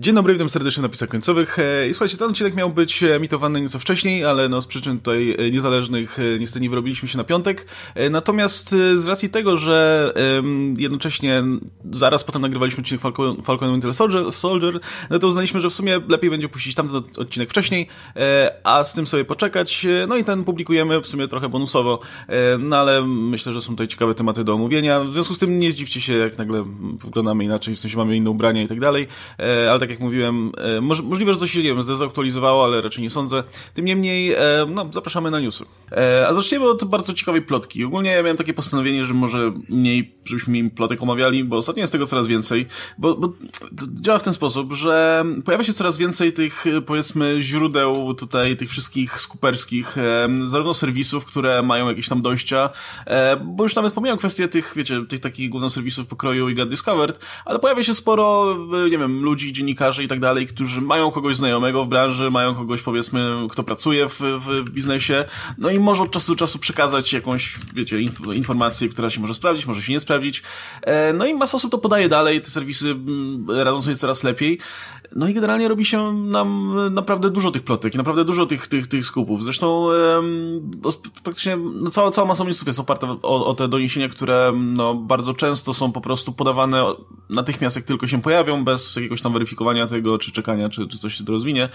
Dzień 0.00 0.14
dobry, 0.14 0.32
witam 0.32 0.48
serdecznie 0.48 0.80
na 0.80 0.88
napisach 0.88 1.08
końcowych. 1.08 1.58
E, 1.58 1.88
I 1.88 1.94
słuchajcie, 1.94 2.16
ten 2.16 2.30
odcinek 2.30 2.54
miał 2.54 2.70
być 2.70 3.02
emitowany 3.02 3.60
nieco 3.60 3.78
wcześniej, 3.78 4.24
ale 4.24 4.48
no 4.48 4.60
z 4.60 4.66
przyczyn 4.66 4.98
tutaj 4.98 5.36
e, 5.38 5.50
niezależnych 5.50 6.18
e, 6.18 6.38
niestety 6.38 6.60
nie 6.60 6.70
wyrobiliśmy 6.70 7.08
się 7.08 7.18
na 7.18 7.24
piątek. 7.24 7.66
Natomiast 8.10 8.70
z 8.94 9.08
racji 9.08 9.30
tego, 9.30 9.56
że 9.56 10.12
jednocześnie 10.76 11.42
zaraz 11.90 12.24
potem 12.24 12.42
nagrywaliśmy 12.42 12.80
odcinek 12.80 13.00
Falcon, 13.00 13.42
Falcon 13.42 13.72
Winter 13.72 13.94
Soldier, 13.94 14.32
Soldier, 14.32 14.80
no 15.10 15.18
to 15.18 15.26
uznaliśmy, 15.26 15.60
że 15.60 15.70
w 15.70 15.74
sumie 15.74 16.00
lepiej 16.08 16.30
będzie 16.30 16.48
puścić 16.48 16.74
tamten 16.74 17.02
odcinek 17.16 17.50
wcześniej, 17.50 17.86
a 18.64 18.84
z 18.84 18.94
tym 18.94 19.06
sobie 19.06 19.24
poczekać. 19.24 19.86
No 20.08 20.16
i 20.16 20.24
ten 20.24 20.44
publikujemy 20.44 21.00
w 21.00 21.06
sumie 21.06 21.28
trochę 21.28 21.48
bonusowo, 21.48 22.00
no 22.58 22.76
ale 22.76 23.06
myślę, 23.06 23.52
że 23.52 23.60
są 23.60 23.72
tutaj 23.72 23.88
ciekawe 23.88 24.14
tematy 24.14 24.44
do 24.44 24.54
omówienia. 24.54 25.00
W 25.04 25.12
związku 25.12 25.34
z 25.34 25.38
tym 25.38 25.58
nie 25.58 25.72
zdziwcie 25.72 26.00
się, 26.00 26.12
jak 26.12 26.38
nagle 26.38 26.64
wyglądamy 27.04 27.44
inaczej, 27.44 27.74
w 27.74 27.80
sensie 27.80 27.96
mamy 27.96 28.16
inne 28.16 28.30
ubrania 28.30 28.62
i 28.62 28.68
tak 28.68 28.80
dalej, 28.80 29.06
ale 29.70 29.78
tak 29.78 29.89
jak 29.90 30.00
mówiłem, 30.00 30.52
e, 30.56 30.80
możliwe, 30.80 31.32
że 31.32 31.38
coś 31.38 31.50
się 31.50 31.58
nie 31.58 31.68
wiem, 31.68 31.82
zdezaktualizowało, 31.82 32.64
ale 32.64 32.80
raczej 32.80 33.02
nie 33.02 33.10
sądzę. 33.10 33.44
Tym 33.74 33.84
niemniej, 33.84 34.32
e, 34.32 34.66
no, 34.68 34.90
zapraszamy 34.92 35.30
na 35.30 35.40
newsy. 35.40 35.64
E, 35.92 36.28
a 36.28 36.32
zaczniemy 36.32 36.68
od 36.68 36.84
bardzo 36.84 37.14
ciekawej 37.14 37.42
plotki. 37.42 37.84
Ogólnie 37.84 38.10
ja 38.10 38.22
miałem 38.22 38.36
takie 38.36 38.54
postanowienie, 38.54 39.04
że 39.04 39.14
może 39.14 39.52
mniej, 39.68 40.14
żebyśmy 40.24 40.50
mniej 40.50 40.70
plotek 40.70 41.02
omawiali, 41.02 41.44
bo 41.44 41.56
ostatnio 41.56 41.80
jest 41.80 41.92
tego 41.92 42.06
coraz 42.06 42.26
więcej, 42.26 42.66
bo, 42.98 43.14
bo 43.14 43.32
działa 43.92 44.18
w 44.18 44.22
ten 44.22 44.34
sposób, 44.34 44.72
że 44.72 45.24
pojawia 45.44 45.64
się 45.64 45.72
coraz 45.72 45.98
więcej 45.98 46.32
tych, 46.32 46.64
powiedzmy, 46.86 47.36
źródeł 47.40 48.14
tutaj, 48.14 48.56
tych 48.56 48.70
wszystkich 48.70 49.20
skuperskich, 49.20 49.96
zarówno 50.44 50.74
serwisów, 50.74 51.24
które 51.24 51.62
mają 51.62 51.88
jakieś 51.88 52.08
tam 52.08 52.22
dojścia, 52.22 52.70
bo 53.44 53.64
już 53.64 53.74
nawet 53.74 53.92
pomijam 53.92 54.18
kwestię 54.18 54.48
tych, 54.48 54.72
wiecie, 54.76 55.06
tych 55.08 55.20
takich 55.20 55.50
głównych 55.50 55.72
serwisów 55.72 56.06
pokroju 56.06 56.48
i 56.48 56.54
Get 56.54 56.68
Discovered, 56.68 57.20
ale 57.44 57.58
pojawia 57.58 57.82
się 57.82 57.94
sporo, 57.94 58.56
nie 58.90 58.98
wiem, 58.98 59.22
ludzi, 59.22 59.52
dziennikarzy 59.52 59.79
i 60.04 60.08
tak 60.08 60.20
dalej, 60.20 60.46
którzy 60.46 60.80
mają 60.80 61.10
kogoś 61.10 61.36
znajomego 61.36 61.84
w 61.84 61.88
branży, 61.88 62.30
mają 62.30 62.54
kogoś 62.54 62.82
powiedzmy, 62.82 63.46
kto 63.50 63.62
pracuje 63.62 64.08
w, 64.08 64.20
w 64.20 64.70
biznesie, 64.70 65.24
no 65.58 65.70
i 65.70 65.78
może 65.78 66.02
od 66.02 66.10
czasu 66.10 66.32
do 66.32 66.38
czasu 66.38 66.58
przekazać 66.58 67.12
jakąś, 67.12 67.58
wiecie, 67.74 68.00
inf 68.00 68.20
informację, 68.34 68.88
która 68.88 69.10
się 69.10 69.20
może 69.20 69.34
sprawdzić, 69.34 69.66
może 69.66 69.82
się 69.82 69.92
nie 69.92 70.00
sprawdzić. 70.00 70.42
E, 70.82 71.12
no 71.12 71.26
i 71.26 71.34
masa 71.34 71.56
osób 71.56 71.70
to 71.70 71.78
podaje 71.78 72.08
dalej, 72.08 72.40
te 72.40 72.50
serwisy 72.50 72.90
mm, 72.90 73.50
radzą 73.50 73.82
sobie 73.82 73.96
coraz 73.96 74.24
lepiej. 74.24 74.58
No 75.16 75.28
i 75.28 75.34
generalnie 75.34 75.68
robi 75.68 75.84
się 75.84 76.12
nam 76.12 76.76
naprawdę 76.94 77.30
dużo 77.30 77.50
tych 77.50 77.62
plotek, 77.62 77.94
naprawdę 77.94 78.24
dużo 78.24 78.46
tych, 78.46 78.66
tych, 78.66 78.86
tych 78.86 79.06
skupów. 79.06 79.44
Zresztą 79.44 79.88
praktycznie 81.22 81.56
no, 81.56 81.90
cała, 81.90 82.10
cała 82.10 82.28
masa 82.28 82.44
newsów 82.44 82.66
jest 82.66 82.80
oparta 82.80 83.06
o, 83.22 83.46
o 83.46 83.54
te 83.54 83.68
doniesienia, 83.68 84.08
które 84.08 84.52
no, 84.56 84.94
bardzo 84.94 85.34
często 85.34 85.74
są 85.74 85.92
po 85.92 86.00
prostu 86.00 86.32
podawane 86.32 86.84
natychmiast, 87.30 87.76
jak 87.76 87.84
tylko 87.84 88.06
się 88.06 88.22
pojawią, 88.22 88.64
bez 88.64 88.96
jakiegoś 88.96 89.22
tam 89.22 89.32
weryfikowania 89.32 89.59
tego, 89.88 90.18
czy 90.18 90.32
czekania, 90.32 90.68
czy, 90.68 90.88
czy 90.88 90.98
coś 90.98 91.14
się 91.14 91.24
to 91.24 91.32
rozwinie. 91.32 91.68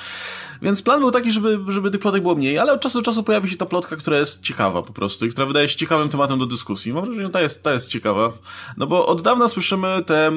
Więc 0.62 0.82
plan 0.82 1.00
był 1.00 1.12
taki, 1.12 1.32
żeby, 1.32 1.60
żeby 1.68 1.92
tych 1.92 2.02
plotek 2.02 2.22
było 2.22 2.36
mniej, 2.36 2.58
ale 2.58 2.74
od 2.74 2.82
czasu 2.82 3.00
do 3.00 3.06
czasu 3.06 3.24
pojawi 3.24 3.50
się 3.50 3.58
ta 3.58 3.66
plotka, 3.66 3.96
która 3.96 4.18
jest 4.18 4.42
ciekawa 4.42 4.84
po 4.84 4.94
prostu 4.94 5.26
i 5.26 5.30
która 5.30 5.48
wydaje 5.48 5.68
się 5.68 5.78
ciekawym 5.78 6.10
tematem 6.10 6.40
do 6.40 6.46
dyskusji. 6.46 6.94
Mam 6.94 7.06
wrażenie, 7.06 7.28
że 7.28 7.34
ta 7.34 7.42
jest, 7.42 7.64
ta 7.64 7.74
jest 7.74 7.92
ciekawa. 7.92 8.32
No 8.78 8.88
bo 8.88 9.08
od 9.08 9.22
dawna 9.22 9.48
słyszymy 9.48 10.04
te 10.06 10.28
e, 10.28 10.34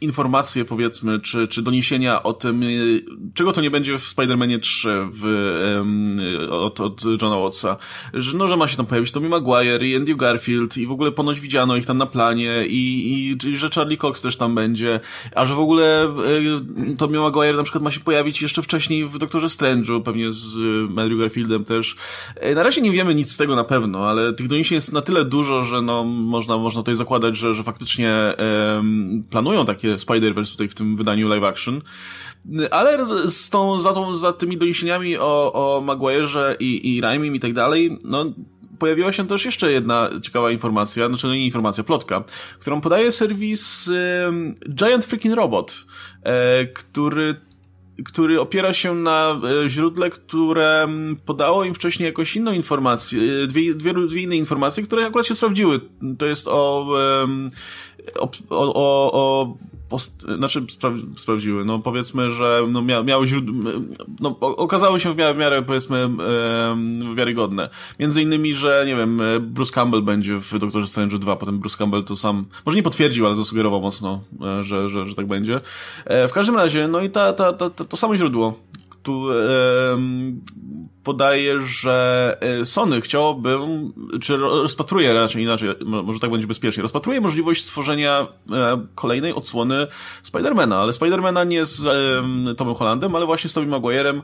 informacje, 0.00 0.64
powiedzmy, 0.64 1.20
czy, 1.20 1.48
czy 1.48 1.62
doniesienia 1.62 2.22
o 2.22 2.32
tym, 2.32 2.62
e, 2.62 2.66
czego 3.34 3.52
to 3.52 3.60
nie 3.60 3.70
będzie 3.70 3.98
w 3.98 4.02
Spider-Manie 4.02 4.60
3 4.60 4.88
w, 5.10 5.26
e, 6.40 6.50
od, 6.50 6.80
od 6.80 7.04
Johna 7.22 7.38
Wattsa. 7.38 7.76
Że, 8.14 8.38
no, 8.38 8.48
że 8.48 8.56
ma 8.56 8.68
się 8.68 8.76
tam 8.76 8.86
pojawić 8.86 9.12
Tommy 9.12 9.28
Maguire 9.28 9.82
i 9.82 9.96
Andrew 9.96 10.16
Garfield 10.16 10.76
i 10.76 10.86
w 10.86 10.92
ogóle 10.92 11.12
ponoć 11.12 11.40
widziano 11.40 11.76
ich 11.76 11.86
tam 11.86 11.96
na 11.96 12.06
planie 12.06 12.66
i, 12.66 13.12
i, 13.12 13.48
i 13.48 13.56
że 13.56 13.68
Charlie 13.74 13.98
Cox 13.98 14.22
też 14.22 14.36
tam 14.36 14.54
będzie, 14.54 15.00
a 15.34 15.46
że 15.46 15.54
w 15.54 15.60
ogóle 15.60 16.14
Tommy 16.98 17.18
Maguire 17.18 17.56
na 17.56 17.62
przykład 17.62 17.84
ma 17.84 17.90
się 17.90 18.00
pojawić 18.00 18.42
jeszcze 18.42 18.62
wcześniej 18.62 19.06
w 19.06 19.18
Doktorze 19.18 19.46
Strange'u, 19.46 20.02
pewnie 20.02 20.32
z 20.32 20.56
e, 20.56 21.00
Andrew 21.00 21.18
Garfieldem 21.18 21.64
też. 21.64 21.96
E, 22.36 22.54
na 22.54 22.62
razie 22.62 22.80
nie 22.80 22.90
wiemy 22.90 23.14
nic 23.14 23.32
z 23.32 23.36
tego 23.36 23.56
na 23.56 23.64
pewno, 23.64 24.08
ale 24.08 24.32
tych 24.32 24.48
doniesień 24.48 24.76
jest 24.76 24.92
na 24.92 25.00
tyle 25.00 25.24
dużo, 25.24 25.62
że 25.62 25.82
no, 25.82 26.04
można, 26.04 26.58
można 26.58 26.80
tutaj 26.80 26.96
zakładać, 26.96 27.36
że, 27.36 27.54
że 27.54 27.62
faktycznie 27.62 28.10
e, 28.10 28.82
planują 29.30 29.64
takie 29.64 29.96
Spider-Verse 29.96 30.52
tutaj 30.52 30.68
w 30.68 30.74
tym 30.74 30.96
wydaniu 30.96 31.28
live 31.28 31.44
action. 31.44 31.82
Ale 32.70 33.06
z 33.30 33.50
tą, 33.50 33.80
za, 33.80 33.92
tą, 33.92 34.16
za 34.16 34.32
tymi 34.32 34.58
doniesieniami 34.58 35.18
o, 35.18 35.52
o 35.52 35.80
Maguire'ze 35.80 36.56
i, 36.60 36.96
i 36.96 37.00
Raimim 37.00 37.34
i 37.34 37.40
tak 37.40 37.52
dalej, 37.52 37.98
no 38.04 38.34
pojawiła 38.78 39.12
się 39.12 39.26
też 39.26 39.44
jeszcze 39.44 39.72
jedna 39.72 40.10
ciekawa 40.22 40.50
informacja, 40.50 41.08
znaczy 41.08 41.26
no 41.26 41.34
nie 41.34 41.44
informacja, 41.44 41.84
plotka, 41.84 42.24
którą 42.58 42.80
podaje 42.80 43.12
serwis 43.12 43.90
Giant 44.74 45.04
Freaking 45.04 45.34
Robot, 45.34 45.86
który 46.74 47.34
który 48.04 48.40
opiera 48.40 48.72
się 48.72 48.94
na 48.94 49.40
e, 49.64 49.68
źródle, 49.68 50.10
które 50.10 50.88
podało 51.26 51.64
im 51.64 51.74
wcześniej 51.74 52.06
jakąś 52.06 52.36
inną 52.36 52.52
informację, 52.52 53.20
e, 53.42 53.46
dwie, 53.46 53.74
dwie, 53.74 53.94
dwie 53.94 54.22
inne 54.22 54.36
informacje, 54.36 54.82
które 54.82 55.06
akurat 55.06 55.26
się 55.26 55.34
sprawdziły. 55.34 55.80
To 56.18 56.26
jest 56.26 56.48
o, 56.48 56.86
o, 58.18 58.30
o, 58.50 59.12
o 59.12 59.56
post, 59.88 60.22
znaczy 60.22 60.66
spra 60.68 60.90
sprawdziły, 61.16 61.64
no 61.64 61.78
powiedzmy, 61.78 62.30
że 62.30 62.66
no 62.68 62.82
mia 62.82 63.02
miały 63.02 63.26
źródło, 63.26 63.70
no 64.20 64.38
okazało 64.40 64.98
się 64.98 65.14
w 65.14 65.16
miarę, 65.16 65.34
w 65.34 65.36
miarę 65.36 65.62
powiedzmy 65.62 65.98
e, 65.98 67.14
wiarygodne. 67.14 67.70
Między 67.98 68.22
innymi, 68.22 68.54
że 68.54 68.84
nie 68.86 68.96
wiem, 68.96 69.20
Bruce 69.40 69.72
Campbell 69.72 70.02
będzie 70.02 70.40
w 70.40 70.58
Doktorze 70.58 70.86
Strange 70.86 71.18
2, 71.18 71.36
potem 71.36 71.58
Bruce 71.58 71.78
Campbell 71.78 72.04
to 72.04 72.16
sam, 72.16 72.46
może 72.66 72.76
nie 72.76 72.82
potwierdził, 72.82 73.26
ale 73.26 73.34
zasugerował 73.34 73.80
mocno, 73.80 74.20
e, 74.42 74.64
że, 74.64 74.88
że, 74.88 75.06
że 75.06 75.14
tak 75.14 75.26
będzie. 75.26 75.60
E, 76.04 76.28
w 76.28 76.32
każdym 76.32 76.56
razie, 76.56 76.88
no 76.88 77.00
i 77.00 77.10
ta, 77.10 77.32
ta, 77.32 77.52
ta, 77.52 77.70
ta 77.70 77.84
to 77.84 77.96
samo 77.96 78.16
źródło, 78.16 78.54
tu 79.02 79.32
e, 79.32 79.36
podaje, 81.04 81.60
że 81.60 82.36
e, 82.40 82.64
Sony 82.64 83.00
chciałoby, 83.00 83.58
czy 84.20 84.36
rozpatruje 84.36 85.14
raczej 85.14 85.42
inaczej, 85.42 85.68
może 85.84 86.20
tak 86.20 86.30
będzie 86.30 86.46
bezpiecznie, 86.46 86.82
rozpatruje 86.82 87.20
możliwość 87.20 87.64
stworzenia 87.64 88.26
e, 88.52 88.86
kolejnej 88.94 89.32
odsłony 89.32 89.86
Spidermana, 90.22 90.76
ale 90.76 90.92
Spidermana 90.92 91.44
nie 91.44 91.64
z 91.64 91.86
Tomem 92.56 92.74
Hollandem, 92.74 93.16
ale 93.16 93.26
właśnie 93.26 93.50
z 93.50 93.52
Tobey 93.52 93.68
Maguirem, 93.70 94.22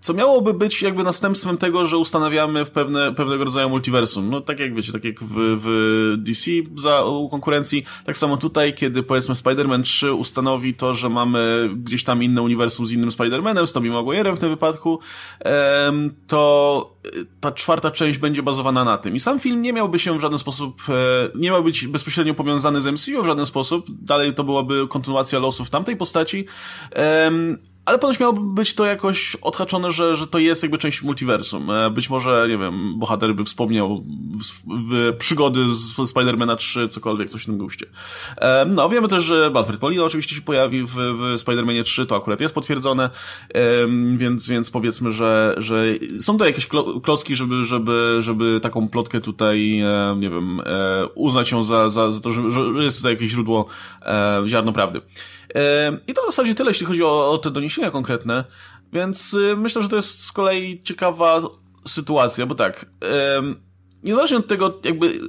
co 0.00 0.14
miałoby 0.14 0.54
być 0.54 0.82
jakby 0.82 1.04
następstwem 1.04 1.58
tego, 1.58 1.84
że 1.84 1.98
ustanawiamy 1.98 2.64
w 2.64 2.70
pewne, 2.70 3.14
pewnego 3.14 3.44
rodzaju 3.44 3.68
multiversum. 3.68 4.30
No 4.30 4.40
tak 4.40 4.60
jak 4.60 4.74
wiecie, 4.74 4.92
tak 4.92 5.04
jak 5.04 5.20
w, 5.20 5.34
w 5.36 6.14
DC 6.18 6.50
za 6.76 7.04
u 7.04 7.28
konkurencji, 7.28 7.84
tak 8.04 8.16
samo 8.16 8.36
tutaj, 8.36 8.74
kiedy 8.74 9.02
powiedzmy 9.02 9.34
Spider-Man 9.34 9.82
3 9.82 10.12
ustanowi 10.12 10.74
to, 10.74 10.94
że 10.94 11.08
mamy 11.08 11.70
gdzieś 11.76 12.04
tam 12.04 12.22
inne 12.22 12.42
uniwersum 12.42 12.86
z 12.86 12.92
innym 12.92 13.08
Spider-Manem, 13.08 13.66
z 13.66 13.72
Tobey 13.72 13.90
Maguirem 13.90 14.36
w 14.36 14.40
tym 14.40 14.48
wypadku, 14.48 15.00
to 16.26 16.96
ta 17.40 17.52
czwarta 17.52 17.90
część 17.90 18.18
będzie 18.18 18.42
bazowana 18.42 18.84
na 18.84 18.98
tym. 18.98 19.16
I 19.16 19.20
sam 19.20 19.40
film 19.40 19.62
nie 19.62 19.72
miałby 19.72 19.98
się 19.98 20.18
w 20.18 20.20
żaden 20.20 20.38
sposób, 20.38 20.82
e, 20.88 20.92
nie 21.34 21.50
miał 21.50 21.64
być 21.64 21.86
bezpośrednio 21.86 22.34
powiązany 22.34 22.80
z 22.80 22.86
MCU 22.86 23.22
w 23.22 23.26
żaden 23.26 23.46
sposób. 23.46 23.86
Dalej 23.88 24.34
to 24.34 24.44
byłaby 24.44 24.88
kontynuacja 24.88 25.38
losów 25.38 25.70
tamtej 25.70 25.96
postaci 25.96 26.46
ale 27.88 27.98
ponoć 27.98 28.20
miało 28.20 28.32
być 28.32 28.74
to 28.74 28.84
jakoś 28.84 29.36
odhaczone, 29.42 29.92
że, 29.92 30.16
że 30.16 30.26
to 30.26 30.38
jest 30.38 30.62
jakby 30.62 30.78
część 30.78 31.02
multiversum. 31.02 31.70
E, 31.70 31.90
być 31.90 32.10
może, 32.10 32.46
nie 32.48 32.58
wiem, 32.58 32.98
bohater 32.98 33.34
by 33.34 33.44
wspomniał 33.44 34.04
w, 34.40 34.78
w 34.90 35.16
przygody 35.18 35.60
z 35.70 36.08
Spidermana 36.08 36.56
3, 36.56 36.88
cokolwiek, 36.88 37.30
coś 37.30 37.42
w 37.42 37.46
tym 37.46 37.58
guście. 37.58 37.86
E, 38.36 38.64
no, 38.64 38.88
wiemy 38.88 39.08
też, 39.08 39.24
że 39.24 39.50
Alfred 39.54 39.80
Polino 39.80 40.04
oczywiście 40.04 40.34
się 40.34 40.42
pojawi 40.42 40.82
w, 40.82 40.94
w 40.94 41.40
Spidermanie 41.40 41.84
3, 41.84 42.06
to 42.06 42.16
akurat 42.16 42.40
jest 42.40 42.54
potwierdzone, 42.54 43.10
więc, 44.16 44.48
więc 44.48 44.70
powiedzmy, 44.70 45.12
że, 45.12 45.54
że 45.56 45.84
są 46.20 46.38
to 46.38 46.46
jakieś 46.46 46.68
klocki, 47.02 47.34
żeby, 47.34 47.64
żeby, 47.64 48.16
żeby 48.20 48.60
taką 48.60 48.88
plotkę 48.88 49.20
tutaj, 49.20 49.80
e, 49.80 50.16
nie 50.18 50.30
wiem, 50.30 50.60
uznać 51.14 51.52
ją 51.52 51.62
za, 51.62 51.90
za, 51.90 52.12
za 52.12 52.20
to, 52.20 52.30
że 52.30 52.60
jest 52.80 52.96
tutaj 52.96 53.12
jakieś 53.12 53.30
źródło 53.30 53.66
ziarno 54.46 54.72
prawdy. 54.72 55.00
I 56.06 56.14
to 56.14 56.22
w 56.22 56.26
zasadzie 56.26 56.54
tyle, 56.54 56.70
jeśli 56.70 56.86
chodzi 56.86 57.04
o, 57.04 57.30
o 57.30 57.38
te 57.38 57.50
doniesienia 57.50 57.90
konkretne, 57.90 58.44
więc 58.92 59.34
y, 59.34 59.56
myślę, 59.56 59.82
że 59.82 59.88
to 59.88 59.96
jest 59.96 60.24
z 60.24 60.32
kolei 60.32 60.82
ciekawa 60.82 61.40
sytuacja, 61.86 62.46
bo 62.46 62.54
tak, 62.54 62.86
niezależnie 64.02 64.36
od 64.36 64.46
tego, 64.46 64.78
jakby, 64.84 65.20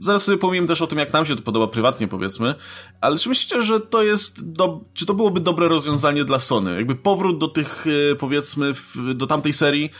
zaraz 0.00 0.24
sobie 0.24 0.38
powiem 0.38 0.66
też 0.66 0.82
o 0.82 0.86
tym, 0.86 0.98
jak 0.98 1.12
nam 1.12 1.26
się 1.26 1.36
to 1.36 1.42
podoba 1.42 1.66
prywatnie, 1.66 2.08
powiedzmy, 2.08 2.54
ale 3.00 3.18
czy 3.18 3.28
myślicie, 3.28 3.62
że 3.62 3.80
to 3.80 4.02
jest, 4.02 4.52
do, 4.52 4.80
czy 4.94 5.06
to 5.06 5.14
byłoby 5.14 5.40
dobre 5.40 5.68
rozwiązanie 5.68 6.24
dla 6.24 6.38
Sony? 6.38 6.76
Jakby 6.76 6.94
powrót 6.94 7.38
do 7.38 7.48
tych, 7.48 7.86
e, 8.12 8.14
powiedzmy, 8.14 8.74
w, 8.74 9.14
do 9.14 9.26
tamtej 9.26 9.52
serii, 9.52 9.90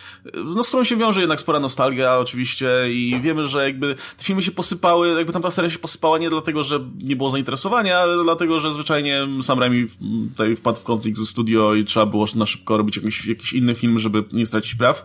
no 0.44 0.62
z 0.62 0.68
którą 0.68 0.84
się 0.84 0.96
wiąże 0.96 1.20
jednak 1.20 1.40
spora 1.40 1.60
nostalgia, 1.60 2.18
oczywiście, 2.18 2.68
i 2.90 3.20
wiemy, 3.22 3.46
że 3.46 3.64
jakby 3.64 3.94
te 3.94 4.24
filmy 4.24 4.42
się 4.42 4.50
posypały, 4.50 5.08
jakby 5.08 5.32
tamta 5.32 5.50
seria 5.50 5.70
się 5.70 5.78
posypała 5.78 6.18
nie 6.18 6.30
dlatego, 6.30 6.62
że 6.62 6.80
nie 7.02 7.16
było 7.16 7.30
zainteresowania, 7.30 7.98
ale 7.98 8.24
dlatego, 8.24 8.60
że 8.60 8.72
zwyczajnie 8.72 9.28
Sam 9.42 9.58
Raimi 9.58 9.86
tutaj 10.30 10.56
wpadł 10.56 10.80
w 10.80 10.84
konflikt 10.84 11.18
ze 11.18 11.26
studio 11.26 11.74
i 11.74 11.84
trzeba 11.84 12.06
było 12.06 12.26
na 12.34 12.46
szybko 12.46 12.76
robić 12.76 12.96
jakiś, 12.96 13.26
jakiś 13.26 13.52
inny 13.52 13.74
film, 13.74 13.98
żeby 13.98 14.24
nie 14.32 14.46
stracić 14.46 14.74
praw. 14.74 15.04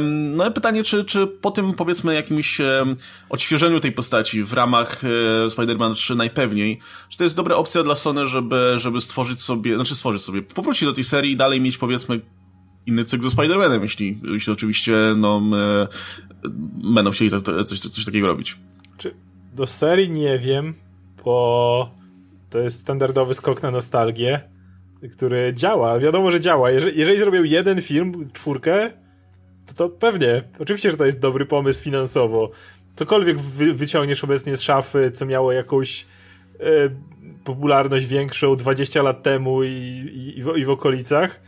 No 0.00 0.50
pytanie, 0.50 0.84
czy, 0.84 1.04
czy 1.04 1.26
po 1.26 1.50
tym, 1.50 1.74
powiedzmy, 1.74 2.14
jakimś 2.14 2.58
odświeżeniu 3.28 3.80
tej 3.80 3.92
postaci 3.92 4.42
w 4.42 4.52
ramach 4.52 5.04
e, 5.04 5.08
Spider-Man 5.46 5.94
3 5.94 6.14
najpewniej, 6.14 6.78
że 7.10 7.18
to 7.18 7.24
jest 7.24 7.36
dobra 7.36 7.56
opcja 7.56 7.82
dla 7.82 7.94
Sony, 7.94 8.26
żeby, 8.26 8.74
żeby 8.76 9.00
stworzyć 9.00 9.42
sobie, 9.42 9.74
znaczy 9.76 9.94
stworzyć 9.94 10.22
sobie, 10.22 10.42
powrócić 10.42 10.84
do 10.84 10.92
tej 10.92 11.04
serii 11.04 11.32
i 11.32 11.36
dalej 11.36 11.60
mieć 11.60 11.78
powiedzmy 11.78 12.20
inny 12.86 13.04
cykl 13.04 13.28
ze 13.28 13.36
Spider-Manem, 13.36 13.82
jeśli, 13.82 14.20
jeśli 14.32 14.52
oczywiście 14.52 14.96
no, 15.16 15.42
e, 15.52 15.88
będą 16.94 17.10
chcieli 17.10 17.30
to, 17.30 17.40
to, 17.40 17.64
coś, 17.64 17.80
coś 17.80 18.04
takiego 18.04 18.26
robić. 18.26 18.58
Czy 18.98 19.14
do 19.52 19.66
serii 19.66 20.10
nie 20.10 20.38
wiem, 20.38 20.74
bo 21.24 21.90
to 22.50 22.58
jest 22.58 22.78
standardowy 22.78 23.34
skok 23.34 23.62
na 23.62 23.70
nostalgię, 23.70 24.40
który 25.12 25.52
działa. 25.56 25.98
Wiadomo, 25.98 26.30
że 26.30 26.40
działa. 26.40 26.70
Jeżeli, 26.70 26.98
jeżeli 26.98 27.18
zrobił 27.18 27.44
jeden 27.44 27.82
film, 27.82 28.30
czwórkę, 28.32 28.92
to, 29.74 29.88
to 29.88 29.96
pewnie. 29.96 30.42
Oczywiście, 30.58 30.90
że 30.90 30.96
to 30.96 31.04
jest 31.04 31.20
dobry 31.20 31.44
pomysł 31.44 31.82
finansowo. 31.82 32.50
Cokolwiek 32.96 33.38
wy, 33.38 33.74
wyciągniesz 33.74 34.24
obecnie 34.24 34.56
z 34.56 34.60
szafy, 34.60 35.10
co 35.10 35.26
miało 35.26 35.52
jakąś 35.52 36.06
e, 36.60 36.64
popularność 37.44 38.06
większą 38.06 38.56
20 38.56 39.02
lat 39.02 39.22
temu 39.22 39.64
i, 39.64 39.68
i, 39.68 40.38
i, 40.38 40.42
w, 40.42 40.56
i 40.56 40.64
w 40.64 40.70
okolicach, 40.70 41.40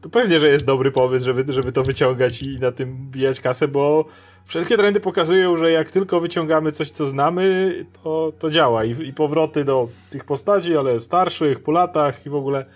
to 0.00 0.08
pewnie, 0.08 0.40
że 0.40 0.48
jest 0.48 0.66
dobry 0.66 0.90
pomysł, 0.90 1.24
żeby, 1.26 1.52
żeby 1.52 1.72
to 1.72 1.82
wyciągać 1.82 2.42
i 2.42 2.60
na 2.60 2.72
tym 2.72 3.10
bijać 3.10 3.40
kasę, 3.40 3.68
bo 3.68 4.04
wszelkie 4.44 4.76
trendy 4.76 5.00
pokazują, 5.00 5.56
że 5.56 5.70
jak 5.70 5.90
tylko 5.90 6.20
wyciągamy 6.20 6.72
coś, 6.72 6.90
co 6.90 7.06
znamy, 7.06 7.74
to, 8.02 8.32
to 8.38 8.50
działa. 8.50 8.84
I, 8.84 9.08
I 9.08 9.12
powroty 9.12 9.64
do 9.64 9.88
tych 10.10 10.24
postaci, 10.24 10.76
ale 10.76 11.00
starszych, 11.00 11.62
po 11.62 11.72
latach 11.72 12.26
i 12.26 12.30
w 12.30 12.34
ogóle 12.34 12.66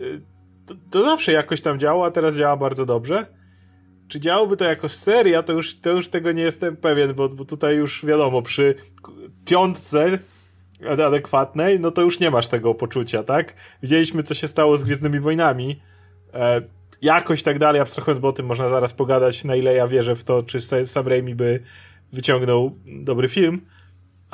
y, 0.00 0.20
to, 0.66 0.74
to 0.90 1.04
zawsze 1.04 1.32
jakoś 1.32 1.60
tam 1.60 1.78
działa, 1.78 2.06
a 2.06 2.10
teraz 2.10 2.36
działa 2.36 2.56
bardzo 2.56 2.86
dobrze. 2.86 3.26
Czy 4.08 4.20
działoby 4.20 4.56
to 4.56 4.64
jako 4.64 4.88
seria, 4.88 5.42
to 5.42 5.52
już, 5.52 5.80
to 5.80 5.90
już 5.90 6.08
tego 6.08 6.32
nie 6.32 6.42
jestem 6.42 6.76
pewien, 6.76 7.14
bo, 7.14 7.28
bo 7.28 7.44
tutaj 7.44 7.76
już 7.76 8.06
wiadomo, 8.06 8.42
przy 8.42 8.74
piątce 9.44 10.18
adekwatnej, 11.06 11.80
no 11.80 11.90
to 11.90 12.02
już 12.02 12.20
nie 12.20 12.30
masz 12.30 12.48
tego 12.48 12.74
poczucia, 12.74 13.22
tak? 13.22 13.54
Widzieliśmy, 13.82 14.22
co 14.22 14.34
się 14.34 14.48
stało 14.48 14.76
z 14.76 14.84
Gwiezdnymi 14.84 15.20
Wojnami, 15.20 15.80
E, 16.34 16.62
jakoś 17.02 17.42
tak 17.42 17.58
dalej, 17.58 17.80
abstrahując, 17.80 18.20
bo 18.20 18.28
o 18.28 18.32
tym 18.32 18.46
można 18.46 18.68
zaraz 18.68 18.92
pogadać, 18.92 19.44
na 19.44 19.56
ile 19.56 19.74
ja 19.74 19.86
wierzę 19.86 20.14
w 20.14 20.24
to, 20.24 20.42
czy 20.42 20.60
Sam 20.86 21.08
Raimi 21.08 21.34
by 21.34 21.60
wyciągnął 22.12 22.78
dobry 22.86 23.28
film, 23.28 23.60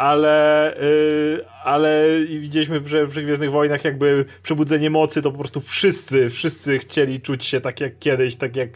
ale, 0.01 0.75
yy, 0.81 1.45
ale 1.65 2.05
widzieliśmy, 2.27 2.81
że 2.87 3.07
w 3.07 3.15
Gwiezdnych 3.15 3.51
Wojnach 3.51 3.85
jakby 3.85 4.25
przebudzenie 4.43 4.91
mocy 4.91 5.23
to 5.23 5.31
po 5.31 5.39
prostu 5.39 5.61
wszyscy, 5.61 6.31
wszyscy 6.31 6.79
chcieli 6.79 7.21
czuć 7.21 7.45
się 7.45 7.61
tak 7.61 7.81
jak 7.81 7.99
kiedyś, 7.99 8.37
tak 8.37 8.57
jak 8.57 8.71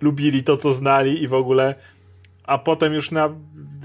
lubili 0.00 0.44
to, 0.44 0.56
co 0.56 0.72
znali 0.72 1.22
i 1.22 1.28
w 1.28 1.34
ogóle, 1.34 1.74
a 2.44 2.58
potem 2.58 2.94
już 2.94 3.10
na 3.10 3.34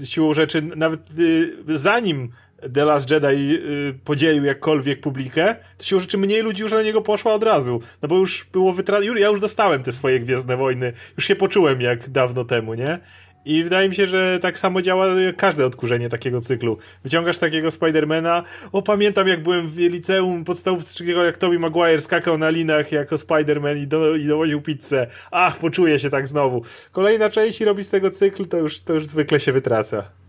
siłą 0.04 0.34
rzeczy, 0.34 0.62
nawet 0.62 1.18
yy, 1.18 1.78
zanim 1.78 2.28
The 2.74 2.84
Last 2.84 3.10
Jedi 3.10 3.54
y, 3.54 3.98
podzielił 4.04 4.44
jakkolwiek 4.44 5.00
publikę, 5.00 5.56
to 5.78 5.84
się 5.84 6.00
rzeczy 6.00 6.18
mniej 6.18 6.42
ludzi 6.42 6.62
już 6.62 6.72
na 6.72 6.82
niego 6.82 7.02
poszła 7.02 7.34
od 7.34 7.42
razu. 7.42 7.80
No 8.02 8.08
bo 8.08 8.16
już 8.16 8.46
było 8.52 8.72
wytrat... 8.72 9.04
Ja 9.04 9.28
już 9.28 9.40
dostałem 9.40 9.82
te 9.82 9.92
swoje 9.92 10.20
Gwiezdne 10.20 10.56
Wojny. 10.56 10.92
Już 11.16 11.26
się 11.26 11.36
poczułem 11.36 11.80
jak 11.80 12.10
dawno 12.10 12.44
temu, 12.44 12.74
nie? 12.74 12.98
I 13.46 13.64
wydaje 13.64 13.88
mi 13.88 13.94
się, 13.94 14.06
że 14.06 14.38
tak 14.42 14.58
samo 14.58 14.82
działa 14.82 15.06
każde 15.36 15.66
odkurzenie 15.66 16.08
takiego 16.08 16.40
cyklu. 16.40 16.78
Wyciągasz 17.04 17.38
takiego 17.38 17.70
Spidermana, 17.70 18.42
o 18.72 18.82
pamiętam 18.82 19.28
jak 19.28 19.42
byłem 19.42 19.68
w 19.68 19.76
liceum 19.76 20.44
podstawowego, 20.44 21.24
jak 21.24 21.36
Tobey 21.36 21.58
Maguire 21.58 22.00
skakał 22.00 22.38
na 22.38 22.50
linach 22.50 22.92
jako 22.92 23.18
Spiderman 23.18 23.78
i, 23.78 23.86
do, 23.86 24.16
i 24.16 24.60
pizzę. 24.60 25.06
Ach, 25.30 25.58
poczuję 25.58 25.98
się 25.98 26.10
tak 26.10 26.28
znowu. 26.28 26.62
Kolejna 26.92 27.30
część 27.30 27.60
i 27.60 27.64
robi 27.64 27.84
z 27.84 27.90
tego 27.90 28.10
cykl, 28.10 28.46
to 28.46 28.56
już, 28.56 28.80
to 28.80 28.94
już 28.94 29.06
zwykle 29.06 29.40
się 29.40 29.52
wytraca. 29.52 30.25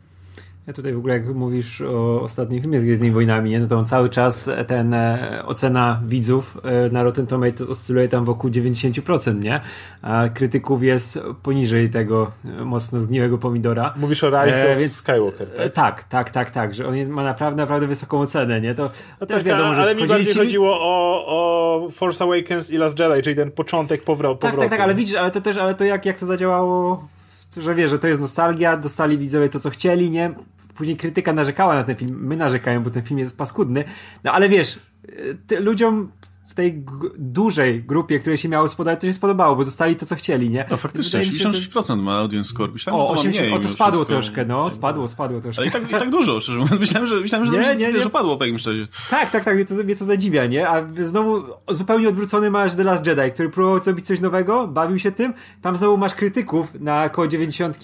Ja 0.68 0.74
tutaj 0.74 0.94
w 0.94 0.98
ogóle 0.98 1.14
jak 1.14 1.28
mówisz 1.28 1.82
o 1.82 2.22
ostatnim 2.22 2.62
filmie 2.62 2.80
z 2.80 2.84
Gwiezdnymi 2.84 3.14
Wojnami, 3.14 3.50
nie? 3.50 3.60
no 3.60 3.68
to 3.68 3.78
on 3.78 3.86
cały 3.86 4.10
czas 4.10 4.50
ten 4.68 4.94
e, 4.94 5.44
ocena 5.46 6.02
widzów 6.06 6.58
e, 6.64 6.90
na 6.90 7.04
Rotten 7.04 7.28
Tomatoes 7.28 7.70
oscyluje 7.70 8.10
tam 8.10 8.26
wokół 8.26 8.50
90%, 8.50 9.44
nie? 9.44 9.62
A 10.02 10.30
krytyków 10.30 10.84
jest 10.84 11.20
poniżej 11.44 11.90
tego 11.90 12.32
e, 12.46 12.66
mocno 12.66 13.00
zgniłego 13.00 13.38
pomidora. 13.38 13.94
Mówisz 13.98 14.24
o 14.24 14.30
Rise 14.30 14.70
e, 14.70 14.72
of 14.72 14.80
więc, 14.80 14.96
Skywalker, 14.96 15.48
tak? 15.48 15.74
tak? 15.74 16.04
Tak, 16.04 16.30
tak, 16.30 16.52
tak, 16.52 16.74
że 16.74 16.88
on 16.88 17.10
ma 17.10 17.24
naprawdę, 17.24 17.62
naprawdę 17.62 17.88
wysoką 17.88 18.20
ocenę, 18.20 18.62
nie? 18.62 18.76
To 18.76 18.90
no 19.22 19.28
też 19.28 19.38
tak, 19.38 19.46
wiadomo, 19.46 19.76
że 19.76 19.82
ale 19.82 19.96
mi 19.96 20.08
bardziej 20.08 20.34
ci... 20.34 20.40
chodziło 20.40 20.78
o, 20.80 21.26
o 21.28 21.90
Force 21.90 22.24
Awakens 22.24 22.72
i 22.72 22.78
Last 22.78 23.00
Jedi, 23.00 23.22
czyli 23.22 23.36
ten 23.36 23.52
początek 23.52 24.04
powrotu. 24.04 24.42
Tak, 24.42 24.56
tak, 24.56 24.70
tak, 24.70 24.80
ale 24.80 24.96
widzisz, 24.96 25.16
ale 25.16 25.32
to 25.32 25.42
też, 25.42 25.58
ale 25.58 25.76
to 25.76 25.86
jak, 25.86 26.06
jak 26.06 26.20
to 26.20 26.26
zadziałało 26.26 27.08
że 27.58 27.76
wie, 27.76 27.90
że 27.90 28.00
to 28.00 28.08
jest 28.08 28.22
nostalgia, 28.22 28.78
dostali 28.78 29.18
widzowie 29.18 29.50
to, 29.50 29.60
co 29.60 29.70
chcieli, 29.70 30.10
nie? 30.10 30.34
Później 30.78 30.98
krytyka 30.98 31.34
narzekała 31.34 31.76
na 31.76 31.84
ten 31.84 31.96
film, 31.96 32.18
my 32.20 32.38
narzekają, 32.38 32.84
bo 32.84 32.90
ten 32.90 33.04
film 33.04 33.20
jest 33.20 33.38
paskudny, 33.38 33.84
no 34.24 34.32
ale 34.32 34.50
wiesz, 34.50 34.80
ty, 35.48 35.60
ludziom 35.60 36.12
w 36.48 36.54
tej 36.54 36.84
dużej 37.18 37.84
grupie, 37.84 38.20
której 38.20 38.38
się 38.38 38.50
miało 38.50 38.68
spodobać, 38.68 39.02
to 39.02 39.08
się 39.08 39.14
spodobało, 39.14 39.56
bo 39.56 39.66
dostali 39.66 39.96
to, 39.96 40.06
co 40.06 40.16
chcieli, 40.16 40.50
nie? 40.50 40.66
No 40.72 40.78
faktycznie, 40.78 41.20
86% 41.20 41.88
to... 41.88 41.96
ma 41.96 42.18
audience 42.18 42.50
score. 42.50 42.72
Myślałem, 42.72 43.02
o, 43.02 43.08
że 43.08 43.14
to 43.14 43.20
80, 43.20 43.54
o, 43.54 43.60
to 43.60 43.68
spadło 43.68 44.00
wszystko. 44.00 44.06
troszkę, 44.06 44.46
no, 44.46 44.70
spadło, 44.70 45.08
spadło 45.08 45.42
troszkę. 45.42 45.62
Ale 45.62 45.70
i 45.70 45.72
tak, 45.72 45.90
i 45.90 45.94
tak 45.94 46.10
dużo, 46.10 46.40
szczerze 46.40 46.60
mówiąc. 46.60 46.80
Myślałem, 46.80 47.08
że, 47.08 47.16
myślałem, 47.16 47.48
że, 47.48 47.52
nie, 47.54 47.76
nie, 47.76 47.94
nie. 47.94 48.02
że 48.02 48.10
padło 48.10 48.38
po 48.38 48.46
jakimś 48.46 48.64
czasie. 48.64 48.88
Tak, 49.10 49.32
tak, 49.32 49.44
tak, 49.44 49.56
mnie 49.56 49.66
to, 49.66 49.74
mnie 49.74 49.96
to 49.96 50.06
zadziwia, 50.06 50.46
nie? 50.46 50.70
A 50.70 50.88
znowu 51.02 51.44
zupełnie 51.70 52.10
odwrócony 52.10 52.52
masz 52.52 52.76
The 52.76 52.84
Last 52.84 53.08
Jedi, 53.08 53.32
który 53.32 53.50
próbował 53.50 53.84
zrobić 53.84 54.06
coś 54.06 54.20
nowego, 54.20 54.68
bawił 54.68 55.00
się 55.00 55.12
tym, 55.12 55.34
tam 55.62 55.76
znowu 55.76 55.98
masz 55.98 56.16
krytyków 56.16 56.74
na 56.80 57.04
około 57.04 57.28
90, 57.28 57.80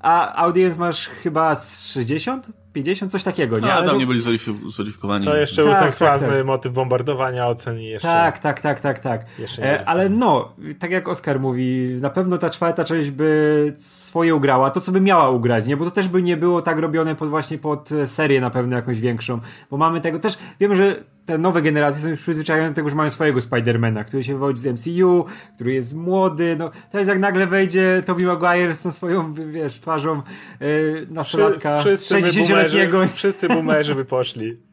a 0.00 0.34
audience 0.34 0.78
masz 0.78 1.06
chyba 1.06 1.54
z 1.54 1.92
60? 1.92 2.46
50, 2.72 3.12
coś 3.12 3.22
takiego, 3.22 3.56
nie? 3.58 3.66
No, 3.66 3.72
ale 3.72 3.86
tam 3.86 3.98
nie 3.98 4.06
byli 4.06 4.20
zweryfikowani. 4.68 5.24
To 5.24 5.36
jeszcze 5.36 5.56
tak, 5.56 5.64
był 5.64 5.74
ten 5.74 5.82
tak, 5.82 5.94
sławny 5.94 6.36
tak. 6.36 6.46
motyw 6.46 6.72
bombardowania 6.72 7.48
ocen 7.48 7.80
i 7.80 7.84
jeszcze... 7.84 8.08
Tak, 8.08 8.38
tak, 8.38 8.60
tak, 8.60 8.80
tak, 8.80 8.98
tak. 8.98 9.26
E, 9.58 9.88
ale 9.88 10.08
no, 10.08 10.52
tak 10.78 10.90
jak 10.90 11.08
Oskar 11.08 11.40
mówi, 11.40 11.96
na 12.00 12.10
pewno 12.10 12.38
ta 12.38 12.50
czwarta 12.50 12.84
część 12.84 13.10
by 13.10 13.72
swoje 13.76 14.34
ugrała, 14.34 14.70
to 14.70 14.80
co 14.80 14.92
by 14.92 15.00
miała 15.00 15.30
ugrać, 15.30 15.66
nie? 15.66 15.76
Bo 15.76 15.84
to 15.84 15.90
też 15.90 16.08
by 16.08 16.22
nie 16.22 16.36
było 16.36 16.62
tak 16.62 16.78
robione 16.78 17.14
pod, 17.14 17.28
właśnie 17.28 17.58
pod 17.58 17.90
serię 18.06 18.40
na 18.40 18.50
pewno 18.50 18.76
jakąś 18.76 19.00
większą, 19.00 19.40
bo 19.70 19.76
mamy 19.76 20.00
tego 20.00 20.18
też, 20.18 20.38
wiemy, 20.60 20.76
że 20.76 20.96
te 21.30 21.38
nowe 21.38 21.62
generacje 21.62 22.02
są 22.02 22.08
już 22.08 22.22
przyzwyczajone 22.22 22.68
do 22.68 22.74
tego, 22.74 22.90
że 22.90 22.96
mają 22.96 23.10
swojego 23.10 23.40
Spidermana, 23.40 24.04
który 24.04 24.24
się 24.24 24.32
wywodzi 24.32 24.62
z 24.62 24.66
MCU, 24.66 25.24
który 25.54 25.72
jest 25.72 25.94
młody, 25.94 26.56
no 26.58 26.70
to 26.92 26.98
jest 26.98 27.08
jak 27.08 27.18
nagle 27.18 27.46
wejdzie 27.46 28.02
Tobey 28.06 28.26
Maguire 28.26 28.74
z 28.74 28.82
tą 28.82 28.92
swoją, 28.92 29.34
wiesz, 29.34 29.80
twarzą 29.80 30.22
yy, 30.60 31.06
nastolatka 31.10 31.80
Wszyscy 31.80 32.14
60-letniego. 32.14 33.06
Wszyscy 33.14 33.48
boomerzy 33.48 33.94
by 33.94 34.04
poszli. 34.04 34.69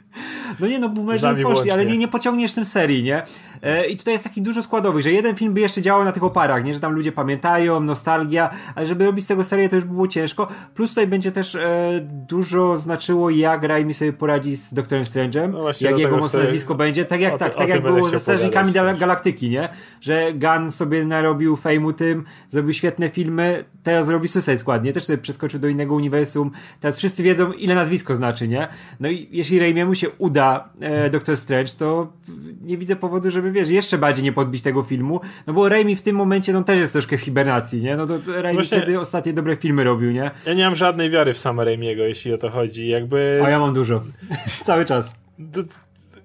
No 0.60 0.68
nie, 0.68 0.80
no 0.80 0.90
boomerzy 0.90 1.36
poszli, 1.44 1.72
ale 1.72 1.86
nie, 1.86 1.98
nie 1.98 2.08
pociągniesz 2.08 2.54
tym 2.54 2.66
serii, 2.66 3.04
nie? 3.04 3.24
E, 3.62 3.88
I 3.88 3.98
tutaj 3.98 4.14
jest 4.14 4.24
taki 4.24 4.42
dużo 4.42 4.64
składowych, 4.64 5.04
że 5.04 5.12
jeden 5.12 5.36
film 5.36 5.54
by 5.54 5.60
jeszcze 5.60 5.81
działał 5.81 6.06
na 6.06 6.12
tych 6.12 6.24
oparach, 6.24 6.64
nie? 6.64 6.74
Że 6.74 6.80
tam 6.80 6.94
ludzie 6.94 7.12
pamiętają, 7.12 7.80
nostalgia, 7.80 8.50
ale 8.76 8.88
żeby 8.88 9.06
robić 9.06 9.26
z 9.26 9.28
tego 9.28 9.44
serię 9.44 9.69
to 9.69 9.76
już 9.76 9.86
by 9.86 9.94
było 9.94 10.07
ciężko. 10.07 10.47
Plus 10.76 10.90
tutaj 10.90 11.07
będzie 11.07 11.31
też 11.31 11.56
e, 11.56 12.00
dużo 12.04 12.78
znaczyło, 12.78 13.30
jak 13.30 13.64
Raimi 13.64 13.94
sobie 13.94 14.14
poradzi 14.14 14.57
z 14.57 14.74
Doktorem 14.74 15.04
Strange'em, 15.06 15.52
no 15.52 15.69
jak 15.81 16.00
jego 16.00 16.18
mocne 16.18 16.40
nazwisko 16.40 16.76
będzie, 16.76 17.06
tak 17.06 17.21
jak, 17.21 17.33
o, 17.33 17.38
tak, 17.38 17.56
tak 17.56 17.69
jak 17.69 17.81
było 17.81 18.09
ze 18.09 18.19
Strażnikami 18.19 18.74
Galaktyki, 19.00 19.50
nie? 19.50 19.69
Że 20.02 20.33
Gunn 20.33 20.71
sobie 20.71 21.06
narobił 21.06 21.56
fejmu 21.56 21.94
tym, 21.94 22.24
zrobił 22.50 22.74
świetne 22.74 23.09
filmy, 23.09 23.66
teraz 23.83 24.09
robi 24.09 24.28
Suicide 24.28 24.59
Squad, 24.59 24.83
nie? 24.83 24.94
Też 24.94 25.04
sobie 25.04 25.18
przeskoczył 25.18 25.59
do 25.59 25.68
innego 25.68 25.95
uniwersum, 25.95 26.52
teraz 26.80 26.97
wszyscy 26.97 27.24
wiedzą, 27.24 27.52
ile 27.52 27.76
nazwisko 27.76 28.16
znaczy, 28.16 28.47
nie? 28.47 28.68
No 29.00 29.09
i 29.09 29.28
jeśli 29.31 29.59
Raimiemu 29.59 29.95
się 29.95 30.06
uda 30.18 30.69
e, 30.80 31.09
Doctor 31.09 31.37
Strange, 31.37 31.71
to 31.80 32.14
nie 32.61 32.78
widzę 32.78 32.95
powodu, 32.95 33.31
żeby 33.31 33.52
wiesz, 33.52 33.69
jeszcze 33.69 33.97
bardziej 33.97 34.23
nie 34.23 34.33
podbić 34.33 34.61
tego 34.61 34.83
filmu, 34.83 35.21
no 35.47 35.54
bo 35.54 35.69
Raimi 35.69 35.95
w 35.95 36.02
tym 36.02 36.16
momencie, 36.16 36.54
no 36.54 36.64
też 36.64 36.80
jest 36.80 36.94
troszkę 36.94 37.18
w 37.18 37.21
hibernacji, 37.21 37.81
nie? 37.81 37.97
No 37.97 38.06
to 38.07 38.18
Raimi 38.42 38.57
Właśnie, 38.57 38.78
wtedy 38.78 38.99
ostatnie 38.99 39.33
dobre 39.33 39.56
filmy 39.56 39.83
robił, 39.83 40.11
nie? 40.11 40.31
Ja 40.45 40.54
nie 40.54 40.66
mam 40.66 40.76
żadnej 40.76 41.09
wiary 41.09 41.33
w 41.33 41.37
sama 41.37 41.64
Raimiego, 41.64 42.04
jeśli 42.04 42.33
o 42.33 42.37
to 42.37 42.49
chodzi, 42.49 42.87
jakby... 42.87 43.42
A 43.45 43.49
ja 43.49 43.59
mam 43.59 43.73
dużo. 43.73 44.04
Cały 44.66 44.85
czas. 44.85 45.16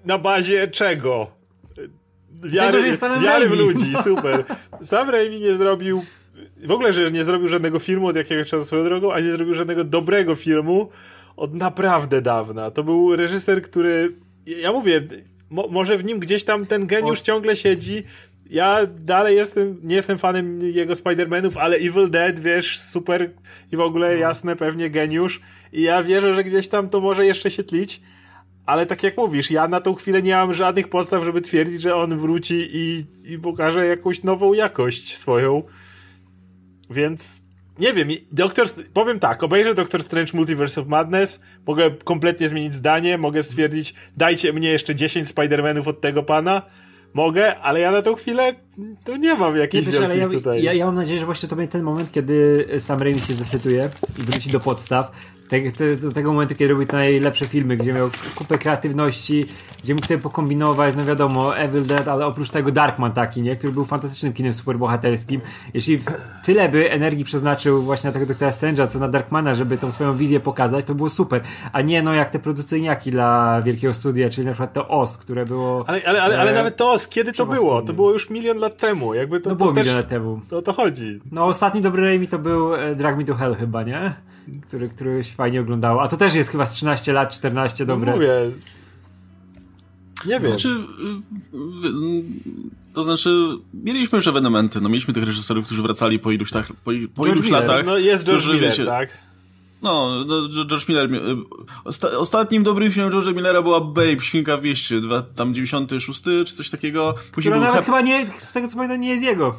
Na 0.05 0.17
bazie 0.17 0.67
czego? 0.67 1.27
Wiary, 2.43 2.97
wiary 3.23 3.49
w 3.49 3.57
ludzi, 3.57 3.93
super. 4.03 4.43
Sam 4.81 5.09
Raimi 5.09 5.39
nie 5.39 5.57
zrobił 5.57 6.03
w 6.65 6.71
ogóle, 6.71 6.93
że 6.93 7.11
nie 7.11 7.23
zrobił 7.23 7.47
żadnego 7.47 7.79
filmu 7.79 8.07
od 8.07 8.15
jakiegoś 8.15 8.49
czasu 8.49 8.65
swoją 8.65 8.83
drogą, 8.83 9.13
a 9.13 9.19
nie 9.19 9.31
zrobił 9.31 9.53
żadnego 9.53 9.83
dobrego 9.83 10.35
filmu 10.35 10.89
od 11.35 11.53
naprawdę 11.53 12.21
dawna. 12.21 12.71
To 12.71 12.83
był 12.83 13.15
reżyser, 13.15 13.61
który 13.61 14.15
ja 14.45 14.71
mówię, 14.71 15.07
mo, 15.49 15.67
może 15.67 15.97
w 15.97 16.03
nim 16.03 16.19
gdzieś 16.19 16.43
tam 16.43 16.65
ten 16.65 16.87
geniusz 16.87 17.21
o... 17.21 17.23
ciągle 17.23 17.55
siedzi. 17.55 18.03
Ja 18.49 18.79
dalej 18.85 19.35
jestem, 19.35 19.79
nie 19.83 19.95
jestem 19.95 20.17
fanem 20.17 20.59
jego 20.61 20.93
Spider-Manów, 20.93 21.57
ale 21.57 21.77
Evil 21.77 22.09
Dead, 22.09 22.39
wiesz, 22.39 22.79
super 22.79 23.31
i 23.71 23.77
w 23.77 23.79
ogóle 23.79 24.11
no. 24.11 24.17
jasne, 24.17 24.55
pewnie 24.55 24.89
geniusz. 24.89 25.41
I 25.73 25.81
ja 25.81 26.03
wierzę, 26.03 26.35
że 26.35 26.43
gdzieś 26.43 26.67
tam 26.67 26.89
to 26.89 27.01
może 27.01 27.25
jeszcze 27.25 27.51
się 27.51 27.63
tlić. 27.63 28.01
Ale 28.65 28.85
tak 28.85 29.03
jak 29.03 29.17
mówisz, 29.17 29.51
ja 29.51 29.67
na 29.67 29.81
tą 29.81 29.93
chwilę 29.93 30.21
nie 30.21 30.35
mam 30.35 30.53
żadnych 30.53 30.87
podstaw, 30.87 31.23
żeby 31.23 31.41
twierdzić, 31.41 31.81
że 31.81 31.95
on 31.95 32.17
wróci 32.17 32.69
i, 32.73 33.05
i 33.25 33.39
pokaże 33.39 33.85
jakąś 33.85 34.23
nową 34.23 34.53
jakość 34.53 35.17
swoją. 35.17 35.63
Więc 36.89 37.42
nie 37.79 37.93
wiem, 37.93 38.09
Doktor, 38.31 38.67
powiem 38.93 39.19
tak, 39.19 39.43
obejrzę 39.43 39.73
Doctor 39.73 40.03
Strange 40.03 40.31
Multiverse 40.33 40.81
of 40.81 40.87
Madness, 40.87 41.41
mogę 41.67 41.91
kompletnie 41.91 42.47
zmienić 42.47 42.73
zdanie, 42.73 43.17
mogę 43.17 43.43
stwierdzić, 43.43 43.93
dajcie 44.17 44.53
mnie 44.53 44.69
jeszcze 44.69 44.95
10 44.95 45.27
Spider-Manów 45.27 45.87
od 45.87 46.01
tego 46.01 46.23
pana, 46.23 46.61
mogę, 47.13 47.59
ale 47.59 47.79
ja 47.79 47.91
na 47.91 48.01
tą 48.01 48.15
chwilę 48.15 48.53
to 49.03 49.17
nie 49.17 49.35
mam 49.35 49.57
jakichś 49.57 49.85
wiesz, 49.85 49.99
ale 49.99 50.17
ja, 50.17 50.27
tutaj. 50.27 50.63
Ja, 50.63 50.73
ja 50.73 50.85
mam 50.85 50.95
nadzieję, 50.95 51.19
że 51.19 51.25
właśnie 51.25 51.49
to 51.49 51.55
będzie 51.55 51.71
ten 51.71 51.83
moment, 51.83 52.11
kiedy 52.11 52.67
Sam 52.79 52.99
Raimi 52.99 53.21
się 53.21 53.33
zdecytuje 53.33 53.89
i 54.19 54.21
wróci 54.21 54.49
do 54.49 54.59
podstaw. 54.59 55.11
Te, 55.53 55.71
te, 55.71 55.95
do 55.95 56.11
tego 56.11 56.33
momentu, 56.33 56.55
kiedy 56.55 56.73
robił 56.73 56.87
te 56.87 56.97
najlepsze 56.97 57.45
filmy, 57.45 57.77
gdzie 57.77 57.93
miał 57.93 58.09
kupę 58.35 58.57
kreatywności, 58.57 59.45
gdzie 59.83 59.95
mógł 59.95 60.07
sobie 60.07 60.19
pokombinować, 60.19 60.95
no 60.95 61.05
wiadomo, 61.05 61.57
Evil 61.57 61.85
Dead, 61.85 62.07
ale 62.07 62.25
oprócz 62.25 62.49
tego 62.49 62.71
Darkman 62.71 63.11
taki, 63.11 63.41
nie? 63.41 63.55
Który 63.55 63.73
był 63.73 63.85
fantastycznym 63.85 64.33
kinem 64.33 64.53
superbohaterskim. 64.53 65.41
Jeśli 65.73 65.99
tyle 66.43 66.69
by 66.69 66.91
energii 66.91 67.25
przeznaczył 67.25 67.83
właśnie 67.83 68.07
na 68.07 68.13
tego 68.13 68.25
Doktora 68.25 68.51
Strange'a, 68.51 68.87
co 68.87 68.99
na 68.99 69.07
Darkmana, 69.07 69.55
żeby 69.55 69.77
tą 69.77 69.91
swoją 69.91 70.17
wizję 70.17 70.39
pokazać, 70.39 70.85
to 70.85 70.95
było 70.95 71.09
super. 71.09 71.41
A 71.73 71.81
nie 71.81 72.01
no 72.01 72.13
jak 72.13 72.29
te 72.29 72.39
produkcyjniaki 72.39 73.11
dla 73.11 73.61
wielkiego 73.61 73.93
studia, 73.93 74.29
czyli 74.29 74.45
na 74.47 74.53
przykład 74.53 74.73
to 74.73 74.87
OS, 74.87 75.17
które 75.17 75.45
było... 75.45 75.83
Ale, 75.87 76.01
ale, 76.05 76.21
ale, 76.21 76.39
ale 76.39 76.51
e, 76.51 76.53
nawet 76.53 76.77
to 76.77 76.91
OS, 76.91 77.07
kiedy 77.07 77.33
to 77.33 77.45
było? 77.45 77.81
To 77.81 77.93
było 77.93 78.13
już 78.13 78.29
milion 78.29 78.57
lat 78.57 78.77
temu. 78.77 79.13
Jakby 79.13 79.39
to, 79.39 79.49
no 79.49 79.55
było 79.55 79.73
to 79.73 79.79
milion 79.79 79.95
lat 79.95 80.07
temu. 80.07 80.41
To 80.49 80.57
o 80.57 80.61
to 80.61 80.73
chodzi. 80.73 81.19
No 81.31 81.45
ostatni 81.45 81.81
dobry 81.81 82.03
Raimi 82.03 82.27
to 82.27 82.39
był 82.39 82.75
e, 82.75 82.95
Drag 82.95 83.17
Me 83.17 83.25
to 83.25 83.35
Hell 83.35 83.55
chyba, 83.55 83.83
nie? 83.83 84.13
Który, 84.67 84.89
który 84.89 85.23
się 85.23 85.33
fajnie 85.33 85.61
oglądało. 85.61 86.01
A 86.01 86.07
to 86.07 86.17
też 86.17 86.35
jest 86.35 86.49
chyba 86.49 86.65
z 86.65 86.73
13 86.73 87.13
lat, 87.13 87.33
14 87.33 87.85
dobre. 87.85 88.11
No 88.11 88.17
mówię. 88.17 88.51
Nie 90.25 90.39
wiem. 90.39 90.51
Znaczy, 90.51 90.83
to 92.93 93.03
znaczy, 93.03 93.47
mieliśmy 93.73 94.15
już 94.15 94.27
ewenementy, 94.27 94.81
no 94.81 94.89
mieliśmy 94.89 95.13
tych 95.13 95.23
reżyserów, 95.23 95.65
którzy 95.65 95.81
wracali 95.81 96.19
po 96.19 96.31
iluś, 96.31 96.51
tak, 96.51 96.67
po, 96.67 96.91
po 97.15 97.27
iluś 97.27 97.49
latach. 97.49 97.85
No 97.85 97.97
jest 97.97 98.25
George 98.25 98.47
Miller, 98.47 98.61
wiecie, 98.61 98.85
tak? 98.85 99.09
No, 99.81 100.25
no 100.25 100.47
George 100.65 100.87
Miller. 100.89 101.09
Osta 101.83 102.11
ostatnim 102.17 102.63
dobrym 102.63 102.91
filmem 102.91 103.11
George'a 103.11 103.35
Millera 103.35 103.61
była 103.61 103.81
Babe, 103.81 104.19
Świnka 104.19 104.57
w 104.57 104.63
mieście, 104.63 104.99
dwa, 104.99 105.21
tam 105.21 105.53
96 105.53 106.23
czy 106.23 106.45
coś 106.45 106.69
takiego. 106.69 107.15
Później 107.31 107.51
Która 107.53 107.67
nawet 107.67 107.85
chyba 107.85 108.01
nie, 108.01 108.25
z 108.37 108.53
tego 108.53 108.67
co 108.67 108.75
pamiętam, 108.75 109.01
nie 109.01 109.09
jest 109.09 109.23
jego. 109.23 109.55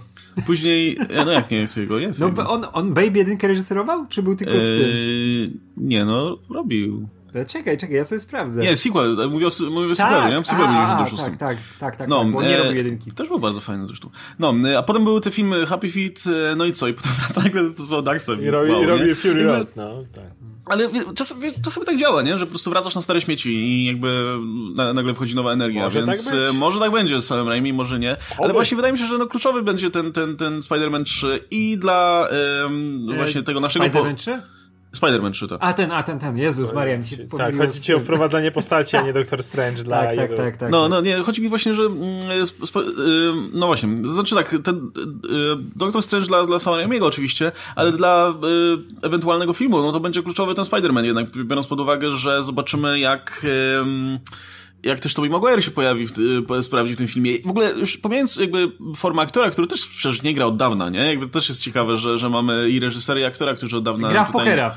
Później, 0.46 0.98
no 1.26 1.32
jak 1.32 1.50
nie 1.50 1.58
jest 1.58 1.76
jego, 1.76 1.98
jest 1.98 2.20
No 2.20 2.26
jego. 2.26 2.50
on, 2.50 2.66
on 2.72 2.94
Babe 2.94 3.18
jedynkę 3.18 3.48
reżyserował, 3.48 4.06
czy 4.08 4.22
był 4.22 4.34
tylko 4.34 4.52
z 4.52 4.56
tym? 4.56 4.90
Eee, 4.90 5.60
nie 5.76 6.04
no, 6.04 6.38
robił. 6.50 7.08
Czekaj, 7.46 7.78
czekaj, 7.78 7.96
ja 7.96 8.04
sobie 8.04 8.20
sprawdzę. 8.20 8.62
Nie, 8.62 8.76
sequel, 8.76 9.30
mówię 9.30 9.46
o, 9.46 9.70
mówię 9.70 9.92
o 9.92 9.94
sequelu, 9.94 10.28
nie? 10.28 10.44
Sequel 10.44 10.66
a, 10.66 10.98
a, 10.98 11.04
tak, 11.04 11.36
tak, 11.36 11.58
tak, 11.78 11.96
tak, 11.96 12.08
no, 12.08 12.22
tak, 12.22 12.32
bo 12.32 12.42
nie 12.42 12.58
e, 12.58 12.58
robił 12.58 12.76
jedynki. 12.76 13.12
Też 13.12 13.28
był 13.28 13.38
bardzo 13.38 13.60
fajny 13.60 13.86
zresztą. 13.86 14.10
No, 14.38 14.54
e, 14.64 14.78
a 14.78 14.82
potem 14.82 15.04
były 15.04 15.20
te 15.20 15.30
filmy 15.30 15.66
Happy 15.66 15.90
Feet, 15.90 16.24
e, 16.26 16.56
no 16.56 16.64
i 16.64 16.72
co? 16.72 16.88
I 16.88 16.94
potem 16.94 17.12
wraca 17.12 17.42
nagle 17.42 17.70
do 17.88 18.02
Darkseid. 18.02 18.42
I 18.42 18.50
robi, 18.50 18.70
wow, 18.70 18.82
i 18.82 18.86
robi 18.86 19.14
Fury 19.14 19.44
Road, 19.44 19.76
no, 19.76 20.02
tak. 20.14 20.24
Ale 20.66 20.88
czasem, 21.14 21.38
czasami 21.64 21.86
tak 21.86 21.96
działa, 21.96 22.22
nie? 22.22 22.36
Że 22.36 22.46
po 22.46 22.50
prostu 22.50 22.70
wracasz 22.70 22.94
na 22.94 23.02
stare 23.02 23.20
śmieci 23.20 23.50
i 23.50 23.86
jakby 23.86 24.38
na, 24.74 24.92
nagle 24.92 25.14
wchodzi 25.14 25.34
nowa 25.34 25.52
energia, 25.52 25.82
może 25.82 26.02
więc 26.02 26.30
tak 26.30 26.36
może 26.54 26.78
tak 26.78 26.92
będzie 26.92 27.20
z 27.20 27.26
Samem 27.26 27.48
Raimi, 27.48 27.72
może 27.72 27.98
nie. 27.98 28.10
Ale 28.10 28.44
Oby. 28.44 28.52
właśnie 28.52 28.76
wydaje 28.76 28.92
mi 28.92 28.98
się, 28.98 29.06
że 29.06 29.18
no 29.18 29.26
kluczowy 29.26 29.62
będzie 29.62 29.90
ten, 29.90 30.12
ten, 30.12 30.36
ten 30.36 30.60
Spider-Man 30.60 31.04
3 31.04 31.44
i 31.50 31.78
dla 31.78 32.28
um, 32.62 33.06
właśnie 33.16 33.42
tego 33.42 33.60
naszego... 33.60 33.84
Spider-Man 33.84 34.14
3? 34.14 34.42
Spider-Man 34.94 35.32
3 35.32 35.48
to. 35.48 35.62
A 35.62 35.72
ten, 35.72 35.92
a 35.92 36.02
ten, 36.02 36.18
ten, 36.18 36.38
Jezus 36.38 36.72
Maria, 36.72 36.98
mi 36.98 37.06
się 37.06 37.16
Tak, 37.16 37.56
chodzi 37.56 37.80
ci 37.80 37.94
o 37.94 38.00
wprowadzenie 38.00 38.50
postaci, 38.50 38.96
a 38.96 39.02
nie 39.02 39.12
Doctor 39.22 39.42
Strange 39.42 39.82
dla 39.82 40.02
tak, 40.02 40.16
tak, 40.16 40.34
tak, 40.34 40.56
tak, 40.56 40.70
No, 40.70 40.88
no, 40.88 41.00
nie, 41.00 41.16
chodzi 41.16 41.42
mi 41.42 41.48
właśnie, 41.48 41.74
że 41.74 41.82
mm, 41.82 42.20
no 43.52 43.66
właśnie, 43.66 43.88
znaczy 44.12 44.34
tak, 44.34 44.54
ten 44.64 44.76
y, 44.76 44.80
Doctor 45.76 46.02
Strange 46.02 46.26
dla, 46.26 46.44
dla 46.44 46.58
Sam 46.58 46.74
Raimiego 46.74 47.06
oczywiście, 47.06 47.52
ale 47.76 47.92
dla 47.92 48.34
y, 49.02 49.06
ewentualnego 49.06 49.52
filmu, 49.52 49.82
no 49.82 49.92
to 49.92 50.00
będzie 50.00 50.22
kluczowy 50.22 50.54
ten 50.54 50.64
Spider-Man 50.64 51.04
jednak, 51.04 51.26
biorąc 51.30 51.66
pod 51.66 51.80
uwagę, 51.80 52.10
że 52.12 52.42
zobaczymy 52.42 52.98
jak 52.98 53.46
jak 54.84 55.00
też 55.00 55.14
Tobey 55.14 55.30
Maguire 55.30 55.62
się 55.62 55.70
pojawi, 55.70 56.06
w, 56.06 56.64
sprawdzi 56.64 56.94
w 56.94 56.96
tym 56.96 57.08
filmie. 57.08 57.38
W 57.44 57.50
ogóle 57.50 57.70
już 57.70 57.96
pomijając 57.96 58.36
jakby 58.36 58.72
formę 58.96 59.22
aktora, 59.22 59.50
który 59.50 59.66
też 59.66 59.86
przecież 59.86 60.22
nie 60.22 60.34
gra 60.34 60.46
od 60.46 60.56
dawna, 60.56 60.90
nie? 60.90 60.98
Jakby 60.98 61.28
też 61.28 61.48
jest 61.48 61.62
ciekawe, 61.62 61.96
że, 61.96 62.18
że 62.18 62.30
mamy 62.30 62.70
i 62.70 62.80
reżysera, 62.80 63.20
i 63.20 63.24
aktora, 63.24 63.54
którzy 63.54 63.76
od 63.76 63.84
dawna... 63.84 64.08
Gra 64.08 64.24
w 64.24 64.26
tutaj... 64.26 64.44
pokera. 64.44 64.76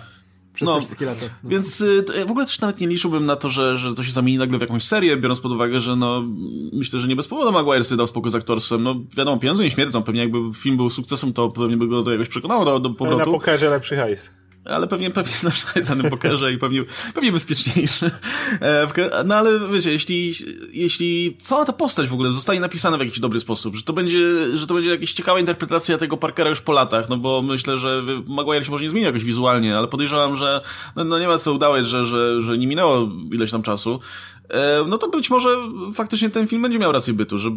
Przez 0.54 0.68
no, 0.68 0.80
wszystkie 0.80 1.06
lata. 1.06 1.26
No. 1.44 1.50
Więc 1.50 1.82
y, 1.82 2.06
w 2.28 2.32
ogóle 2.32 2.46
też 2.46 2.60
nawet 2.60 2.80
nie 2.80 2.88
liczyłbym 2.88 3.26
na 3.26 3.36
to, 3.36 3.50
że, 3.50 3.78
że 3.78 3.96
to 3.96 4.04
się 4.04 4.12
zamieni 4.12 4.38
nagle 4.38 4.58
w 4.58 4.62
jakąś 4.62 4.84
serię, 4.84 5.18
biorąc 5.18 5.40
pod 5.40 5.52
uwagę, 5.52 5.80
że 5.80 5.96
no 5.96 6.24
myślę, 6.74 7.00
że 7.00 7.08
nie 7.08 7.16
bez 7.16 7.28
powodu 7.28 7.52
Maguire 7.52 7.84
sobie 7.84 7.98
dał 7.98 8.08
spokój 8.08 8.32
z 8.32 8.36
aktorstwem. 8.36 8.84
No 8.84 8.96
wiadomo, 9.18 9.40
pieniądze 9.40 9.64
nie 9.64 9.72
śmierdzą. 9.72 10.04
Pewnie 10.04 10.22
jakby 10.22 10.38
film 10.54 10.78
był 10.78 10.90
sukcesem, 10.90 11.34
to 11.34 11.50
pewnie 11.50 11.78
by 11.78 11.88
go 11.88 12.04
do 12.04 12.12
jakoś 12.12 12.28
przekonało 12.28 12.66
do, 12.66 12.80
do 12.80 12.90
powrotu. 12.90 13.22
Ale 13.22 13.26
na 13.26 13.32
pokerze 13.32 13.70
lepszy 13.70 13.96
hajs 13.96 14.32
ale 14.70 14.88
pewnie 14.88 15.12
pewnie 15.12 15.32
jest 15.42 15.76
na 15.76 15.82
danym 15.82 16.10
pokerze 16.10 16.54
i 16.54 16.58
pewnie, 16.58 16.84
pewnie 17.14 17.32
bezpieczniejszy. 17.32 18.12
E, 18.62 18.88
no 19.26 19.36
ale 19.36 19.60
wiecie, 19.74 19.92
jeśli, 19.92 20.34
jeśli 20.72 21.38
cała 21.40 21.66
ta 21.66 21.74
postać 21.74 22.08
w 22.08 22.14
ogóle 22.14 22.32
zostanie 22.32 22.60
napisana 22.60 22.98
w 22.98 23.00
jakiś 23.00 23.20
dobry 23.20 23.40
sposób, 23.40 23.76
że 23.76 23.84
to 23.84 23.94
będzie, 23.94 24.58
że 24.58 24.68
to 24.68 24.74
będzie 24.74 24.90
jakaś 24.90 25.14
ciekawa 25.14 25.40
interpretacja 25.40 25.98
tego 25.98 26.18
Parkera 26.18 26.50
już 26.50 26.62
po 26.62 26.74
latach, 26.74 27.10
no 27.10 27.18
bo 27.18 27.42
myślę, 27.42 27.78
że 27.78 28.04
Maguire 28.28 28.66
się 28.66 28.72
może 28.72 28.84
nie 28.84 28.90
zmieni 28.90 29.06
jakoś 29.06 29.24
wizualnie, 29.24 29.78
ale 29.78 29.88
podejrzewam, 29.88 30.36
że 30.36 30.60
no, 30.96 31.04
no 31.04 31.20
nie 31.20 31.28
ma 31.28 31.38
co 31.38 31.54
udawać, 31.54 31.88
że, 31.88 32.06
że, 32.06 32.42
że 32.42 32.58
nie 32.58 32.68
minęło 32.68 33.10
ileś 33.32 33.52
tam 33.52 33.64
czasu. 33.64 34.00
E, 34.50 34.86
no 34.88 34.98
to 34.98 35.08
być 35.08 35.30
może 35.30 35.50
faktycznie 35.94 36.30
ten 36.30 36.48
film 36.48 36.62
będzie 36.62 36.80
miał 36.80 36.92
rację 36.92 37.14
bytu, 37.14 37.38
że 37.38 37.50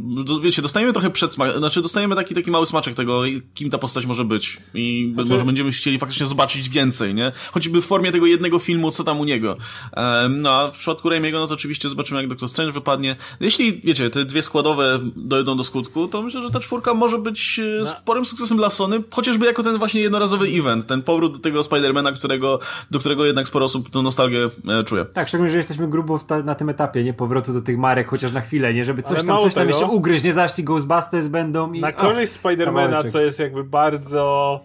wiecie, 0.42 0.62
dostajemy 0.62 0.92
trochę 0.92 1.10
przedsmak, 1.10 1.58
znaczy 1.58 1.82
dostajemy 1.82 2.16
taki, 2.16 2.34
taki 2.34 2.50
mały 2.50 2.66
smaczek 2.66 2.94
tego, 2.94 3.22
kim 3.54 3.70
ta 3.70 3.78
postać 3.78 4.06
może 4.06 4.24
być 4.24 4.58
i 4.74 5.10
znaczy... 5.14 5.30
może 5.30 5.44
będziemy 5.44 5.70
chcieli 5.70 5.98
faktycznie 5.98 6.26
zobaczyć 6.26 6.68
więcej, 6.68 7.14
nie? 7.14 7.32
Choćby 7.52 7.82
w 7.82 7.86
formie 7.86 8.12
tego 8.12 8.26
jednego 8.26 8.58
filmu, 8.58 8.90
co 8.90 9.04
tam 9.04 9.20
u 9.20 9.24
niego. 9.24 9.56
E, 9.96 10.28
no 10.28 10.50
a 10.50 10.70
w 10.70 10.78
przypadku 10.78 11.08
Raimiego, 11.08 11.40
no 11.40 11.46
to 11.46 11.54
oczywiście 11.54 11.88
zobaczymy, 11.88 12.20
jak 12.20 12.30
Doctor 12.30 12.48
Strange 12.48 12.72
wypadnie. 12.72 13.16
Jeśli, 13.40 13.80
wiecie, 13.84 14.10
te 14.10 14.24
dwie 14.24 14.42
składowe 14.42 14.98
dojdą 15.16 15.56
do 15.56 15.64
skutku, 15.64 16.08
to 16.08 16.22
myślę, 16.22 16.42
że 16.42 16.50
ta 16.50 16.60
czwórka 16.60 16.94
może 16.94 17.18
być 17.18 17.60
no. 17.78 17.84
sporym 17.84 18.24
sukcesem 18.24 18.56
dla 18.56 18.70
Sony, 18.70 19.02
chociażby 19.10 19.46
jako 19.46 19.62
ten 19.62 19.78
właśnie 19.78 20.00
jednorazowy 20.00 20.46
event, 20.46 20.86
ten 20.86 21.02
powrót 21.02 21.32
do 21.32 21.38
tego 21.38 21.62
Spidermana, 21.62 22.12
którego, 22.12 22.58
do 22.90 22.98
którego 22.98 23.26
jednak 23.26 23.48
sporo 23.48 23.64
osób 23.64 23.90
tą 23.90 24.02
nostalgię 24.02 24.48
czuje. 24.86 25.04
Tak, 25.04 25.28
szczególnie, 25.28 25.50
że 25.50 25.58
jesteśmy 25.58 25.88
grubo 25.88 26.20
na 26.44 26.54
tym 26.54 26.68
etapie 26.68 26.79
etapie, 26.80 27.04
nie? 27.04 27.12
Powrotu 27.12 27.52
do 27.52 27.60
tych 27.60 27.78
marek 27.78 28.08
chociaż 28.08 28.32
na 28.32 28.40
chwilę, 28.40 28.74
nie? 28.74 28.84
Żeby 28.84 29.02
coś 29.02 29.24
tam, 29.24 29.40
coś 29.40 29.54
tam 29.54 29.68
jeszcze 29.68 29.86
ugryźć, 29.86 30.24
nie? 30.24 30.32
Zaś 30.32 30.52
ci 30.52 30.64
Ghostbusters 30.64 31.28
będą 31.28 31.72
i... 31.72 31.80
Na 31.80 31.92
korzyść 31.92 32.32
Spidermana, 32.32 33.04
co 33.04 33.20
jest 33.20 33.40
jakby 33.40 33.64
bardzo 33.64 34.60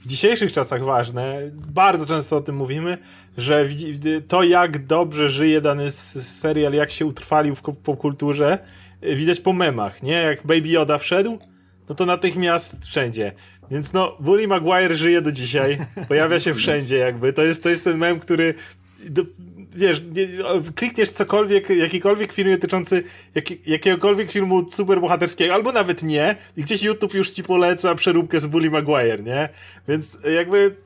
w 0.00 0.06
dzisiejszych 0.06 0.52
czasach 0.52 0.84
ważne, 0.84 1.50
bardzo 1.68 2.06
często 2.06 2.36
o 2.36 2.40
tym 2.40 2.56
mówimy, 2.56 2.98
że 3.36 3.66
to 4.28 4.42
jak 4.42 4.86
dobrze 4.86 5.28
żyje 5.28 5.60
dany 5.60 5.90
serial, 5.90 6.72
jak 6.72 6.90
się 6.90 7.06
utrwalił 7.06 7.54
w 7.54 7.62
popkulturze, 7.62 8.58
widać 9.02 9.40
po 9.40 9.52
memach, 9.52 10.02
nie? 10.02 10.12
Jak 10.12 10.46
Baby 10.46 10.68
Yoda 10.68 10.98
wszedł, 10.98 11.38
no 11.88 11.94
to 11.94 12.06
natychmiast 12.06 12.84
wszędzie. 12.84 13.32
Więc 13.70 13.92
no, 13.92 14.16
Bully 14.20 14.48
Maguire 14.48 14.96
żyje 14.96 15.22
do 15.22 15.32
dzisiaj, 15.32 15.78
pojawia 16.08 16.40
się 16.40 16.54
wszędzie 16.54 16.96
jakby. 16.96 17.32
To 17.32 17.42
jest, 17.42 17.62
to 17.62 17.68
jest 17.68 17.84
ten 17.84 17.98
mem, 17.98 18.20
który 18.20 18.54
wiesz, 19.74 20.02
klikniesz 20.74 21.10
cokolwiek, 21.10 21.70
jakikolwiek 21.70 22.32
film 22.32 22.50
dotyczący 22.50 23.02
jak, 23.34 23.66
jakiegokolwiek 23.66 24.32
filmu 24.32 24.70
superbohaterskiego, 24.70 25.54
albo 25.54 25.72
nawet 25.72 26.02
nie, 26.02 26.36
i 26.56 26.62
gdzieś 26.62 26.82
YouTube 26.82 27.14
już 27.14 27.30
ci 27.30 27.42
poleca 27.42 27.94
przeróbkę 27.94 28.40
z 28.40 28.46
Bully 28.46 28.70
Maguire, 28.70 29.22
nie? 29.22 29.48
Więc 29.88 30.18
jakby 30.34 30.76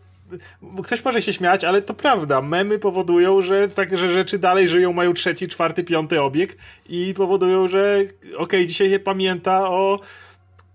ktoś 0.84 1.04
może 1.04 1.22
się 1.22 1.32
śmiać, 1.32 1.64
ale 1.64 1.82
to 1.82 1.94
prawda. 1.94 2.42
Memy 2.42 2.78
powodują, 2.78 3.42
że 3.42 3.68
tak, 3.68 3.98
że 3.98 4.12
rzeczy 4.12 4.38
dalej 4.38 4.68
żyją, 4.68 4.92
mają 4.92 5.14
trzeci, 5.14 5.48
czwarty, 5.48 5.84
piąty 5.84 6.22
obieg 6.22 6.56
i 6.88 7.14
powodują, 7.16 7.68
że 7.68 7.98
okej, 8.00 8.36
okay, 8.36 8.66
dzisiaj 8.66 8.90
się 8.90 8.98
pamięta 8.98 9.68
o 9.68 10.00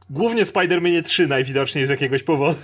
głównie 0.09 0.45
Spider-Manie 0.45 1.01
3 1.01 1.27
najwidoczniej 1.27 1.85
z 1.85 1.89
jakiegoś 1.89 2.23
powodu 2.23 2.59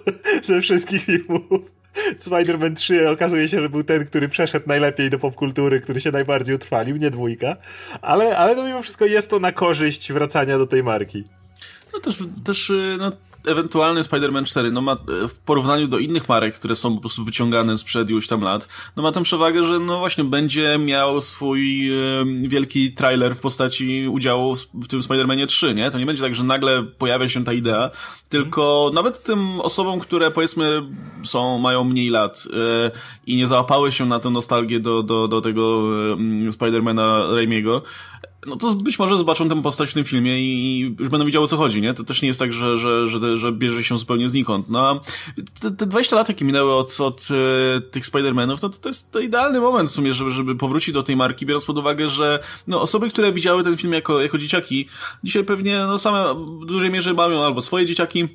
ze 0.42 0.60
wszystkich 0.60 1.04
filmów. 1.04 1.77
Spider-Man 2.26 2.74
3 2.74 3.10
okazuje 3.10 3.48
się, 3.48 3.60
że 3.60 3.68
był 3.68 3.84
ten, 3.84 4.06
który 4.06 4.28
przeszedł 4.28 4.68
najlepiej 4.68 5.10
do 5.10 5.18
popkultury, 5.18 5.80
który 5.80 6.00
się 6.00 6.10
najbardziej 6.10 6.54
utrwalił, 6.54 6.96
nie 6.96 7.10
dwójka. 7.10 7.56
Ale, 8.02 8.38
ale 8.38 8.54
no 8.54 8.64
mimo 8.64 8.82
wszystko 8.82 9.06
jest 9.06 9.30
to 9.30 9.38
na 9.38 9.52
korzyść 9.52 10.12
wracania 10.12 10.58
do 10.58 10.66
tej 10.66 10.82
marki. 10.82 11.24
No 11.92 12.00
też, 12.00 12.18
też 12.44 12.72
no, 12.98 13.12
ewentualny 13.48 14.02
Spider-Man 14.02 14.44
4 14.44 14.70
no 14.70 14.80
ma 14.80 14.96
w 15.28 15.34
porównaniu 15.34 15.88
do 15.88 15.98
innych 15.98 16.28
marek, 16.28 16.54
które 16.54 16.76
są 16.76 16.94
po 16.94 17.00
prostu 17.00 17.24
wyciągane 17.24 17.78
sprzed 17.78 18.10
iluś 18.10 18.26
tam 18.26 18.40
lat, 18.40 18.68
no 18.96 19.02
ma 19.02 19.12
tę 19.12 19.22
przewagę, 19.22 19.62
że 19.62 19.78
no 19.78 19.98
właśnie 19.98 20.24
będzie 20.24 20.78
miał 20.78 21.20
swój 21.20 21.90
e, 21.90 22.24
wielki 22.48 22.92
trailer 22.92 23.34
w 23.34 23.40
postaci 23.40 24.08
udziału 24.08 24.56
w, 24.56 24.68
w 24.74 24.88
tym 24.88 25.00
Spider-Manie 25.00 25.46
3, 25.46 25.74
nie? 25.74 25.90
To 25.90 25.98
nie 25.98 26.06
będzie 26.06 26.22
tak, 26.22 26.34
że 26.34 26.44
nagle 26.44 26.82
pojawia 26.82 27.28
się 27.28 27.44
ta 27.44 27.52
idea, 27.52 27.90
tylko 28.28 28.82
mm. 28.82 28.94
nawet 28.94 29.22
tym 29.22 29.60
osobom, 29.60 30.00
które 30.00 30.30
powiedzmy 30.30 30.82
są, 31.24 31.58
mają 31.58 31.84
mniej 31.84 32.08
lat 32.08 32.44
e, 32.86 32.90
i 33.26 33.36
nie 33.36 33.46
załapały 33.46 33.92
się 33.92 34.06
na 34.06 34.20
tę 34.20 34.30
nostalgię 34.30 34.80
do, 34.80 35.02
do, 35.02 35.28
do 35.28 35.40
tego 35.40 35.82
e, 36.46 36.50
Spider-Mana 36.50 37.34
Raimiego, 37.34 37.82
no 38.48 38.56
to 38.56 38.74
być 38.74 38.98
może 38.98 39.16
zobaczą 39.16 39.48
tę 39.48 39.62
postać 39.62 39.90
w 39.90 39.94
tym 39.94 40.04
filmie 40.04 40.40
i 40.40 40.80
już 40.98 41.08
będą 41.08 41.26
wiedziały 41.26 41.44
o 41.44 41.48
co 41.48 41.56
chodzi, 41.56 41.82
nie? 41.82 41.94
To 41.94 42.04
też 42.04 42.22
nie 42.22 42.28
jest 42.28 42.40
tak, 42.40 42.52
że, 42.52 42.78
że, 42.78 43.08
że, 43.08 43.36
że 43.36 43.52
bierze 43.52 43.84
się 43.84 43.98
zupełnie 43.98 44.28
znikąd. 44.28 44.68
No, 44.68 45.00
te, 45.60 45.70
te 45.70 45.86
20 45.86 46.16
lat, 46.16 46.28
jakie 46.28 46.44
minęły 46.44 46.74
od, 46.74 47.00
od 47.00 47.28
e, 47.30 47.80
tych 47.80 48.04
Spider-Manów, 48.04 48.60
to, 48.60 48.68
to 48.68 48.88
jest 48.88 49.12
to 49.12 49.20
idealny 49.20 49.60
moment 49.60 49.90
w 49.90 49.92
sumie, 49.92 50.12
żeby, 50.12 50.30
żeby 50.30 50.56
powrócić 50.56 50.94
do 50.94 51.02
tej 51.02 51.16
marki, 51.16 51.46
biorąc 51.46 51.64
pod 51.64 51.78
uwagę, 51.78 52.08
że 52.08 52.38
no, 52.66 52.82
osoby, 52.82 53.10
które 53.10 53.32
widziały 53.32 53.64
ten 53.64 53.76
film 53.76 53.92
jako, 53.92 54.20
jako 54.20 54.38
dzieciaki, 54.38 54.88
dzisiaj 55.24 55.44
pewnie 55.44 55.78
no, 55.78 55.98
same 55.98 56.34
w 56.62 56.66
dużej 56.66 56.90
mierze 56.90 57.14
mają 57.14 57.44
albo 57.44 57.62
swoje 57.62 57.86
dzieciaki, 57.86 58.28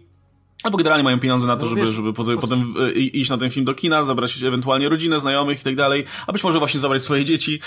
Albo 0.64 0.78
generalnie 0.78 1.04
mają 1.04 1.20
pieniądze 1.20 1.48
na 1.48 1.58
to, 1.58 1.66
no, 1.66 1.70
żeby, 1.70 1.82
wiesz, 1.82 1.90
żeby 1.90 2.14
potem, 2.14 2.38
potem 2.38 2.74
e, 2.80 2.92
iść 2.92 3.30
na 3.30 3.38
ten 3.38 3.50
film 3.50 3.66
do 3.66 3.74
kina, 3.74 4.04
zabrać 4.04 4.44
ewentualnie 4.44 4.90
rodzinę, 4.90 5.20
znajomych 5.20 5.62
i 5.62 5.64
tak 5.64 5.76
dalej, 5.76 6.06
a 6.28 6.32
być 6.32 6.44
może 6.44 6.60
właśnie 6.60 6.80
zabrać 6.80 7.02
swoje 7.02 7.26
dzieci. 7.26 7.60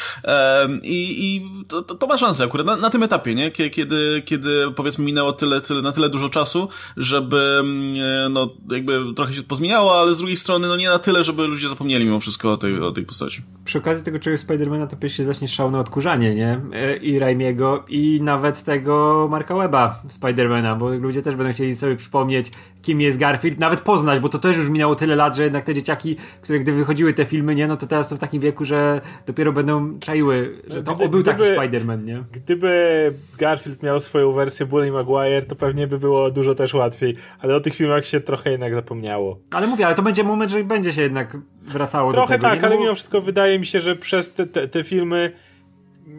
I, 0.82 1.16
i 1.18 1.50
to, 1.68 1.82
to, 1.82 2.06
ma 2.06 2.18
szansę 2.18 2.44
akurat 2.44 2.66
na, 2.66 2.76
na, 2.76 2.90
tym 2.90 3.02
etapie, 3.02 3.34
nie? 3.34 3.50
Kiedy, 3.50 4.22
kiedy 4.24 4.64
powiedzmy 4.76 5.04
minęło 5.04 5.32
tyle, 5.32 5.60
tyle, 5.60 5.82
na 5.82 5.92
tyle 5.92 6.08
dużo 6.08 6.28
czasu, 6.28 6.68
żeby 6.96 7.58
mm, 7.60 7.96
e, 8.26 8.28
no 8.28 8.50
jakby 8.70 9.14
trochę 9.16 9.32
się 9.32 9.42
pozmieniało, 9.42 10.00
ale 10.00 10.14
z 10.14 10.18
drugiej 10.18 10.36
strony 10.36 10.68
no 10.68 10.76
nie 10.76 10.88
na 10.88 10.98
tyle, 10.98 11.24
żeby 11.24 11.46
ludzie 11.46 11.68
zapomnieli 11.68 12.04
mimo 12.04 12.20
wszystko 12.20 12.52
o 12.52 12.56
tej, 12.56 12.80
o 12.80 12.92
tej 12.92 13.04
postaci. 13.04 13.42
Przy 13.64 13.78
okazji 13.78 14.04
tego 14.04 14.18
czegoś 14.18 14.40
Spidermana 14.40 14.86
to 14.86 15.08
się 15.08 15.24
zacznie 15.24 15.48
szał 15.48 15.76
odkurzanie, 15.78 16.34
nie? 16.34 16.60
E, 16.72 16.96
I 16.96 17.18
Raimiego 17.18 17.84
i 17.88 18.20
nawet 18.22 18.62
tego 18.62 19.26
Marka 19.30 19.56
Weba 19.56 20.02
Spidermana, 20.08 20.74
bo 20.74 20.90
ludzie 20.90 21.22
też 21.22 21.34
będą 21.34 21.52
chcieli 21.52 21.76
sobie 21.76 21.96
przypomnieć, 21.96 22.50
kim 22.87 23.00
jest 23.00 23.19
Garfield, 23.19 23.59
nawet 23.59 23.81
poznać, 23.81 24.21
bo 24.21 24.28
to 24.28 24.38
też 24.38 24.57
już 24.57 24.69
minęło 24.69 24.95
tyle 24.95 25.16
lat, 25.16 25.37
że 25.37 25.43
jednak 25.43 25.64
te 25.64 25.75
dzieciaki, 25.75 26.16
które 26.40 26.59
gdy 26.59 26.73
wychodziły 26.73 27.12
te 27.12 27.25
filmy, 27.25 27.55
nie, 27.55 27.66
no 27.66 27.76
to 27.76 27.87
teraz 27.87 28.09
są 28.09 28.16
w 28.16 28.19
takim 28.19 28.40
wieku, 28.40 28.64
że 28.64 29.00
dopiero 29.26 29.52
będą 29.52 29.99
czaiły, 29.99 30.62
że 30.69 30.83
to 30.83 30.95
Gdy, 30.95 31.09
był 31.09 31.23
gdyby, 31.23 31.38
taki 31.38 31.43
Spider-Man, 31.43 32.05
nie? 32.05 32.25
Gdyby 32.33 33.12
Garfield 33.38 33.83
miał 33.83 34.00
swoją 34.00 34.33
wersję 34.33 34.66
Bully 34.66 34.93
Maguire, 34.93 35.47
to 35.47 35.57
pewnie 35.57 35.87
by 35.87 35.99
było 35.99 36.31
dużo 36.31 36.55
też 36.55 36.75
łatwiej, 36.75 37.16
ale 37.40 37.57
o 37.57 37.61
tych 37.61 37.75
filmach 37.75 38.07
się 38.07 38.21
trochę 38.21 38.50
jednak 38.50 38.75
zapomniało. 38.75 39.38
Ale 39.50 39.66
mówię, 39.66 39.87
ale 39.87 39.95
to 39.95 40.02
będzie 40.02 40.25
moment, 40.25 40.50
że 40.50 40.64
będzie 40.64 40.93
się 40.93 41.02
jednak 41.02 41.37
wracało 41.62 42.12
trochę 42.12 42.26
do 42.26 42.33
tego. 42.33 42.40
Trochę 42.40 42.57
tak, 42.57 42.64
ale 42.64 42.78
mimo 42.78 42.95
wszystko 42.95 43.21
wydaje 43.21 43.59
mi 43.59 43.66
się, 43.66 43.81
że 43.81 43.97
przez 43.97 44.33
te, 44.33 44.47
te, 44.47 44.69
te 44.69 44.85
filmy 44.85 45.33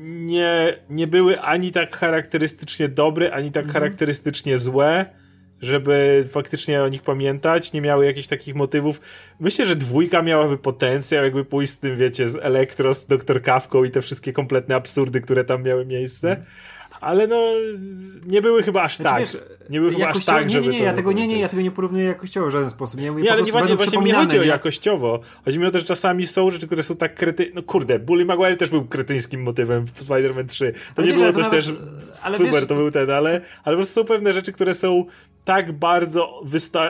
nie, 0.06 0.80
nie 0.90 1.08
były 1.08 1.42
ani 1.42 1.72
tak 1.72 1.98
charakterystycznie 1.98 2.90
dobre, 2.90 3.34
ani 3.34 3.52
tak 3.52 3.66
mhm. 3.66 3.74
charakterystycznie 3.74 4.58
złe 4.58 5.06
żeby 5.62 6.26
faktycznie 6.30 6.84
o 6.84 6.88
nich 6.88 7.02
pamiętać, 7.02 7.74
nie 7.74 7.82
miały 7.82 8.06
jakichś 8.06 8.28
takich 8.28 8.56
motywów. 8.56 9.02
Myślę, 9.40 9.66
że 9.66 9.76
dwójka 9.76 10.22
miałaby 10.22 10.58
potencjał, 10.58 11.24
jakby 11.24 11.46
pójść 11.46 11.72
z 11.72 11.80
tym, 11.80 11.96
wiecie, 11.96 12.28
z 12.28 12.36
Elektro, 12.36 12.94
z 12.94 13.06
Doktor 13.06 13.42
Kawką 13.42 13.84
i 13.84 13.92
te 13.92 14.02
wszystkie 14.02 14.34
kompletne 14.34 14.76
absurdy, 14.76 15.22
które 15.22 15.44
tam 15.44 15.64
miały 15.64 15.86
miejsce 15.86 16.38
ale 17.02 17.28
no 17.28 17.54
nie 18.26 18.42
były 18.42 18.64
chyba 18.64 18.82
aż 18.82 18.98
znaczy, 18.98 19.10
tak. 19.10 19.20
Wiesz, 19.20 19.38
nie 19.70 19.80
były 19.80 19.94
chyba 19.94 20.08
aż 20.08 20.26
tak, 20.26 20.50
żeby 20.50 20.68
nie, 20.68 20.80
nie, 20.80 20.84
ja 20.84 20.94
tego, 20.94 21.12
nie, 21.12 21.28
nie, 21.28 21.40
ja 21.40 21.48
tego 21.48 21.62
nie 21.62 21.72
porównuję 21.72 22.06
jakościowo 22.06 22.48
w 22.48 22.52
żaden 22.52 22.70
sposób. 22.70 23.02
Nie, 23.02 23.12
nie 23.12 23.32
ale 23.32 23.42
nie, 23.44 23.52
właśnie, 23.52 23.76
właśnie 23.76 23.98
nie 23.98 24.14
chodzi 24.14 24.40
o 24.40 24.44
jakościowo. 24.44 25.20
Chodzi 25.46 25.60
mi 25.60 25.66
o 25.66 25.72
to, 25.72 25.80
że 25.80 25.86
czasami 25.86 26.28
są 26.28 26.52
rzeczy, 26.52 26.68
które 26.68 26.84
są 26.84 26.96
tak 26.96 27.16
krety... 27.16 27.52
No 27.56 27.64
kurde, 27.64 28.00
Bully 28.00 28.26
Maguire 28.26 28.58
też 28.58 28.70
był 28.70 28.86
kretyńskim 28.86 29.44
motywem 29.44 29.86
w 29.86 30.04
Spider-Man 30.08 30.46
3. 30.46 30.72
To 30.72 30.78
ale 30.96 31.08
nie 31.08 31.14
wiesz, 31.14 31.22
było 31.22 31.34
coś 31.34 31.44
nawet... 31.44 31.66
też 31.66 31.76
super, 32.14 32.52
wiesz, 32.52 32.68
to 32.68 32.76
był 32.76 32.92
ten, 32.92 33.10
ale, 33.10 33.42
ale 33.64 33.76
po 33.76 33.80
prostu 33.80 34.02
są 34.02 34.06
pewne 34.06 34.34
rzeczy, 34.34 34.52
które 34.52 34.74
są 34.74 35.06
tak 35.48 35.72
bardzo 35.72 36.42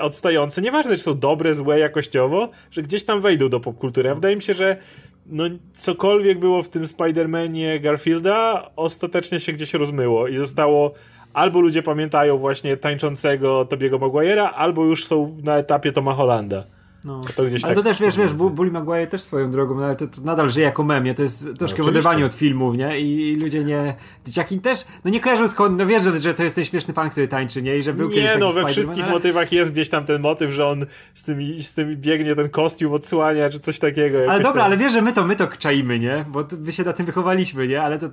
odstające, 0.01 0.61
nieważne 0.61 0.91
czy 0.95 1.01
są 1.01 1.19
dobre, 1.19 1.53
złe 1.53 1.79
jakościowo, 1.79 2.49
że 2.71 2.81
gdzieś 2.81 3.03
tam 3.03 3.21
wejdą 3.21 3.49
do 3.49 3.59
popkultury. 3.59 4.09
A 4.09 4.15
wydaje 4.15 4.35
mi 4.35 4.41
się, 4.41 4.53
że 4.53 4.77
no 5.25 5.43
cokolwiek 5.73 6.39
było 6.39 6.63
w 6.63 6.69
tym 6.69 6.83
Spider-Manie 6.83 7.81
Garfielda, 7.81 8.69
ostatecznie 8.75 9.39
się 9.39 9.53
gdzieś 9.53 9.73
rozmyło 9.73 10.27
i 10.27 10.37
zostało 10.37 10.93
albo 11.33 11.61
ludzie 11.61 11.83
pamiętają 11.83 12.37
właśnie 12.37 12.77
tańczącego 12.77 13.65
Tobiego 13.65 13.99
Maguire'a, 13.99 14.49
albo 14.55 14.85
już 14.85 15.05
są 15.05 15.37
na 15.43 15.57
etapie 15.57 15.91
Toma 15.91 16.13
Hollanda. 16.13 16.63
No. 17.07 17.21
To 17.35 17.43
ale 17.43 17.59
tak 17.59 17.75
to 17.75 17.83
też, 17.83 17.99
wiesz, 17.99 18.17
wiesz, 18.17 18.33
Bully 18.33 18.71
Maguire 18.71 19.07
też 19.07 19.21
swoją 19.21 19.49
drogą, 19.49 19.75
no 19.75 19.85
ale 19.85 19.95
to, 19.95 20.07
to 20.07 20.21
nadal 20.21 20.51
żyje 20.51 20.65
jako 20.65 20.83
memie, 20.83 21.13
to 21.13 21.23
jest 21.23 21.49
troszkę 21.57 21.81
no, 21.83 21.89
oderwanie 21.89 22.25
od 22.25 22.33
filmów, 22.33 22.77
nie? 22.77 22.99
I, 22.99 23.35
ludzie 23.35 23.63
nie... 23.63 23.95
Dzieciaki 24.25 24.59
też, 24.59 24.85
no 25.05 25.11
nie 25.11 25.19
kojarzą 25.19 25.47
skąd, 25.47 25.79
no 25.79 25.85
wiesz, 25.85 26.03
że, 26.03 26.19
że 26.19 26.33
to 26.33 26.43
jest 26.43 26.55
ten 26.55 26.65
śmieszny 26.65 26.93
pan, 26.93 27.09
który 27.09 27.27
tańczy, 27.27 27.61
nie? 27.61 27.77
I 27.77 27.81
że 27.81 27.93
był 27.93 28.09
Nie, 28.09 28.37
no 28.39 28.53
we 28.53 28.65
wszystkich 28.65 29.03
ale... 29.03 29.11
motywach 29.11 29.51
jest 29.51 29.71
gdzieś 29.71 29.89
tam 29.89 30.03
ten 30.03 30.21
motyw, 30.21 30.51
że 30.51 30.67
on 30.67 30.85
z 31.13 31.23
tym, 31.23 31.41
z 31.59 31.73
tym 31.73 31.95
biegnie 31.95 32.35
ten 32.35 32.49
kostium 32.49 32.93
odsłania, 32.93 33.49
czy 33.49 33.59
coś 33.59 33.79
takiego. 33.79 34.19
Ale 34.29 34.43
dobra, 34.43 34.63
ale 34.63 34.77
wiesz, 34.77 34.93
że 34.93 35.01
my 35.01 35.13
to, 35.13 35.23
my 35.23 35.35
to 35.35 35.47
czaimy, 35.47 35.99
nie? 35.99 36.25
Bo 36.29 36.45
my 36.59 36.71
się 36.71 36.83
na 36.83 36.93
tym 36.93 37.05
wychowaliśmy, 37.05 37.67
nie? 37.67 37.81
Ale 37.81 37.99
to 37.99 38.09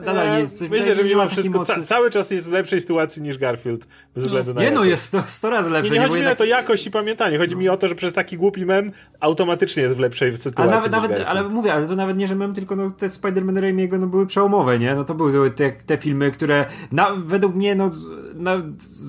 nadal 0.00 0.32
nie 0.32 0.40
jest... 0.40 0.60
Myślę, 0.60 0.94
że 0.94 1.04
mimo 1.04 1.28
wszystko 1.28 1.64
ca 1.64 1.82
cały 1.82 2.10
czas 2.10 2.30
jest 2.30 2.50
w 2.50 2.52
lepszej 2.52 2.80
sytuacji 2.80 3.22
niż 3.22 3.38
Garfield, 3.38 3.86
bez 4.14 4.24
względu 4.24 4.54
no. 4.54 4.60
na 4.60 4.66
Nie, 4.66 4.70
no 4.70 4.84
jest 4.84 5.02
100, 5.02 5.22
100 5.26 5.50
razy 5.50 5.70
lepsze. 5.70 5.92
Nie, 5.92 5.98
nie 5.98 6.06
chodzi 6.06 6.14
mi 6.14 6.20
jednak... 6.20 6.34
o 6.34 6.38
to 6.38 6.44
jakość 6.44 6.86
i 6.86 6.90
pamiętanie, 6.90 7.38
chodzi 7.38 7.56
mi 7.56 7.68
o 7.68 7.76
to, 7.76 7.88
że 7.88 7.94
przez 7.94 8.12
taki 8.12 8.36
głupi 8.36 8.66
mem 8.66 8.92
automatycznie 9.20 9.82
jest 9.82 9.96
w 9.96 9.98
lepszej 9.98 10.36
sytuacji. 10.36 10.72
Ale 10.72 10.90
nawet, 10.90 11.12
nawet 11.12 11.28
ale 11.28 11.42
mówię, 11.42 11.74
ale 11.74 11.88
to 11.88 11.96
nawet 11.96 12.16
nie, 12.16 12.28
że 12.28 12.34
mam 12.34 12.54
tylko 12.54 12.76
no, 12.76 12.90
te 12.90 13.06
Spider-Man 13.06 13.60
Raimiego 13.60 13.98
no, 13.98 14.06
były 14.06 14.26
przełomowe, 14.26 14.78
nie? 14.78 14.94
No 14.94 15.04
to 15.04 15.14
były 15.14 15.50
te, 15.50 15.72
te 15.72 15.98
filmy, 15.98 16.30
które 16.30 16.66
na, 16.92 17.10
według 17.16 17.54
mnie 17.54 17.74
no, 17.74 17.90
na, 18.34 18.62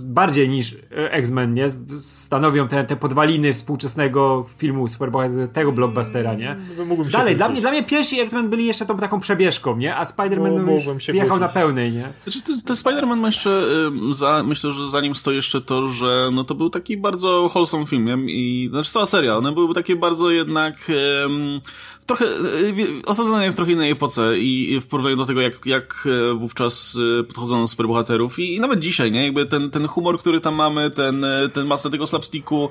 bardziej 0.03 0.49
niż 0.49 0.75
X-Men, 0.91 1.53
nie? 1.53 1.67
Stanowią 1.99 2.67
te, 2.67 2.83
te 2.83 2.95
podwaliny 2.95 3.53
współczesnego 3.53 4.45
filmu 4.57 4.87
superbohaterskiego, 4.87 5.53
tego 5.53 5.71
blockbustera, 5.71 6.33
nie? 6.33 6.51
Mm, 6.51 6.97
no, 6.97 7.03
Dalej, 7.11 7.35
dla 7.35 7.49
mnie, 7.49 7.61
dla 7.61 7.71
mnie 7.71 7.83
pierwsi 7.83 8.19
X-Men 8.19 8.49
byli 8.49 8.65
jeszcze 8.65 8.85
tą 8.85 8.97
taką 8.97 9.19
przebieżką, 9.19 9.77
nie? 9.77 9.95
A 9.95 10.03
Spider-Man 10.03 10.65
no, 10.65 10.71
już 10.71 11.07
wjechał 11.07 11.39
na 11.39 11.47
pełnej, 11.47 11.91
nie? 11.91 12.07
Znaczy, 12.23 12.41
to, 12.41 12.53
to 12.65 12.73
Spider-Man 12.73 13.17
ma 13.17 13.27
jeszcze, 13.27 13.67
za, 14.11 14.43
myślę, 14.43 14.71
że 14.71 14.89
za 14.89 15.01
nim 15.01 15.15
stoi 15.15 15.35
jeszcze 15.35 15.61
to, 15.61 15.89
że 15.89 16.29
no 16.33 16.43
to 16.43 16.55
był 16.55 16.69
taki 16.69 16.97
bardzo 16.97 17.49
wholesome 17.53 17.85
film, 17.85 18.29
i, 18.29 18.67
znaczy 18.71 18.91
cała 18.91 19.05
seria, 19.05 19.37
one 19.37 19.51
były 19.51 19.73
takie 19.73 19.95
bardzo 19.95 20.31
jednak 20.31 20.91
um, 21.23 21.61
trochę 22.05 22.25
e, 22.25 23.05
osadzone 23.05 23.51
w 23.51 23.55
trochę 23.55 23.71
innej 23.71 23.91
epoce 23.91 24.39
i 24.39 24.79
w 24.79 24.87
porównaniu 24.87 25.15
do 25.15 25.25
tego, 25.25 25.41
jak, 25.41 25.65
jak 25.65 26.07
e, 26.31 26.33
wówczas 26.33 26.97
e, 27.19 27.23
podchodzono 27.23 27.61
do 27.61 27.67
superbohaterów 27.67 28.39
i, 28.39 28.55
i 28.55 28.59
nawet 28.59 28.79
dzisiaj, 28.79 29.11
nie? 29.11 29.23
Jakby 29.23 29.45
ten, 29.45 29.71
ten 29.71 29.87
humor, 29.87 30.19
który 30.19 30.41
tam 30.41 30.55
mamy, 30.55 30.91
ten, 30.91 31.25
ten 31.53 31.67
masę 31.67 31.89
tego 31.89 32.07
slapsticku, 32.07 32.69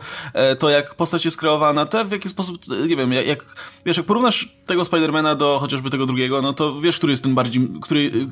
to 0.58 0.70
jak 0.70 0.94
postać 0.94 1.24
jest 1.24 1.36
kreowana, 1.36 1.86
to 1.86 2.04
w 2.04 2.12
jaki 2.12 2.28
sposób, 2.28 2.58
nie 2.88 2.96
wiem, 2.96 3.12
jak, 3.12 3.54
wiesz, 3.86 3.96
jak 3.96 4.06
porównasz 4.06 4.48
tego 4.66 4.84
Spidermana 4.84 5.34
do 5.34 5.58
chociażby 5.58 5.90
tego 5.90 6.06
drugiego, 6.06 6.42
no 6.42 6.52
to 6.52 6.80
wiesz, 6.80 6.96
który 6.96 7.12
jest 7.12 7.22
ten 7.22 7.34
bardziej, 7.34 7.68
który, 7.82 8.28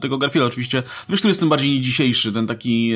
tego 0.00 0.18
Garfielda 0.18 0.46
oczywiście, 0.46 0.82
wiesz, 1.08 1.18
który 1.18 1.30
jest 1.30 1.40
ten 1.40 1.48
bardziej 1.48 1.80
dzisiejszy, 1.80 2.32
ten 2.32 2.46
taki 2.46 2.92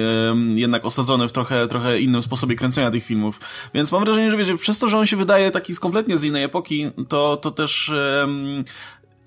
jednak 0.55 0.85
osadzony 0.85 1.29
w 1.29 1.33
trochę, 1.33 1.69
trochę 1.69 2.01
innym 2.01 2.23
sposobie 2.23 2.57
kręcenia 2.57 2.91
tych 2.91 3.05
filmów. 3.05 3.41
Więc 3.75 3.93
mam 3.93 4.05
wrażenie, 4.05 4.31
że 4.31 4.37
wiecie, 4.37 4.57
przez 4.57 4.79
to, 4.79 4.89
że 4.89 4.99
on 4.99 5.07
się 5.07 5.17
wydaje 5.17 5.51
taki 5.51 5.75
kompletnie 5.75 6.19
z 6.19 6.25
innej 6.25 6.45
epoki, 6.45 6.91
to, 7.09 7.38
to 7.39 7.51
też 7.51 7.93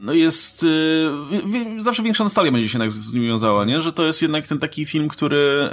no 0.01 0.13
jest 0.13 0.63
y, 0.63 1.09
zawsze 1.77 2.03
większa 2.03 2.23
nostalgia 2.23 2.51
będzie 2.51 2.69
się 2.69 2.77
jednak 2.77 2.91
z 2.91 3.13
nim 3.13 3.23
wiązała, 3.23 3.65
nie? 3.65 3.81
Że 3.81 3.91
to 3.91 4.05
jest 4.05 4.21
jednak 4.21 4.47
ten 4.47 4.59
taki 4.59 4.85
film, 4.85 5.07
który 5.07 5.69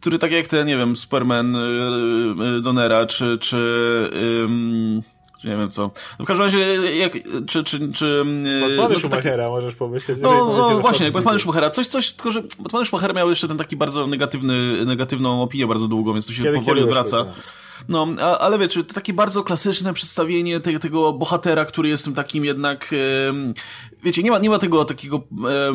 który 0.00 0.18
tak 0.18 0.32
jak 0.32 0.46
ten, 0.46 0.66
nie 0.66 0.76
wiem, 0.76 0.96
Superman 0.96 1.56
y, 1.56 1.58
y, 2.58 2.60
Donera, 2.60 3.06
czy, 3.06 3.38
czy 3.38 3.56
czy 5.38 5.48
nie 5.48 5.56
wiem 5.56 5.70
co. 5.70 5.90
No 6.18 6.24
w 6.24 6.28
każdym 6.28 6.46
razie, 6.46 6.58
jak, 6.96 7.12
czy, 7.46 7.64
czy, 7.64 7.92
czy... 7.92 8.24
Batmany 8.60 8.94
no, 8.94 9.00
Schumachera 9.00 9.36
taki... 9.36 9.50
możesz 9.50 9.74
pomyśleć. 9.74 10.18
No, 10.22 10.56
no 10.58 10.80
właśnie, 10.80 11.04
jak 11.04 11.14
Batmany 11.14 11.38
Schumachera. 11.38 11.70
Coś, 11.70 11.86
coś, 11.86 12.12
tylko 12.12 12.30
że 12.30 12.42
Batmany 12.58 12.86
Schumachera 12.86 13.14
miał 13.14 13.30
jeszcze 13.30 13.48
ten 13.48 13.58
taki 13.58 13.76
bardzo 13.76 14.06
negatywny, 14.06 14.84
negatywną 14.84 15.42
opinię 15.42 15.66
bardzo 15.66 15.88
długo, 15.88 16.12
więc 16.12 16.26
to 16.26 16.32
się 16.32 16.42
kiedy, 16.42 16.58
powoli 16.58 16.80
kiedy 16.80 16.84
odwraca. 16.84 17.24
Tak. 17.24 17.34
No, 17.88 18.06
a, 18.20 18.38
ale 18.38 18.58
wiecie, 18.58 18.84
to 18.84 18.94
takie 18.94 19.12
bardzo 19.12 19.42
klasyczne 19.42 19.94
przedstawienie 19.94 20.60
te, 20.60 20.78
tego 20.78 21.12
bohatera, 21.12 21.64
który 21.64 21.88
jest 21.88 22.04
tym 22.04 22.14
takim 22.14 22.44
jednak, 22.44 22.92
e, 22.92 23.52
wiecie, 24.02 24.22
nie 24.22 24.30
ma, 24.30 24.38
nie 24.38 24.50
ma 24.50 24.58
tego 24.58 24.84
takiego 24.84 25.16
e, 25.16 25.72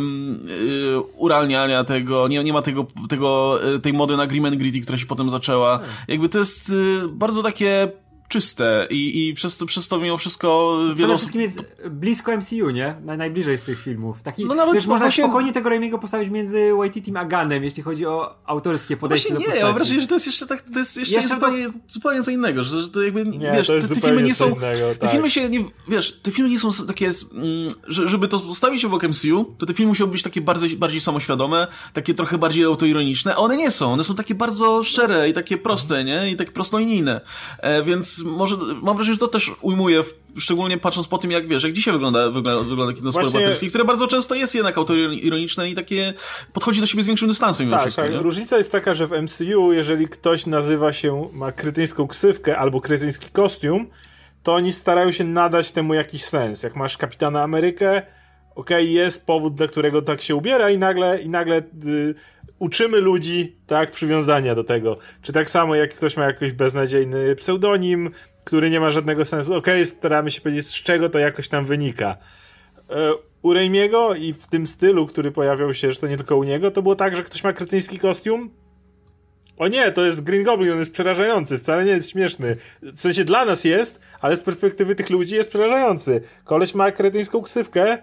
uralniania 1.16 1.84
tego, 1.84 2.28
nie, 2.28 2.44
nie 2.44 2.54
ma 2.54 2.62
tego, 2.62 2.88
tego, 3.10 3.60
e, 3.76 3.80
tej 3.80 3.94
mody 3.94 4.18
na 4.18 4.28
grim 4.28 4.46
and 4.46 4.56
gritty, 4.56 4.82
która 4.82 4.98
się 4.98 5.06
potem 5.06 5.30
zaczęła. 5.30 5.78
Hmm. 5.78 5.96
Jakby 6.08 6.30
to 6.30 6.40
jest 6.40 6.70
e, 6.70 7.08
bardzo 7.08 7.44
takie 7.44 7.92
czyste 8.32 8.88
i, 8.90 9.28
i 9.28 9.34
przez, 9.34 9.58
to, 9.58 9.66
przez 9.66 9.88
to 9.88 10.00
mimo 10.00 10.18
wszystko 10.18 10.78
wiele 10.82 10.96
Przede 10.96 11.18
wszystkim 11.18 11.42
jest 11.42 11.64
blisko 11.90 12.38
MCU, 12.38 12.70
nie? 12.70 12.96
najbliżej 13.18 13.58
z 13.58 13.64
tych 13.64 13.82
filmów. 13.82 14.24
Taki, 14.24 14.46
no 14.46 14.56
nawet 14.56 14.76
wiesz, 14.76 14.86
można 14.86 15.06
właśnie... 15.06 15.24
spokojnie 15.24 15.54
tego 15.54 15.70
Raimiego 15.70 16.00
postawić 16.00 16.30
między 16.30 16.72
Waititim 16.78 17.18
a 17.18 17.26
Gunnem, 17.26 17.64
jeśli 17.64 17.84
chodzi 17.84 18.06
o 18.06 18.36
autorskie 18.46 18.98
podejście 18.98 19.34
no 19.34 19.40
do 19.40 19.46
postaci. 19.46 19.58
nie, 19.58 19.60
ja 19.60 19.66
mam 19.66 19.76
wrażenie, 19.76 20.02
że 20.02 20.08
to 20.08 20.16
jest 20.16 20.26
jeszcze 20.26 20.48
tak, 20.48 20.62
to 20.74 20.80
jest 20.80 20.98
jeszcze, 20.98 21.16
jeszcze 21.16 21.36
zupełnie, 21.36 21.66
to... 21.66 21.74
zupełnie 21.88 22.24
co 22.24 22.32
innego, 22.32 22.64
że, 22.64 22.82
że 22.82 22.90
to 22.90 23.02
jakby, 23.02 23.26
nie, 23.26 23.52
wiesz, 23.52 23.68
to 23.68 23.74
te, 23.82 23.88
te, 23.88 24.02
filmy 24.02 24.24
nie 24.24 24.36
są, 24.36 24.50
innego, 24.50 24.90
tak. 24.90 24.98
te 24.98 25.10
filmy 25.10 25.30
się 25.30 25.50
nie, 25.50 25.66
wiesz, 25.88 26.20
te 26.24 26.32
filmy 26.32 26.50
nie 26.50 26.60
są 26.60 26.70
takie, 26.88 27.12
mm, 27.34 27.74
że, 27.88 28.08
żeby 28.08 28.28
to 28.28 28.40
postawić 28.40 28.86
obok 28.86 29.04
MCU, 29.04 29.56
to 29.58 29.66
te 29.66 29.74
filmy 29.74 29.90
musiały 29.90 30.12
być 30.12 30.24
takie 30.24 30.42
bardziej, 30.42 30.78
bardziej 30.78 31.02
samoświadome, 31.02 31.68
takie 31.94 32.14
trochę 32.14 32.38
bardziej 32.38 32.64
autoironiczne, 32.64 33.36
a 33.36 33.38
one 33.38 33.58
nie 33.58 33.72
są, 33.72 33.94
one 33.94 34.04
są 34.04 34.16
takie 34.16 34.36
bardzo 34.36 34.84
szczere 34.84 35.30
i 35.30 35.34
takie 35.34 35.58
proste, 35.58 36.04
nie? 36.04 36.32
I 36.32 36.36
tak 36.36 36.52
prostolinijne. 36.52 37.22
E, 37.60 37.84
więc 37.84 38.21
może, 38.24 38.58
mam 38.82 38.96
wrażenie, 38.96 39.14
że 39.14 39.20
to 39.20 39.28
też 39.28 39.52
ujmuje, 39.62 40.04
szczególnie 40.38 40.78
patrząc 40.78 41.08
po 41.08 41.18
tym, 41.18 41.32
jak 41.32 41.48
wiesz, 41.48 41.64
jak 41.64 41.74
dzisiaj 41.74 41.94
wygląda, 41.94 42.30
wygląda, 42.30 42.70
wygląda 42.70 42.94
kino 42.94 43.12
Właśnie... 43.12 43.70
które 43.70 43.86
bardzo 43.86 44.08
często 44.08 44.36
jest 44.36 44.56
jednak 44.56 44.78
autoironiczne 44.78 45.70
i 45.70 45.76
takie 45.76 46.14
podchodzi 46.54 46.82
do 46.82 46.88
siebie 46.88 47.04
z 47.04 47.08
większym 47.08 47.28
dystansem. 47.28 47.70
Tak, 47.70 47.82
wszystko, 47.82 48.02
tak. 48.02 48.12
Nie? 48.12 48.18
Różnica 48.18 48.58
jest 48.58 48.72
taka, 48.72 48.94
że 48.94 49.08
w 49.08 49.12
MCU, 49.12 49.74
jeżeli 49.74 50.08
ktoś 50.08 50.46
nazywa 50.46 50.94
się, 50.94 51.30
ma 51.34 51.52
krytyńską 51.52 52.08
ksywkę 52.08 52.58
albo 52.58 52.82
krytyński 52.82 53.30
kostium, 53.30 53.88
to 54.44 54.54
oni 54.54 54.74
starają 54.74 55.12
się 55.12 55.24
nadać 55.24 55.72
temu 55.72 55.94
jakiś 55.94 56.24
sens. 56.24 56.64
Jak 56.64 56.76
masz 56.76 56.98
Kapitana 56.98 57.44
Amerykę, 57.44 58.02
okej, 58.56 58.84
okay, 58.84 58.84
jest 58.84 59.26
powód, 59.26 59.54
dla 59.54 59.68
którego 59.68 60.02
tak 60.02 60.22
się 60.22 60.36
ubiera 60.36 60.70
i 60.70 60.78
nagle, 60.78 61.22
i 61.22 61.30
nagle 61.30 61.58
y, 61.86 62.16
uczymy 62.62 63.00
ludzi, 63.00 63.56
tak, 63.68 63.92
przywiązania 63.92 64.56
do 64.56 64.64
tego. 64.64 64.98
Czy 65.22 65.34
tak 65.34 65.50
samo, 65.50 65.76
jak 65.76 65.94
ktoś 65.94 66.18
ma 66.18 66.26
jakiś 66.26 66.52
beznadziejny 66.52 67.36
pseudonim, 67.36 68.12
który 68.44 68.70
nie 68.70 68.80
ma 68.80 68.92
żadnego 68.92 69.26
sensu, 69.26 69.56
okej, 69.56 69.74
okay, 69.74 69.86
staramy 69.86 70.32
się 70.32 70.42
powiedzieć, 70.42 70.68
z 70.68 70.74
czego 70.74 71.10
to 71.10 71.20
jakoś 71.20 71.50
tam 71.50 71.66
wynika. 71.66 72.18
E, 72.90 73.14
u 73.42 73.54
Raimiego 73.54 74.16
i 74.16 74.34
w 74.34 74.48
tym 74.48 74.68
stylu, 74.68 75.08
który 75.08 75.32
pojawiał 75.32 75.74
się, 75.74 75.92
że 75.92 76.00
to 76.00 76.08
nie 76.08 76.18
tylko 76.18 76.38
u 76.38 76.44
niego, 76.44 76.72
to 76.72 76.82
było 76.82 76.96
tak, 76.96 77.16
że 77.16 77.24
ktoś 77.24 77.44
ma 77.44 77.54
kretyński 77.54 78.00
kostium, 78.00 78.50
o 79.58 79.68
nie, 79.68 79.92
to 79.92 80.06
jest 80.06 80.24
Green 80.24 80.44
Goblin, 80.44 80.72
on 80.72 80.80
jest 80.80 80.94
przerażający, 80.94 81.58
wcale 81.58 81.86
nie 81.86 81.92
jest 81.92 82.10
śmieszny. 82.10 82.56
W 82.82 83.02
sensie 83.02 83.24
dla 83.24 83.46
nas 83.46 83.64
jest, 83.64 84.02
ale 84.20 84.38
z 84.38 84.44
perspektywy 84.44 84.96
tych 84.96 85.10
ludzi 85.10 85.36
jest 85.36 85.50
przerażający. 85.50 86.22
Koleś 86.44 86.76
ma 86.76 86.92
kretyńską 86.92 87.42
ksywkę, 87.42 87.98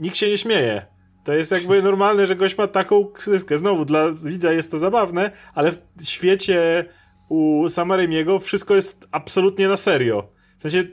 nikt 0.00 0.16
się 0.16 0.28
nie 0.28 0.38
śmieje. 0.38 0.95
To 1.26 1.32
jest 1.32 1.50
jakby 1.50 1.82
normalne, 1.82 2.26
że 2.26 2.36
gość 2.36 2.58
ma 2.58 2.66
taką 2.66 3.04
ksywkę. 3.04 3.58
Znowu, 3.58 3.84
dla 3.84 4.12
widza 4.12 4.52
jest 4.52 4.70
to 4.70 4.78
zabawne, 4.78 5.30
ale 5.54 5.72
w 5.72 6.04
świecie 6.04 6.84
u 7.28 7.68
Samaremiego 7.68 8.38
wszystko 8.38 8.74
jest 8.74 9.08
absolutnie 9.10 9.68
na 9.68 9.76
serio. 9.76 10.28
W 10.58 10.62
sensie, 10.62 10.84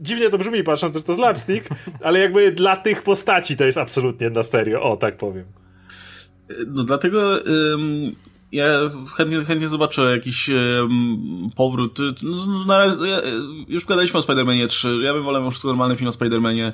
dziwnie 0.00 0.30
to 0.30 0.38
brzmi, 0.38 0.64
patrząc, 0.64 0.96
że 0.96 1.02
to 1.02 1.14
slapstick, 1.14 1.68
ale 2.04 2.18
jakby 2.18 2.52
dla 2.52 2.76
tych 2.76 3.02
postaci 3.02 3.56
to 3.56 3.64
jest 3.64 3.78
absolutnie 3.78 4.30
na 4.30 4.42
serio. 4.42 4.82
O, 4.82 4.96
tak 4.96 5.16
powiem. 5.16 5.44
No 6.66 6.84
dlatego... 6.84 7.46
Ym 7.46 8.14
ja 8.52 8.66
chętnie, 9.16 9.44
chętnie 9.44 9.68
zobaczę 9.68 10.02
jakiś 10.02 10.48
um, 10.48 11.50
powrót. 11.56 11.98
No, 12.22 12.64
na 12.64 12.78
razie, 12.78 12.98
ja, 13.06 13.20
już 13.68 13.84
gadaliśmy 13.84 14.20
o 14.20 14.22
Spider-Manie 14.22 14.66
3. 14.66 14.98
Ja 15.02 15.12
bym 15.12 15.24
wolał 15.24 15.50
wszystko 15.50 15.68
normalny 15.68 15.96
film 15.96 16.08
o 16.08 16.12
Spider-Manie, 16.12 16.72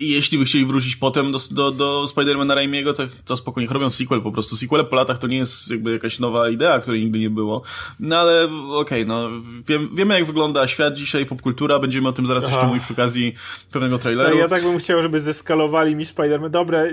i 0.00 0.08
jeśli 0.08 0.38
by 0.38 0.44
chcieli 0.44 0.64
wrócić 0.64 0.96
potem 0.96 1.32
do, 1.32 1.38
do, 1.50 1.70
do 1.70 2.04
Spider-Mana 2.04 2.54
Raimiego, 2.54 2.92
to, 2.92 3.02
to 3.24 3.36
spokojnie 3.36 3.70
robią 3.70 3.90
sequel 3.90 4.22
po 4.22 4.32
prostu. 4.32 4.56
Sequel 4.56 4.86
po 4.86 4.96
latach 4.96 5.18
to 5.18 5.26
nie 5.26 5.36
jest 5.36 5.70
jakby 5.70 5.92
jakaś 5.92 6.18
nowa 6.18 6.48
idea, 6.48 6.78
której 6.78 7.04
nigdy 7.04 7.18
nie 7.18 7.30
było. 7.30 7.62
No 8.00 8.18
ale 8.18 8.44
okej, 8.44 9.02
okay, 9.02 9.04
no 9.04 9.30
wiem, 9.68 9.90
wiemy 9.94 10.14
jak 10.14 10.24
wygląda 10.24 10.66
świat 10.66 10.94
dzisiaj, 10.94 11.26
popkultura, 11.26 11.78
będziemy 11.78 12.08
o 12.08 12.12
tym 12.12 12.26
zaraz 12.26 12.44
Aha. 12.44 12.52
jeszcze 12.52 12.66
mówić 12.66 12.82
przy 12.82 12.92
okazji 12.92 13.34
pewnego 13.72 13.98
traileru. 13.98 14.30
Tak, 14.30 14.38
ja 14.38 14.48
tak 14.48 14.62
bym 14.62 14.78
chciał, 14.78 15.02
żeby 15.02 15.20
zeskalowali 15.20 15.96
mi 15.96 16.04
Spider-Man. 16.04 16.50
Dobre, 16.50 16.92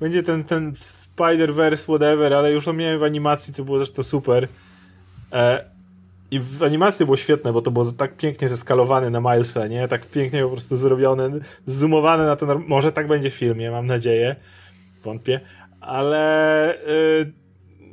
będzie 0.00 0.22
ten, 0.22 0.44
ten 0.44 0.72
Spider-Verse, 0.72 1.84
whatever, 1.84 2.34
ale 2.34 2.52
już 2.52 2.64
to 2.64 2.72
miałem 2.72 2.98
w 2.98 3.02
animacji, 3.02 3.54
co 3.54 3.64
było 3.64 3.78
zresztą 3.78 4.02
super. 4.02 4.48
E, 5.32 5.71
i 6.32 6.40
w 6.40 6.62
animacji 6.62 7.04
było 7.04 7.16
świetne, 7.16 7.52
bo 7.52 7.62
to 7.62 7.70
było 7.70 7.92
tak 7.92 8.16
pięknie 8.16 8.48
zeskalowane 8.48 9.10
na 9.10 9.20
Milesa, 9.20 9.66
nie? 9.66 9.88
Tak 9.88 10.06
pięknie 10.06 10.42
po 10.42 10.48
prostu 10.48 10.76
zrobione, 10.76 11.30
zoomowane 11.66 12.26
na 12.26 12.36
ten... 12.36 12.48
Może 12.66 12.92
tak 12.92 13.08
będzie 13.08 13.30
w 13.30 13.34
filmie, 13.34 13.70
mam 13.70 13.86
nadzieję. 13.86 14.36
Wątpię. 15.04 15.40
Ale... 15.80 16.74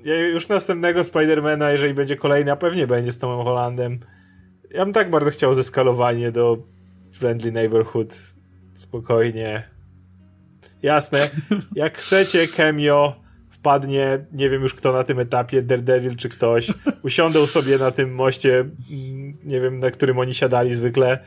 Yy, 0.03 0.29
już 0.33 0.47
następnego 0.47 1.03
Spidermana, 1.03 1.71
jeżeli 1.71 1.93
będzie 1.93 2.15
kolejny, 2.15 2.51
a 2.51 2.55
pewnie 2.55 2.87
będzie 2.87 3.11
z 3.11 3.19
Tomem 3.19 3.45
Hollandem. 3.45 3.99
Ja 4.71 4.85
bym 4.85 4.93
tak 4.93 5.09
bardzo 5.09 5.29
chciał 5.29 5.53
zeskalowanie 5.53 6.31
do 6.31 6.57
Friendly 7.11 7.51
Neighborhood. 7.51 8.17
Spokojnie. 8.75 9.69
Jasne. 10.81 11.29
Jak 11.75 11.97
chcecie 11.97 12.47
cameo 12.47 13.15
wpadnie, 13.59 14.25
nie 14.31 14.49
wiem 14.49 14.61
już 14.61 14.73
kto 14.73 14.93
na 14.93 15.03
tym 15.03 15.19
etapie, 15.19 15.61
Daredevil 15.61 16.15
czy 16.15 16.29
ktoś, 16.29 16.71
usiądą 17.03 17.45
sobie 17.45 17.77
na 17.77 17.91
tym 17.91 18.15
moście, 18.15 18.59
mm, 18.59 19.37
nie 19.43 19.61
wiem 19.61 19.79
na 19.79 19.91
którym 19.91 20.19
oni 20.19 20.33
siadali 20.33 20.73
zwykle, 20.73 21.19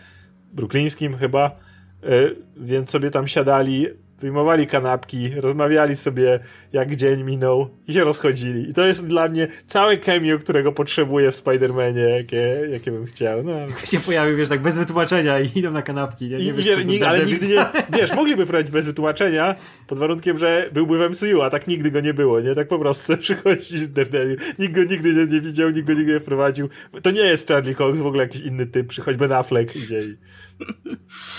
bruklińskim 0.53 1.17
chyba, 1.17 1.57
y, 2.05 2.37
więc 2.57 2.91
sobie 2.91 3.11
tam 3.11 3.27
siadali, 3.27 3.87
wyjmowali 4.23 4.67
kanapki, 4.67 5.31
rozmawiali 5.37 5.97
sobie, 5.97 6.41
jak 6.73 6.97
dzień 6.97 7.25
minął 7.25 7.69
i 7.89 7.93
się 7.93 8.05
rozchodzili. 8.05 8.71
I 8.71 8.75
to 8.75 8.87
jest 8.87 9.07
dla 9.07 9.29
mnie 9.29 9.49
całe 9.67 9.97
cameo, 9.97 10.39
którego 10.39 10.73
potrzebuję 10.73 11.33
w 11.33 11.35
Spider-Manie, 11.35 12.09
jakie, 12.17 12.61
jakie 12.71 12.93
bym 12.93 13.07
chciał. 13.07 13.43
No. 13.43 13.53
się 13.85 14.01
pojawił, 14.01 14.37
wiesz, 14.37 14.49
tak 14.49 14.61
bez 14.61 14.79
wytłumaczenia 14.79 15.41
i 15.41 15.59
idą 15.59 15.71
na 15.71 15.83
kanapki. 15.83 16.25
Nie, 16.25 16.37
nie 16.37 16.45
I, 16.45 16.53
wiesz, 16.53 16.85
nie, 16.87 17.09
ale 17.09 17.25
nigdy 17.25 17.49
nie, 17.49 17.67
wiesz, 17.99 18.13
mogliby 18.13 18.47
prowadzić 18.47 18.73
bez 18.73 18.87
wytłumaczenia, 18.87 19.55
pod 19.87 19.99
warunkiem, 19.99 20.39
że 20.39 20.69
byłby 20.73 20.99
w 20.99 21.11
MCU, 21.11 21.43
a 21.43 21.51
tak 21.51 21.67
nigdy 21.67 21.91
go 21.91 22.01
nie 22.01 22.15
było, 22.15 22.41
nie? 22.41 22.55
Tak 22.55 22.69
po 22.69 22.79
prostu 22.79 23.17
przychodzi 23.25 23.89
Daredevil. 23.89 24.37
Nikt 24.59 24.75
go 24.75 24.85
nigdy 24.85 25.15
nie, 25.15 25.27
nie 25.27 25.41
widział, 25.41 25.71
nikt 25.71 25.87
go 25.87 25.95
nigdy 25.95 26.13
nie 26.13 26.21
wprowadził. 26.21 26.69
To 27.03 27.11
nie 27.11 27.21
jest 27.21 27.49
Charlie 27.49 27.75
Cox, 27.75 27.99
w 27.99 28.07
ogóle 28.07 28.23
jakiś 28.23 28.43
inny 28.43 28.67
typ, 28.67 28.87
przychodzi 28.87 29.19
Ben 29.19 29.33
Affleck 29.33 29.77
idzie 29.77 29.99
i... 29.99 30.17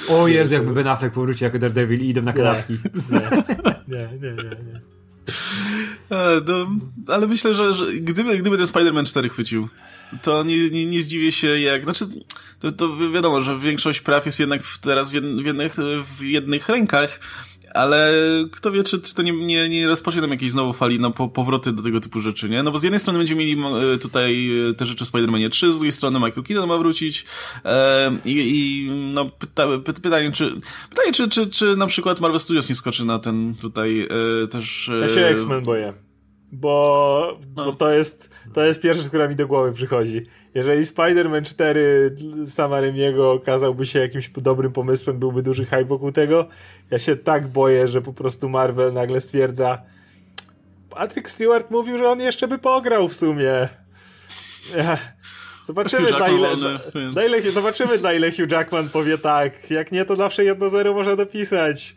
O 0.10 0.28
Jezu, 0.28 0.54
jakby 0.54 0.74
Ben 0.74 0.88
Affleck 0.88 1.16
powrócił 1.16 1.46
jako 1.46 1.60
Daredevil 1.60 2.02
i 2.02 2.10
idą 2.10 2.22
na 2.22 2.34
kanapki. 2.34 2.78
Nie, 3.88 3.98
nie, 3.98 4.32
nie, 4.32 4.32
nie. 4.32 4.44
nie. 4.44 4.82
No, 6.48 6.68
ale 7.08 7.28
myślę, 7.28 7.54
że, 7.54 7.74
że 7.74 7.94
gdyby, 7.94 8.38
gdyby 8.38 8.58
ten 8.58 8.66
Spider-Man 8.66 9.06
4 9.06 9.30
chwycił, 9.30 9.70
to 10.22 10.44
nie, 10.44 10.70
nie, 10.70 10.86
nie 10.86 11.04
zdziwię 11.04 11.32
się 11.32 11.60
jak... 11.60 11.84
Znaczy, 11.84 12.06
to, 12.60 12.72
to 12.72 12.98
wiadomo, 13.14 13.42
że 13.42 13.60
większość 13.60 14.02
praw 14.02 14.26
jest 14.26 14.40
jednak 14.40 14.62
teraz 14.82 15.12
w 15.12 15.14
jednych, 15.14 15.76
w 16.18 16.24
jednych 16.24 16.70
rękach, 16.70 17.20
ale 17.74 18.14
kto 18.52 18.72
wie, 18.72 18.84
czy, 18.84 19.02
czy 19.02 19.16
to 19.16 19.22
nie, 19.22 19.32
nie, 19.32 19.70
nie 19.70 19.88
rozpocznie 19.88 20.22
tam 20.22 20.32
jakiejś 20.32 20.52
znowu 20.52 20.74
fali 20.74 21.00
na 21.00 21.12
po, 21.12 21.28
powroty 21.28 21.72
do 21.72 21.84
tego 21.84 22.00
typu 22.00 22.20
rzeczy, 22.20 22.50
nie? 22.50 22.64
No 22.64 22.72
bo 22.72 22.80
z 22.80 22.84
jednej 22.84 23.00
strony 23.00 23.20
będziemy 23.20 23.40
mieli 23.40 23.62
e, 23.94 23.98
tutaj 23.98 24.60
e, 24.70 24.74
te 24.74 24.86
rzeczy 24.86 25.06
w 25.06 25.12
Spider-Manie 25.12 25.50
3, 25.50 25.72
z 25.72 25.76
drugiej 25.76 25.92
strony 25.92 26.20
Michael 26.20 26.44
Keaton 26.44 26.70
ma 26.70 26.78
wrócić 26.78 27.26
e, 27.66 28.12
i, 28.26 28.32
i 28.32 28.92
no 29.14 29.26
pyta, 29.26 29.68
py, 29.86 29.94
pytanie, 29.94 30.32
czy 30.32 30.54
pytanie, 30.90 31.14
czy, 31.14 31.30
czy, 31.30 31.48
czy 31.50 31.76
na 31.76 31.88
przykład 31.88 32.20
Marvel 32.20 32.40
Studios 32.40 32.70
nie 32.70 32.76
skoczy 32.76 33.06
na 33.06 33.20
ten 33.20 33.56
tutaj 33.62 34.08
e, 34.44 34.48
też... 34.48 34.90
E, 34.90 35.00
ja 35.00 35.10
się 35.10 35.22
X-Men 35.22 35.64
boję 35.64 35.94
bo, 36.54 37.38
no. 37.56 37.66
bo 37.66 37.74
to, 37.74 37.92
jest, 37.92 38.30
to 38.54 38.66
jest 38.66 38.82
pierwsza 38.82 39.08
która 39.08 39.28
mi 39.28 39.36
do 39.36 39.48
głowy 39.48 39.74
przychodzi. 39.74 40.26
Jeżeli 40.54 40.84
Spider-Man 40.84 41.44
4 41.44 42.16
sama 42.48 42.82
Remiego 42.82 43.32
okazałby 43.32 43.86
się 43.86 44.00
jakimś 44.00 44.30
dobrym 44.30 44.72
pomysłem, 44.72 45.20
byłby 45.20 45.44
duży 45.44 45.66
hype 45.66 45.86
wokół 45.86 46.12
tego, 46.12 46.48
ja 46.92 47.00
się 47.00 47.16
tak 47.16 47.48
boję, 47.48 47.88
że 47.88 48.02
po 48.02 48.14
prostu 48.14 48.50
Marvel 48.50 48.94
nagle 48.94 49.22
stwierdza 49.22 49.82
Patrick 50.90 51.30
Stewart 51.30 51.72
mówił, 51.72 51.98
że 51.98 52.10
on 52.10 52.20
jeszcze 52.20 52.48
by 52.48 52.58
pograł 52.58 53.10
w 53.10 53.16
sumie. 53.16 53.70
Zobaczymy 55.66 56.10
za 56.10 56.28
ile, 56.28 56.58
za, 56.58 56.80
za 57.14 57.26
ile, 57.26 57.52
zobaczymy 57.52 58.00
za 58.00 58.14
ile 58.14 58.32
Hugh 58.32 58.52
Jackman 58.52 58.90
powie 58.90 59.18
tak. 59.18 59.72
Jak 59.72 59.92
nie, 59.92 60.06
to 60.06 60.16
zawsze 60.16 60.44
1-0 60.44 60.94
można 60.94 61.16
dopisać 61.16 61.96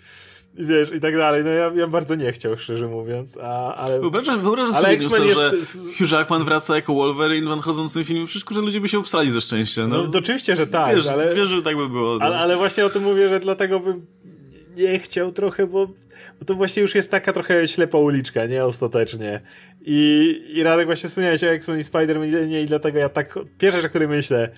wiesz, 0.59 0.93
i 0.95 1.01
tak 1.01 1.17
dalej. 1.17 1.45
No 1.45 1.51
ja, 1.51 1.73
ja 1.75 1.87
bardzo 1.87 2.15
nie 2.15 2.33
chciał, 2.33 2.59
szczerze 2.59 2.89
mówiąc, 2.89 3.39
a, 3.43 3.75
ale... 3.75 4.01
Wyobrażam, 4.01 4.43
wyobrażam 4.43 4.75
ale 4.75 4.83
sobie, 4.83 4.95
X-Men 4.95 5.29
jest... 5.29 5.41
że 5.41 5.51
Hugh 5.99 6.13
Jackman 6.13 6.45
wraca 6.45 6.77
jako 6.77 6.95
Wolverine 6.95 7.57
w 7.57 7.61
chodzącym 7.61 8.05
filmie, 8.05 8.27
wszystko, 8.27 8.55
że 8.55 8.61
ludzie 8.61 8.81
by 8.81 8.89
się 8.89 8.99
upsali 8.99 9.31
ze 9.31 9.41
szczęścia. 9.41 9.87
No, 9.87 10.05
no 10.13 10.19
oczywiście, 10.19 10.57
że 10.57 10.67
tak, 10.67 10.97
wiesz, 10.97 11.07
ale... 11.07 11.35
Wiesz, 11.35 11.49
że 11.49 11.63
tak 11.63 11.77
by 11.77 11.89
było. 11.89 12.19
No. 12.19 12.25
Ale, 12.25 12.39
ale 12.39 12.57
właśnie 12.57 12.87
o 12.87 12.91
tym 12.91 13.03
mówię, 13.03 13.29
że 13.29 13.41
dlatego 13.41 13.81
bym 13.81 14.07
nie 14.77 14.99
chciał 14.99 15.33
trochę, 15.33 15.67
bo, 15.67 15.87
bo 16.39 16.45
to 16.47 16.55
właśnie 16.55 16.83
już 16.83 16.95
jest 16.95 17.11
taka 17.11 17.33
trochę 17.33 17.69
ślepa 17.69 17.99
uliczka, 17.99 18.47
nie? 18.47 18.65
Ostatecznie. 18.65 19.41
I, 19.81 20.41
i 20.55 20.63
Radek 20.63 20.87
właśnie 20.87 21.09
wspomniałeś 21.09 21.45
o 21.45 21.47
X-Men 21.47 21.81
i 21.81 21.83
Spider-Man 21.83 22.63
i 22.63 22.67
dlatego 22.67 22.99
ja 22.99 23.09
tak... 23.09 23.39
Pierwsza 23.59 23.79
rzecz, 23.79 23.87
o 23.87 23.89
której 23.89 24.09
myślę, 24.09 24.51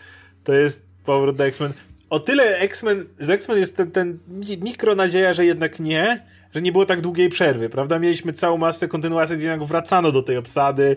to 0.45 0.53
jest 0.53 0.87
powrót 1.05 1.37
do 1.37 1.47
X-Men 1.47 1.73
o 2.11 2.21
tyle 2.21 2.59
X-Men, 2.59 3.07
z 3.19 3.31
X-Men 3.31 3.59
jest 3.59 3.77
ten, 3.77 3.91
ten 3.91 4.19
mikro 4.61 4.95
nadzieja, 4.95 5.35
że 5.35 5.45
jednak 5.45 5.81
nie, 5.81 6.27
że 6.55 6.63
nie 6.63 6.73
było 6.73 6.87
tak 6.87 7.01
długiej 7.01 7.29
przerwy, 7.29 7.69
prawda? 7.69 7.99
Mieliśmy 7.99 8.33
całą 8.33 8.59
masę 8.59 8.89
kontynuacji, 8.89 9.37
gdzie 9.37 9.47
jednak 9.47 9.69
wracano 9.69 10.13
do 10.13 10.23
tej 10.23 10.37
obsady, 10.37 10.97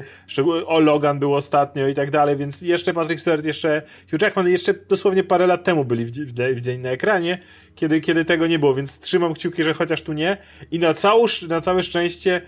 o 0.65 0.79
Logan 0.79 1.19
był 1.19 1.35
ostatnio 1.35 1.87
i 1.87 1.93
tak 1.93 2.11
dalej, 2.11 2.37
więc 2.37 2.61
jeszcze 2.61 2.93
Patrick 2.93 3.21
Stewart, 3.21 3.45
jeszcze 3.45 3.81
Hugh 4.11 4.21
Jackman 4.21 4.47
jeszcze 4.47 4.73
dosłownie 4.73 5.23
parę 5.23 5.47
lat 5.47 5.63
temu 5.63 5.85
byli 5.85 6.05
w, 6.05 6.11
w, 6.11 6.33
w 6.55 6.61
dzień 6.61 6.81
na 6.81 6.89
ekranie, 6.89 7.39
kiedy, 7.75 8.01
kiedy 8.01 8.25
tego 8.25 8.47
nie 8.47 8.59
było, 8.59 8.75
więc 8.75 8.99
trzymam 8.99 9.33
kciuki, 9.33 9.63
że 9.63 9.73
chociaż 9.73 10.01
tu 10.01 10.13
nie 10.13 10.37
i 10.71 10.79
na, 10.79 10.93
całą, 10.93 11.25
na 11.47 11.61
całe 11.61 11.83
szczęście 11.83 12.41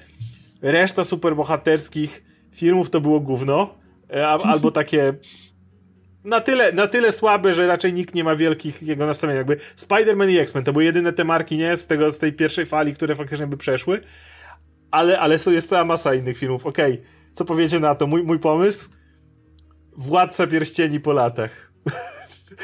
reszta 0.62 1.04
superbohaterskich 1.04 2.23
filmów 2.52 2.89
to 2.89 3.02
było 3.02 3.19
gówno, 3.19 3.73
e, 4.13 4.28
albo 4.28 4.71
takie 4.71 5.13
na 6.23 6.41
tyle, 6.41 6.71
na 6.71 6.88
tyle 6.88 7.12
słabe, 7.12 7.53
że 7.53 7.67
raczej 7.67 7.93
nikt 7.93 8.15
nie 8.15 8.23
ma 8.23 8.36
wielkich 8.36 8.83
jego 8.83 9.05
nastawień. 9.05 9.38
Jakby 9.38 9.55
Spider-Man 9.55 10.29
i 10.29 10.38
X-Men 10.38 10.63
to 10.63 10.73
były 10.73 10.83
jedyne 10.83 11.13
te 11.13 11.23
marki, 11.23 11.57
nie? 11.57 11.77
Z, 11.77 11.88
tego, 11.88 12.12
z 12.12 12.19
tej 12.19 12.33
pierwszej 12.33 12.65
fali, 12.65 12.93
które 12.93 13.15
faktycznie 13.15 13.47
by 13.47 13.57
przeszły. 13.57 14.01
Ale, 14.91 15.19
ale 15.19 15.38
jest 15.47 15.69
cała 15.69 15.86
masa 15.86 16.13
innych 16.13 16.38
filmów. 16.38 16.65
Okej, 16.65 16.93
okay. 16.93 17.05
co 17.33 17.45
powiecie 17.45 17.79
na 17.79 17.95
to? 17.95 18.07
Mój, 18.07 18.23
mój 18.23 18.39
pomysł? 18.39 18.89
Władca 19.97 20.47
Pierścieni 20.47 20.99
po 20.99 21.13
latach. 21.13 21.71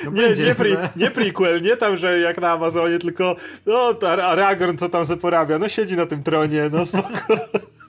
No 0.06 0.12
nie, 0.22 0.22
będzie, 0.22 0.43
nie, 0.43 0.56
pre, 0.56 0.89
nie 0.95 1.12
prequel, 1.12 1.62
nie 1.62 1.78
tam, 1.78 1.98
że 1.98 2.19
jak 2.19 2.41
na 2.41 2.52
Amazonie, 2.52 3.00
tylko 3.00 3.36
no, 3.65 4.00
Aragorn 4.08 4.78
co 4.78 4.89
tam 4.89 5.06
sobie 5.06 5.22
porabia, 5.22 5.60
no 5.60 5.69
siedzi 5.69 5.95
na 5.95 6.06
tym 6.06 6.24
tronie, 6.24 6.69
no 6.72 6.86
spoko. 6.86 7.10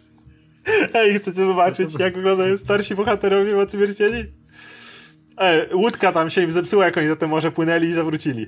Ej, 0.95 1.19
chcecie 1.19 1.45
zobaczyć, 1.45 1.99
jak 1.99 2.15
wyglądają 2.15 2.57
starsi 2.57 2.95
bohaterowie 2.95 3.55
Mocy 3.55 3.79
Pierścieni? 3.79 4.40
Ej, 5.41 5.75
łódka 5.75 6.13
tam 6.13 6.31
się 6.31 6.43
im 6.43 6.51
zepsuła, 6.51 6.85
jak 6.85 6.97
oni 6.97 7.09
za 7.09 7.17
to 7.17 7.29
morze 7.29 7.51
płynęli 7.51 7.87
i 7.87 7.93
zawrócili. 7.93 8.47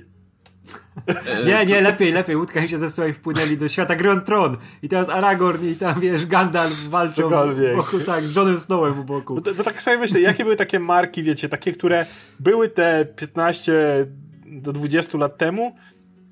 Nie, 1.45 1.65
nie, 1.65 1.81
lepiej, 1.81 2.11
lepiej. 2.11 2.35
Łódka 2.35 2.61
im 2.61 2.67
się 2.67 2.77
zepsuła 2.77 3.07
i 3.07 3.13
wpłynęli 3.13 3.57
do 3.57 3.67
świata 3.67 3.95
Grand 3.95 4.25
Tron. 4.25 4.57
I 4.81 4.89
teraz 4.89 5.09
Aragorn 5.09 5.65
i 5.65 5.75
tam, 5.75 5.99
wiesz, 5.99 6.25
Gandalf 6.25 6.89
walczą 6.89 7.21
Cokolwiek. 7.21 7.75
boku, 7.75 7.99
tak, 7.99 8.23
z 8.23 8.35
Johnem 8.35 8.59
Snowem 8.59 8.99
u 8.99 9.03
boku. 9.03 9.35
Bo, 9.35 9.53
bo 9.53 9.63
tak 9.63 9.81
sobie 9.81 9.97
myślę, 9.97 10.21
jakie 10.21 10.43
były 10.43 10.55
takie 10.55 10.79
marki, 10.79 11.23
wiecie, 11.23 11.49
takie, 11.49 11.71
które 11.71 12.05
były 12.39 12.69
te 12.69 13.05
15 13.15 14.05
do 14.45 14.73
20 14.73 15.17
lat 15.17 15.37
temu, 15.37 15.75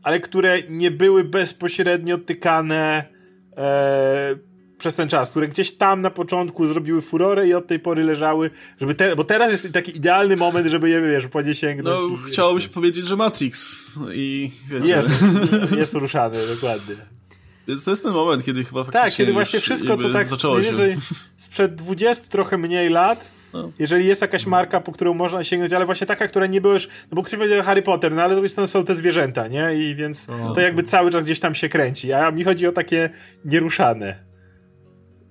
ale 0.03 0.19
które 0.19 0.57
nie 0.69 0.91
były 0.91 1.23
bezpośrednio 1.23 2.17
tykane 2.17 3.05
e, 3.57 4.35
przez 4.81 4.95
ten 4.95 5.09
czas, 5.09 5.29
które 5.29 5.47
gdzieś 5.47 5.71
tam 5.71 6.01
na 6.01 6.09
początku 6.09 6.67
zrobiły 6.67 7.01
furorę 7.01 7.47
i 7.47 7.53
od 7.53 7.67
tej 7.67 7.79
pory 7.79 8.03
leżały, 8.03 8.49
żeby 8.79 8.95
te, 8.95 9.15
bo 9.15 9.23
teraz 9.23 9.51
jest 9.51 9.73
taki 9.73 9.97
idealny 9.97 10.37
moment, 10.37 10.67
żeby 10.67 10.89
je, 10.89 11.01
wiesz, 11.01 11.27
po 11.27 11.41
nie 11.41 11.55
sięgnąć. 11.55 12.05
No, 12.11 12.17
chciałoby 12.27 12.61
się 12.61 12.69
powiedzieć, 12.69 13.07
że 13.07 13.15
Matrix 13.15 13.75
i 14.13 14.51
wiecie. 14.69 14.87
Jest, 14.87 15.23
jest 15.77 15.93
ruszany, 15.93 16.37
dokładnie. 16.55 16.95
Więc 17.67 17.83
to 17.83 17.91
jest 17.91 18.03
ten 18.03 18.11
moment, 18.13 18.45
kiedy 18.45 18.63
chyba 18.63 18.83
faktycznie 18.83 19.09
Tak, 19.09 19.17
kiedy 19.17 19.33
właśnie 19.33 19.59
wszystko, 19.59 19.97
co 19.97 20.09
tak 20.09 20.27
zaczęło 20.27 20.63
się. 20.63 20.71
sprzed 21.37 21.75
20 21.75 22.27
trochę 22.29 22.57
mniej 22.57 22.89
lat, 22.89 23.31
no. 23.53 23.71
Jeżeli 23.79 24.05
jest 24.05 24.21
jakaś 24.21 24.45
marka, 24.45 24.81
po 24.81 24.91
którą 24.91 25.13
można 25.13 25.43
sięgnąć, 25.43 25.73
ale 25.73 25.85
właśnie 25.85 26.07
taka, 26.07 26.27
która 26.27 26.47
nie 26.47 26.61
byłeś, 26.61 26.87
no 26.87 27.15
bo 27.15 27.23
ktoś 27.23 27.39
będzie 27.39 27.63
Harry 27.63 27.81
Potter, 27.81 28.11
no 28.11 28.21
ale 28.23 28.33
z 28.33 28.35
drugiej 28.35 28.49
strony 28.49 28.67
są 28.67 28.85
te 28.85 28.95
zwierzęta, 28.95 29.47
nie? 29.47 29.75
I 29.75 29.95
więc 29.95 30.29
o, 30.29 30.53
to 30.53 30.61
jakby 30.61 30.83
cały 30.83 31.11
czas 31.11 31.25
gdzieś 31.25 31.39
tam 31.39 31.55
się 31.55 31.69
kręci. 31.69 32.13
A 32.13 32.31
mi 32.31 32.43
chodzi 32.43 32.67
o 32.67 32.71
takie 32.71 33.09
nieruszane. 33.45 34.30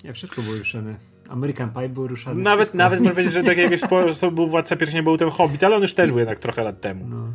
Nie, 0.05 0.13
wszystko 0.13 0.43
było 0.43 0.57
ruszane. 0.57 0.95
American 1.29 1.71
Pie 1.71 1.89
był 1.89 2.07
ruszany. 2.07 2.43
Nawet, 2.43 2.61
wszystko. 2.61 2.79
nawet 2.79 2.99
można 2.99 3.15
powiedzieć, 3.15 3.33
że 3.33 3.43
tak 3.45 3.59
jakiegoś 3.59 3.81
sposobu 3.81 4.37
był 4.37 4.49
Władca 4.49 4.77
Pierścieni 4.77 5.03
był 5.03 5.17
ten 5.17 5.31
Hobbit, 5.31 5.65
ale 5.65 5.77
on 5.77 5.83
już 5.83 5.95
też 5.95 6.09
był 6.09 6.19
jednak 6.19 6.39
trochę 6.39 6.65
lat 6.65 6.81
temu. 6.81 7.07
No. 7.09 7.33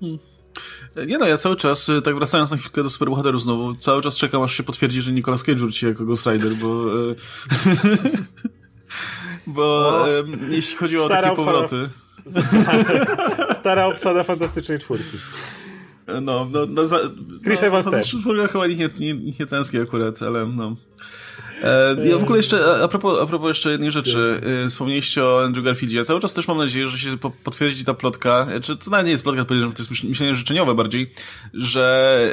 Hmm. 0.00 0.18
Nie 1.06 1.18
no, 1.18 1.26
ja 1.26 1.36
cały 1.36 1.56
czas, 1.56 1.88
y, 1.88 2.02
tak 2.02 2.14
wracając 2.14 2.50
na 2.50 2.56
chwilkę 2.56 2.82
do 2.82 2.90
superbohaterów 2.90 3.42
znowu, 3.42 3.74
cały 3.74 4.02
czas 4.02 4.16
czekam, 4.16 4.42
aż 4.42 4.54
się 4.54 4.62
potwierdzi, 4.62 5.00
że 5.00 5.12
Nicolas 5.12 5.42
Cage 5.42 5.58
wróci 5.58 5.86
jako 5.86 6.04
Ghost 6.04 6.26
Rider, 6.26 6.52
bo... 6.62 6.86
E, 7.10 7.14
bo 9.46 9.92
no. 10.26 10.36
jeśli 10.48 10.76
chodzi 10.76 10.98
o 10.98 11.08
takie 11.08 11.36
powroty... 11.36 11.88
Stara 13.60 13.86
obsada 13.86 14.22
fantastycznej 14.22 14.78
czwórki. 14.78 15.18
No, 16.22 16.48
no, 16.50 16.66
no, 16.68 16.86
za, 16.86 16.98
Chris 17.44 17.60
no, 17.60 17.66
Evans 17.66 17.90
też. 17.90 18.16
chyba 18.52 18.66
nikt 18.66 18.98
nie, 18.98 19.14
nie, 19.14 19.32
nie 19.38 19.46
tęskni 19.46 19.80
akurat, 19.80 20.22
ale 20.22 20.46
no. 20.46 20.76
E, 21.62 22.08
ja 22.08 22.18
w 22.18 22.22
ogóle 22.22 22.36
jeszcze, 22.36 22.82
a 22.84 22.88
propos, 22.88 23.22
a 23.22 23.26
propos 23.26 23.48
jeszcze 23.48 23.70
jednej 23.70 23.90
rzeczy, 23.90 24.40
e, 24.64 24.68
wspomnieliście 24.68 25.24
o 25.24 25.44
Andrew 25.44 25.64
Garfieldzie. 25.64 25.96
Ja 25.96 26.04
cały 26.04 26.20
czas 26.20 26.34
też 26.34 26.48
mam 26.48 26.58
nadzieję, 26.58 26.88
że 26.88 26.98
się 26.98 27.16
potwierdzi 27.44 27.84
ta 27.84 27.94
plotka, 27.94 28.46
e, 28.50 28.60
czy 28.60 28.76
to 28.76 28.90
nawet 28.90 29.06
nie 29.06 29.12
jest 29.12 29.24
plotka, 29.24 29.44
to 29.44 29.54
jest 29.54 30.04
myślenie 30.04 30.34
życzeniowe 30.34 30.74
bardziej, 30.74 31.10
że, 31.54 32.30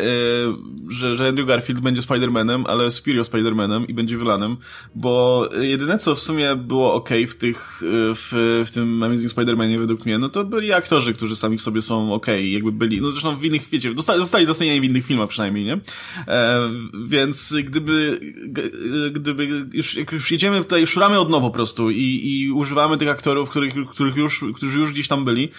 że, 0.89 1.15
że 1.15 1.27
Andrew 1.27 1.47
Garfield 1.47 1.81
będzie 1.81 2.01
Spider-Manem, 2.01 2.63
ale 2.67 2.91
Superior 2.91 3.25
Spider-Manem 3.25 3.85
i 3.87 3.93
będzie 3.93 4.17
Villanem, 4.17 4.57
bo 4.95 5.49
jedyne 5.61 5.97
co 5.97 6.15
w 6.15 6.19
sumie 6.19 6.55
było 6.55 6.93
ok 6.93 7.09
w 7.27 7.35
tych, 7.35 7.81
w, 8.15 8.63
w 8.67 8.71
tym 8.71 9.03
Amazing 9.03 9.31
Spider-Manie 9.31 9.79
według 9.79 10.05
mnie, 10.05 10.17
no 10.17 10.29
to 10.29 10.43
byli 10.43 10.73
aktorzy, 10.73 11.13
którzy 11.13 11.35
sami 11.35 11.57
w 11.57 11.61
sobie 11.61 11.81
są 11.81 12.13
ok, 12.13 12.27
jakby 12.43 12.71
byli, 12.71 13.01
no 13.01 13.11
zresztą 13.11 13.37
w 13.37 13.43
innych, 13.43 13.69
wiecie, 13.71 13.93
dostali, 13.93 14.19
zostali 14.19 14.47
docenieni 14.47 14.81
w 14.81 14.83
innych 14.83 15.05
filmach 15.05 15.29
przynajmniej, 15.29 15.65
nie? 15.65 15.79
E, 16.27 16.69
więc 17.07 17.55
gdyby 17.63 18.19
gdyby 19.13 19.67
już, 19.73 19.95
jak 19.95 20.11
już 20.11 20.31
jedziemy 20.31 20.57
tutaj, 20.57 20.87
szuramy 20.87 21.19
od 21.19 21.29
nowa 21.29 21.47
po 21.47 21.53
prostu 21.53 21.91
i, 21.91 22.21
i 22.23 22.51
używamy 22.51 22.97
tych 22.97 23.09
aktorów, 23.09 23.49
których, 23.49 23.73
których 23.91 24.15
już, 24.15 24.45
którzy 24.55 24.79
już 24.79 24.91
gdzieś 24.91 25.07
tam 25.07 25.25
byli, 25.25 25.49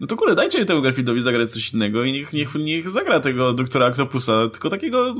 no 0.00 0.06
to 0.06 0.16
kurde, 0.16 0.34
dajcie 0.34 0.64
temu 0.64 0.82
Garfieldowi 0.82 1.20
zagrać 1.20 1.52
coś 1.52 1.72
innego 1.72 2.04
i 2.04 2.12
niech, 2.12 2.32
niech, 2.32 2.54
niech 2.54 2.90
zagra 2.90 3.20
tego 3.20 3.52
doktora 3.52 3.86
Octopusa, 3.86 4.48
tylko 4.52 4.70
takiego, 4.70 5.14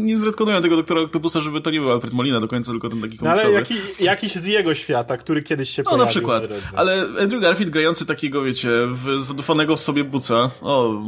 nie 0.00 0.16
zredkonują 0.16 0.60
tego 0.60 0.76
doktora 0.76 1.00
Octopusa, 1.00 1.40
żeby 1.40 1.60
to 1.60 1.70
nie 1.70 1.80
był 1.80 1.92
Alfred 1.92 2.12
Molina 2.12 2.40
do 2.40 2.48
końca, 2.48 2.72
tylko 2.72 2.88
ten 2.88 3.00
taki 3.00 3.18
komiksowy. 3.18 3.42
No 3.42 3.48
ale 3.48 3.60
jaki, 3.60 3.74
jakiś 4.00 4.32
z 4.32 4.46
jego 4.46 4.74
świata, 4.74 5.16
który 5.16 5.42
kiedyś 5.42 5.70
się 5.70 5.82
no, 5.82 5.90
pojawił. 5.90 5.98
No 5.98 6.04
na 6.04 6.10
przykład, 6.10 6.48
ale 6.76 7.06
Andrew 7.22 7.42
Garfield 7.42 7.70
grający 7.70 8.06
takiego, 8.06 8.42
wiecie, 8.42 8.70
w, 8.86 9.18
zadufanego 9.18 9.76
w 9.76 9.80
sobie 9.80 10.04
buca, 10.04 10.50
o, 10.60 11.02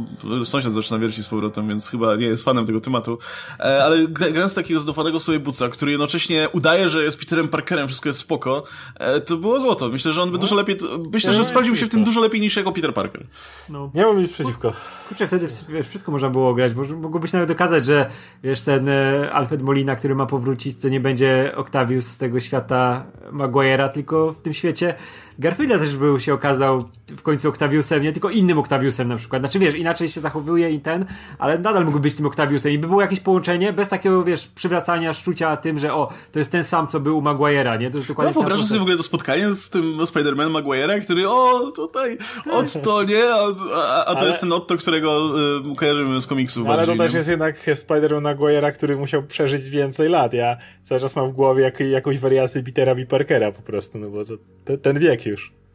sąsiad 0.45 0.73
zaczyna 0.73 0.99
wiercić 0.99 1.25
z 1.25 1.27
powrotem, 1.27 1.67
więc 1.67 1.89
chyba 1.89 2.15
nie 2.15 2.25
jest 2.25 2.43
fanem 2.43 2.65
tego 2.65 2.81
tematu, 2.81 3.17
e, 3.59 3.83
ale 3.83 4.07
grający 4.07 4.55
takiego 4.55 4.79
zadufanego 4.79 5.19
w 5.19 5.23
sobie 5.23 5.39
buca, 5.39 5.69
który 5.69 5.91
jednocześnie 5.91 6.49
udaje, 6.53 6.89
że 6.89 7.03
jest 7.03 7.19
Peterem 7.19 7.47
Parkerem, 7.47 7.87
wszystko 7.87 8.09
jest 8.09 8.19
spoko, 8.19 8.63
e, 8.95 9.21
to 9.21 9.37
było 9.37 9.59
złoto. 9.59 9.89
Myślę, 9.89 10.13
że 10.13 10.21
on 10.21 10.31
by 10.31 10.37
no. 10.37 10.41
dużo 10.41 10.55
lepiej, 10.55 10.77
myślę, 11.13 11.33
że 11.33 11.45
sprawdził 11.45 11.75
się 11.75 11.85
w 11.85 11.89
tym 11.89 12.03
dużo 12.03 12.21
lepiej 12.21 12.41
niż 12.41 12.55
jako 12.55 12.71
Peter 12.71 12.93
Parker. 12.93 13.10
Parker. 13.11 13.27
No. 13.69 13.91
Nie 13.93 14.05
mam 14.05 14.19
nic 14.19 14.33
przeciwko. 14.33 14.73
Kurczę, 15.07 15.27
wtedy 15.27 15.47
wiesz, 15.69 15.87
wszystko 15.87 16.11
można 16.11 16.29
było 16.29 16.53
grać, 16.53 16.73
bo 16.73 16.83
mogłobyś 16.83 17.33
nawet 17.33 17.47
dokazać, 17.47 17.85
że 17.85 18.09
wiesz, 18.43 18.61
ten 18.61 18.89
e, 18.89 19.31
Alfred 19.31 19.61
Molina, 19.61 19.95
który 19.95 20.15
ma 20.15 20.25
powrócić, 20.25 20.77
to 20.77 20.89
nie 20.89 20.99
będzie 20.99 21.53
Octavius 21.55 22.07
z 22.07 22.17
tego 22.17 22.39
świata 22.39 23.05
Maguire'a, 23.31 23.89
tylko 23.89 24.31
w 24.31 24.41
tym 24.41 24.53
świecie 24.53 24.93
Garfielda 25.41 25.79
też 25.79 25.95
był 25.95 26.19
się 26.19 26.33
okazał 26.33 26.85
w 27.07 27.21
końcu 27.21 27.49
Octaviusem, 27.49 28.03
nie 28.03 28.11
tylko 28.11 28.29
innym 28.29 28.59
Octaviusem 28.59 29.07
na 29.07 29.17
przykład. 29.17 29.41
Znaczy 29.41 29.59
wiesz, 29.59 29.75
inaczej 29.75 30.09
się 30.09 30.21
zachowuje 30.21 30.71
i 30.71 30.79
ten, 30.79 31.05
ale 31.39 31.59
nadal 31.59 31.85
mógł 31.85 31.99
być 31.99 32.15
tym 32.15 32.25
Octaviusem 32.25 32.71
i 32.71 32.77
by 32.77 32.87
było 32.87 33.01
jakieś 33.01 33.19
połączenie 33.19 33.73
bez 33.73 33.89
takiego, 33.89 34.23
wiesz, 34.23 34.47
przywracania 34.47 35.13
szczucia 35.13 35.57
tym, 35.57 35.79
że 35.79 35.93
o, 35.93 36.13
to 36.31 36.39
jest 36.39 36.51
ten 36.51 36.63
sam, 36.63 36.87
co 36.87 36.99
był 36.99 37.17
u 37.17 37.21
Maguire'a, 37.21 37.79
nie? 37.79 37.91
To 37.91 37.97
jest 37.97 38.07
dokładnie 38.07 38.33
no, 38.35 38.39
wyobrażasz 38.39 38.67
sobie 38.67 38.79
w 38.79 38.81
ogóle 38.81 38.97
to 38.97 39.03
spotkanie 39.03 39.51
z 39.51 39.69
tym 39.69 39.97
Spider-Man 39.97 40.51
Maguire'a, 40.51 41.01
który 41.01 41.29
o, 41.29 41.71
tutaj, 41.75 42.17
Otto, 42.51 43.03
nie? 43.03 43.33
A, 43.33 43.47
a, 43.75 44.05
a 44.05 44.13
to 44.13 44.19
ale... 44.19 44.27
jest 44.27 44.39
ten 44.39 44.53
Otto, 44.53 44.77
którego 44.77 45.31
y, 45.71 45.75
kojarzymy 45.75 46.21
z 46.21 46.27
komiksów. 46.27 46.67
Ale 46.67 46.77
bardziej, 46.77 46.97
to 46.97 47.03
też 47.03 47.11
nie? 47.11 47.17
jest 47.17 47.29
jednak 47.29 47.67
Spider-Man 47.67 48.35
Maguire'a, 48.35 48.71
który 48.71 48.97
musiał 48.97 49.23
przeżyć 49.23 49.69
więcej 49.69 50.09
lat. 50.09 50.33
Ja 50.33 50.57
cały 50.83 51.01
czas 51.01 51.15
mam 51.15 51.29
w 51.29 51.31
głowie 51.31 51.63
jak, 51.63 51.79
jakąś 51.79 52.19
wariację 52.19 52.63
Petera 52.63 52.95
B. 52.95 53.05
Parkera 53.05 53.51
po 53.51 53.61
prostu, 53.61 53.99
no 53.99 54.09
bo 54.09 54.25
to, 54.25 54.33
to 54.65 54.77
ten 54.77 54.99
wiek 54.99 55.25
już. 55.25 55.30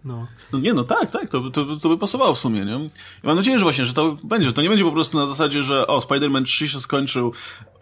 No. 0.07 0.27
no 0.53 0.59
nie, 0.59 0.75
no 0.75 0.85
tak, 0.85 1.11
tak, 1.11 1.31
to, 1.31 1.51
to, 1.51 1.65
to 1.83 1.89
by 1.89 1.99
pasowało 1.99 2.35
w 2.35 2.39
sumie, 2.39 2.65
nie? 2.65 2.73
Ja 2.73 2.79
mam 3.23 3.37
nadzieję, 3.37 3.59
że 3.59 3.63
właśnie, 3.63 3.85
że 3.85 3.95
to 3.95 4.17
będzie, 4.25 4.53
to 4.53 4.63
nie 4.63 4.69
będzie 4.69 4.85
po 4.85 4.93
prostu 4.93 5.19
na 5.19 5.27
zasadzie, 5.27 5.63
że 5.63 5.87
o, 5.87 5.99
Spider-Man 5.99 6.45
3 6.45 6.69
się 6.69 6.81
skończył 6.81 7.33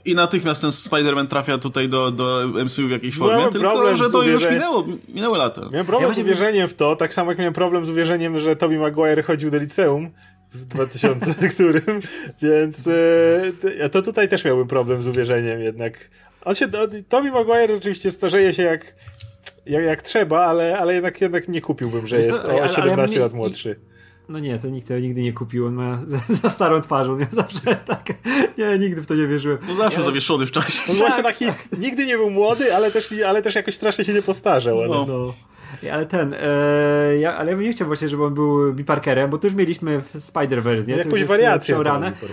i 0.04 0.14
natychmiast 0.14 0.60
ten 0.60 0.70
Spider-Man 0.70 1.26
trafia 1.26 1.58
tutaj 1.58 1.88
do, 1.88 2.10
do 2.10 2.48
MCU 2.64 2.88
w 2.88 2.90
jakiejś 2.90 3.16
formie, 3.16 3.36
miałem 3.36 3.52
tylko 3.52 3.96
że 3.96 4.10
to 4.10 4.22
już 4.22 4.50
minęło, 4.50 4.84
minęły 5.08 5.38
lata. 5.38 5.68
Miałem 5.72 5.86
problem 5.86 6.08
ja 6.10 6.14
z 6.14 6.18
uwierzeniem 6.18 6.68
w 6.68 6.74
to, 6.74 6.96
tak 6.96 7.14
samo 7.14 7.30
jak 7.30 7.38
miałem 7.38 7.54
problem 7.54 7.84
z 7.84 7.90
uwierzeniem, 7.90 8.40
że 8.40 8.56
Tobey 8.56 8.78
Maguire 8.78 9.24
chodził 9.24 9.50
do 9.50 9.58
liceum 9.58 10.10
w 10.52 10.66
2000 10.66 11.48
którym, 11.54 12.00
więc 12.42 12.88
e, 13.80 13.88
to 13.88 14.02
tutaj 14.02 14.28
też 14.28 14.44
miałbym 14.44 14.68
problem 14.68 15.02
z 15.02 15.08
uwierzeniem 15.08 15.60
jednak. 15.60 16.10
On 16.44 16.54
się, 16.54 16.68
Tobey 17.08 17.30
Maguire 17.30 17.76
oczywiście 17.76 18.10
starzeje 18.10 18.52
się 18.52 18.62
jak 18.62 18.94
jak, 19.66 19.84
jak 19.84 20.02
trzeba, 20.02 20.46
ale, 20.46 20.78
ale 20.78 20.94
jednak, 20.94 21.20
jednak 21.20 21.48
nie 21.48 21.60
kupiłbym, 21.60 22.06
że 22.06 22.16
jest 22.16 22.44
o 22.44 22.68
17 22.68 23.20
lat 23.20 23.32
młodszy. 23.32 23.76
No 24.28 24.38
nie, 24.38 24.58
to 24.58 24.68
nikt 24.68 24.88
tego 24.88 25.00
nigdy 25.00 25.22
nie 25.22 25.32
kupił. 25.32 25.66
On 25.66 25.74
ma 25.74 25.98
za, 26.06 26.18
za 26.28 26.50
starą 26.50 26.80
twarzą. 26.80 27.12
On 27.12 27.26
zawsze 27.30 27.60
tak. 27.86 28.06
Nie, 28.58 28.78
nigdy 28.78 29.02
w 29.02 29.06
to 29.06 29.14
nie 29.14 29.26
wierzyłem. 29.26 29.58
No 29.68 29.74
zawsze 29.74 30.00
ja... 30.00 30.06
zawieszony 30.06 30.46
w 30.46 30.50
czasie. 30.50 30.82
On 30.90 30.96
właśnie 30.96 31.22
taki. 31.22 31.44
Nigdy 31.78 32.06
nie 32.06 32.16
był 32.16 32.30
młody, 32.30 32.74
ale 32.74 32.90
też, 32.90 33.14
ale 33.26 33.42
też 33.42 33.54
jakoś 33.54 33.74
strasznie 33.74 34.04
się 34.04 34.12
nie 34.12 34.22
postarzał. 34.22 34.78
Ale... 34.78 34.88
No. 34.88 35.04
no. 35.08 35.34
Ale 35.92 36.06
ten, 36.06 36.34
e, 36.34 37.18
ja, 37.18 37.36
ale 37.36 37.50
ja 37.50 37.56
bym 37.56 37.66
nie 37.66 37.72
chciał 37.72 37.86
właśnie, 37.86 38.08
żeby 38.08 38.24
on 38.24 38.34
był 38.34 38.72
B. 38.72 38.84
Parkerem, 38.84 39.30
bo 39.30 39.38
to 39.38 39.46
już 39.46 39.56
mieliśmy 39.56 40.00
w 40.00 40.14
Spider-Verse, 40.14 40.88
nie? 40.88 40.96
Jakąś 40.96 41.24
wariację. 41.24 41.78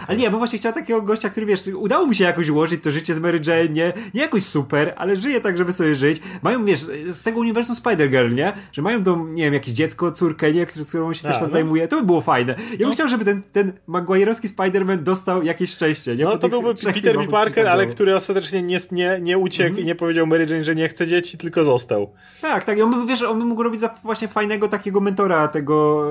Ale 0.07 0.17
nie, 0.17 0.29
bo 0.29 0.37
właśnie 0.37 0.59
chciał 0.59 0.73
takiego 0.73 1.01
gościa, 1.01 1.29
który 1.29 1.45
wiesz, 1.45 1.67
udało 1.67 2.05
mu 2.05 2.13
się 2.13 2.23
jakoś 2.23 2.49
ułożyć 2.49 2.83
to 2.83 2.91
życie 2.91 3.13
z 3.13 3.19
Mary 3.19 3.41
Jane, 3.47 3.69
nie, 3.69 3.93
nie 4.13 4.21
jakoś 4.21 4.43
super, 4.43 4.93
ale 4.97 5.15
żyje 5.15 5.41
tak, 5.41 5.57
żeby 5.57 5.73
sobie 5.73 5.95
żyć. 5.95 6.21
Mają, 6.41 6.65
wiesz, 6.65 6.79
z 7.09 7.23
tego 7.23 7.39
uniwersum 7.39 7.75
Spider-Girl, 7.75 8.33
nie? 8.33 8.53
Że 8.71 8.81
mają 8.81 9.03
to, 9.03 9.25
nie 9.29 9.43
wiem, 9.43 9.53
jakieś 9.53 9.73
dziecko, 9.73 10.11
córkę, 10.11 10.53
nie? 10.53 10.65
Którą 10.65 11.13
się 11.13 11.27
A, 11.27 11.31
też 11.31 11.39
tam 11.39 11.47
no. 11.47 11.53
zajmuje. 11.53 11.87
To 11.87 11.95
by 11.95 12.05
było 12.05 12.21
fajne. 12.21 12.55
Ja 12.71 12.77
bym 12.77 12.87
no. 12.87 12.93
chciał, 12.93 13.07
żeby 13.07 13.25
ten, 13.25 13.41
ten 13.51 13.73
Maguire'owski 13.89 14.47
Spider-Man 14.47 14.97
dostał 14.97 15.43
jakieś 15.43 15.69
szczęście, 15.69 16.15
nie? 16.15 16.23
No 16.23 16.37
to 16.37 16.49
byłby 16.49 16.75
Peter 16.75 17.17
B. 17.17 17.27
Parker, 17.27 17.67
ale 17.67 17.87
który 17.87 18.15
ostatecznie 18.15 18.61
nie, 18.61 18.79
nie, 18.91 19.19
nie 19.21 19.37
uciekł 19.37 19.69
mm 19.69 19.79
-hmm. 19.79 19.83
i 19.83 19.85
nie 19.85 19.95
powiedział 19.95 20.27
Mary 20.27 20.45
Jane, 20.49 20.63
że 20.63 20.75
nie 20.75 20.87
chce 20.87 21.07
dzieci, 21.07 21.37
tylko 21.37 21.63
został. 21.63 22.13
Tak, 22.41 22.63
tak. 22.63 22.77
I 22.77 22.81
on 22.81 22.89
by, 22.89 23.07
wiesz, 23.07 23.20
też 23.21 23.29
on 23.29 23.45
mógł 23.45 23.63
robić 23.63 23.81
za 23.81 23.87
właśnie 24.03 24.27
fajnego 24.27 24.67
takiego 24.67 24.99
mentora 24.99 25.47
tego 25.47 26.07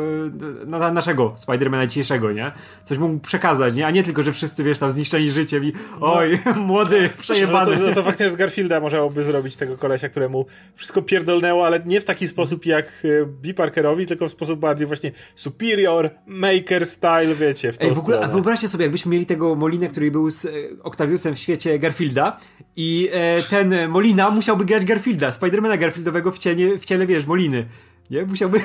no, 0.66 0.92
naszego 0.92 1.34
Spidermana 1.36 1.86
dzisiejszego, 1.86 2.32
nie? 2.32 2.52
Coś 2.84 2.98
mógł 2.98 3.18
przekazać, 3.18 3.74
nie? 3.74 3.86
A 3.86 3.90
nie 3.90 4.02
tylko, 4.02 4.22
że 4.22 4.32
wszyscy, 4.32 4.64
wiesz, 4.64 4.78
tam 4.78 4.90
zniszczeni 4.90 5.30
życiem 5.30 5.64
i 5.64 5.72
no. 6.00 6.14
oj, 6.14 6.38
no. 6.46 6.54
młody, 6.54 7.10
przejebany. 7.18 7.76
No 7.76 7.88
to, 7.88 7.94
to 7.94 8.02
faktycznie 8.02 8.30
z 8.30 8.36
Garfielda 8.36 8.80
możałoby 8.80 9.24
zrobić 9.24 9.56
tego 9.56 9.78
kolesia, 9.78 10.08
któremu 10.08 10.46
wszystko 10.74 11.02
pierdolnęło, 11.02 11.66
ale 11.66 11.80
nie 11.86 12.00
w 12.00 12.04
taki 12.04 12.28
sposób 12.28 12.66
jak 12.66 13.02
B. 13.26 13.54
Parkerowi, 13.54 14.06
tylko 14.06 14.28
w 14.28 14.32
sposób 14.32 14.60
bardziej 14.60 14.86
właśnie 14.86 15.10
superior, 15.36 16.10
maker 16.26 16.86
style, 16.86 17.34
wiecie, 17.34 17.72
w 17.72 17.78
tą 17.78 17.88
Ej, 17.88 17.94
w 17.94 17.98
ogóle, 17.98 18.20
A 18.20 18.28
wyobraźcie 18.28 18.68
sobie, 18.68 18.84
jakbyśmy 18.84 19.12
mieli 19.12 19.26
tego 19.26 19.54
Molinę, 19.54 19.88
który 19.88 20.10
był 20.10 20.30
z 20.30 20.46
Octaviusem 20.82 21.34
w 21.34 21.38
świecie 21.38 21.78
Garfielda 21.78 22.40
i 22.76 23.08
e, 23.12 23.42
ten 23.42 23.88
Molina 23.88 24.30
musiałby 24.30 24.64
grać 24.64 24.84
Garfielda, 24.84 25.32
Spidermana 25.32 25.76
Garfieldowego 25.76 26.32
w, 26.32 26.38
cienie, 26.38 26.78
w 26.78 26.84
ciele, 26.84 27.06
wiesz, 27.06 27.26
Moliny. 27.26 27.66
Nie? 28.10 28.24
Musiałby... 28.24 28.60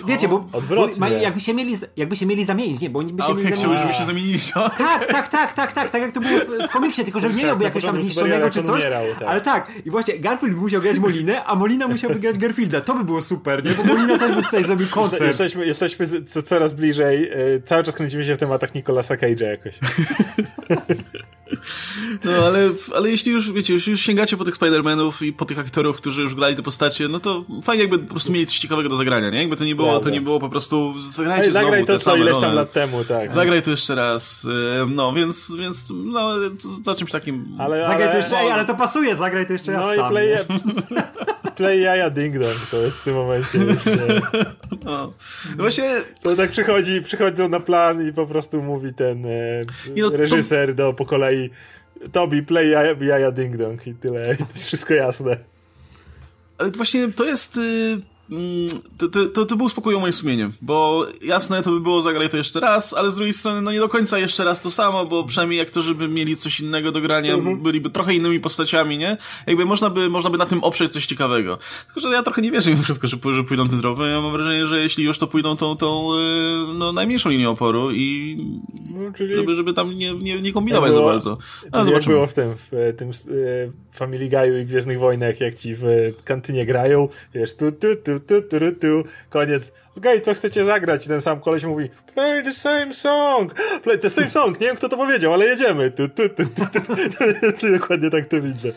Co? 0.00 0.06
Wiecie, 0.08 0.28
bo... 0.28 0.46
Odwrotnie. 0.52 1.00
Bo, 1.00 1.06
jakby, 1.06 1.40
się 1.40 1.54
mieli, 1.54 1.76
jakby 1.96 2.16
się 2.16 2.26
mieli 2.26 2.44
zamienić, 2.44 2.80
nie? 2.80 2.90
Bo 2.90 2.98
oni 2.98 3.12
by 3.12 3.22
się 3.22 3.28
okay, 3.28 3.44
mieli 3.44 3.56
zamienić. 3.56 3.82
żeby 3.82 3.94
się 3.94 4.04
zamienili, 4.04 4.38
Tak, 4.54 5.06
tak, 5.06 5.28
tak, 5.28 5.52
tak, 5.52 5.72
tak, 5.72 5.90
tak 5.90 6.02
jak 6.02 6.12
to 6.12 6.20
było 6.20 6.38
w, 6.38 6.68
w 6.68 6.72
komiksie, 6.72 7.04
tylko 7.04 7.20
że 7.20 7.30
nie 7.30 7.44
miałby 7.44 7.64
jakiegoś 7.64 7.84
tam 7.84 7.96
zniszczonego 7.96 8.50
czy 8.50 8.62
coś. 8.62 8.80
Umierał, 8.80 9.04
tak. 9.18 9.28
Ale 9.28 9.40
tak, 9.40 9.72
i 9.84 9.90
właśnie 9.90 10.18
Garfield 10.18 10.56
musiał 10.56 10.80
grać 10.80 10.98
Molinę, 10.98 11.44
a 11.44 11.54
Molina 11.54 11.88
musiałby 11.88 12.18
grać 12.18 12.38
Garfielda. 12.38 12.80
To 12.80 12.94
by 12.94 13.04
było 13.04 13.22
super, 13.22 13.64
nie? 13.64 13.70
Bo 13.70 13.84
Molina 13.84 14.18
też 14.18 14.32
by 14.32 14.42
tutaj 14.42 14.64
zrobił 14.64 14.86
koncert. 14.90 15.22
Jesteśmy, 15.22 15.66
jesteśmy 15.66 16.06
coraz 16.24 16.74
bliżej, 16.74 17.28
e, 17.28 17.60
cały 17.64 17.82
czas 17.82 17.94
kręcimy 17.94 18.24
się 18.24 18.34
w 18.34 18.38
tematach 18.38 18.74
Nicolasa 18.74 19.14
Cage'a 19.14 19.44
jakoś. 19.44 19.78
No 22.24 22.32
ale, 22.46 22.70
ale 22.94 23.10
jeśli 23.10 23.32
już, 23.32 23.52
wiecie, 23.52 23.74
już, 23.74 23.88
już 23.88 24.00
sięgacie 24.00 24.36
po 24.36 24.44
tych 24.44 24.56
Spider-Manów 24.56 25.24
i 25.24 25.32
po 25.32 25.44
tych 25.44 25.58
aktorów, 25.58 25.96
którzy 25.96 26.22
już 26.22 26.34
grali 26.34 26.56
te 26.56 26.62
postacie, 26.62 27.08
no 27.08 27.20
to 27.20 27.44
fajnie 27.62 27.82
jakby 27.82 27.98
po 27.98 28.10
prostu 28.10 28.32
mieli 28.32 28.46
coś 28.46 28.58
ciekawego 28.58 28.88
do 28.88 28.96
zagrania, 28.96 29.30
nie? 29.30 29.38
Jakby 29.38 29.56
to 29.56 29.64
nie 29.64 29.74
było, 29.74 30.00
to 30.00 30.10
nie 30.10 30.20
było 30.20 30.40
po 30.40 30.48
prostu 30.48 30.94
zagrajcie 31.10 31.50
znowu 31.50 31.64
Zagraj 31.64 31.84
to, 31.84 31.98
co 31.98 32.16
ileś 32.16 32.38
tam 32.38 32.54
lat 32.54 32.72
temu, 32.72 33.04
tak. 33.04 33.32
Zagraj 33.32 33.62
to 33.62 33.70
jeszcze 33.70 33.94
raz, 33.94 34.46
no 34.88 35.12
więc, 35.12 35.56
więc 35.58 35.86
no, 35.90 36.30
za 36.84 36.94
czymś 36.94 37.10
takim... 37.10 37.56
Ale, 37.58 37.86
zagraj 37.86 38.10
to 38.10 38.16
jeszcze, 38.16 38.34
no, 38.34 38.40
ej, 38.40 38.50
ale 38.50 38.64
to 38.64 38.74
pasuje, 38.74 39.16
zagraj 39.16 39.46
to 39.46 39.52
jeszcze 39.52 39.72
raz 39.72 39.86
No 39.86 39.94
sam, 39.94 40.06
i 40.06 40.10
play, 40.10 40.36
play 41.56 41.80
jaja 41.80 42.10
ding 42.10 42.38
dong 42.38 42.56
to 42.70 42.76
jest 42.76 43.00
w 43.00 43.04
tym 43.04 43.14
momencie. 43.14 43.58
No. 44.84 44.90
no. 44.90 45.12
Właśnie... 45.56 46.00
To 46.22 46.36
tak 46.36 46.50
przychodzi, 46.50 47.02
przychodzą 47.02 47.48
na 47.48 47.60
plan 47.60 48.08
i 48.08 48.12
po 48.12 48.26
prostu 48.26 48.62
mówi 48.62 48.94
ten 48.94 49.26
e, 49.26 49.64
no, 49.96 50.10
reżyser 50.10 50.68
to... 50.68 50.74
do 50.74 50.92
po 50.92 51.04
kolei 51.04 51.50
Tobi, 52.12 52.42
play 52.42 52.70
jaja, 53.00 53.30
ding 53.30 53.56
dong 53.56 53.86
i 53.86 53.94
tyle. 53.94 54.34
I 54.34 54.36
to 54.36 54.44
jest 54.44 54.66
wszystko 54.66 54.94
jasne. 54.94 55.36
Ale 56.58 56.70
właśnie 56.70 57.08
to 57.12 57.24
jest... 57.24 57.56
Y 57.56 58.13
to, 58.98 59.08
to, 59.08 59.46
to, 59.46 59.56
był 59.56 59.66
uspokoiło 59.66 60.00
moje 60.00 60.12
sumienie, 60.12 60.50
bo 60.62 61.06
jasne, 61.22 61.62
to 61.62 61.70
by 61.70 61.80
było 61.80 62.00
zagrać 62.00 62.30
to 62.30 62.36
jeszcze 62.36 62.60
raz, 62.60 62.92
ale 62.92 63.10
z 63.10 63.16
drugiej 63.16 63.32
strony, 63.32 63.62
no 63.62 63.72
nie 63.72 63.78
do 63.78 63.88
końca 63.88 64.18
jeszcze 64.18 64.44
raz 64.44 64.60
to 64.60 64.70
samo, 64.70 65.06
bo 65.06 65.24
przynajmniej 65.24 65.60
aktorzy 65.60 65.94
by 65.94 66.08
mieli 66.08 66.36
coś 66.36 66.60
innego 66.60 66.92
do 66.92 67.00
grania, 67.00 67.34
mhm. 67.34 67.62
byliby 67.62 67.90
trochę 67.90 68.14
innymi 68.14 68.40
postaciami, 68.40 68.98
nie? 68.98 69.16
Jakby 69.46 69.64
można 69.66 69.90
by, 69.90 70.08
można 70.08 70.30
by 70.30 70.38
na 70.38 70.46
tym 70.46 70.64
oprzeć 70.64 70.92
coś 70.92 71.06
ciekawego. 71.06 71.58
Tylko, 71.86 72.00
że 72.00 72.08
ja 72.08 72.22
trochę 72.22 72.42
nie 72.42 72.50
wierzę 72.50 72.70
mimo 72.70 72.82
wszystko, 72.82 73.08
że, 73.08 73.16
że 73.30 73.44
pójdą 73.44 73.68
tym 73.68 73.80
tropem. 73.80 74.06
Ja 74.06 74.20
mam 74.20 74.32
wrażenie, 74.32 74.66
że 74.66 74.80
jeśli 74.80 75.04
już 75.04 75.18
to 75.18 75.26
pójdą 75.26 75.56
tą, 75.56 75.76
tą 75.76 76.18
yy, 76.18 76.74
no, 76.74 76.92
najmniejszą 76.92 77.30
linią 77.30 77.50
oporu 77.50 77.92
i 77.92 78.36
no, 78.90 79.12
czyli... 79.12 79.34
żeby, 79.34 79.54
żeby 79.54 79.72
tam 79.72 79.94
nie, 79.94 80.14
nie, 80.14 80.42
nie 80.42 80.52
kombinować 80.52 80.92
było, 80.92 81.02
za 81.02 81.10
bardzo. 81.10 81.38
Ale 81.72 81.90
jak 81.90 82.04
było 82.04 82.26
w 82.26 82.34
tym, 82.34 82.54
w 82.56 82.70
tym 82.96 83.08
yy, 83.08 83.83
Family 83.94 84.28
Guy'u 84.28 84.58
i 84.58 84.66
Gwiezdnych 84.66 84.98
Wojnach, 84.98 85.40
jak 85.40 85.54
ci 85.54 85.74
w 85.74 85.84
kantynie 86.24 86.66
grają, 86.66 87.08
wiesz, 87.34 87.56
tu, 87.56 87.72
tu, 87.72 87.96
tu, 87.96 88.20
tu, 88.20 88.42
tu, 88.42 88.58
tu, 88.60 88.72
tu, 88.80 89.04
koniec. 89.30 89.72
Okej, 89.96 90.12
okay, 90.12 90.20
co 90.20 90.34
chcecie 90.34 90.64
zagrać? 90.64 91.06
I 91.06 91.08
ten 91.08 91.20
sam 91.20 91.40
koleś 91.40 91.64
mówi, 91.64 91.90
play 92.14 92.42
the 92.42 92.52
same 92.52 92.94
song, 92.94 93.54
play 93.82 93.98
the 93.98 94.10
same 94.10 94.30
song, 94.30 94.60
nie 94.60 94.66
wiem 94.66 94.76
kto 94.76 94.88
to 94.88 94.96
powiedział, 94.96 95.34
ale 95.34 95.44
jedziemy. 95.44 95.90
Tu, 95.90 96.08
tu, 96.08 96.28
tu, 96.28 96.44
tu, 96.46 96.64
tu. 97.60 97.72
Dokładnie 97.78 98.10
tak 98.10 98.26
to 98.26 98.42
widzę. 98.42 98.72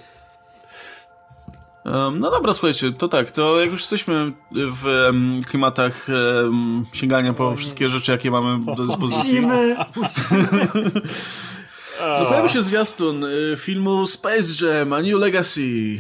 No 2.20 2.32
dobra, 2.32 2.54
słuchajcie, 2.54 2.92
to 2.92 3.08
tak, 3.08 3.32
to 3.32 3.62
jak 3.62 3.72
już 3.72 3.82
jesteśmy 3.82 4.32
w 4.52 4.86
um, 4.86 5.42
klimatach 5.48 6.08
um, 6.44 6.86
sięgania 6.94 7.34
po 7.34 7.56
wszystkie 7.56 7.90
rzeczy, 7.90 8.12
jakie 8.12 8.32
mamy 8.32 8.66
do 8.76 8.86
dyspozycji. 8.88 9.42
Musimy, 9.42 9.76
musimy. 9.96 10.92
No 12.02 12.26
pojawił 12.26 12.50
się 12.50 12.64
zwiastun 12.64 13.24
y, 13.24 13.56
filmu 13.58 14.08
Space 14.08 14.66
Jam, 14.66 14.94
A 14.94 15.02
New 15.02 15.20
Legacy. 15.20 15.62
Y, 15.62 16.00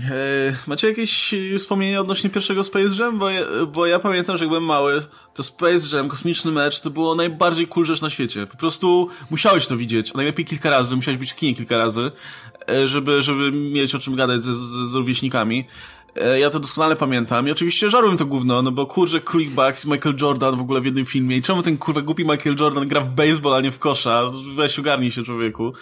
macie 0.67 0.88
jakieś 0.88 1.36
wspomnienia 1.57 2.01
odnośnie 2.01 2.29
pierwszego 2.29 2.63
Space 2.63 3.03
Jam? 3.03 3.19
Bo 3.19 3.29
ja, 3.29 3.41
bo 3.73 3.86
ja 3.86 3.99
pamiętam, 3.99 4.38
że 4.38 4.43
jak 4.43 4.49
byłem 4.49 4.63
mały, 4.63 5.01
to 5.33 5.43
Space 5.43 5.97
Jam, 5.97 6.10
kosmiczny 6.10 6.51
mecz, 6.51 6.81
to 6.81 6.89
było 6.89 7.15
najbardziej 7.15 7.67
cool 7.67 7.86
rzecz 7.86 8.01
na 8.01 8.10
świecie. 8.10 8.47
Po 8.47 8.57
prostu 8.57 9.10
musiałeś 9.29 9.67
to 9.67 9.77
widzieć, 9.77 10.12
a 10.13 10.17
najlepiej 10.17 10.45
kilka 10.45 10.69
razy, 10.69 10.95
musiałeś 10.95 11.17
być 11.17 11.31
w 11.31 11.36
kinie 11.36 11.55
kilka 11.55 11.77
razy, 11.77 12.12
y, 12.71 12.88
żeby, 12.88 13.21
żeby 13.21 13.51
mieć 13.51 13.95
o 13.95 13.99
czym 13.99 14.15
gadać 14.15 14.43
ze, 14.43 14.55
z, 14.55 14.89
z 14.91 14.95
rówieśnikami. 14.95 15.65
E, 16.21 16.39
ja 16.39 16.49
to 16.49 16.60
doskonale 16.60 16.95
pamiętam 16.95 17.47
i 17.47 17.51
oczywiście 17.51 17.89
żarłem 17.89 18.17
to 18.17 18.25
gówno, 18.25 18.62
no 18.62 18.71
bo 18.71 18.86
kurczę 18.86 19.21
Quick 19.21 19.51
Bucks 19.51 19.86
i 19.86 19.91
Michael 19.91 20.15
Jordan 20.21 20.58
w 20.58 20.62
ogóle 20.62 20.82
w 20.82 20.86
jednym 20.86 21.06
filmie 21.06 21.38
i 21.38 21.41
czemu 21.41 21.63
ten 21.63 21.77
kurwa 21.77 22.01
głupi 22.01 22.23
Michael 22.23 22.56
Jordan 22.60 22.88
gra 22.88 23.01
w 23.01 23.10
baseball, 23.10 23.53
a 23.53 23.62
nie 23.62 23.71
w 23.71 23.80
kosza? 23.80 24.21
Weź 24.56 24.80
ogarnij 24.80 25.12
się 25.12 25.23
człowieku. 25.23 25.73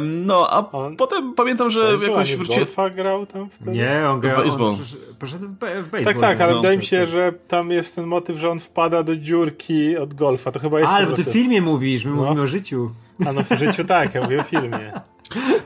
no, 0.00 0.50
a 0.50 0.70
on, 0.72 0.96
potem 0.96 1.34
pamiętam, 1.34 1.70
że 1.70 1.94
on 1.94 2.02
jakoś 2.02 2.36
wróciłem... 2.36 2.64
golfa 2.64 2.90
grał 2.90 3.26
tam 3.26 3.50
wtedy? 3.50 3.70
Nie, 3.70 4.08
on 4.08 4.20
grał... 4.20 4.44
Baseball. 4.44 4.76
Poszedł 5.18 5.48
w, 5.48 5.52
baseball. 5.58 6.04
Tak, 6.04 6.18
tak, 6.18 6.40
ale 6.40 6.52
no, 6.52 6.58
wydaje 6.58 6.78
mi 6.78 6.84
się, 6.84 7.06
że 7.06 7.32
tam 7.48 7.70
jest 7.70 7.94
ten 7.94 8.06
motyw, 8.06 8.38
że 8.38 8.50
on 8.50 8.58
wpada 8.58 9.02
do 9.02 9.16
dziurki 9.16 9.96
od 9.96 10.14
golfa, 10.14 10.52
to 10.52 10.60
chyba 10.60 10.80
jest... 10.80 10.92
ale 10.92 11.06
bo 11.06 11.12
ty 11.12 11.24
w 11.24 11.28
filmie 11.28 11.62
mówisz, 11.62 12.04
my 12.04 12.10
no. 12.10 12.16
mówimy 12.16 12.42
o 12.42 12.46
życiu. 12.46 12.90
A 13.26 13.32
no 13.32 13.42
w 13.42 13.58
życiu 13.58 13.84
tak, 13.84 14.14
ja 14.14 14.22
mówię 14.22 14.40
o 14.40 14.42
filmie. 14.42 14.92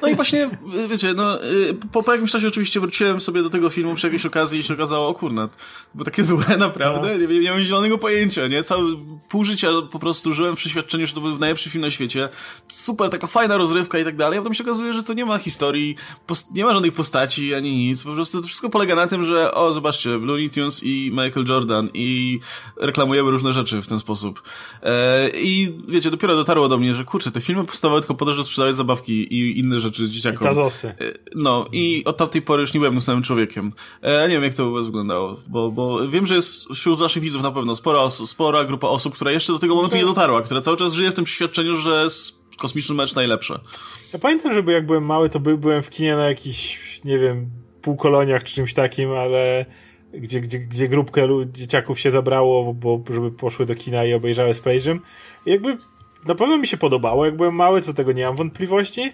No 0.02 0.08
i 0.08 0.14
właśnie, 0.14 0.50
wiecie, 0.88 1.14
no, 1.14 1.44
y, 1.44 1.74
po, 1.92 2.02
po 2.02 2.12
jakimś 2.12 2.30
czasie 2.30 2.48
oczywiście 2.48 2.80
wróciłem 2.80 3.20
sobie 3.20 3.42
do 3.42 3.50
tego 3.50 3.70
filmu 3.70 3.94
przy 3.94 4.06
jakiejś 4.06 4.26
okazji 4.26 4.60
i 4.60 4.62
się 4.62 4.74
okazało, 4.74 5.08
o 5.08 5.14
kurna, 5.14 5.48
bo 5.94 6.04
takie 6.04 6.24
złe 6.32 6.56
naprawdę, 6.58 7.12
no. 7.12 7.18
nie, 7.18 7.26
nie 7.26 7.40
miałem 7.40 7.62
zielonego 7.62 7.98
pojęcia, 7.98 8.46
nie? 8.46 8.62
Cały, 8.62 8.96
pół 9.28 9.44
życia 9.44 9.68
po 9.90 9.98
prostu 9.98 10.34
żyłem 10.34 10.56
w 10.56 10.58
przeświadczeniu, 10.58 11.06
że 11.06 11.14
to 11.14 11.20
był 11.20 11.38
najlepszy 11.38 11.70
film 11.70 11.82
na 11.82 11.90
świecie, 11.90 12.28
super, 12.68 13.10
taka 13.10 13.26
fajna 13.26 13.56
rozrywka 13.56 13.98
i 13.98 14.04
tak 14.04 14.16
dalej, 14.16 14.38
a 14.38 14.42
potem 14.42 14.54
się 14.54 14.64
okazuje, 14.64 14.92
że 14.92 15.02
to 15.02 15.14
nie 15.14 15.24
ma 15.24 15.38
historii, 15.38 15.96
nie 16.54 16.64
ma 16.64 16.72
żadnych 16.72 16.92
postaci, 16.92 17.54
ani 17.54 17.76
nic, 17.76 18.02
po 18.02 18.12
prostu 18.12 18.40
to 18.40 18.46
wszystko 18.46 18.70
polega 18.70 18.94
na 18.94 19.06
tym, 19.06 19.24
że 19.24 19.54
o, 19.54 19.72
zobaczcie, 19.72 20.10
Looney 20.10 20.50
Tunes 20.50 20.82
i 20.84 21.10
Michael 21.10 21.46
Jordan 21.48 21.88
i 21.94 22.40
reklamujemy 22.76 23.30
różne 23.30 23.52
rzeczy 23.52 23.82
w 23.82 23.86
ten 23.86 23.98
sposób. 23.98 24.42
E, 24.82 25.30
I 25.34 25.78
wiecie, 25.88 26.10
dopiero 26.10 26.36
dotarło 26.36 26.68
do 26.68 26.78
mnie, 26.78 26.94
że 26.94 27.04
kurczę, 27.04 27.30
te 27.30 27.40
filmy 27.40 27.64
powstawały 27.64 28.00
tylko 28.00 28.14
po 28.14 28.24
to, 28.24 28.32
żeby 28.32 28.44
sprzedawać 28.44 28.76
zabawki 28.76 29.34
i 29.34 29.51
inne 29.58 29.80
rzeczy 29.80 30.08
dzieciakom. 30.08 30.40
I 30.40 30.44
tazosy. 30.44 30.88
E, 30.88 30.94
no 31.34 31.66
i 31.72 32.02
od 32.04 32.16
tamtej 32.16 32.42
pory 32.42 32.60
już 32.60 32.74
nie 32.74 32.80
byłem 32.80 33.00
samym 33.00 33.22
człowiekiem. 33.22 33.72
E, 34.02 34.28
nie 34.28 34.34
wiem, 34.34 34.42
jak 34.42 34.54
to 34.54 34.68
u 34.68 34.72
was 34.72 34.86
wyglądało, 34.86 35.40
bo, 35.48 35.70
bo 35.70 36.08
wiem, 36.08 36.26
że 36.26 36.34
jest 36.34 36.68
wśród 36.74 36.98
waszych 36.98 37.22
widzów 37.22 37.42
na 37.42 37.50
pewno 37.50 37.76
spora, 37.76 38.10
spora 38.10 38.64
grupa 38.64 38.88
osób, 38.88 39.14
która 39.14 39.30
jeszcze 39.30 39.52
do 39.52 39.58
tego 39.58 39.74
momentu 39.74 39.96
nie 39.96 40.04
dotarła, 40.04 40.42
która 40.42 40.60
cały 40.60 40.76
czas 40.76 40.92
żyje 40.92 41.10
w 41.10 41.14
tym 41.14 41.24
przeświadczeniu, 41.24 41.76
że 41.76 42.06
kosmiczny 42.58 42.94
mecz 42.94 43.14
najlepsze. 43.14 43.60
Ja 44.12 44.18
pamiętam, 44.18 44.54
że 44.54 44.72
jak 44.72 44.86
byłem 44.86 45.04
mały, 45.04 45.28
to 45.28 45.40
by, 45.40 45.58
byłem 45.58 45.82
w 45.82 45.90
kinie 45.90 46.16
na 46.16 46.28
jakichś, 46.28 47.00
nie 47.04 47.18
wiem, 47.18 47.50
półkoloniach 47.82 48.44
czy 48.44 48.54
czymś 48.54 48.74
takim, 48.74 49.10
ale 49.10 49.66
gdzie, 50.14 50.40
gdzie, 50.40 50.58
gdzie 50.58 50.88
grupkę 50.88 51.28
dzieciaków 51.52 52.00
się 52.00 52.10
zabrało, 52.10 52.74
bo 52.74 53.02
żeby 53.10 53.30
poszły 53.30 53.66
do 53.66 53.74
kina 53.74 54.04
i 54.04 54.14
obejrzały 54.14 54.54
Space 54.54 54.88
Jam. 54.88 55.00
I 55.46 55.50
jakby 55.50 55.78
na 56.26 56.34
pewno 56.34 56.58
mi 56.58 56.66
się 56.66 56.76
podobało, 56.76 57.26
jak 57.26 57.36
byłem 57.36 57.54
mały, 57.54 57.80
co 57.82 57.94
tego 57.94 58.12
nie 58.12 58.26
mam 58.26 58.36
wątpliwości, 58.36 59.12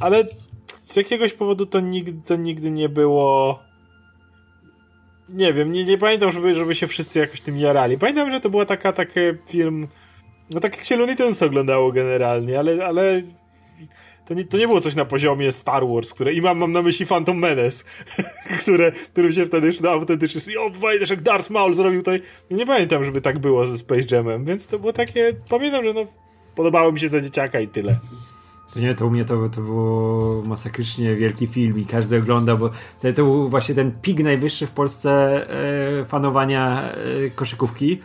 ale 0.00 0.24
z 0.84 0.96
jakiegoś 0.96 1.32
powodu 1.32 1.66
to 1.66 1.80
nigdy, 1.80 2.22
to 2.26 2.36
nigdy 2.36 2.70
nie 2.70 2.88
było. 2.88 3.58
Nie 5.28 5.52
wiem, 5.52 5.72
nie, 5.72 5.84
nie 5.84 5.98
pamiętam, 5.98 6.30
żeby, 6.30 6.54
żeby 6.54 6.74
się 6.74 6.86
wszyscy 6.86 7.18
jakoś 7.18 7.40
tym 7.40 7.58
jarali. 7.58 7.98
Pamiętam, 7.98 8.30
że 8.30 8.40
to 8.40 8.50
była 8.50 8.66
taka, 8.66 8.92
taki 8.92 9.20
film. 9.48 9.88
No 10.50 10.60
tak 10.60 10.76
jak 10.76 10.84
się 10.84 10.96
Looney 10.96 11.16
Tunes 11.16 11.42
oglądało 11.42 11.92
generalnie, 11.92 12.58
ale, 12.58 12.86
ale 12.86 13.22
to 14.28 14.34
nie, 14.34 14.44
to 14.44 14.58
nie 14.58 14.68
było 14.68 14.80
coś 14.80 14.94
na 14.94 15.04
poziomie 15.04 15.52
Star 15.52 15.88
Wars, 15.88 16.14
które 16.14 16.32
i 16.32 16.40
mam, 16.40 16.58
mam 16.58 16.72
na 16.72 16.82
myśli 16.82 17.06
Phantom 17.06 17.38
Menace, 17.38 17.84
które, 18.60 18.92
którym 18.92 19.32
się 19.32 19.46
wtedy 19.46 19.70
no, 19.80 19.90
autentycznie 19.90 20.52
i 20.52 20.56
o, 20.56 20.70
wejdziesz 20.70 21.10
jak 21.10 21.22
Darth 21.22 21.50
Maul 21.50 21.74
zrobił 21.74 22.00
tutaj. 22.00 22.20
Nie 22.50 22.66
pamiętam, 22.66 23.04
żeby 23.04 23.20
tak 23.20 23.38
było 23.38 23.66
ze 23.66 23.78
Space 23.78 24.16
Jamem, 24.16 24.44
więc 24.44 24.66
to 24.66 24.78
było 24.78 24.92
takie, 24.92 25.32
pamiętam, 25.50 25.84
że 25.84 25.92
no 25.92 26.06
podobało 26.56 26.92
mi 26.92 27.00
się 27.00 27.08
za 27.08 27.20
dzieciaka 27.20 27.60
i 27.60 27.68
tyle. 27.68 27.98
To 28.74 28.80
nie, 28.80 28.94
to 28.94 29.06
u 29.06 29.10
mnie 29.10 29.24
to, 29.24 29.48
to 29.48 29.60
było 29.60 30.42
masakrycznie 30.42 31.16
wielki 31.16 31.46
film 31.46 31.78
i 31.78 31.84
każdy 31.84 32.18
oglądał, 32.18 32.58
bo 32.58 32.68
to, 32.68 33.12
to 33.12 33.12
był 33.12 33.48
właśnie 33.48 33.74
ten 33.74 33.92
pik 34.02 34.20
najwyższy 34.20 34.66
w 34.66 34.70
Polsce 34.70 35.10
e, 36.00 36.04
fanowania 36.04 36.92
e, 36.92 37.30
koszykówki. 37.30 38.00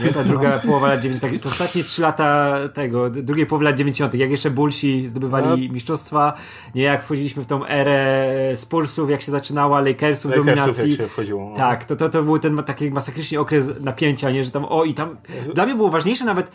Nie? 0.00 0.12
Ta 0.12 0.24
druga 0.24 0.50
no. 0.50 0.60
połowa 0.60 0.88
lat 0.88 1.00
90. 1.00 1.42
To 1.42 1.48
ostatnie 1.48 1.84
trzy 1.84 2.02
lata 2.02 2.58
tego, 2.74 3.10
drugiej 3.10 3.46
połowy 3.46 3.64
lat 3.64 3.76
90. 3.76 4.14
Jak 4.14 4.30
jeszcze 4.30 4.50
Bullsi 4.50 5.08
zdobywali 5.08 5.68
no. 5.68 5.74
mistrzostwa, 5.74 6.34
nie 6.74 6.82
jak 6.82 7.04
wchodziliśmy 7.04 7.42
w 7.42 7.46
tą 7.46 7.66
erę 7.66 8.52
Spursów, 8.56 9.10
jak 9.10 9.22
się 9.22 9.32
zaczynała, 9.32 9.80
Lakersów, 9.80 10.30
Lakersów 10.30 10.46
dominacji. 10.46 10.90
Jak 10.90 11.00
się 11.00 11.08
wchodziło. 11.08 11.50
No. 11.50 11.56
Tak, 11.56 11.84
to, 11.84 11.96
to, 11.96 12.08
to 12.08 12.22
był 12.22 12.38
ten 12.38 12.62
taki 12.62 12.90
masakrycznie 12.90 13.40
okres 13.40 13.80
napięcia, 13.80 14.30
nie? 14.30 14.44
że 14.44 14.50
tam 14.50 14.64
o 14.64 14.84
i 14.84 14.94
tam. 14.94 15.16
Dla 15.54 15.66
mnie 15.66 15.74
było 15.74 15.90
ważniejsze 15.90 16.24
nawet 16.24 16.50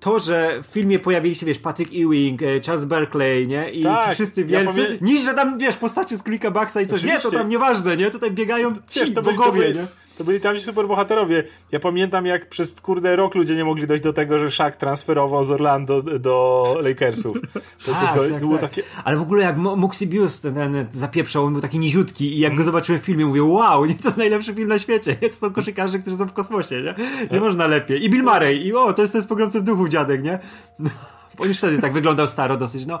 to, 0.00 0.18
że 0.18 0.62
w 0.62 0.66
filmie 0.66 0.98
pojawili 0.98 1.34
się, 1.34 1.46
wiesz, 1.46 1.58
Patrick 1.58 1.92
Ewing, 1.94 2.42
e, 2.42 2.60
Charles 2.60 2.84
Berkeley, 2.84 3.46
nie? 3.46 3.70
I 3.70 3.82
tak, 3.82 4.08
ci 4.08 4.14
wszyscy 4.14 4.44
wielcy, 4.44 4.80
ja 4.80 5.06
niż, 5.06 5.22
że 5.22 5.34
tam, 5.34 5.58
wiesz, 5.58 5.76
postacie 5.76 6.16
z 6.16 6.22
Krika 6.22 6.50
Baxa 6.50 6.80
i 6.80 6.86
coś. 6.86 7.00
Oczywiście. 7.00 7.28
Nie, 7.28 7.32
to 7.32 7.38
tam 7.38 7.48
nieważne, 7.48 7.96
nie? 7.96 8.10
Tutaj 8.10 8.30
biegają 8.30 8.72
ci 8.88 9.00
wiesz, 9.00 9.14
to 9.14 9.22
bogowie, 9.22 9.74
nie? 9.74 9.86
To 10.18 10.24
byli 10.24 10.40
tam 10.40 10.60
superbohaterowie. 10.60 11.44
Ja 11.72 11.80
pamiętam, 11.80 12.26
jak 12.26 12.48
przez 12.48 12.80
kurde 12.80 13.16
rok 13.16 13.34
ludzie 13.34 13.56
nie 13.56 13.64
mogli 13.64 13.86
dojść 13.86 14.04
do 14.04 14.12
tego, 14.12 14.38
że 14.38 14.50
Shaq 14.50 14.72
transferował 14.78 15.44
z 15.44 15.50
Orlando 15.50 16.02
do 16.02 16.64
Lakersów. 16.82 17.40
To, 17.86 17.92
tak, 17.92 18.14
to, 18.14 18.24
to, 18.24 18.30
tak, 18.30 18.40
było 18.40 18.58
tak. 18.58 18.70
takie... 18.70 18.82
Ale 19.04 19.16
w 19.16 19.22
ogóle 19.22 19.44
jak 19.44 19.56
Muxibius 19.56 20.40
ten, 20.40 20.54
ten 20.54 20.86
zapieprzał, 20.92 21.44
on 21.44 21.52
był 21.52 21.62
taki 21.62 21.78
niziutki 21.78 22.36
i 22.36 22.38
jak 22.38 22.50
mm. 22.50 22.58
go 22.58 22.64
zobaczyłem 22.64 23.00
w 23.00 23.04
filmie, 23.04 23.26
mówię, 23.26 23.42
wow, 23.42 23.84
nie, 23.84 23.94
to 23.94 24.08
jest 24.08 24.18
najlepszy 24.18 24.54
film 24.54 24.68
na 24.68 24.78
świecie. 24.78 25.16
Nie, 25.22 25.28
to 25.28 25.36
są 25.36 25.52
koszykarze, 25.52 25.98
którzy 25.98 26.16
są 26.16 26.26
w 26.26 26.32
kosmosie, 26.32 26.82
nie? 26.82 26.94
Nie 27.22 27.28
tak. 27.28 27.40
można 27.40 27.66
lepiej. 27.66 28.04
I 28.04 28.10
Bill 28.10 28.22
Murray. 28.22 28.66
I 28.66 28.74
o, 28.74 28.92
to 28.92 29.02
jest 29.02 29.12
ten 29.12 29.22
z 29.22 29.26
pogromcem 29.26 29.64
duchu 29.64 29.88
dziadek, 29.88 30.22
nie? 30.22 30.38
No, 30.78 30.90
on 31.38 31.48
już 31.48 31.58
wtedy 31.58 31.78
tak 31.78 31.92
wyglądał 31.92 32.26
staro 32.26 32.56
dosyć, 32.56 32.86
no. 32.86 33.00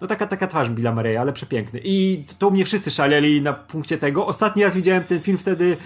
No 0.00 0.06
taka, 0.06 0.26
taka 0.26 0.46
twarz 0.46 0.68
Billa 0.68 0.92
Murraya, 0.92 1.16
ale 1.16 1.32
przepiękny. 1.32 1.80
I 1.84 2.24
to, 2.28 2.34
to 2.38 2.50
mnie 2.50 2.64
wszyscy 2.64 2.90
szaleli 2.90 3.42
na 3.42 3.52
punkcie 3.52 3.98
tego. 3.98 4.26
Ostatni 4.26 4.62
raz 4.62 4.74
widziałem 4.74 5.04
ten 5.04 5.20
film 5.20 5.38
wtedy 5.38 5.76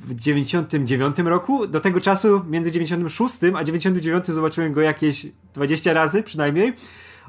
w 0.00 0.14
99 0.14 1.18
roku. 1.18 1.66
Do 1.66 1.80
tego 1.80 2.00
czasu 2.00 2.44
między 2.48 2.70
96 2.70 3.34
a 3.54 3.64
99 3.64 4.26
zobaczyłem 4.26 4.72
go 4.72 4.80
jakieś 4.80 5.26
20 5.54 5.92
razy 5.92 6.22
przynajmniej. 6.22 6.72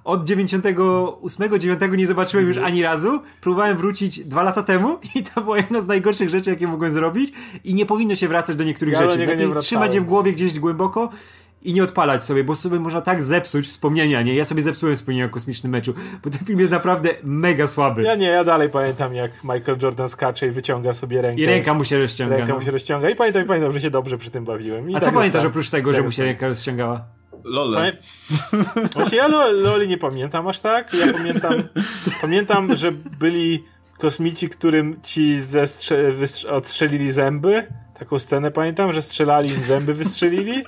Od 0.04 0.24
98, 0.24 1.60
9 1.60 1.82
nie 1.98 2.08
zobaczyłem 2.08 2.48
już 2.48 2.58
ani 2.58 2.82
razu. 2.82 3.20
Próbowałem 3.42 3.78
wrócić 3.78 4.20
dwa 4.20 4.44
lata 4.44 4.64
temu 4.64 5.00
i 5.16 5.24
to 5.24 5.42
była 5.42 5.58
jedna 5.58 5.82
z 5.82 5.88
najgorszych 5.88 6.30
rzeczy, 6.30 6.50
jakie 6.50 6.68
mogłem 6.68 6.92
zrobić. 6.92 7.34
I 7.64 7.74
nie 7.74 7.86
powinno 7.86 8.16
się 8.16 8.28
wracać 8.28 8.56
do 8.56 8.64
niektórych 8.64 8.94
ja 8.94 9.06
rzeczy. 9.12 9.26
Lepiej 9.26 9.48
trzymać 9.60 9.96
je 9.96 10.02
w 10.02 10.06
głowie 10.06 10.34
gdzieś 10.34 10.60
głęboko 10.60 11.10
i 11.62 11.74
nie 11.74 11.84
odpalać 11.84 12.24
sobie, 12.24 12.44
bo 12.44 12.56
sobie 12.56 12.80
można 12.80 13.02
tak 13.02 13.24
zepsuć 13.24 13.68
wspomnienia, 13.68 14.22
nie? 14.22 14.36
Ja 14.36 14.46
sobie 14.46 14.62
zepsułem 14.62 14.96
wspomnienia 14.96 15.26
o 15.26 15.30
kosmicznym 15.30 15.72
meczu, 15.72 15.94
bo 16.24 16.30
ten 16.30 16.40
film 16.46 16.60
jest 16.60 16.72
naprawdę 16.72 17.10
mega 17.24 17.68
słaby. 17.68 18.04
Ja 18.04 18.16
nie, 18.16 18.28
ja 18.28 18.44
dalej 18.44 18.70
pamiętam 18.70 19.14
jak 19.14 19.32
Michael 19.44 19.78
Jordan 19.82 20.10
skacze 20.10 20.48
i 20.48 20.52
wyciąga 20.52 20.94
sobie 20.94 21.22
rękę. 21.22 21.42
I 21.42 21.46
ręka 21.46 21.74
mu 21.74 21.86
się 21.86 22.00
rozciąga. 22.00 22.38
Ręka 22.38 22.54
no. 22.54 22.60
mu 22.60 22.66
się 22.66 22.72
rozciąga 22.72 23.10
i 23.10 23.16
pamiętam, 23.16 23.46
pamiętam, 23.46 23.72
że 23.72 23.82
się 23.82 23.90
dobrze 23.90 24.18
przy 24.18 24.32
tym 24.32 24.46
bawiłem. 24.46 24.90
I 24.90 24.96
A 24.96 25.00
tak 25.00 25.10
co 25.10 25.16
pamiętasz 25.16 25.46
oprócz 25.46 25.70
tego, 25.70 25.94
że 25.94 26.02
mu 26.02 26.12
się 26.12 26.24
ręka 26.24 26.48
rozciągała? 26.48 27.06
Lole. 27.44 27.78
Pamię... 27.78 27.94
Właśnie 28.96 29.18
ja 29.18 29.28
Loli 29.52 29.88
nie 29.88 29.98
pamiętam 29.98 30.48
aż 30.48 30.60
tak. 30.60 30.94
Ja 30.94 31.14
pamiętam, 31.14 31.54
pamiętam, 32.22 32.76
że 32.76 32.92
byli 33.20 33.64
kosmici, 33.98 34.50
którym 34.50 35.00
ci 35.04 35.40
zestrze... 35.40 36.14
odstrzelili 36.50 37.12
zęby 37.12 37.68
Taką 38.00 38.20
scenę 38.20 38.52
pamiętam, 38.52 38.94
że 38.94 39.02
strzelali 39.02 39.50
im 39.50 39.64
zęby, 39.64 39.94
wystrzelili. 39.94 40.64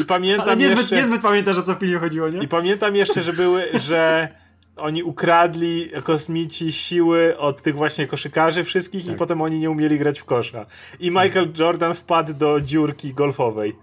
I 0.00 0.04
pamiętam 0.04 0.48
Ale 0.48 0.56
niezbyt, 0.56 0.78
jeszcze... 0.78 0.96
niezbyt 0.96 1.22
pamiętasz, 1.22 1.58
o 1.58 1.62
co 1.62 1.74
w 1.74 1.78
filmie 1.78 1.98
chodziło, 1.98 2.28
nie? 2.28 2.38
I 2.38 2.48
pamiętam 2.48 2.96
jeszcze, 2.96 3.22
że 3.22 3.32
były, 3.32 3.64
że 3.74 4.28
oni 4.76 5.02
ukradli 5.02 5.88
kosmici 6.04 6.72
siły 6.72 7.38
od 7.38 7.62
tych 7.62 7.74
właśnie 7.74 8.06
koszykarzy 8.06 8.64
wszystkich 8.64 9.04
tak. 9.04 9.14
i 9.14 9.18
potem 9.18 9.42
oni 9.42 9.58
nie 9.58 9.70
umieli 9.70 9.98
grać 9.98 10.20
w 10.20 10.24
kosza. 10.24 10.66
I 11.00 11.10
Michael 11.10 11.52
Jordan 11.58 11.94
wpadł 11.94 12.34
do 12.34 12.60
dziurki 12.60 13.14
golfowej. 13.14 13.76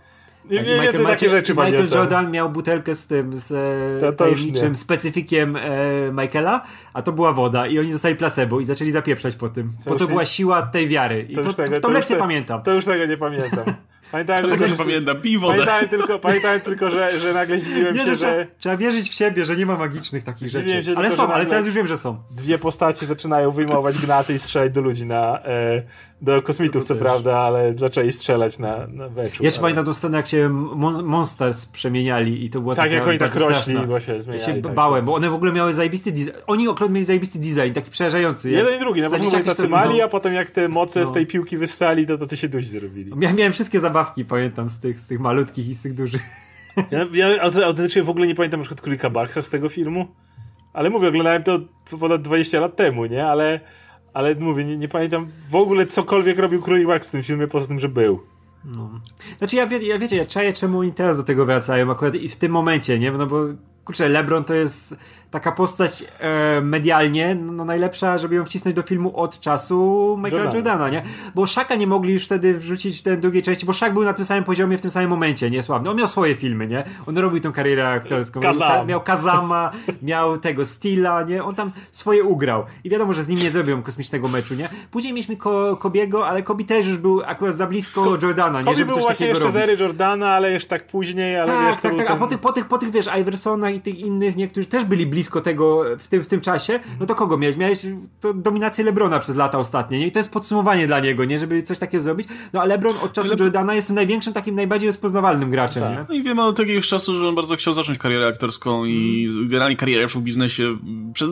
Nie 0.52 0.58
tak, 0.58 0.68
Michael, 0.68 0.92
takie 0.92 1.04
Michael, 1.04 1.30
rzeczy 1.30 1.54
Michael 1.54 1.74
pamiętam. 1.74 2.00
Jordan 2.00 2.32
miał 2.32 2.50
butelkę 2.50 2.96
z 2.96 3.08
tym, 3.08 3.32
z 3.38 3.50
to, 4.02 4.12
to 4.12 4.18
tajemniczym 4.18 4.76
specyfikiem 4.76 5.56
e, 5.56 5.62
Michaela, 6.12 6.62
a 6.94 7.02
to 7.02 7.12
była 7.12 7.34
woda 7.34 7.68
i 7.68 7.80
oni 7.80 7.92
dostali 7.92 8.16
placebo 8.16 8.60
i 8.60 8.66
zaczęli 8.66 8.92
zapieprzać 8.92 9.36
po 9.36 9.50
tym. 9.50 9.74
Co 9.80 9.90
bo 9.90 9.96
to 9.96 10.08
była 10.08 10.26
siła 10.26 10.62
tej 10.62 10.88
wiary. 10.88 11.26
I 11.30 11.36
to, 11.36 11.44
to, 11.44 11.54
tego, 11.54 11.76
to, 11.76 11.82
to 11.82 11.90
lekcję 11.90 12.16
pamiętam. 12.16 12.64
To 12.64 12.74
już 12.74 12.86
tego 12.86 13.06
nie 13.06 13.18
pamiętam. 13.18 13.66
Pamiętałem 14.12 14.46
tylko, 14.50 14.68
że, 14.68 14.76
pamiętam, 14.76 15.22
piwo. 15.22 15.48
Pamiętałem 15.48 15.90
tylko, 15.90 16.20
pamiętałem 16.20 16.62
tylko 16.62 16.90
że, 16.90 17.20
że 17.20 17.34
nagle 17.34 17.60
zdziwiłem 17.60 17.96
nie, 17.96 18.00
się, 18.00 18.06
że... 18.06 18.18
Trzeba, 18.18 18.46
trzeba 18.60 18.78
wierzyć 18.78 19.10
w 19.10 19.14
siebie, 19.14 19.46
że 19.46 19.56
nie 19.56 19.66
ma 19.66 19.78
magicznych 19.78 20.24
takich 20.24 20.48
rzeczy. 20.48 20.84
Się 20.84 20.92
ale 20.96 21.10
tylko, 21.10 21.28
są, 21.28 21.34
ale 21.34 21.46
teraz 21.46 21.66
już 21.66 21.76
wiem, 21.76 21.88
że 21.88 21.98
są. 21.98 22.18
Dwie 22.32 22.58
postacie 22.58 23.06
zaczynają 23.06 23.52
wyjmować 23.52 23.98
gnaty 23.98 24.34
i 24.34 24.40
strzelać 24.40 24.72
do 24.72 24.82
ludzi 24.82 25.06
na... 25.06 25.44
E, 25.44 25.84
do 26.22 26.42
kosmitów, 26.42 26.84
co 26.84 26.96
prawda, 26.96 27.38
ale 27.38 27.74
dlaczego 27.74 28.08
i 28.08 28.12
strzelać 28.12 28.60
na, 28.60 28.88
na 28.88 29.10
beczu. 29.10 29.44
Jeszcze 29.44 29.60
ale... 29.60 29.64
pamiętam 29.64 29.86
tą 29.86 29.94
scenę, 29.94 30.18
jak 30.18 30.28
się 30.28 30.50
mon 30.50 31.04
Monsters 31.04 31.66
przemieniali 31.66 32.46
i 32.46 32.50
to 32.50 32.60
było 32.60 32.76
Tak, 32.76 32.92
jak 32.92 33.08
oni 33.08 33.18
tak 33.18 33.36
rośli, 33.36 33.76
bo 33.88 34.00
się 34.00 34.22
zmieniali. 34.22 34.46
Ja 34.48 34.56
się 34.56 34.62
tak, 34.62 34.74
bałem, 34.74 34.98
tak. 34.98 35.06
bo 35.06 35.14
one 35.14 35.30
w 35.30 35.34
ogóle 35.34 35.52
miały 35.52 35.74
zajebisty 35.74 36.12
design. 36.12 36.32
Oni 36.48 36.70
akurat 36.70 36.92
mieli 36.92 37.06
zajebisty 37.06 37.40
design, 37.40 37.74
taki 37.74 37.92
przerażający. 37.92 38.52
Jeden 38.52 38.76
i 38.76 38.80
drugi, 38.80 39.02
na 39.02 39.10
początku 39.10 39.44
tacy 39.44 39.68
mali, 39.68 39.98
no. 39.98 40.04
a 40.04 40.08
potem 40.08 40.34
jak 40.34 40.52
te 40.52 40.68
moce 40.70 41.00
no. 41.00 41.06
z 41.06 41.12
tej 41.12 41.28
piłki 41.28 41.58
wystali, 41.58 42.08
to 42.08 42.18
to 42.18 42.36
się 42.36 42.50
duzi 42.50 42.70
zrobili. 42.70 43.12
Ja 43.20 43.34
miałem 43.34 43.54
wszystkie 43.54 43.80
zabawki, 43.80 44.26
pamiętam, 44.26 44.70
z 44.70 44.80
tych, 44.80 45.00
z 45.00 45.08
tych 45.08 45.20
malutkich 45.20 45.70
i 45.70 45.76
z 45.76 45.82
tych 45.82 45.94
dużych. 45.94 46.22
Ja, 46.92 47.06
ja 47.14 47.42
autentycznie 47.42 48.04
w 48.04 48.10
ogóle 48.10 48.28
nie 48.28 48.36
pamiętam 48.36 48.60
na 48.60 48.64
przykład 48.64 48.82
Królika 48.82 49.10
z 49.42 49.50
tego 49.50 49.70
filmu, 49.70 50.08
ale 50.74 50.90
mówię, 50.90 51.08
oglądałem 51.08 51.44
to 51.44 51.60
ponad 52.00 52.22
20 52.22 52.60
lat 52.60 52.76
temu, 52.76 53.06
nie? 53.06 53.28
Ale 53.28 53.60
ale 54.14 54.36
mówię, 54.36 54.66
nie, 54.66 54.78
nie 54.78 54.88
pamiętam 54.88 55.32
w 55.50 55.56
ogóle 55.56 55.88
cokolwiek 55.88 56.40
robił 56.40 56.62
Królik 56.62 56.88
Wax 56.88 57.08
w 57.08 57.12
tym 57.12 57.24
filmie, 57.24 57.48
poza 57.48 57.68
tym, 57.68 57.80
że 57.80 57.90
był. 57.90 58.20
No. 58.66 59.02
Znaczy 59.38 59.56
ja, 59.56 59.68
wie, 59.68 59.78
ja 59.78 60.00
wiecie, 60.00 60.16
ja 60.16 60.26
czaję 60.26 60.54
czemu 60.54 60.80
oni 60.80 60.94
teraz 60.94 61.18
do 61.18 61.24
tego 61.24 61.46
wracają 61.46 61.92
akurat 61.92 62.16
i 62.16 62.30
w 62.30 62.38
tym 62.38 62.52
momencie, 62.52 63.00
nie? 63.00 63.12
No 63.12 63.26
bo 63.26 63.46
kurczę, 63.86 64.10
LeBron 64.10 64.44
to 64.44 64.54
jest 64.54 64.96
taka 65.32 65.52
postać 65.52 66.04
e, 66.20 66.62
medialnie 66.62 67.36
no, 67.36 67.66
najlepsza, 67.66 68.18
żeby 68.18 68.36
ją 68.36 68.46
wcisnąć 68.46 68.76
do 68.76 68.82
filmu 68.82 69.18
od 69.18 69.40
czasu 69.40 70.16
Michaela 70.18 70.44
Jordana, 70.44 70.56
Jordana 70.56 70.90
nie? 70.90 71.04
Bo 71.36 71.48
Shaka 71.48 71.76
nie 71.76 71.88
mogli 71.88 72.14
już 72.14 72.26
wtedy 72.26 72.58
wrzucić 72.58 73.00
w 73.00 73.04
tej 73.04 73.18
drugiej 73.18 73.42
części, 73.42 73.66
bo 73.66 73.74
Shaq 73.74 73.94
był 73.94 74.04
na 74.04 74.14
tym 74.14 74.26
samym 74.26 74.44
poziomie 74.44 74.78
w 74.78 74.82
tym 74.82 74.92
samym 74.92 75.10
momencie, 75.10 75.50
nie? 75.50 75.64
Sławny. 75.64 75.90
On 75.90 75.98
miał 75.98 76.08
swoje 76.08 76.36
filmy, 76.36 76.68
nie? 76.68 76.84
On 77.06 77.18
robił 77.18 77.40
tą 77.40 77.52
karierę 77.52 77.90
aktorską. 77.90 78.40
Kazam. 78.40 78.88
Miał 78.88 79.02
Kazama, 79.02 79.72
miał 80.02 80.38
tego 80.38 80.66
Stila, 80.66 81.24
nie? 81.24 81.44
On 81.44 81.56
tam 81.56 81.72
swoje 81.92 82.24
ugrał. 82.24 82.64
I 82.84 82.90
wiadomo, 82.90 83.14
że 83.14 83.24
z 83.24 83.28
nim 83.28 83.40
nie 83.40 83.52
zrobią 83.52 83.84
kosmicznego 83.84 84.28
meczu, 84.28 84.56
nie? 84.56 84.70
Później 84.92 85.14
mieliśmy 85.14 85.38
Ko 85.38 85.78
Kobiego, 85.78 86.28
ale 86.28 86.44
Kobi 86.44 86.66
też 86.66 86.88
już 86.88 86.98
był 86.98 87.22
akurat 87.26 87.56
za 87.56 87.68
blisko 87.68 88.04
Ko 88.04 88.18
Jordana, 88.22 88.62
nie? 88.62 88.72
Kobi 88.72 88.86
był 88.86 89.00
właśnie 89.00 89.28
jeszcze 89.28 89.52
zery 89.52 89.78
Jordana, 89.80 90.30
ale 90.30 90.52
jeszcze 90.52 90.70
tak 90.70 90.88
później, 90.88 91.40
ale 91.40 91.54
tak, 91.54 91.68
wiesz, 91.68 91.78
tak, 91.82 91.96
tak. 91.96 92.12
A 92.12 92.16
po 92.18 92.28
tych, 92.28 92.40
po 92.40 92.54
tych, 92.54 92.66
po 92.66 92.78
tych, 92.78 92.92
wiesz, 92.92 93.10
Iversona 93.20 93.70
i 93.70 93.80
tych 93.80 94.00
innych, 94.00 94.36
niektórzy 94.36 94.68
też 94.68 94.86
byli 94.86 95.06
blisko 95.08 95.21
tego 95.30 95.84
w 96.00 96.08
tym, 96.08 96.24
w 96.24 96.28
tym 96.28 96.42
czasie, 96.42 96.80
no 97.00 97.06
to 97.06 97.16
kogo 97.16 97.38
miałeś? 97.38 97.58
Miałeś 97.58 97.86
to 98.20 98.34
dominację 98.34 98.84
Lebrona 98.84 99.20
przez 99.20 99.36
lata 99.36 99.58
ostatnie, 99.58 100.00
nie? 100.00 100.08
I 100.08 100.12
to 100.12 100.20
jest 100.20 100.32
podsumowanie 100.32 100.88
dla 100.88 101.00
niego, 101.00 101.26
nie? 101.26 101.40
Żeby 101.40 101.64
coś 101.64 101.80
takiego 101.80 102.04
zrobić. 102.04 102.28
No 102.54 102.62
a 102.62 102.66
Lebron 102.66 102.96
od 103.04 103.14
czasu 103.14 103.30
Le... 103.30 103.36
Jordana 103.40 103.76
jest 103.76 103.90
największym, 103.90 104.34
takim 104.34 104.56
najbardziej 104.56 104.90
rozpoznawalnym 104.90 105.52
graczem, 105.52 105.84
tak. 105.84 105.92
nie? 105.92 106.06
No 106.10 106.16
i 106.16 106.24
wiemy 106.24 106.44
od 106.44 106.60
jakiegoś 106.60 106.88
czasu, 106.88 107.16
że 107.16 107.28
on 107.28 107.36
bardzo 107.36 107.56
chciał 107.56 107.74
zacząć 107.74 107.98
karierę 107.98 108.28
aktorską 108.28 108.86
i 108.86 109.28
mm. 109.30 109.48
generalnie 109.48 109.76
karierę 109.76 110.08
w 110.08 110.18
biznesie. 110.18 110.78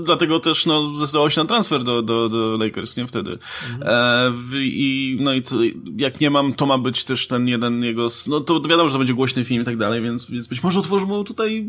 Dlatego 0.03 0.39
też, 0.39 0.65
no, 0.65 0.95
zdecydował 0.95 1.29
się 1.29 1.41
na 1.41 1.47
transfer 1.47 1.83
do, 1.83 2.01
do, 2.01 2.29
do 2.29 2.57
Lakers, 2.57 2.97
nie? 2.97 3.07
Wtedy. 3.07 3.37
Mm. 3.69 3.87
E, 3.87 4.31
i, 4.55 5.17
no 5.21 5.33
i 5.33 5.41
to, 5.41 5.55
jak 5.97 6.21
nie 6.21 6.29
mam, 6.29 6.53
to 6.53 6.65
ma 6.65 6.77
być 6.77 7.05
też 7.05 7.27
ten 7.27 7.47
jeden 7.47 7.83
jego, 7.83 8.07
no 8.27 8.39
to 8.39 8.61
wiadomo, 8.61 8.87
że 8.87 8.93
to 8.93 8.99
będzie 8.99 9.13
głośny 9.13 9.43
film 9.43 9.61
i 9.61 9.65
tak 9.65 9.77
dalej, 9.77 10.01
więc, 10.01 10.31
więc 10.31 10.47
być 10.47 10.63
może 10.63 10.79
otworzymy 10.79 11.23
tutaj 11.23 11.67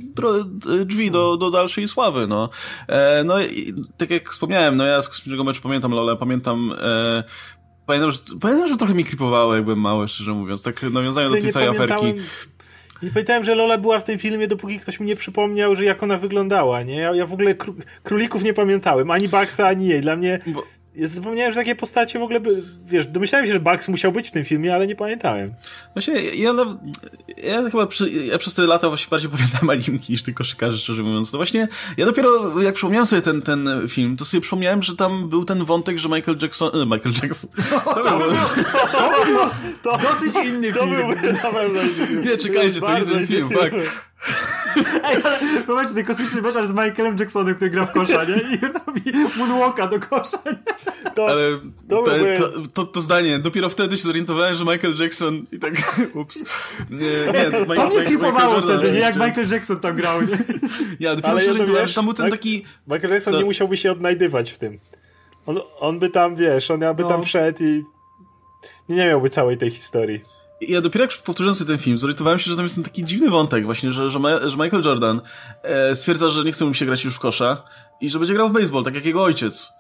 drzwi 0.87 1.11
do, 1.11 1.37
do 1.37 1.51
dalszej 1.51 1.89
sławy, 1.89 2.10
no. 2.29 2.49
E, 2.89 3.25
no 3.25 3.43
i 3.43 3.75
tak 3.97 4.11
jak 4.11 4.31
wspomniałem, 4.31 4.77
no 4.77 4.85
ja 4.85 5.03
z 5.03 5.09
kosmicznego 5.09 5.45
meczu 5.45 5.63
pamiętam 5.63 5.93
Lole, 5.93 6.17
pamiętam 6.17 6.75
e, 6.83 7.25
pamiętam, 7.87 8.11
że, 8.11 8.19
pamiętam, 8.41 8.69
że 8.69 8.77
trochę 8.77 8.95
mi 8.95 9.05
klipowało, 9.05 9.55
jakbym 9.55 9.81
mały, 9.81 10.09
szczerze 10.09 10.33
mówiąc, 10.33 10.63
tak 10.63 10.83
nawiązając 10.83 11.37
do 11.37 11.43
tej 11.43 11.51
całej 11.51 11.69
aferki. 11.69 12.15
Nie 13.03 13.11
pamiętałem, 13.11 13.45
że 13.45 13.55
Lola 13.55 13.79
była 13.79 14.01
w 14.01 14.05
tym 14.05 14.19
filmie, 14.19 14.49
dopóki 14.49 14.79
ktoś 14.79 15.01
mi 15.01 15.07
nie 15.07 15.17
przypomniał, 15.17 15.75
że 15.75 15.85
jak 15.85 16.03
ona 16.03 16.17
wyglądała, 16.17 16.83
nie? 16.83 16.97
Ja, 16.97 17.15
ja 17.15 17.27
w 17.27 17.33
ogóle 17.33 17.55
królików 18.03 18.43
nie 18.43 18.55
pamiętałem, 18.55 19.11
ani 19.11 19.29
Baxa, 19.29 19.61
ani 19.61 19.87
jej. 19.87 20.01
Dla 20.01 20.17
mnie 20.17 20.39
Bo 20.47 20.63
ja 20.95 21.09
zapomniałem, 21.09 21.53
że 21.53 21.61
takie 21.61 21.74
postacie 21.74 22.18
w 22.18 22.22
ogóle, 22.22 22.41
by, 22.41 22.62
wiesz, 22.84 23.07
domyślałem 23.07 23.47
się, 23.47 23.53
że 23.53 23.61
Bugs 23.61 23.88
musiał 23.88 24.12
być 24.12 24.28
w 24.28 24.30
tym 24.30 24.45
filmie, 24.45 24.74
ale 24.74 24.86
nie 24.86 24.97
pamiętałem. 24.97 25.55
Właśnie, 25.95 26.22
ja, 26.22 26.32
ja, 26.32 27.62
ja 27.62 27.70
chyba 27.70 27.86
przy, 27.86 28.11
ja 28.11 28.38
przez 28.38 28.55
te 28.55 28.62
lata 28.62 28.88
właśnie 28.88 29.07
bardziej 29.11 29.30
pamiętam 29.30 29.70
animki 29.70 30.12
niż 30.12 30.22
tylko 30.22 30.38
koszykarzy, 30.38 30.78
szczerze 30.78 31.03
mówiąc. 31.03 31.32
No 31.32 31.38
właśnie, 31.38 31.68
ja 31.97 32.07
dopiero 32.07 32.61
jak 32.61 32.74
przypomniałem 32.74 33.07
sobie 33.07 33.22
ten, 33.22 33.43
ten 33.43 33.68
film, 33.88 34.16
to 34.16 34.24
sobie 34.24 34.41
przypomniałem, 34.41 34.82
że 34.82 34.97
tam 34.97 35.28
był 35.28 35.45
ten 35.45 35.64
wątek, 35.64 35.99
że 35.99 36.09
Michael 36.09 36.38
Jackson, 36.43 36.70
e, 36.82 36.86
Michael 36.86 37.14
Jackson. 37.22 37.51
To, 37.70 37.95
to, 37.95 38.18
był, 38.18 38.30
to, 38.93 39.24
był, 39.24 39.38
to 39.82 39.99
dosyć 40.09 40.47
inny 40.47 40.72
to 40.72 40.84
film. 40.84 40.97
Był, 42.11 42.22
Nie, 42.24 42.38
czekajcie, 42.38 42.80
to 42.80 42.99
jeden 42.99 43.26
film, 43.26 43.49
tak. 43.49 43.72
Ej, 45.05 45.23
ale 45.25 45.39
popatrzcie, 45.66 45.95
ten 45.95 46.05
kosmiczny 46.05 46.43
mecz, 46.43 46.57
ale 46.57 46.68
z 46.68 46.71
Michaelem 46.71 47.16
Jacksonem, 47.18 47.55
który 47.55 47.71
gra 47.71 47.87
w 47.87 47.93
kosza, 47.93 48.25
nie? 48.25 48.35
I 48.35 48.59
robi 48.61 49.03
moonwalka 49.37 49.87
do 49.87 50.01
kosza, 50.01 50.39
nie? 50.47 51.11
To, 51.14 51.29
ale 51.29 51.43
to, 51.89 52.05
to, 52.39 52.68
to, 52.75 52.85
to, 52.87 53.01
zdanie, 53.01 53.39
dopiero 53.39 53.68
wtedy 53.68 53.97
się 53.97 54.03
zorientowałem, 54.03 54.55
że 54.55 54.64
Michael 54.64 54.95
Jackson 55.01 55.45
i 55.53 55.59
tak, 55.59 55.73
ups. 56.14 56.45
Nie, 56.91 57.33
nie, 57.33 57.77
to, 57.77 57.89
mnie 57.89 58.03
klipowało 58.03 58.61
wtedy, 58.61 58.93
nie? 58.93 58.99
Jak 58.99 59.14
Michael 59.14 59.49
Jackson 59.51 59.81
tam 59.81 59.97
grał, 59.97 60.23
nie? 60.23 60.39
Ja 61.01 61.16
dopiero 61.16 61.33
ale 61.33 61.41
się 61.41 61.47
zorientowałem, 61.47 61.87
że 61.87 61.95
tam 61.95 62.05
był 62.05 62.14
ten 62.14 62.31
taki... 62.31 62.64
Michael 62.87 63.12
Jackson 63.12 63.37
nie 63.37 63.45
musiałby 63.45 63.77
się 63.77 63.93
odnajdywać 63.93 64.51
w 64.51 64.59
tym. 64.59 64.79
On, 65.47 65.59
on 65.79 65.99
by 65.99 66.11
tam, 66.11 66.37
wiesz, 66.37 66.71
on 66.71 66.81
by 66.81 67.03
no. 67.03 67.09
tam 67.09 67.23
wszedł 67.23 67.62
i 67.62 67.85
nie 68.89 69.07
miałby 69.07 69.31
całej 69.31 69.59
tej 69.59 69.71
historii 69.71 70.39
ja 70.61 70.81
dopiero 70.81 71.05
jak 71.05 71.15
powtórzyłem 71.15 71.55
sobie 71.55 71.69
ten 71.69 71.79
film, 71.79 71.99
zorientowałem 71.99 72.39
się, 72.39 72.51
że 72.51 72.57
tam 72.57 72.65
jest 72.65 72.75
ten 72.75 72.85
taki 72.85 73.05
dziwny 73.05 73.31
wątek 73.31 73.65
właśnie, 73.65 73.93
że, 73.93 74.11
że, 74.11 74.51
że 74.51 74.57
Michael 74.57 74.83
Jordan 74.85 75.21
e, 75.63 75.95
stwierdza, 75.95 76.31
że 76.31 76.45
nie 76.45 76.53
chce 76.53 76.65
mu 76.65 76.75
się 76.75 76.87
grać 76.87 77.05
już 77.05 77.15
w 77.15 77.19
kosza 77.19 77.63
i 78.01 78.11
że 78.11 78.19
będzie 78.19 78.35
grał 78.35 78.49
w 78.49 78.53
baseball, 78.53 78.85
tak 78.85 78.95
jak 78.95 79.05
jego 79.05 79.23
ojciec. 79.23 79.73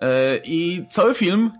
E, 0.00 0.36
I 0.44 0.86
cały 0.88 1.14
film 1.14 1.52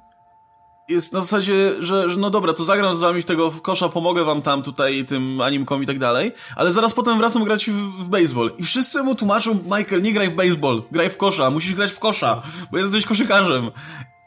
jest 0.88 1.12
na 1.12 1.20
zasadzie, 1.20 1.74
że, 1.78 2.08
że 2.08 2.16
no 2.16 2.30
dobra, 2.30 2.52
to 2.52 2.64
zagram 2.64 2.96
z 2.96 3.00
wami 3.00 3.22
w 3.22 3.24
tego 3.24 3.50
kosza, 3.50 3.88
pomogę 3.88 4.24
wam 4.24 4.42
tam 4.42 4.62
tutaj 4.62 5.04
tym 5.04 5.40
animkom 5.40 5.82
i 5.82 5.86
tak 5.86 5.98
dalej, 5.98 6.32
ale 6.56 6.72
zaraz 6.72 6.92
potem 6.92 7.18
wracam 7.18 7.44
grać 7.44 7.70
w, 7.70 8.04
w 8.04 8.08
baseball. 8.08 8.50
I 8.58 8.62
wszyscy 8.62 9.02
mu 9.02 9.14
tłumaczą, 9.14 9.54
Michael, 9.54 10.02
nie 10.02 10.12
graj 10.12 10.28
w 10.30 10.34
baseball, 10.34 10.82
graj 10.92 11.10
w 11.10 11.16
kosza, 11.16 11.50
musisz 11.50 11.74
grać 11.74 11.90
w 11.90 11.98
kosza, 11.98 12.42
bo 12.72 12.78
jesteś 12.78 13.06
koszykarzem. 13.06 13.70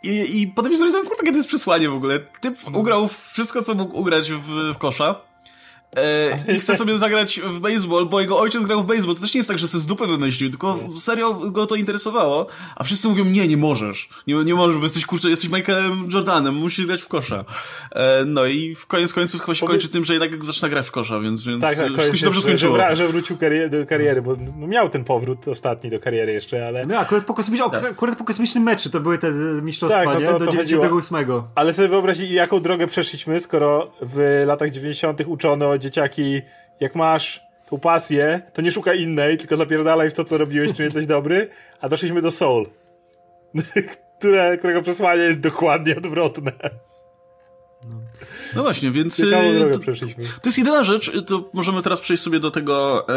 I, 0.04 0.41
I 0.41 0.47
potem 0.47 0.72
się 0.72 0.78
zorientowałem, 0.78 1.08
kurwa, 1.08 1.22
jakie 1.22 1.32
to 1.32 1.38
jest 1.38 1.47
przesłanie 1.47 1.89
w 1.89 1.93
ogóle. 1.93 2.20
Typ 2.20 2.56
ugrał 2.76 3.08
wszystko, 3.08 3.62
co 3.62 3.76
mógł 3.76 3.97
ugrać 3.97 4.32
w, 4.32 4.74
w 4.74 4.78
kosza. 4.78 5.30
E, 5.95 6.53
I 6.55 6.59
chce 6.59 6.75
sobie 6.75 6.97
zagrać 6.97 7.41
w 7.43 7.59
baseball, 7.59 8.05
bo 8.05 8.21
jego 8.21 8.39
ojciec 8.39 8.63
grał 8.63 8.83
w 8.83 8.85
baseball. 8.85 9.15
To 9.15 9.21
też 9.21 9.33
nie 9.33 9.39
jest 9.39 9.49
tak, 9.49 9.59
że 9.59 9.67
sobie 9.67 9.81
z 9.81 9.87
dupy 9.87 10.07
wymyślił, 10.07 10.49
tylko 10.49 10.79
serio 10.99 11.33
go 11.33 11.67
to 11.67 11.75
interesowało. 11.75 12.47
A 12.75 12.83
wszyscy 12.83 13.07
mówią, 13.07 13.25
nie, 13.25 13.47
nie 13.47 13.57
możesz. 13.57 14.09
Nie, 14.27 14.35
nie 14.35 14.55
możesz, 14.55 14.77
bo 14.77 14.83
jesteś, 14.83 15.05
kurczę, 15.05 15.29
jesteś 15.29 15.49
Michaelem 15.49 16.07
Jordanem, 16.13 16.55
musisz 16.55 16.85
grać 16.85 17.01
w 17.01 17.07
kosza. 17.07 17.45
E, 17.91 18.25
no 18.25 18.45
i 18.45 18.75
w 18.75 18.85
koniec 18.85 19.13
końców 19.13 19.41
chyba 19.41 19.55
się 19.55 19.67
kończy 19.67 19.89
tym, 19.89 20.05
że 20.05 20.13
jednak 20.13 20.45
zaczyna 20.45 20.69
grać 20.69 20.87
w 20.87 20.91
kosza, 20.91 21.19
więc, 21.19 21.45
więc 21.45 21.61
tak, 21.61 21.77
tak, 21.77 21.93
wszystko 21.93 22.17
się 22.17 22.25
dobrze 22.25 22.41
skończyło. 22.41 22.77
Że, 22.77 22.95
że 22.95 23.07
wrócił 23.07 23.37
karier 23.37 23.69
do 23.69 23.85
kariery, 23.85 24.21
bo 24.21 24.35
miał 24.67 24.89
ten 24.89 25.03
powrót 25.03 25.47
ostatni 25.47 25.89
do 25.89 25.99
kariery 25.99 26.33
jeszcze, 26.33 26.67
ale... 26.67 26.85
No 26.85 26.97
akurat 26.97 27.25
po, 27.25 27.33
kosmicznym, 27.33 27.69
tak. 27.69 27.83
akurat 27.83 28.17
po 28.17 28.23
kosmicznym 28.23 28.63
meczu 28.63 28.89
to 28.89 28.99
były 28.99 29.17
te 29.17 29.31
mistrzostwa, 29.61 29.99
tak, 29.99 30.07
no 30.07 30.13
to, 30.13 30.19
nie? 30.33 30.39
Do 30.39 30.51
98. 30.51 31.17
Ale 31.55 31.73
sobie 31.73 31.87
wyobraź, 31.87 32.19
jaką 32.19 32.61
drogę 32.61 32.87
przeszliśmy, 32.87 33.39
skoro 33.39 33.91
w 34.01 34.43
latach 34.47 34.69
90 34.69 35.21
uczono 35.25 35.80
dzieciaki 35.82 36.41
jak 36.79 36.95
masz 36.95 37.41
tą 37.69 37.79
pasję, 37.79 38.41
to 38.53 38.61
nie 38.61 38.71
szukaj 38.71 39.01
innej, 39.01 39.38
tylko 39.38 39.57
zapierdalaj 39.57 40.11
w 40.11 40.13
to, 40.13 40.23
co 40.23 40.38
robiłeś, 40.38 40.73
czy 40.73 40.84
jesteś 40.84 41.05
dobry, 41.05 41.49
a 41.82 41.89
doszliśmy 41.89 42.21
do 42.21 42.32
Soul, 42.32 42.69
które, 44.19 44.57
którego 44.57 44.82
przesłanie 44.82 45.21
jest 45.21 45.39
dokładnie 45.39 45.97
odwrotne. 45.97 46.51
No 48.55 48.61
właśnie, 48.61 48.91
więc... 48.91 49.17
Ciekawą 49.17 49.49
y, 49.49 49.59
drogę 49.59 49.79
przeszliśmy. 49.79 50.23
To 50.23 50.41
jest 50.45 50.57
jedyna 50.57 50.84
rzecz, 50.84 51.11
to 51.27 51.49
możemy 51.53 51.82
teraz 51.82 52.01
przejść 52.01 52.23
sobie 52.23 52.39
do 52.39 52.51
tego, 52.51 53.07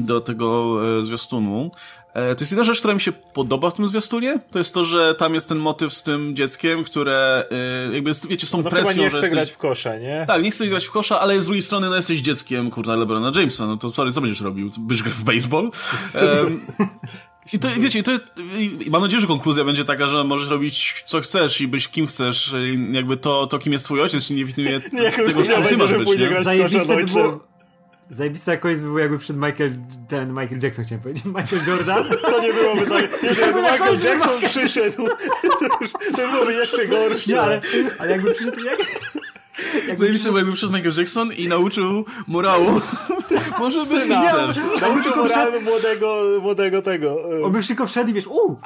do 0.00 0.20
tego 0.20 0.78
e, 0.98 1.02
zwiastunu. 1.02 1.70
E, 2.18 2.34
to 2.34 2.42
jest 2.42 2.52
jedna 2.52 2.64
rzecz, 2.64 2.78
która 2.78 2.94
mi 2.94 3.00
się 3.00 3.12
podoba 3.12 3.70
w 3.70 3.74
tym 3.74 3.88
zwiastunie, 3.88 4.40
to 4.50 4.58
jest 4.58 4.74
to, 4.74 4.84
że 4.84 5.14
tam 5.14 5.34
jest 5.34 5.48
ten 5.48 5.58
motyw 5.58 5.94
z 5.94 6.02
tym 6.02 6.36
dzieckiem, 6.36 6.84
które 6.84 7.44
e, 7.90 7.94
jakby, 7.94 8.12
wiecie, 8.28 8.46
z 8.46 8.50
tą 8.50 8.62
no 8.62 8.70
presją, 8.70 9.02
nie 9.02 9.08
chce 9.08 9.16
jesteś... 9.16 9.30
grać 9.30 9.50
w 9.50 9.58
kosza, 9.58 9.98
nie? 9.98 10.24
Tak, 10.26 10.42
nie 10.42 10.50
chce 10.50 10.66
grać 10.66 10.84
w 10.84 10.90
kosza, 10.90 11.20
ale 11.20 11.42
z 11.42 11.44
drugiej 11.44 11.62
strony, 11.62 11.88
no 11.88 11.96
jesteś 11.96 12.20
dzieckiem, 12.20 12.70
kurwa, 12.70 12.96
LeBrona 12.96 13.32
Jamesa, 13.34 13.66
no 13.66 13.76
to 13.76 13.88
sorry, 13.88 14.12
co 14.12 14.20
będziesz 14.20 14.40
robił? 14.40 14.70
Byś 14.78 15.02
grał 15.02 15.14
w 15.14 15.24
baseball? 15.24 15.70
Um, 16.14 16.60
I 17.52 17.58
to, 17.58 17.68
wiecie, 17.78 18.02
to, 18.02 18.12
mam 18.90 19.02
nadzieję, 19.02 19.20
że 19.20 19.26
konkluzja 19.26 19.64
będzie 19.64 19.84
taka, 19.84 20.08
że 20.08 20.24
możesz 20.24 20.48
robić 20.48 21.04
co 21.06 21.20
chcesz 21.20 21.60
i 21.60 21.68
być 21.68 21.88
kim 21.88 22.06
chcesz, 22.06 22.54
jakby 22.92 23.16
to, 23.16 23.46
to 23.46 23.58
kim 23.58 23.72
jest 23.72 23.84
twój 23.84 24.02
ojciec, 24.02 24.30
nie 24.30 24.44
definiuje 24.44 24.80
nie, 24.92 25.12
tego, 25.12 25.42
kim 25.42 25.64
ty 25.68 25.76
masz 25.76 25.92
być, 25.92 26.08
nie? 26.20 26.42
Zajebiste 26.42 26.96
by 26.96 27.04
było, 27.04 27.40
Zajebista 28.10 28.56
koniec 28.56 28.80
by 28.80 28.86
był 28.86 28.98
jakby 28.98 29.18
przed 29.18 29.36
Michael, 29.36 29.70
ten 30.08 30.28
Michael 30.28 30.60
Jackson 30.62 30.84
chciałem 30.84 31.02
powiedzieć, 31.02 31.24
Michael 31.24 31.66
Jordan. 31.66 32.04
To 32.22 32.42
nie 32.42 32.52
byłoby 32.52 32.86
tak, 32.86 33.22
jakby 33.40 33.62
Michael 33.62 34.00
Jackson 34.04 34.40
przyszedł, 34.48 35.08
to, 35.60 35.66
już, 35.80 35.92
to 35.92 36.28
byłoby 36.30 36.52
jeszcze 36.52 36.86
gorsze. 36.86 37.30
Nie, 37.30 37.40
ale, 37.40 37.60
ale 37.98 38.10
jakby 38.10 38.34
przyszedł, 38.34 38.60
jak... 38.60 38.78
Jak 39.88 39.98
Zajebiste, 39.98 40.30
bo 40.30 40.38
jakby 40.38 40.52
przyszedł 40.52 40.72
Michael 40.72 40.94
Jackson 40.98 41.32
i 41.32 41.48
nauczył 41.48 42.04
morału. 42.26 42.80
Może 43.58 43.78
być 43.78 44.04
chcesz. 44.04 44.56
Nauczył 44.80 45.16
morału 45.16 45.60
młodego, 45.60 46.22
młodego 46.42 46.82
tego. 46.82 47.16
On 47.44 47.52
by 47.52 47.62
szybko 47.62 47.86
wszedł 47.86 48.10
i 48.10 48.12
wiesz, 48.12 48.26
uuu, 48.26 48.60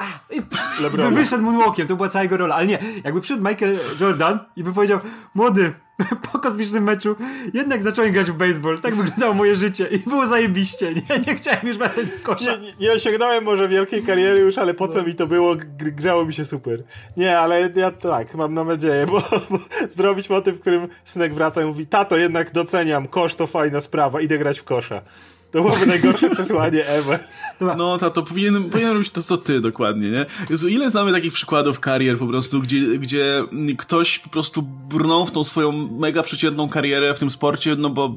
by 0.97 1.11
wyszedł 1.11 1.43
moonwalkiem, 1.43 1.87
to 1.87 1.97
była 1.97 2.09
cała 2.09 2.23
jego 2.23 2.37
rola. 2.37 2.55
Ale 2.55 2.67
nie, 2.67 2.79
jakby 3.05 3.21
przyszedł 3.21 3.49
Michael 3.49 3.77
Jordan 4.01 4.39
i 4.57 4.65
by 4.65 4.73
powiedział, 4.73 5.01
młody, 5.35 5.73
po 6.33 6.39
kosmicznym 6.39 6.85
meczu 6.85 7.17
jednak 7.55 7.83
zacząłem 7.83 8.13
grać 8.13 8.31
w 8.31 8.37
baseball. 8.37 8.79
Tak 8.79 8.95
wyglądało 8.95 9.35
moje 9.35 9.57
życie 9.57 9.87
i 9.87 9.99
było 9.99 10.27
zajebiście. 10.27 10.95
Nie, 10.95 11.21
nie 11.27 11.35
chciałem 11.35 11.67
już 11.69 11.79
wracać 11.79 12.07
do 12.07 12.13
kosza. 12.23 12.53
Nie, 12.53 12.59
nie, 12.59 12.73
nie 12.81 12.93
osiągnąłem 12.93 13.45
może 13.45 13.69
wielkiej 13.69 14.03
kariery 14.03 14.41
już, 14.41 14.59
ale 14.59 14.75
po 14.75 14.89
co 14.89 14.99
no. 14.99 15.05
mi 15.05 15.15
to 15.15 15.27
było? 15.27 15.57
Grzało 15.77 16.25
mi 16.25 16.35
się 16.35 16.45
super. 16.45 16.83
Nie, 17.17 17.39
ale 17.39 17.71
ja 17.77 17.91
tak, 17.91 18.35
mam 18.35 18.55
na 18.55 18.65
nadzieję, 18.65 19.07
bo, 19.07 19.23
bo 19.51 19.59
zrobić 19.91 20.31
motyw, 20.31 20.57
w 20.57 20.61
którym 20.61 20.89
synek 21.05 21.35
wraca 21.35 21.63
i 21.63 21.65
mówi, 21.65 21.87
tato, 21.87 22.17
jednak 22.17 22.53
doceniam, 22.53 23.09
kosz 23.09 23.35
to 23.35 23.47
fajna 23.47 23.81
sprawa, 23.81 24.21
idę 24.21 24.39
grać 24.39 24.61
w 24.61 24.65
kosza. 24.65 25.03
To 25.53 25.63
byłoby 25.63 25.87
najgorsze 25.87 26.31
przesłanie 26.35 26.87
ever. 26.87 27.25
No, 27.77 27.99
to, 27.99 28.11
to 28.11 28.23
powinien, 28.23 28.71
powinien 28.71 28.93
robić 28.93 29.11
to, 29.11 29.23
co 29.23 29.37
ty 29.37 29.61
dokładnie, 29.61 30.11
nie? 30.11 30.27
Jezu, 30.51 30.69
ile 30.69 30.91
znamy 30.91 31.13
takich 31.13 31.33
przykładów 31.33 31.81
karier 31.81 32.19
po 32.19 32.27
prostu, 32.27 32.61
gdzie, 32.61 32.99
gdzie 32.99 33.45
ktoś 33.79 34.19
po 34.19 34.31
prostu 34.31 34.63
brnął 34.63 35.27
w 35.27 35.31
tą 35.31 35.45
swoją 35.45 35.73
mega 35.73 36.23
przeciętną 36.23 36.69
karierę 36.69 37.15
w 37.15 37.19
tym 37.19 37.31
sporcie, 37.31 37.77
no 37.79 37.91
bo 37.91 38.15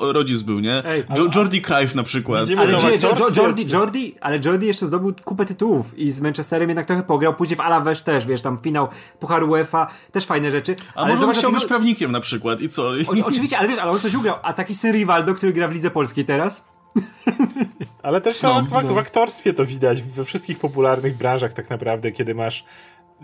rodzic 0.00 0.42
był, 0.42 0.60
nie? 0.60 0.84
Ej, 0.86 1.04
jo 1.16 1.28
Jordi 1.34 1.62
Cruyff 1.62 1.94
na 1.94 2.02
przykład. 2.02 2.48
Ale 2.58 2.76
gdzie, 2.76 3.08
Jordi, 3.36 3.72
Jordi, 3.72 4.14
ale 4.20 4.40
Jordi 4.44 4.66
jeszcze 4.66 4.86
zdobył 4.86 5.14
kupę 5.24 5.44
tytułów 5.44 5.98
i 5.98 6.10
z 6.10 6.20
Manchesterem 6.20 6.68
jednak 6.68 6.86
trochę 6.86 7.02
pograł, 7.02 7.34
później 7.34 7.56
w 7.56 7.60
Alaves 7.60 8.02
też, 8.02 8.26
wiesz, 8.26 8.42
tam 8.42 8.58
finał 8.58 8.88
Pucharu 9.20 9.50
UEFA, 9.50 9.86
też 10.12 10.26
fajne 10.26 10.50
rzeczy. 10.50 10.76
A 10.94 11.00
ale 11.00 11.16
może 11.16 11.38
chciał 11.38 11.52
być 11.52 11.64
prawnikiem 11.64 12.10
na 12.10 12.20
przykład 12.20 12.60
i 12.60 12.68
co? 12.68 12.82
O, 12.82 12.94
oczywiście, 13.24 13.58
ale 13.58 13.68
wiesz, 13.68 13.78
ale 13.78 13.90
on 13.90 13.98
coś 13.98 14.14
ugrał, 14.14 14.36
a 14.42 14.52
taki 14.52 14.74
syn 14.74 14.92
Rivaldo, 14.92 15.34
który 15.34 15.52
gra 15.52 15.68
w 15.68 15.72
Lidze 15.72 15.90
Polskiej 15.90 16.24
teraz, 16.24 16.65
ale 18.02 18.20
też 18.20 18.42
no, 18.42 18.62
w, 18.62 18.70
no. 18.70 18.94
w 18.94 18.98
aktorstwie 18.98 19.52
to 19.54 19.66
widać 19.66 20.02
we 20.02 20.24
wszystkich 20.24 20.58
popularnych 20.58 21.16
branżach 21.16 21.52
tak 21.52 21.70
naprawdę, 21.70 22.12
kiedy 22.12 22.34
masz 22.34 22.64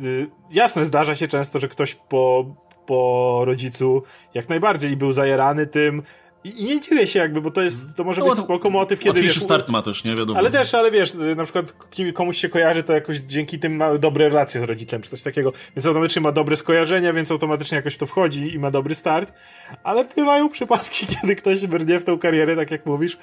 y, 0.03 0.31
jasne, 0.51 0.85
zdarza 0.85 1.14
się 1.14 1.29
często, 1.29 1.61
że 1.61 1.68
ktoś 1.68 1.95
po, 1.95 2.55
po 2.87 3.43
rodzicu 3.45 4.03
jak 4.35 4.49
najbardziej 4.49 4.97
był 4.97 5.12
zajerany 5.12 5.66
tym, 5.66 6.03
i 6.45 6.64
nie 6.64 6.80
dziwię 6.80 7.07
się 7.07 7.18
jakby, 7.18 7.40
bo 7.40 7.51
to 7.51 7.62
jest, 7.62 7.97
to 7.97 8.05
może 8.05 8.20
no, 8.20 8.30
być 8.30 8.38
spoko 8.38 8.70
motyw, 8.70 8.99
kiedy 8.99 9.22
wiesz... 9.22 9.43
start 9.43 9.68
ma 9.68 9.82
też, 9.82 10.05
nie 10.05 10.14
wiadomo. 10.14 10.38
Ale 10.38 10.51
też, 10.51 10.74
ale 10.74 10.90
wiesz, 10.90 11.12
na 11.36 11.45
przykład 11.45 11.74
komuś 12.14 12.38
się 12.38 12.49
kojarzy 12.49 12.82
to 12.82 12.93
jakoś 12.93 13.16
dzięki 13.16 13.59
tym 13.59 13.76
ma 13.76 13.99
dobre 13.99 14.28
relacje 14.28 14.61
z 14.61 14.64
rodzicem, 14.64 15.03
czy 15.03 15.11
coś 15.11 15.22
takiego, 15.22 15.53
więc 15.76 15.86
automatycznie 15.86 16.22
ma 16.22 16.32
dobre 16.32 16.57
skojarzenia, 16.57 17.12
więc 17.12 17.30
automatycznie 17.30 17.76
jakoś 17.76 17.97
to 17.97 18.07
wchodzi 18.07 18.55
i 18.55 18.59
ma 18.59 18.70
dobry 18.70 18.95
start, 18.95 19.32
ale 19.84 20.05
bywają 20.16 20.49
przypadki, 20.49 21.07
kiedy 21.20 21.36
ktoś 21.36 21.66
brnie 21.66 22.01
w 22.01 22.05
tą 22.05 22.18
karierę, 22.18 22.57
tak 22.57 22.70
jak 22.70 22.86
mówisz, 22.86 23.18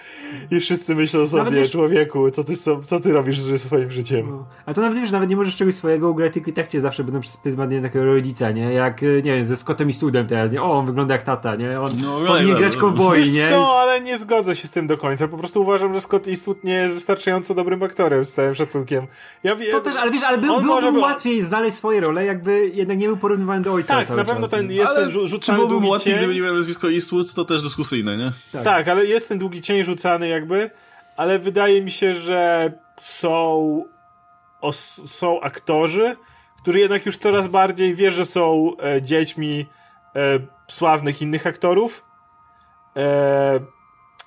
i 0.51 0.59
wszyscy 0.59 0.95
myślą 0.95 1.27
sobie, 1.27 1.51
wiesz, 1.51 1.71
człowieku, 1.71 2.31
co 2.31 2.43
ty, 2.43 2.57
co, 2.57 2.83
co 2.83 2.99
ty 2.99 3.13
robisz 3.13 3.39
ze 3.39 3.57
swoim 3.57 3.91
życiem? 3.91 4.29
No. 4.29 4.45
A 4.65 4.73
to 4.73 4.81
nawet 4.81 4.97
wiesz, 4.97 5.11
nawet 5.11 5.29
nie 5.29 5.35
możesz 5.35 5.55
czegoś 5.55 5.75
swojego 5.75 6.09
ugrać, 6.09 6.33
tylko 6.33 6.49
i 6.49 6.53
tak 6.53 6.67
cię 6.67 6.81
zawsze 6.81 7.03
będą 7.03 7.21
przez 7.21 7.37
pryzmat 7.37 7.69
takiego 7.81 8.05
rodzica, 8.05 8.51
nie? 8.51 8.73
Jak, 8.73 9.01
nie 9.01 9.21
wiem, 9.21 9.45
ze 9.45 9.55
Scottem 9.55 9.89
i 9.89 9.93
Studem 9.93 10.27
teraz, 10.27 10.51
nie? 10.51 10.61
O, 10.61 10.71
on 10.71 10.85
wygląda 10.85 11.13
jak 11.13 11.23
tata, 11.23 11.55
nie? 11.55 11.81
On 11.81 11.89
no, 12.01 12.19
powinien 12.27 12.57
grać 12.57 12.77
cowboy, 13.15 13.31
nie? 13.31 13.49
Co, 13.49 13.79
ale 13.79 14.01
nie 14.01 14.17
zgodzę 14.17 14.55
się 14.55 14.67
z 14.67 14.71
tym 14.71 14.87
do 14.87 14.97
końca. 14.97 15.27
Po 15.27 15.37
prostu 15.37 15.61
uważam, 15.61 15.93
że 15.93 16.01
Scott 16.01 16.27
Eastwood 16.27 16.63
nie 16.63 16.73
jest 16.73 16.95
wystarczająco 16.95 17.55
dobrym 17.55 17.83
aktorem, 17.83 18.25
z 18.25 18.33
całym 18.33 18.55
szacunkiem. 18.55 19.07
Ja 19.43 19.55
wiem, 19.55 19.71
to 19.71 19.79
też, 19.79 19.95
ale 19.95 20.11
wiesz, 20.11 20.23
ale 20.23 20.37
by, 20.37 20.45
byłoby 20.45 20.65
może 20.65 20.91
by... 20.91 20.99
łatwiej 20.99 21.43
znaleźć 21.43 21.77
swoje 21.77 22.01
role, 22.01 22.25
jakby 22.25 22.71
jednak 22.73 22.97
nie 22.97 23.07
był 23.07 23.17
porównywany 23.17 23.61
do 23.61 23.73
ojca 23.73 23.95
Tak, 23.95 24.09
na 24.09 24.25
pewno 24.25 24.41
czas. 24.41 24.51
ten 24.51 24.71
jest 24.71 24.89
ale 24.89 24.99
ten 24.99 25.11
rzucany 25.11 25.39
czy 25.39 25.51
byłoby 25.51 25.73
długi 25.73 25.87
łatwiej, 25.87 26.13
cień. 26.13 26.17
gdyby 26.19 26.33
nie 26.33 26.41
miał 26.41 26.55
nazwisko 26.55 26.91
Eastwood, 26.91 27.33
to 27.33 27.45
też 27.45 27.61
dyskusyjne, 27.61 28.17
nie? 28.17 28.31
Tak. 28.51 28.63
tak, 28.63 28.87
ale 28.87 29.05
jest 29.05 29.29
ten 29.29 29.39
długi 29.39 29.61
cień 29.61 29.83
rzucany 29.83 30.27
jakby, 30.27 30.71
ale 31.17 31.39
wydaje 31.39 31.81
mi 31.81 31.91
się, 31.91 32.13
że 32.13 32.71
są 33.01 33.83
os, 34.61 35.01
są 35.05 35.41
aktorzy, 35.41 36.15
którzy 36.61 36.79
jednak 36.79 37.05
już 37.05 37.17
coraz 37.17 37.47
bardziej 37.47 37.95
wie, 37.95 38.11
że 38.11 38.25
są 38.25 38.71
e, 38.83 39.01
dziećmi 39.01 39.65
e, 40.15 40.39
sławnych 40.67 41.21
innych 41.21 41.47
aktorów 41.47 42.08
E, 42.95 43.59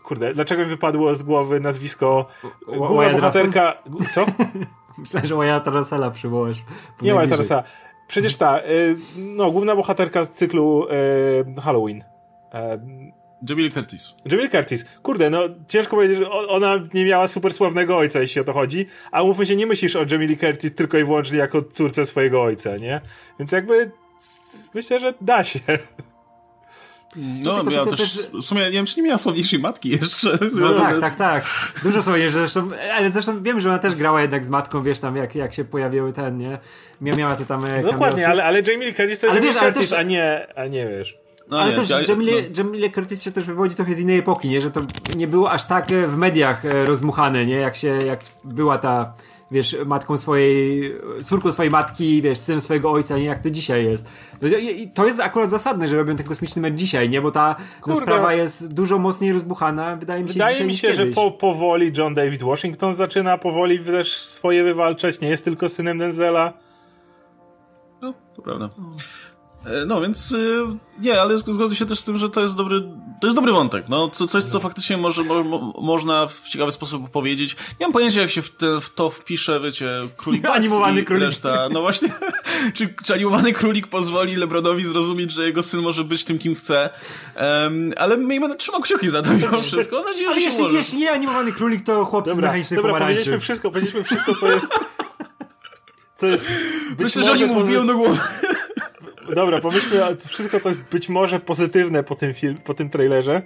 kurde, 0.02 0.32
dlaczego 0.32 0.62
mi 0.62 0.68
wypadło 0.68 1.14
z 1.14 1.22
głowy 1.22 1.60
nazwisko 1.60 2.26
główna 2.66 3.10
bohaterka... 3.10 3.82
Co? 4.10 4.26
Myślałem, 4.98 5.26
że 5.26 5.36
Wyatta 5.36 5.70
Russella 5.70 6.10
przywołasz. 6.10 6.56
Nie 7.02 7.14
Wyatta 7.14 7.36
Russella. 7.36 7.62
Przecież 8.08 8.36
ta, 8.36 8.58
e, 8.58 8.62
no, 9.16 9.50
główna 9.50 9.76
bohaterka 9.76 10.24
z 10.24 10.30
cyklu 10.30 10.86
e, 11.56 11.60
Halloween. 11.60 12.04
Jamie 13.48 13.64
Lee 13.64 13.70
Curtis. 13.70 14.14
Jamie 14.24 14.44
Lee 14.44 14.50
Curtis. 14.50 14.84
Kurde, 15.02 15.30
no 15.30 15.48
ciężko 15.68 15.96
powiedzieć, 15.96 16.18
że 16.18 16.30
ona 16.30 16.78
nie 16.94 17.04
miała 17.04 17.28
super 17.28 17.52
sławnego 17.52 17.96
ojca, 17.96 18.20
jeśli 18.20 18.40
o 18.40 18.44
to 18.44 18.52
chodzi, 18.52 18.86
a 19.12 19.22
mówmy 19.22 19.46
się, 19.46 19.56
nie 19.56 19.66
myślisz 19.66 19.96
o 19.96 20.04
Jamie 20.10 20.26
Lee 20.26 20.36
Curtis 20.36 20.74
tylko 20.74 20.98
i 20.98 21.04
wyłącznie 21.04 21.38
jako 21.38 21.62
córce 21.62 22.06
swojego 22.06 22.42
ojca, 22.42 22.76
nie? 22.76 23.00
Więc 23.38 23.52
jakby 23.52 23.90
myślę, 24.74 25.00
że 25.00 25.12
da 25.20 25.44
się. 25.44 25.60
No, 27.16 27.54
tylko, 27.54 27.70
miała 27.70 27.86
też, 27.86 28.00
też, 28.00 28.28
w 28.32 28.42
sumie, 28.42 28.64
nie 28.64 28.70
wiem, 28.70 28.86
czy 28.86 28.96
nie 28.96 29.02
miała 29.02 29.18
sławniejszej 29.18 29.58
matki 29.58 29.88
jeszcze. 29.88 30.38
No 30.60 30.74
tak, 30.74 31.00
tak, 31.00 31.16
tak. 31.16 31.44
Dużo 31.82 32.02
sławniejsze 32.02 32.32
zresztą, 32.32 32.68
ale 32.94 33.10
zresztą 33.10 33.42
wiem, 33.42 33.60
że 33.60 33.68
ona 33.68 33.78
też 33.78 33.94
grała 33.94 34.22
jednak 34.22 34.44
z 34.44 34.50
matką, 34.50 34.82
wiesz, 34.82 34.98
tam 34.98 35.16
jak, 35.16 35.34
jak 35.34 35.54
się 35.54 35.64
pojawiły 35.64 36.12
ten, 36.12 36.38
nie? 36.38 36.58
Miała 37.00 37.36
te 37.36 37.46
tam 37.46 37.64
e, 37.64 37.82
no 37.82 37.92
Dokładnie, 37.92 38.28
ale, 38.28 38.44
ale 38.44 38.60
Jamie 38.60 38.86
Lee 38.86 38.94
Curtis 38.94 39.18
to 39.18 39.26
ale 39.30 39.40
Jamie 39.40 39.52
wiesz, 39.52 39.62
Curtis, 39.62 39.90
też... 39.90 39.98
a 39.98 40.02
nie, 40.02 40.46
a 40.56 40.66
nie, 40.66 40.88
wiesz. 40.88 41.18
No 41.48 41.60
ale 41.60 41.70
nie, 41.70 41.76
też 41.76 41.90
ja, 41.90 42.00
Jamie, 42.08 42.32
no. 42.32 42.62
Jamie 42.62 42.78
Lee 42.78 42.90
Curtis 42.90 43.22
się 43.22 43.32
też 43.32 43.44
wywodzi 43.44 43.76
trochę 43.76 43.94
z 43.94 44.00
innej 44.00 44.18
epoki, 44.18 44.48
nie? 44.48 44.60
Że 44.60 44.70
to 44.70 44.80
nie 45.16 45.26
było 45.26 45.50
aż 45.50 45.66
tak 45.66 45.92
e, 45.92 46.06
w 46.06 46.16
mediach 46.16 46.64
e, 46.64 46.84
rozmuchane, 46.84 47.46
nie? 47.46 47.56
Jak 47.56 47.76
się, 47.76 47.88
jak 47.88 48.20
była 48.44 48.78
ta 48.78 49.14
wiesz, 49.52 49.76
matką 49.86 50.18
swojej, 50.18 50.94
córką 51.24 51.52
swojej 51.52 51.70
matki, 51.70 52.22
wiesz, 52.22 52.38
synem 52.38 52.60
swojego 52.60 52.92
ojca, 52.92 53.18
nie 53.18 53.24
jak 53.24 53.40
to 53.40 53.50
dzisiaj 53.50 53.84
jest. 53.84 54.08
To 54.94 55.06
jest 55.06 55.20
akurat 55.20 55.50
zasadne, 55.50 55.88
że 55.88 55.96
robią 55.96 56.16
ten 56.16 56.26
kosmiczny 56.26 56.62
mecz 56.62 56.74
dzisiaj, 56.74 57.10
nie? 57.10 57.22
Bo 57.22 57.30
ta 57.30 57.56
no, 57.86 57.96
sprawa 57.96 58.34
jest 58.34 58.74
dużo 58.74 58.98
mocniej 58.98 59.32
rozbuchana, 59.32 59.96
wydaje 59.96 60.22
mi 60.22 60.28
się 60.28 60.32
Wydaje 60.32 60.64
mi 60.64 60.74
się, 60.74 60.92
że 60.92 61.06
po, 61.06 61.30
powoli 61.30 61.92
John 61.96 62.14
David 62.14 62.42
Washington 62.42 62.94
zaczyna 62.94 63.38
powoli 63.38 63.84
też 63.84 64.12
swoje 64.12 64.64
wywalczać, 64.64 65.20
nie 65.20 65.28
jest 65.28 65.44
tylko 65.44 65.68
synem 65.68 65.98
Denzela. 65.98 66.52
No, 68.02 68.14
to 68.34 68.42
prawda. 68.42 68.68
E, 69.64 69.86
no 69.86 70.00
więc 70.00 70.32
y, 70.32 70.64
nie, 70.98 71.20
ale 71.20 71.38
zgodzę 71.38 71.76
się 71.76 71.86
też 71.86 71.98
z 71.98 72.04
tym, 72.04 72.18
że 72.18 72.30
to 72.30 72.42
jest 72.42 72.56
dobry, 72.56 72.80
to 73.20 73.26
jest 73.26 73.36
dobry 73.36 73.52
wątek. 73.52 73.88
No, 73.88 74.08
co, 74.08 74.26
coś, 74.26 74.44
co 74.44 74.60
faktycznie 74.60 74.96
może, 74.96 75.22
mo, 75.22 75.72
można 75.80 76.26
w 76.26 76.40
ciekawy 76.40 76.72
sposób 76.72 77.04
opowiedzieć. 77.04 77.56
Nie 77.80 77.86
mam 77.86 77.92
pojęcia, 77.92 78.20
jak 78.20 78.30
się 78.30 78.42
w, 78.42 78.50
te, 78.50 78.80
w 78.80 78.94
to 78.94 79.10
wpisze, 79.10 79.60
wiecie, 79.60 79.90
królik 80.16 80.46
Animowany 80.58 81.04
królik. 81.04 81.24
Reszta. 81.24 81.68
No 81.68 81.80
właśnie, 81.80 82.08
czy, 82.74 82.94
czy 83.04 83.14
animowany 83.14 83.52
królik 83.52 83.86
pozwoli 83.86 84.36
Lebronowi 84.36 84.86
zrozumieć, 84.86 85.32
że 85.32 85.46
jego 85.46 85.62
syn 85.62 85.80
może 85.80 86.04
być 86.04 86.24
tym, 86.24 86.38
kim 86.38 86.54
chce. 86.54 86.90
Um, 87.36 87.92
ale 87.96 88.16
miejmy 88.16 88.56
trzymał 88.56 88.80
kciuki 88.80 89.08
za 89.08 89.22
to 89.22 89.34
mimo 89.34 89.60
wszystko. 89.62 89.96
Mam 89.96 90.04
nadzieję, 90.04 90.28
ale 90.28 90.40
że 90.40 90.46
jeśli, 90.46 90.74
jeśli 90.74 90.98
nie 90.98 91.12
animowany 91.12 91.52
królik, 91.52 91.84
to 91.84 92.04
chłopcy 92.04 92.30
dobra, 92.30 92.42
z 92.42 92.48
mechanicznej 92.48 92.76
Dobra, 92.76 92.98
powiedzieliśmy 92.98 93.40
wszystko, 93.40 93.70
powiedzieliśmy 93.70 94.04
wszystko, 94.04 94.34
co 94.34 94.52
jest... 94.52 94.72
Co 96.16 96.26
jest 96.26 96.48
Myślę, 96.98 97.22
że 97.22 97.32
oni 97.32 97.44
mówią 97.44 97.86
do 97.86 97.96
głowy. 97.96 98.18
Dobra, 99.34 99.60
pomyślmy 99.60 100.16
wszystko, 100.28 100.60
co 100.60 100.68
jest 100.68 100.90
być 100.90 101.08
może 101.08 101.40
pozytywne 101.40 102.02
po 102.02 102.14
tym, 102.14 102.34
film, 102.34 102.54
po 102.64 102.74
tym 102.74 102.90
trailerze. 102.90 103.42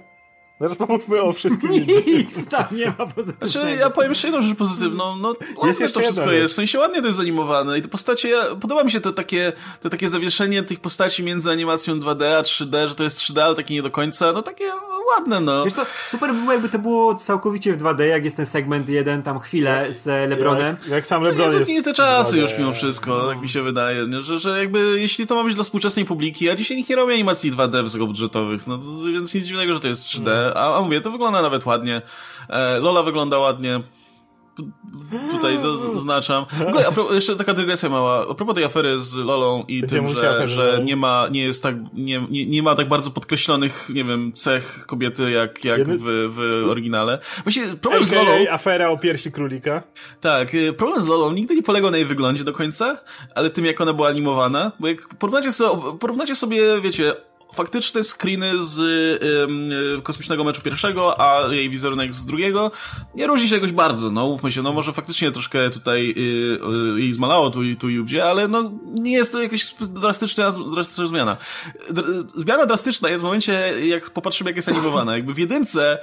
Zaraz 0.59 0.77
pomówmy 0.77 1.21
o 1.21 1.33
wszystkim. 1.33 1.71
Nic 2.07 2.49
tam 2.49 2.65
nie 2.71 2.85
ma 2.85 3.05
pozytywnego. 3.05 3.47
Znaczy, 3.47 3.75
ja 3.75 3.89
powiem 3.89 4.11
jeszcze 4.11 4.27
jedną 4.27 4.41
rzecz 4.41 4.57
pozytywną. 4.57 5.17
No, 5.17 5.35
ładnie 5.57 5.75
jest 5.79 5.93
to 5.93 5.99
wszystko 5.99 6.31
jest. 6.31 6.53
W 6.53 6.55
sensie 6.55 6.79
ładnie 6.79 7.01
to 7.01 7.07
jest 7.07 7.17
zanimowane 7.17 7.77
i 7.77 7.81
te 7.81 7.87
postacie, 7.87 8.29
ja, 8.29 8.43
podoba 8.61 8.83
mi 8.83 8.91
się 8.91 8.99
to 8.99 9.13
takie, 9.13 9.53
to 9.81 9.89
takie 9.89 10.09
zawieszenie 10.09 10.63
tych 10.63 10.79
postaci 10.79 11.23
między 11.23 11.51
animacją 11.51 11.99
2D 11.99 12.25
a 12.25 12.41
3D, 12.41 12.87
że 12.87 12.95
to 12.95 13.03
jest 13.03 13.19
3D, 13.19 13.39
ale 13.39 13.55
takie 13.55 13.73
nie 13.73 13.81
do 13.81 13.91
końca, 13.91 14.33
no 14.33 14.41
takie 14.41 14.71
ładne, 15.15 15.41
no. 15.41 15.65
Wiesz 15.65 15.73
co, 15.73 15.85
super 16.09 16.33
by 16.33 16.39
było, 16.39 16.53
jakby 16.53 16.69
to 16.69 16.79
było 16.79 17.15
całkowicie 17.15 17.73
w 17.73 17.77
2D, 17.77 18.01
jak 18.01 18.25
jest 18.25 18.37
ten 18.37 18.45
segment 18.45 18.89
jeden, 18.89 19.23
tam 19.23 19.39
chwilę 19.39 19.93
z 19.93 20.29
Lebronem. 20.29 20.75
Jak, 20.81 20.87
jak 20.87 21.07
sam 21.07 21.23
Lebron 21.23 21.51
no, 21.51 21.59
jest. 21.59 21.71
Nie 21.71 21.83
te 21.83 21.93
czasy 21.93 22.37
już 22.37 22.57
mimo 22.57 22.73
wszystko, 22.73 23.17
no. 23.17 23.27
tak 23.27 23.41
mi 23.41 23.49
się 23.49 23.61
wydaje, 23.61 24.07
nie? 24.07 24.21
Że, 24.21 24.37
że 24.37 24.59
jakby, 24.59 24.99
jeśli 24.99 25.27
to 25.27 25.35
ma 25.35 25.43
być 25.43 25.55
dla 25.55 25.63
współczesnej 25.63 26.05
publiki, 26.05 26.49
a 26.49 26.55
dzisiaj 26.55 26.77
nikt 26.77 26.89
nie 26.89 26.95
robi 26.95 27.13
animacji 27.13 27.51
2D 27.51 27.83
wysokobudżetowych, 27.83 28.67
no 28.67 28.77
to, 28.77 28.83
więc 29.13 29.33
nic 29.33 29.45
dziwnego, 29.45 29.73
że 29.73 29.79
to 29.79 29.87
jest 29.87 30.03
3D, 30.03 30.46
a, 30.55 30.77
a 30.77 30.81
mówię, 30.81 31.01
to 31.01 31.11
wygląda 31.11 31.41
nawet 31.41 31.65
ładnie. 31.65 32.01
E, 32.49 32.79
Lola 32.79 33.03
wygląda 33.03 33.39
ładnie 33.39 33.81
tutaj 35.31 35.57
zaznaczam. 35.57 36.45
W 36.45 36.61
ogóle, 36.61 37.15
jeszcze 37.15 37.35
taka 37.35 37.53
dygresja 37.53 37.89
mała. 37.89 38.25
A 38.29 38.33
propos 38.33 38.55
tej 38.55 38.63
afery 38.63 38.99
z 38.99 39.15
Lolą 39.15 39.63
i 39.67 39.81
Będziemy 39.81 40.07
tym, 40.07 40.15
że, 40.15 40.47
że 40.47 40.81
nie 40.83 40.95
ma, 40.95 41.27
nie 41.31 41.43
jest 41.43 41.63
tak, 41.63 41.75
nie, 41.93 42.27
nie, 42.29 42.45
nie 42.45 42.63
ma 42.63 42.75
tak 42.75 42.87
bardzo 42.87 43.11
podkreślonych, 43.11 43.89
nie 43.93 44.03
wiem, 44.03 44.33
cech 44.33 44.85
kobiety 44.87 45.31
jak, 45.31 45.65
jak 45.65 45.87
w, 45.87 46.03
w 46.29 46.69
oryginale. 46.69 47.19
Właśnie 47.43 47.67
problem 47.81 48.03
AKA 48.03 48.09
z 48.09 48.13
Lolą... 48.13 48.31
afera 48.51 48.89
o 48.89 48.97
piersi 48.97 49.31
królika. 49.31 49.83
Tak, 50.21 50.53
y, 50.53 50.73
problem 50.73 51.01
z 51.01 51.07
Lolą 51.07 51.31
nigdy 51.31 51.55
nie 51.55 51.63
polegał 51.63 51.91
na 51.91 51.97
jej 51.97 52.05
wyglądzie 52.05 52.43
do 52.43 52.53
końca, 52.53 52.97
ale 53.35 53.49
tym 53.49 53.65
jak 53.65 53.81
ona 53.81 53.93
była 53.93 54.09
animowana, 54.09 54.71
bo 54.79 54.87
jak 54.87 55.07
porównacie 55.07 55.51
sobie, 55.51 55.97
porównacie 55.99 56.35
sobie 56.35 56.81
wiecie, 56.81 57.13
faktyczne 57.53 58.03
screeny 58.03 58.63
z 58.63 58.79
y, 58.79 60.01
kosmicznego 60.01 60.43
meczu 60.43 60.61
pierwszego, 60.61 61.21
a 61.21 61.53
jej 61.53 61.69
wizerunek 61.69 62.15
z 62.15 62.25
drugiego 62.25 62.71
nie 63.15 63.27
różni 63.27 63.49
się 63.49 63.55
jakoś 63.55 63.71
bardzo, 63.71 64.11
no 64.11 64.27
mówmy 64.27 64.51
się, 64.51 64.61
no 64.61 64.73
może 64.73 64.93
faktycznie 64.93 65.31
troszkę 65.31 65.69
tutaj 65.69 66.13
y, 66.17 67.01
jej 67.01 67.13
zmalało 67.13 67.49
tu, 67.49 67.59
tu 67.79 67.89
i 67.89 67.99
ówdzie, 67.99 68.25
ale 68.25 68.47
no 68.47 68.71
nie 68.85 69.11
jest 69.11 69.31
to 69.31 69.41
jakaś 69.41 69.73
drastyczna, 69.81 70.51
drastyczna 70.51 71.07
zmiana. 71.07 71.37
zmiana 72.35 72.65
drastyczna 72.65 73.09
jest 73.09 73.23
w 73.23 73.25
momencie, 73.25 73.73
jak 73.85 74.09
popatrzymy, 74.09 74.49
jak 74.49 74.55
jest 74.55 74.69
animowana. 74.69 75.15
Jakby 75.15 75.33
w 75.33 75.37
jedynce 75.37 75.99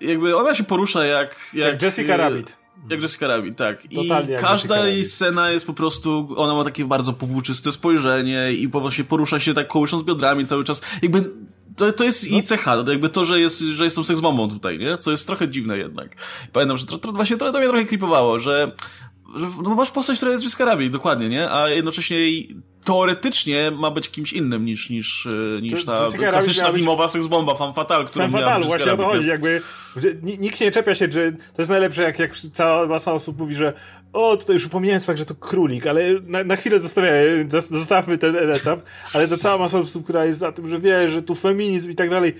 jakby 0.00 0.36
ona 0.36 0.54
się 0.54 0.64
porusza 0.64 1.04
jak... 1.04 1.36
Jak, 1.54 1.72
jak 1.72 1.82
Jessica 1.82 2.16
Rabbit. 2.16 2.56
Jak 2.90 3.02
Jessica 3.02 3.26
Rabbit, 3.26 3.56
tak. 3.56 3.92
I 3.92 4.10
każda 4.40 4.86
jej 4.86 5.04
scena 5.04 5.50
jest 5.50 5.66
po 5.66 5.74
prostu, 5.74 6.28
ona 6.36 6.54
ma 6.54 6.64
takie 6.64 6.84
bardzo 6.84 7.12
powłóczyste 7.12 7.72
spojrzenie 7.72 8.52
i 8.52 8.68
właśnie 8.68 9.04
porusza 9.04 9.40
się 9.40 9.54
tak 9.54 9.68
kołysząc 9.68 10.02
biodrami 10.02 10.46
cały 10.46 10.64
czas. 10.64 10.82
Jakby 11.02 11.30
to, 11.76 11.92
to 11.92 12.04
jest 12.04 12.30
no. 12.30 12.38
i 12.38 12.42
cecha, 12.42 12.84
to 12.84 12.90
jakby 12.90 13.08
to, 13.08 13.24
że 13.24 13.40
jest, 13.40 13.60
że 13.60 13.84
jestem 13.84 14.04
seks 14.04 14.20
bombą 14.20 14.50
tutaj, 14.50 14.78
nie? 14.78 14.98
Co 14.98 15.10
jest 15.10 15.26
trochę 15.26 15.48
dziwne 15.48 15.78
jednak. 15.78 16.16
Pamiętam, 16.52 16.76
że 16.76 16.86
to, 16.86 16.98
to 16.98 17.12
właśnie 17.12 17.36
to, 17.36 17.52
to 17.52 17.58
mnie 17.58 17.68
trochę 17.68 17.84
klipowało, 17.84 18.38
że 18.38 18.72
no 19.62 19.74
masz 19.74 19.90
postać, 19.90 20.16
która 20.16 20.32
jest 20.32 20.44
Jessica 20.44 20.64
Rabbit, 20.64 20.92
dokładnie, 20.92 21.28
nie? 21.28 21.50
A 21.50 21.68
jednocześnie 21.68 22.16
teoretycznie 22.84 23.70
ma 23.70 23.90
być 23.90 24.10
kimś 24.10 24.32
innym 24.32 24.64
niż, 24.64 24.90
niż, 24.90 25.26
e, 25.26 25.62
niż 25.62 25.84
ta 25.84 26.04
Jessica 26.04 26.30
klasyczna 26.30 26.72
filmowa 26.72 27.04
być... 27.04 27.12
seksbomba, 27.12 27.54
fan 27.54 27.74
fatal, 27.74 28.06
która 28.06 28.28
Fan 28.28 28.40
fatal, 28.40 28.64
właśnie 28.64 28.92
o 28.92 28.96
to 28.96 29.04
chodzi, 29.04 29.28
jakby 29.28 29.62
nikt 30.22 30.58
się 30.58 30.64
nie 30.64 30.70
czepia 30.70 30.94
się, 30.94 31.12
że 31.12 31.32
to 31.32 31.62
jest 31.62 31.70
najlepsze, 31.70 32.02
jak, 32.02 32.18
jak 32.18 32.36
cała 32.36 32.86
masa 32.86 33.12
osób 33.12 33.38
mówi, 33.38 33.54
że 33.54 33.72
o, 34.12 34.36
tutaj 34.36 34.54
już 34.54 34.66
upomniałem 34.66 35.00
fakt, 35.00 35.18
że 35.18 35.24
to 35.24 35.34
królik, 35.34 35.86
ale 35.86 36.02
na, 36.22 36.44
na 36.44 36.56
chwilę 36.56 36.80
zostawiamy, 36.80 37.48
zostawmy 37.70 38.18
ten 38.18 38.36
etap, 38.36 38.80
ale 39.14 39.28
to 39.28 39.36
cała 39.36 39.58
masa 39.58 39.78
osób, 39.78 40.04
która 40.04 40.24
jest 40.24 40.38
za 40.38 40.52
tym, 40.52 40.68
że 40.68 40.78
wie, 40.78 41.08
że 41.08 41.22
tu 41.22 41.34
feminizm 41.34 41.90
i 41.90 41.94
tak 41.94 42.10
dalej, 42.10 42.34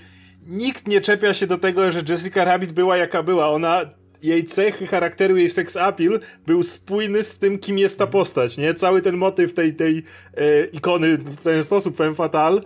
nikt 0.47 0.89
nie 0.89 1.01
czepia 1.01 1.35
się 1.35 1.47
do 1.47 1.59
tego, 1.59 1.93
że 1.93 2.03
Jessica 2.09 2.45
Rabbit 2.45 2.73
była 2.73 2.97
jaka 2.97 3.23
była, 3.23 3.49
ona 3.49 3.98
jej 4.23 4.45
cechy 4.45 4.87
charakteru, 4.87 5.37
jej 5.37 5.49
sex 5.49 5.77
appeal 5.77 6.21
był 6.47 6.63
spójny 6.63 7.25
z 7.25 7.39
tym, 7.39 7.59
kim 7.59 7.79
jest 7.79 7.99
ta 7.99 8.07
postać, 8.07 8.59
nie? 8.59 8.75
Cały 8.75 9.03
ten 9.03 9.17
motyw 9.17 9.55
tej, 9.55 9.75
tej 9.75 10.03
e, 10.37 10.65
ikony 10.65 11.17
w 11.17 11.41
ten 11.41 11.65
sposób, 11.65 11.97
Femme 11.97 12.15
Fatal, 12.15 12.63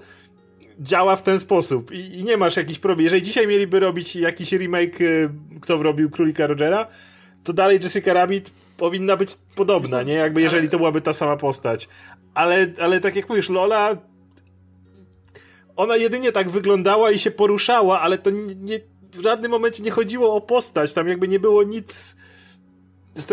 działa 0.81 1.17
w 1.17 1.23
ten 1.23 1.39
sposób 1.39 1.93
I, 1.93 2.19
i 2.19 2.25
nie 2.25 2.37
masz 2.37 2.57
jakichś 2.57 2.79
problem. 2.79 3.05
Jeżeli 3.05 3.23
dzisiaj 3.23 3.47
mieliby 3.47 3.81
robić 3.81 4.17
jakiś 4.17 4.53
remake, 4.53 5.01
e, 5.01 5.29
kto 5.61 5.83
robił 5.83 6.11
Królika 6.11 6.47
Rogera, 6.47 6.87
to 7.45 7.53
dalej 7.53 7.81
Jessica 7.83 8.13
Rabbit 8.13 8.55
powinna 8.77 9.17
być 9.17 9.31
podobna, 9.57 10.03
nie? 10.03 10.15
Jakby 10.15 10.43
jeżeli 10.43 10.69
to 10.69 10.77
byłaby 10.77 11.01
ta 11.01 11.13
sama 11.13 11.37
postać. 11.37 11.89
Ale, 12.35 12.73
ale 12.81 13.01
tak 13.01 13.17
jak 13.17 13.29
mówisz, 13.29 13.49
Lola 13.49 13.97
ona 15.77 15.97
jedynie 15.97 16.33
tak 16.33 16.51
wyglądała 16.51 17.11
i 17.11 17.19
się 17.19 17.31
poruszała, 17.31 18.01
ale 18.01 18.19
to 18.19 18.31
nie, 18.31 18.79
w 19.13 19.23
żadnym 19.23 19.51
momencie 19.51 19.83
nie 19.83 19.91
chodziło 19.91 20.35
o 20.35 20.41
postać, 20.41 20.93
tam 20.93 21.09
jakby 21.09 21.29
nie 21.29 21.41
było 21.41 21.63
nic 21.63 22.17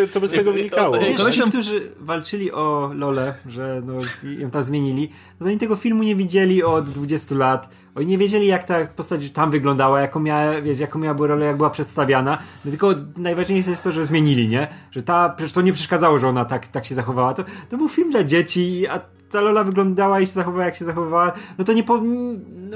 co 0.09 0.19
by 0.19 0.27
z 0.27 0.31
tego 0.31 0.53
wynikało. 0.53 0.99
Wiesz, 0.99 1.35
ci, 1.35 1.41
którzy 1.41 1.91
walczyli 1.99 2.51
o 2.51 2.91
Lole, 2.93 3.33
że 3.47 3.81
no, 3.85 3.93
ją 4.37 4.49
tam 4.49 4.63
zmienili, 4.63 5.09
no 5.39 5.47
oni 5.47 5.57
tego 5.57 5.75
filmu 5.75 6.03
nie 6.03 6.15
widzieli 6.15 6.63
od 6.63 6.89
20 6.89 7.35
lat. 7.35 7.69
Oni 7.95 8.07
nie 8.07 8.17
wiedzieli, 8.17 8.47
jak 8.47 8.63
ta 8.63 8.85
postać 8.85 9.31
tam 9.31 9.51
wyglądała, 9.51 10.01
jaką 10.01 10.19
miała, 10.19 10.61
wiesz, 10.61 10.79
jaką 10.79 10.99
miała 10.99 11.27
rolę, 11.27 11.45
jak 11.45 11.57
była 11.57 11.69
przedstawiana. 11.69 12.37
No, 12.65 12.71
tylko 12.71 12.95
najważniejsze 13.17 13.69
jest 13.69 13.83
to, 13.83 13.91
że 13.91 14.05
zmienili, 14.05 14.49
nie? 14.49 14.67
Że 14.91 15.01
ta, 15.01 15.29
przecież 15.29 15.53
to 15.53 15.61
nie 15.61 15.73
przeszkadzało, 15.73 16.17
że 16.17 16.27
ona 16.27 16.45
tak, 16.45 16.67
tak 16.67 16.85
się 16.85 16.95
zachowała. 16.95 17.33
To, 17.33 17.43
to 17.69 17.77
był 17.77 17.89
film 17.89 18.09
dla 18.11 18.23
dzieci, 18.23 18.87
a 18.87 19.01
ta 19.31 19.41
Lola 19.41 19.63
wyglądała 19.63 20.19
i 20.19 20.27
się 20.27 20.33
zachowała, 20.33 20.65
jak 20.65 20.75
się 20.75 20.85
zachowywała, 20.85 21.31
no 21.57 21.65
to 21.65 21.73
nie 21.73 21.83
po... 21.83 22.01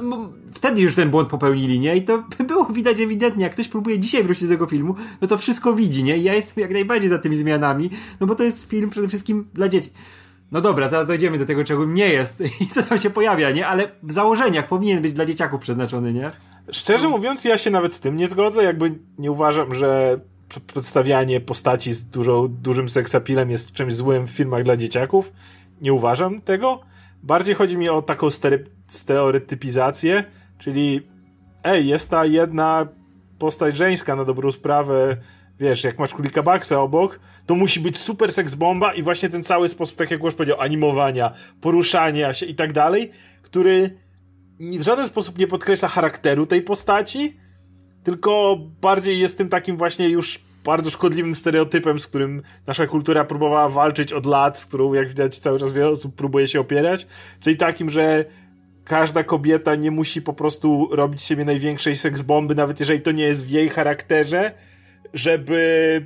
No, 0.03 0.29
wtedy 0.63 0.81
już 0.81 0.95
ten 0.95 1.09
błąd 1.09 1.29
popełnili, 1.29 1.79
nie? 1.79 1.95
I 1.95 2.01
to 2.01 2.23
było 2.47 2.65
widać 2.65 2.99
ewidentnie. 2.99 3.43
Jak 3.43 3.53
ktoś 3.53 3.67
próbuje 3.67 3.99
dzisiaj 3.99 4.23
wrócić 4.23 4.43
do 4.43 4.49
tego 4.49 4.65
filmu, 4.65 4.95
no 5.21 5.27
to 5.27 5.37
wszystko 5.37 5.73
widzi, 5.73 6.03
nie? 6.03 6.17
I 6.17 6.23
ja 6.23 6.33
jestem 6.33 6.61
jak 6.61 6.71
najbardziej 6.71 7.09
za 7.09 7.19
tymi 7.19 7.35
zmianami, 7.35 7.89
no 8.19 8.27
bo 8.27 8.35
to 8.35 8.43
jest 8.43 8.69
film 8.69 8.89
przede 8.89 9.07
wszystkim 9.07 9.47
dla 9.53 9.69
dzieci. 9.69 9.89
No 10.51 10.61
dobra, 10.61 10.89
zaraz 10.89 11.07
dojdziemy 11.07 11.37
do 11.37 11.45
tego, 11.45 11.63
czego 11.63 11.85
nie 11.85 12.09
jest 12.09 12.43
i 12.61 12.67
co 12.67 12.83
tam 12.83 12.97
się 12.97 13.09
pojawia, 13.09 13.51
nie? 13.51 13.67
Ale 13.67 13.91
w 14.03 14.11
założeniach 14.11 14.67
powinien 14.67 15.01
być 15.01 15.13
dla 15.13 15.25
dzieciaków 15.25 15.61
przeznaczony, 15.61 16.13
nie? 16.13 16.31
Szczerze 16.71 17.09
mówiąc, 17.09 17.45
ja 17.45 17.57
się 17.57 17.71
nawet 17.71 17.93
z 17.93 17.99
tym 17.99 18.17
nie 18.17 18.27
zgodzę, 18.27 18.63
jakby 18.63 18.99
nie 19.17 19.31
uważam, 19.31 19.75
że 19.75 20.19
przedstawianie 20.67 21.41
postaci 21.41 21.93
z 21.93 22.05
dużo, 22.05 22.47
dużym 22.47 22.89
seksapilem 22.89 23.51
jest 23.51 23.73
czymś 23.73 23.95
złym 23.95 24.27
w 24.27 24.29
filmach 24.29 24.63
dla 24.63 24.77
dzieciaków 24.77 25.33
nie 25.81 25.93
uważam 25.93 26.41
tego. 26.41 26.81
Bardziej 27.23 27.55
chodzi 27.55 27.77
mi 27.77 27.89
o 27.89 28.01
taką 28.01 28.27
stereotypizację, 28.87 30.23
czyli 30.63 31.01
ej, 31.63 31.87
jest 31.87 32.09
ta 32.09 32.25
jedna 32.25 32.87
postać 33.39 33.77
żeńska 33.77 34.15
na 34.15 34.25
dobrą 34.25 34.51
sprawę, 34.51 35.17
wiesz, 35.59 35.83
jak 35.83 35.99
masz 35.99 36.13
królika 36.13 36.43
Baxa 36.43 36.71
obok, 36.71 37.19
to 37.45 37.55
musi 37.55 37.79
być 37.79 37.97
super 37.97 38.31
seks 38.31 38.55
bomba 38.55 38.93
i 38.93 39.03
właśnie 39.03 39.29
ten 39.29 39.43
cały 39.43 39.69
sposób, 39.69 39.97
tak 39.97 40.11
jak 40.11 40.23
już 40.23 40.35
powiedział, 40.35 40.61
animowania, 40.61 41.31
poruszania 41.61 42.33
się 42.33 42.45
i 42.45 42.55
tak 42.55 42.73
dalej, 42.73 43.11
który 43.41 43.97
w 44.59 44.81
żaden 44.81 45.07
sposób 45.07 45.37
nie 45.37 45.47
podkreśla 45.47 45.87
charakteru 45.87 46.45
tej 46.45 46.61
postaci, 46.61 47.37
tylko 48.03 48.57
bardziej 48.81 49.19
jest 49.19 49.37
tym 49.37 49.49
takim 49.49 49.77
właśnie 49.77 50.09
już 50.09 50.39
bardzo 50.63 50.89
szkodliwym 50.89 51.35
stereotypem, 51.35 51.99
z 51.99 52.07
którym 52.07 52.41
nasza 52.67 52.87
kultura 52.87 53.25
próbowała 53.25 53.69
walczyć 53.69 54.13
od 54.13 54.25
lat, 54.25 54.59
z 54.59 54.65
którą, 54.65 54.93
jak 54.93 55.07
widać, 55.07 55.39
cały 55.39 55.59
czas 55.59 55.73
wiele 55.73 55.89
osób 55.89 56.15
próbuje 56.15 56.47
się 56.47 56.59
opierać, 56.59 57.07
czyli 57.39 57.57
takim, 57.57 57.89
że 57.89 58.25
każda 58.83 59.23
kobieta 59.23 59.75
nie 59.75 59.91
musi 59.91 60.21
po 60.21 60.33
prostu 60.33 60.89
robić 60.91 61.23
siebie 61.23 61.45
największej 61.45 61.97
seksbomby, 61.97 62.55
nawet 62.55 62.79
jeżeli 62.79 63.01
to 63.01 63.11
nie 63.11 63.23
jest 63.23 63.45
w 63.45 63.49
jej 63.49 63.69
charakterze, 63.69 64.51
żeby 65.13 66.05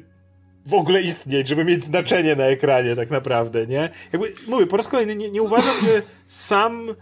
w 0.65 0.73
ogóle 0.73 1.01
istnieć, 1.01 1.47
żeby 1.47 1.65
mieć 1.65 1.83
znaczenie 1.83 2.35
na 2.35 2.43
ekranie 2.43 2.95
tak 2.95 3.09
naprawdę, 3.09 3.67
nie? 3.67 3.89
Jakby, 4.13 4.33
mówię, 4.47 4.67
po 4.67 4.77
raz 4.77 4.87
kolejny 4.87 5.15
nie, 5.15 5.29
nie 5.29 5.41
uważam, 5.41 5.75
że 5.83 6.01
sam 6.27 6.95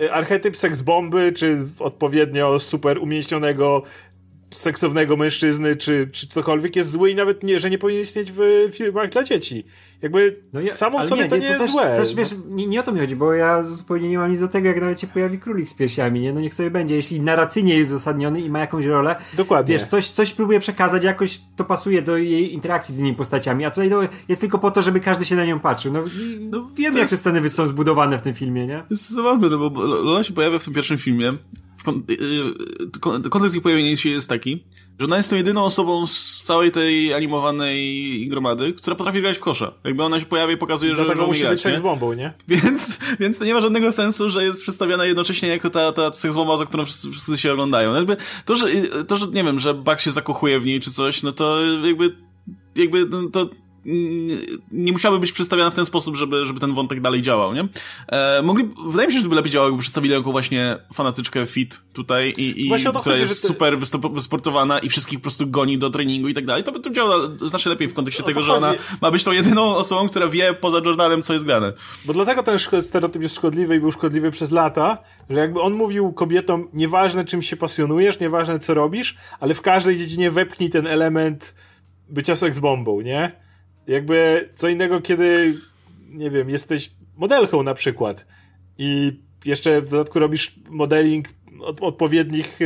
e, 0.00 0.12
archetyp 0.12 0.56
seksbomby, 0.56 1.32
czy 1.32 1.66
odpowiednio 1.78 2.58
super 2.58 2.98
umieśnionego 2.98 3.82
seksownego 4.52 5.16
mężczyzny, 5.16 5.76
czy, 5.76 6.08
czy 6.12 6.28
cokolwiek 6.28 6.76
jest 6.76 6.90
zły 6.90 7.10
i 7.10 7.14
nawet 7.14 7.42
nie, 7.42 7.60
że 7.60 7.70
nie 7.70 7.78
powinien 7.78 8.02
istnieć 8.02 8.32
w 8.32 8.70
filmach 8.72 9.10
dla 9.10 9.24
dzieci. 9.24 9.64
Jakby 10.02 10.42
no 10.52 10.60
ja, 10.60 10.74
samo 10.74 11.00
w 11.00 11.06
sobie 11.06 11.22
nie, 11.22 11.28
to 11.28 11.36
nie, 11.36 11.42
to 11.42 11.48
jest 11.48 11.60
też, 11.64 11.72
złe. 11.72 11.96
Też, 11.96 12.14
wiesz, 12.14 12.34
nie, 12.48 12.66
nie, 12.66 12.80
o 12.80 12.82
to 12.82 12.92
mi 12.92 13.00
chodzi, 13.00 13.16
bo 13.16 13.32
ja 13.32 13.62
zupełnie 13.62 14.08
nie 14.08 14.18
mam 14.18 14.30
nic 14.30 14.40
do 14.40 14.48
tego, 14.48 14.68
jak 14.68 14.80
nawet 14.80 15.00
się 15.00 15.06
pojawi 15.06 15.38
królik 15.38 15.68
z 15.68 15.74
piersiami, 15.74 16.20
nie? 16.20 16.32
No 16.32 16.40
niech 16.40 16.54
sobie 16.54 16.70
będzie, 16.70 16.94
jeśli 16.94 17.20
narracyjnie 17.20 17.78
jest 17.78 17.90
uzasadniony 17.90 18.40
i 18.40 18.50
ma 18.50 18.58
jakąś 18.58 18.86
rolę. 18.86 19.16
Dokładnie. 19.34 19.74
Wiesz, 19.74 19.86
coś, 19.86 20.10
coś 20.10 20.32
próbuje 20.32 20.60
przekazać, 20.60 21.04
jakoś 21.04 21.40
to 21.56 21.64
pasuje 21.64 22.02
do 22.02 22.16
jej 22.16 22.54
interakcji 22.54 22.94
z 22.94 22.98
innymi 22.98 23.16
postaciami, 23.16 23.64
a 23.64 23.70
tutaj 23.70 23.90
no, 23.90 24.00
jest 24.28 24.40
tylko 24.40 24.58
po 24.58 24.70
to, 24.70 24.82
żeby 24.82 25.00
każdy 25.00 25.24
się 25.24 25.36
na 25.36 25.44
nią 25.44 25.60
patrzył. 25.60 25.92
No, 25.92 26.04
no 26.40 26.70
wiem, 26.74 26.92
jak 26.92 27.02
jest... 27.02 27.12
te 27.12 27.16
sceny 27.20 27.48
są 27.48 27.66
zbudowane 27.66 28.18
w 28.18 28.22
tym 28.22 28.34
filmie, 28.34 28.66
nie? 28.66 28.84
Jest 28.90 29.10
zabawne, 29.10 29.48
no 29.48 29.70
bo 29.70 29.86
Lola 29.86 30.24
się 30.24 30.32
pojawia 30.32 30.58
w 30.58 30.64
tym 30.64 30.74
pierwszym 30.74 30.98
filmie, 30.98 31.32
kontekst 33.30 33.56
ich 33.56 33.62
pojawienia 33.62 33.96
się 33.96 34.08
jest 34.08 34.28
taki, 34.28 34.64
że 34.98 35.04
ona 35.06 35.16
jest 35.16 35.30
tą 35.30 35.36
jedyną 35.36 35.64
osobą 35.64 36.06
z 36.06 36.42
całej 36.44 36.70
tej 36.70 37.14
animowanej 37.14 38.28
gromady, 38.28 38.72
która 38.72 38.96
potrafi 38.96 39.20
grać 39.20 39.36
w 39.36 39.40
kosza. 39.40 39.72
Jakby 39.84 40.02
ona 40.02 40.20
się 40.20 40.26
pojawia 40.26 40.54
i 40.54 40.56
pokazuje, 40.56 40.96
że, 40.96 41.04
że 41.16 41.26
musi 41.26 41.40
grać, 41.40 41.52
być 41.52 41.62
seksbombą, 41.62 42.12
nie? 42.12 42.32
Więc, 42.48 42.98
więc 43.20 43.38
to 43.38 43.44
nie 43.44 43.54
ma 43.54 43.60
żadnego 43.60 43.90
sensu, 43.90 44.30
że 44.30 44.44
jest 44.44 44.62
przedstawiana 44.62 45.04
jednocześnie 45.04 45.48
jako 45.48 45.70
ta, 45.70 45.92
ta 45.92 46.12
seksbomba, 46.12 46.56
za 46.56 46.66
którą 46.66 46.84
wszyscy, 46.84 47.10
wszyscy 47.10 47.38
się 47.38 47.52
oglądają. 47.52 47.94
Jakby 47.94 48.16
to, 48.44 48.56
że, 48.56 48.66
to, 49.06 49.16
że 49.16 49.26
nie 49.26 49.44
wiem, 49.44 49.58
że 49.58 49.74
Buck 49.74 50.00
się 50.00 50.10
zakochuje 50.10 50.60
w 50.60 50.66
niej 50.66 50.80
czy 50.80 50.90
coś, 50.90 51.22
no 51.22 51.32
to 51.32 51.62
jakby 51.86 52.16
jakby 52.76 53.06
no, 53.06 53.30
to 53.30 53.50
nie 54.72 54.92
musiałaby 54.92 55.20
być 55.20 55.32
przedstawiana 55.32 55.70
w 55.70 55.74
ten 55.74 55.84
sposób, 55.86 56.16
żeby, 56.16 56.46
żeby 56.46 56.60
ten 56.60 56.74
wątek 56.74 57.00
dalej 57.00 57.22
działał, 57.22 57.54
nie? 57.54 57.68
E, 58.08 58.42
mogli, 58.42 58.68
wydaje 58.86 59.08
mi 59.08 59.14
się, 59.14 59.20
że 59.20 59.28
by 59.28 59.34
lepiej 59.34 59.52
działał, 59.52 59.68
jakby 59.68 59.82
przedstawili 59.82 60.14
jako 60.14 60.32
właśnie 60.32 60.76
fanatyczkę 60.94 61.46
fit 61.46 61.80
tutaj 61.92 62.34
i, 62.36 62.66
i 62.66 62.70
która 62.70 62.92
chodzi, 62.92 63.20
jest 63.20 63.46
super 63.46 63.78
wysportowana 64.12 64.78
i 64.78 64.88
wszystkich 64.88 65.18
po 65.18 65.22
prostu 65.22 65.46
goni 65.46 65.78
do 65.78 65.90
treningu 65.90 66.28
i 66.28 66.34
tak 66.34 66.46
dalej. 66.46 66.64
To 66.64 66.72
by 66.72 66.80
to 66.80 66.90
działało 66.90 67.28
znacznie 67.36 67.70
lepiej 67.70 67.88
w 67.88 67.94
kontekście 67.94 68.22
tego, 68.22 68.42
że 68.42 68.52
ona 68.52 68.74
ma 69.00 69.10
być 69.10 69.24
tą 69.24 69.32
jedyną 69.32 69.76
osobą, 69.76 70.08
która 70.08 70.28
wie 70.28 70.54
poza 70.54 70.78
Jordanem, 70.78 71.22
co 71.22 71.32
jest 71.32 71.44
grane. 71.44 71.72
Bo 72.04 72.12
dlatego 72.12 72.42
ten 72.42 72.58
stereotyp 72.82 73.22
jest 73.22 73.36
szkodliwy 73.36 73.76
i 73.76 73.80
był 73.80 73.92
szkodliwy 73.92 74.30
przez 74.30 74.50
lata, 74.50 74.98
że 75.30 75.38
jakby 75.38 75.60
on 75.60 75.72
mówił 75.72 76.12
kobietom, 76.12 76.68
nieważne 76.72 77.24
czym 77.24 77.42
się 77.42 77.56
pasjonujesz, 77.56 78.20
nieważne 78.20 78.58
co 78.58 78.74
robisz, 78.74 79.16
ale 79.40 79.54
w 79.54 79.62
każdej 79.62 79.98
dziedzinie 79.98 80.30
wepchnij 80.30 80.70
ten 80.70 80.86
element 80.86 81.54
bycia 82.08 82.36
seksbombą, 82.36 83.00
nie? 83.00 83.42
Jakby 83.86 84.48
co 84.54 84.68
innego, 84.68 85.00
kiedy, 85.00 85.54
nie 86.08 86.30
wiem, 86.30 86.50
jesteś 86.50 86.90
modelką 87.16 87.62
na 87.62 87.74
przykład 87.74 88.26
i 88.78 89.20
jeszcze 89.44 89.80
w 89.80 89.90
dodatku 89.90 90.18
robisz 90.18 90.54
modeling 90.70 91.28
od, 91.60 91.82
odpowiednich, 91.82 92.58
e, 92.62 92.64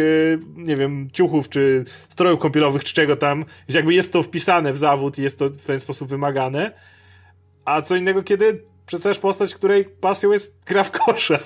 nie 0.54 0.76
wiem, 0.76 1.08
ciuchów, 1.12 1.48
czy 1.48 1.84
strojów 2.08 2.40
kąpielowych, 2.40 2.84
czy 2.84 2.94
czego 2.94 3.16
tam. 3.16 3.44
Jakby 3.68 3.94
jest 3.94 4.12
to 4.12 4.22
wpisane 4.22 4.72
w 4.72 4.78
zawód 4.78 5.18
i 5.18 5.22
jest 5.22 5.38
to 5.38 5.50
w 5.50 5.64
ten 5.64 5.80
sposób 5.80 6.08
wymagane. 6.08 6.72
A 7.64 7.82
co 7.82 7.96
innego, 7.96 8.22
kiedy 8.22 8.64
przedstawiasz 8.86 9.18
postać, 9.18 9.54
której 9.54 9.84
pasją 9.84 10.32
jest 10.32 10.64
gra 10.64 10.84
w 10.84 10.90
kosza. 10.90 11.38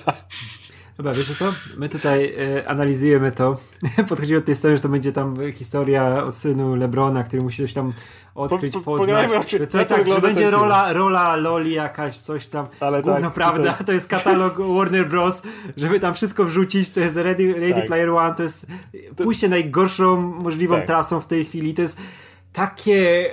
Dobra, 1.01 1.13
wiesz 1.13 1.37
co? 1.37 1.53
My 1.77 1.89
tutaj 1.89 2.33
e, 2.57 2.67
analizujemy 2.67 3.31
to. 3.31 3.57
Podchodzimy 4.09 4.39
do 4.39 4.45
tej 4.45 4.55
strony, 4.55 4.75
że 4.75 4.81
to 4.81 4.89
będzie 4.89 5.11
tam 5.11 5.51
historia 5.51 6.23
o 6.23 6.31
synu 6.31 6.75
Lebrona, 6.75 7.23
który 7.23 7.43
musi 7.43 7.63
coś 7.63 7.73
tam 7.73 7.93
odkryć, 8.35 8.73
po, 8.73 8.79
po, 8.79 8.97
poznać. 8.97 9.31
Oczy, 9.31 9.59
tutaj 9.59 9.85
tak, 9.85 10.07
że 10.07 10.21
będzie 10.21 10.49
rola, 10.49 10.93
rola 10.93 11.35
Loli 11.35 11.73
jakaś, 11.73 12.17
coś 12.17 12.47
tam. 12.47 12.67
Ale 12.79 13.01
Gówno 13.01 13.21
tak, 13.21 13.33
prawda, 13.33 13.73
to 13.73 13.91
jest 13.91 14.07
katalog 14.07 14.57
Warner 14.77 15.09
Bros., 15.09 15.41
żeby 15.77 15.99
tam 15.99 16.13
wszystko 16.13 16.45
wrzucić, 16.45 16.89
to 16.89 16.99
jest 16.99 17.15
Ready, 17.15 17.53
Ready 17.53 17.73
tak. 17.73 17.85
Player 17.85 18.09
One, 18.09 18.35
to 18.35 18.43
jest 18.43 18.65
pójście 19.15 19.49
najgorszą 19.49 20.21
możliwą 20.21 20.75
tak. 20.75 20.87
trasą 20.87 21.21
w 21.21 21.27
tej 21.27 21.45
chwili, 21.45 21.73
to 21.73 21.81
jest 21.81 21.97
takie 22.53 23.29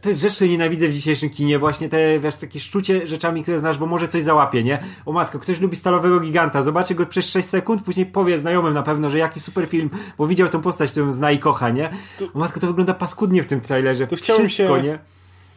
to 0.00 0.08
jest 0.08 0.20
rzecz, 0.20 0.34
której 0.34 0.50
nienawidzę 0.50 0.88
w 0.88 0.92
dzisiejszym 0.92 1.30
kinie, 1.30 1.58
właśnie 1.58 1.88
te, 1.88 2.20
wiesz, 2.20 2.36
takie 2.36 2.60
szczucie 2.60 3.06
rzeczami, 3.06 3.42
które 3.42 3.58
znasz, 3.58 3.78
bo 3.78 3.86
może 3.86 4.08
coś 4.08 4.22
załapie, 4.22 4.62
nie? 4.62 4.82
O 5.06 5.12
matko, 5.12 5.38
ktoś 5.38 5.60
lubi 5.60 5.76
Stalowego 5.76 6.20
Giganta, 6.20 6.62
zobaczy 6.62 6.94
go 6.94 7.06
przez 7.06 7.30
6 7.30 7.48
sekund, 7.48 7.82
później 7.82 8.06
powie 8.06 8.40
znajomym 8.40 8.74
na 8.74 8.82
pewno, 8.82 9.10
że 9.10 9.18
jaki 9.18 9.40
super 9.40 9.68
film, 9.68 9.90
bo 10.18 10.26
widział 10.26 10.48
tę 10.48 10.62
postać, 10.62 10.90
którą 10.90 11.12
zna 11.12 11.30
i 11.30 11.38
kocha, 11.38 11.70
nie? 11.70 11.90
O 12.34 12.38
matko, 12.38 12.60
to 12.60 12.66
wygląda 12.66 12.94
paskudnie 12.94 13.42
w 13.42 13.46
tym 13.46 13.60
trailerze. 13.60 14.06
To 14.06 14.16
chciałem 14.16 14.42
Wszystko, 14.46 14.76
się 14.76 14.82
nie? 14.82 14.98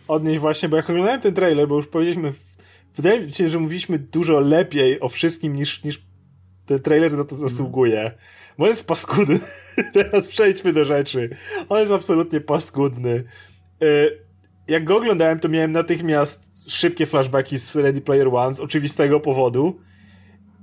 odnieść 0.08 0.40
właśnie, 0.40 0.70
bo 0.70 0.78
jak 0.78 0.90
oglądałem 0.90 1.22
ten 1.22 1.34
trailer, 1.34 1.68
bo 1.68 1.78
już 1.78 1.88
powiedzieliśmy, 1.88 2.34
wydaje 2.96 3.22
mi 3.22 3.34
się, 3.34 3.50
że 3.50 3.60
mówiliśmy 3.60 4.00
dużo 4.00 4.40
lepiej 4.40 5.00
o 5.00 5.10
wszystkim 5.10 5.56
niż, 5.56 5.84
niż 5.84 6.02
ten 6.66 6.80
trailer 6.80 7.14
na 7.14 7.24
to 7.24 7.36
zasługuje. 7.36 8.12
Bo 8.58 8.66
on 8.66 8.70
jest 8.70 8.88
paskudny. 8.88 9.40
Teraz 9.94 10.28
przejdźmy 10.28 10.74
do 10.74 10.86
rzeczy. 10.86 11.30
On 11.70 11.80
jest 11.80 11.92
absolutnie 11.92 12.42
paskudny. 12.42 13.24
Y, 13.84 14.20
jak 14.68 14.84
go 14.84 14.98
oglądałem, 14.98 15.40
to 15.40 15.50
miałem 15.50 15.72
natychmiast 15.72 16.52
szybkie 16.68 17.06
flashbacki 17.06 17.58
z 17.58 17.76
Ready 17.76 18.02
Player 18.02 18.28
One 18.28 18.56
z 18.56 18.60
oczywistego 18.60 19.20
powodu 19.20 19.80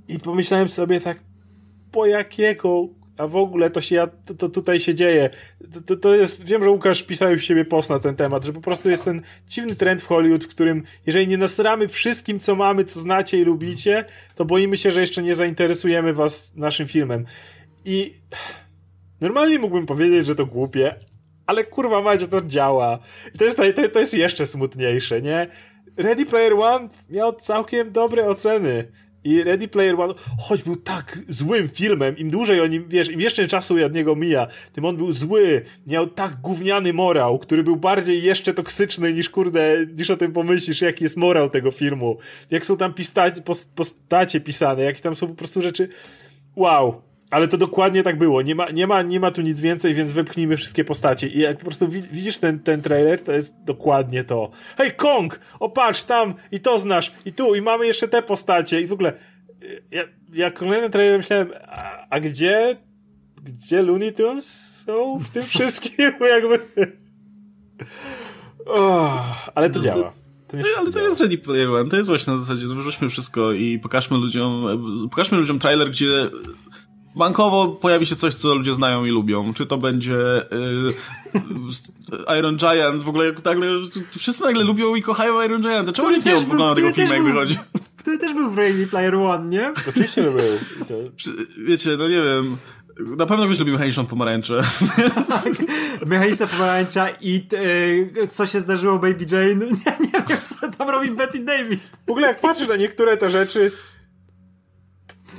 i 0.09 0.19
pomyślałem 0.19 0.69
sobie 0.69 1.01
tak, 1.01 1.19
po 1.93 2.07
jakiego 2.07 2.89
a 3.19 3.27
w 3.27 3.37
ogóle 3.37 3.71
to 3.71 3.81
się 3.81 4.09
to, 4.25 4.35
to 4.35 4.49
tutaj 4.49 4.81
się 4.81 4.95
dzieje. 4.95 5.31
To, 5.87 5.97
to 5.97 6.15
jest, 6.15 6.47
wiem, 6.47 6.65
że 6.65 6.71
Łukasz 6.71 7.03
pisał 7.03 7.35
w 7.37 7.41
siebie 7.41 7.65
post 7.65 7.91
na 7.91 7.99
ten 7.99 8.17
temat, 8.17 8.45
że 8.45 8.53
po 8.53 8.61
prostu 8.61 8.91
jest 8.91 9.05
ten 9.05 9.23
dziwny 9.49 9.77
trend 9.77 10.03
w 10.03 10.07
Hollywood, 10.07 10.45
w 10.45 10.49
którym 10.49 10.83
jeżeli 11.07 11.29
nie 11.29 11.39
nasramy 11.39 11.89
wszystkim, 11.89 12.41
co 12.41 12.55
mamy, 12.57 12.85
co 12.85 13.01
znacie 13.01 13.39
i 13.39 13.45
lubicie, 13.45 14.05
to 14.35 14.45
boimy 14.45 14.77
się, 14.77 14.93
że 14.93 15.01
jeszcze 15.01 15.23
nie 15.23 15.35
zainteresujemy 15.35 16.13
was 16.13 16.53
naszym 16.57 16.87
filmem. 16.87 17.27
I 17.85 18.15
normalnie 19.21 19.59
mógłbym 19.59 19.87
powiedzieć, 19.87 20.27
że 20.27 20.35
to 20.35 20.47
głupie, 20.47 20.95
ale 21.49 21.65
kurwa 21.65 22.03
macie, 22.03 22.27
to 22.27 22.43
działa. 22.43 22.99
I 23.35 23.39
to 23.39 23.45
jest, 23.45 23.57
to, 23.57 23.89
to 23.93 24.01
jest 24.01 24.15
jeszcze 24.15 24.47
smutniejsze, 24.47 25.23
nie? 25.23 25.47
Ready 25.97 26.27
Player 26.27 26.53
One 26.53 26.89
miał 27.11 27.33
całkiem 27.33 27.93
dobre 27.93 28.27
oceny. 28.27 28.89
I 29.25 29.43
Ready 29.43 29.69
Player 29.69 30.01
One, 30.01 30.15
choć 30.41 30.63
był 30.63 30.77
tak 30.77 31.19
złym 31.29 31.69
filmem, 31.69 32.17
im 32.17 32.31
dłużej 32.31 32.61
o 32.61 32.67
nim, 32.67 32.85
wiesz, 32.89 33.11
im 33.11 33.21
jeszcze 33.21 33.47
czasu 33.47 33.85
od 33.87 33.95
niego 33.95 34.17
mija, 34.17 34.47
tym 34.73 34.85
on 34.85 34.97
był 34.97 35.13
zły, 35.13 35.65
miał 35.87 36.07
tak 36.07 36.41
gówniany 36.41 36.93
morał, 36.93 37.39
który 37.39 37.63
był 37.63 37.77
bardziej 37.77 38.23
jeszcze 38.23 38.55
toksyczny 38.55 39.13
niż, 39.13 39.31
kurde, 39.31 39.87
niż 39.99 40.11
o 40.11 40.17
tym 40.17 40.33
pomyślisz, 40.33 40.83
jaki 40.83 41.05
jest 41.05 41.17
morał 41.17 41.51
tego 41.51 41.71
filmu. 41.71 42.17
Jak 42.51 42.67
są 42.67 42.77
tam 42.77 42.95
pistacie, 42.95 43.43
postacie 43.75 44.41
pisane, 44.41 44.83
jakie 44.83 45.01
tam 45.01 45.15
są 45.15 45.27
po 45.27 45.35
prostu 45.35 45.63
rzeczy, 45.63 45.89
wow. 46.57 47.08
Ale 47.31 47.49
to 47.49 47.59
dokładnie 47.59 48.03
tak 48.03 48.19
było. 48.19 48.43
Nie 48.43 48.55
ma, 48.55 48.71
nie 48.71 48.87
ma, 48.87 49.03
nie 49.03 49.21
ma 49.21 49.31
tu 49.31 49.43
nic 49.43 49.61
więcej, 49.61 49.95
więc 49.95 50.13
wypchnijmy 50.13 50.57
wszystkie 50.57 50.85
postacie. 50.85 51.29
I 51.29 51.39
jak 51.39 51.57
po 51.57 51.65
prostu 51.65 51.89
widzisz 51.89 52.39
ten, 52.39 52.61
ten 52.61 52.83
trailer, 52.83 53.21
to 53.21 53.33
jest 53.33 53.65
dokładnie 53.65 54.25
to. 54.25 54.51
Hej, 54.77 54.93
Kong! 54.93 55.41
O, 55.61 55.69
patrz, 55.71 56.03
tam 56.03 56.35
i 56.53 56.61
to 56.61 56.79
znasz, 56.79 57.13
i 57.25 57.33
tu, 57.33 57.55
i 57.55 57.63
mamy 57.63 57.87
jeszcze 57.87 58.09
te 58.09 58.23
postacie. 58.23 58.81
I 58.81 58.87
w 58.87 58.93
ogóle, 58.93 59.13
y, 59.63 59.83
ja, 59.91 60.03
jak 60.33 60.57
oglądałem 60.57 60.93
trailer, 60.93 61.19
myślałem, 61.19 61.51
a, 61.67 62.07
a 62.11 62.21
gdzie, 62.21 62.77
gdzie 63.43 63.83
Looney 63.83 64.13
Tunes 64.13 64.83
są 64.87 65.19
w 65.19 65.31
tym 65.31 65.43
wszystkim? 65.55 66.11
Jakby... 66.21 66.59
Oh, 68.67 69.51
ale 69.55 69.71
to 69.71 69.79
no 69.79 69.85
działa. 69.85 70.13
To 70.49 70.57
nie 70.57 70.63
ale 70.79 70.93
to 70.93 70.99
jest 70.99 71.21
Ready 71.21 71.39
Player 71.39 71.71
One, 71.71 71.91
to 71.91 71.97
jest 71.97 72.09
właśnie 72.09 72.33
na 72.33 72.39
zasadzie, 72.39 72.67
no 72.67 72.75
wrzućmy 72.75 73.09
wszystko 73.09 73.53
i 73.53 73.79
pokażmy 73.79 74.17
ludziom, 74.17 74.65
pokażmy 75.11 75.39
ludziom 75.39 75.59
trailer, 75.59 75.91
gdzie 75.91 76.31
bankowo 77.19 77.69
pojawi 77.69 78.07
się 78.07 78.17
coś, 78.17 78.35
co 78.35 78.55
ludzie 78.55 78.75
znają 78.75 79.05
i 79.05 79.11
lubią. 79.11 79.55
Czy 79.55 79.67
to 79.67 79.79
będzie 79.79 80.19
y, 80.19 82.39
Iron 82.39 82.57
Giant, 82.57 83.03
w 83.03 83.09
ogóle 83.09 83.33
nagle, 83.45 83.67
wszyscy 84.19 84.45
nagle 84.45 84.65
lubią 84.65 84.95
i 84.95 85.03
kochają 85.03 85.43
Iron 85.43 85.63
Giant. 85.63 85.93
Czemu 85.93 86.11
nikt 86.11 86.27
nie 86.27 86.37
ogląda 86.37 86.75
tego 86.75 86.93
filmu, 86.93 87.13
jak 87.13 87.23
wychodzi? 87.23 87.59
Który 87.97 88.19
też 88.19 88.35
był 88.35 88.51
w 88.51 88.59
Ready 88.59 88.87
Player 88.87 89.15
One, 89.15 89.49
nie? 89.49 89.73
Oczywiście 89.89 90.23
był. 90.23 90.41
Wiecie, 91.65 91.91
no 91.99 92.09
nie 92.09 92.23
wiem 92.23 92.57
Na 93.17 93.27
pewno 93.27 93.45
ktoś 93.45 93.59
lubi 93.59 93.73
mechaniczną 93.73 94.07
pomarańczę. 94.07 94.63
Mechaniczna 96.07 96.47
pomarańcza 96.47 97.09
i 97.21 97.47
e, 98.23 98.27
co 98.27 98.47
się 98.47 98.61
zdarzyło 98.61 98.99
Baby 98.99 99.27
Jane? 99.31 99.55
Nie, 99.55 99.67
nie 100.01 100.25
wiem, 100.29 100.39
co 100.61 100.71
tam 100.79 100.91
robi 100.91 101.11
Betty 101.11 101.39
Davis. 101.39 101.93
W 102.07 102.11
ogóle 102.11 102.27
jak 102.27 102.41
patrzysz 102.41 102.69
na 102.69 102.77
niektóre 102.77 103.17
te 103.17 103.31
rzeczy, 103.31 103.73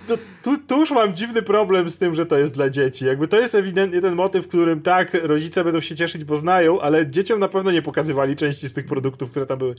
to, 0.09 0.17
tu, 0.43 0.57
tu 0.57 0.79
już 0.79 0.91
mam 0.91 1.15
dziwny 1.15 1.41
problem 1.41 1.89
z 1.89 1.97
tym, 1.97 2.15
że 2.15 2.25
to 2.25 2.37
jest 2.37 2.55
dla 2.55 2.69
dzieci. 2.69 3.05
Jakby 3.05 3.27
to 3.27 3.39
jest 3.39 3.55
ewidentnie 3.55 4.01
ten 4.01 4.15
motyw, 4.15 4.45
w 4.45 4.47
którym 4.47 4.81
tak, 4.81 5.13
rodzice 5.23 5.63
będą 5.63 5.79
się 5.79 5.95
cieszyć, 5.95 6.25
bo 6.25 6.37
znają, 6.37 6.81
ale 6.81 7.07
dzieciom 7.07 7.39
na 7.39 7.47
pewno 7.47 7.71
nie 7.71 7.81
pokazywali 7.81 8.35
części 8.35 8.69
z 8.69 8.73
tych 8.73 8.85
produktów, 8.85 9.31
które 9.31 9.45
tam 9.45 9.59
były. 9.59 9.75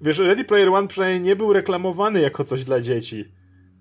Wiesz, 0.00 0.18
Ready 0.18 0.44
Player 0.44 0.68
One 0.68 0.88
przynajmniej 0.88 1.20
nie 1.20 1.36
był 1.36 1.52
reklamowany 1.52 2.20
jako 2.20 2.44
coś 2.44 2.64
dla 2.64 2.80
dzieci. 2.80 3.24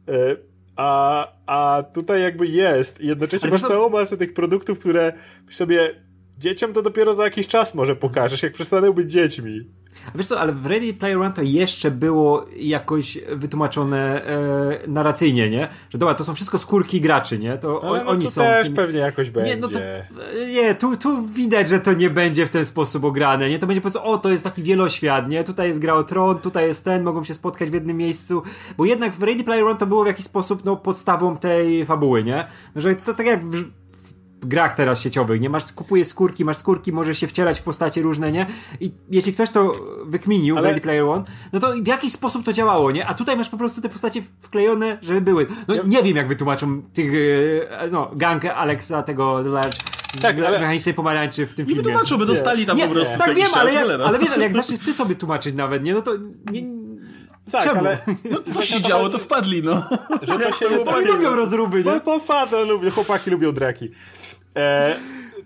E, 0.08 0.36
a, 0.76 1.28
a 1.46 1.84
tutaj 1.84 2.22
jakby 2.22 2.48
jest. 2.48 3.02
I 3.02 3.08
jednocześnie 3.08 3.50
masz 3.50 3.62
całą 3.62 3.90
masę 3.90 4.18
tych 4.18 4.34
produktów, 4.34 4.80
które 4.80 5.14
sobie 5.50 5.96
dzieciom 6.38 6.74
to 6.74 6.82
dopiero 6.82 7.14
za 7.14 7.24
jakiś 7.24 7.48
czas 7.48 7.76
może 7.76 7.96
pokażesz, 7.96 8.44
jak 8.44 8.54
przestaną 8.54 8.94
być 8.94 9.12
dziećmi. 9.12 9.79
Wiesz 10.16 10.26
co, 10.26 10.40
ale 10.40 10.54
w 10.54 10.66
Ready 10.66 10.94
Player 10.94 11.18
One 11.18 11.34
to 11.34 11.42
jeszcze 11.42 11.92
było 11.92 12.46
jakoś 12.58 13.18
wytłumaczone 13.30 14.26
e, 14.26 14.88
narracyjnie, 14.88 15.50
nie? 15.50 15.68
Że 15.90 15.98
dobra, 15.98 16.16
to 16.16 16.24
są 16.24 16.36
wszystko 16.36 16.58
skórki 16.58 17.02
graczy, 17.02 17.40
nie? 17.40 17.58
To 17.58 17.82
ale 17.84 18.04
no, 18.04 18.10
oni 18.10 18.26
to 18.26 18.32
są. 18.32 18.42
też 18.42 18.68
tym... 18.68 18.76
pewnie 18.76 19.00
jakoś 19.00 19.30
będzie. 19.30 19.50
Nie, 19.50 19.62
no 19.62 19.68
to, 19.68 19.80
nie 20.54 20.76
tu, 20.76 20.98
tu 20.98 21.28
widać, 21.28 21.70
że 21.70 21.80
to 21.80 21.94
nie 21.94 22.10
będzie 22.10 22.46
w 22.46 22.50
ten 22.50 22.66
sposób 22.66 23.06
ograne, 23.06 23.50
nie? 23.50 23.60
To 23.60 23.68
będzie 23.68 23.82
po 23.82 23.90
prostu, 23.92 24.10
o, 24.10 24.18
to 24.18 24.30
jest 24.30 24.44
taki 24.44 24.64
wieloświat, 24.64 25.30
nie? 25.30 25.44
Tutaj 25.44 25.68
jest 25.68 25.80
gra 25.80 25.94
o 25.94 26.04
tron, 26.04 26.40
tutaj 26.40 26.68
jest 26.68 26.86
ten, 26.86 27.04
mogą 27.04 27.24
się 27.24 27.34
spotkać 27.34 27.70
w 27.70 27.74
jednym 27.74 27.98
miejscu, 27.98 28.44
bo 28.78 28.86
jednak 28.86 29.14
w 29.14 29.24
Ready 29.24 29.44
Player 29.44 29.66
One 29.66 29.80
to 29.80 29.88
było 29.88 30.04
w 30.04 30.08
jakiś 30.08 30.26
sposób, 30.26 30.66
no, 30.66 30.76
podstawą 30.76 31.38
tej 31.38 31.86
fabuły, 31.86 32.24
nie? 32.24 32.48
No, 32.76 32.82
że 32.82 32.96
to 32.96 33.14
tak 33.14 33.26
jak 33.26 33.46
w, 33.46 33.79
grach 34.42 34.74
teraz 34.74 35.02
sieciowych, 35.02 35.42
nie? 35.42 35.50
Masz, 35.50 35.74
kupujesz 35.74 36.08
skórki, 36.08 36.46
masz 36.46 36.58
skórki, 36.58 36.92
możesz 36.92 37.20
się 37.20 37.28
wcielać 37.28 37.60
w 37.60 37.64
postacie 37.64 38.02
różne, 38.02 38.32
nie? 38.32 38.46
I 38.80 38.92
jeśli 39.12 39.34
ktoś 39.34 39.50
to 39.50 39.72
wykminił 40.06 40.58
Ale... 40.58 40.68
w 40.68 40.70
Ready 40.70 40.82
Player 40.82 41.04
One, 41.04 41.24
no 41.54 41.60
to 41.60 41.74
w 41.84 41.88
jakiś 41.88 42.14
sposób 42.14 42.46
to 42.46 42.54
działało, 42.54 42.92
nie? 42.92 43.08
A 43.08 43.14
tutaj 43.14 43.38
masz 43.38 43.50
po 43.50 43.58
prostu 43.58 43.82
te 43.82 43.90
postacie 43.90 44.22
wklejone, 44.42 44.98
żeby 45.02 45.22
były. 45.22 45.48
No 45.68 45.76
ja... 45.76 45.84
nie 45.86 46.04
wiem, 46.04 46.16
jak 46.18 46.28
wytłumaczą 46.28 46.82
tych, 46.94 47.14
e, 47.70 47.88
no, 47.92 48.12
gang 48.16 48.46
Alexa, 48.46 49.02
tego 49.02 49.42
Large, 49.42 49.78
z 50.16 50.22
tak, 50.22 50.40
ale... 50.40 50.60
mechanicznej 50.60 50.94
pomarańczy 50.94 51.48
w 51.48 51.54
tym 51.54 51.66
filmie. 51.66 51.82
Nie 51.82 51.84
wytłumaczą, 51.84 52.18
by 52.18 52.26
dostali 52.26 52.66
tam 52.66 52.78
nie, 52.78 52.88
po 52.88 52.94
prostu 52.94 53.18
Tak 53.18 53.36
wiem, 53.36 53.48
ale, 53.54 53.74
jak, 53.74 53.88
no. 54.00 54.06
ale 54.06 54.20
wiesz, 54.20 54.32
ale 54.32 54.44
jak 54.44 54.54
zaczniesz 54.54 54.80
ty 54.80 54.94
sobie 54.94 55.16
tłumaczyć 55.16 55.56
nawet, 55.56 55.84
nie? 55.84 55.94
No 55.94 56.02
to 56.02 56.12
nie, 56.52 56.80
tak, 57.52 57.64
Czemu? 57.64 57.80
ale... 57.80 57.98
No 58.32 58.38
coś 58.54 58.70
się 58.70 58.82
działo, 58.82 59.10
to 59.10 59.18
wpadli, 59.18 59.64
no. 59.64 59.90
Że 60.22 60.40
to 60.40 60.52
się... 60.52 60.86
Oni 60.86 61.08
lubią 61.08 61.36
rozruby, 61.36 61.84
nie? 61.84 62.00
Po, 62.00 62.20
po 62.20 62.64
lubią, 62.64 62.92
chłopaki 62.92 63.30
lubią 63.30 63.52
draki. 63.52 63.90
E, 64.58 64.96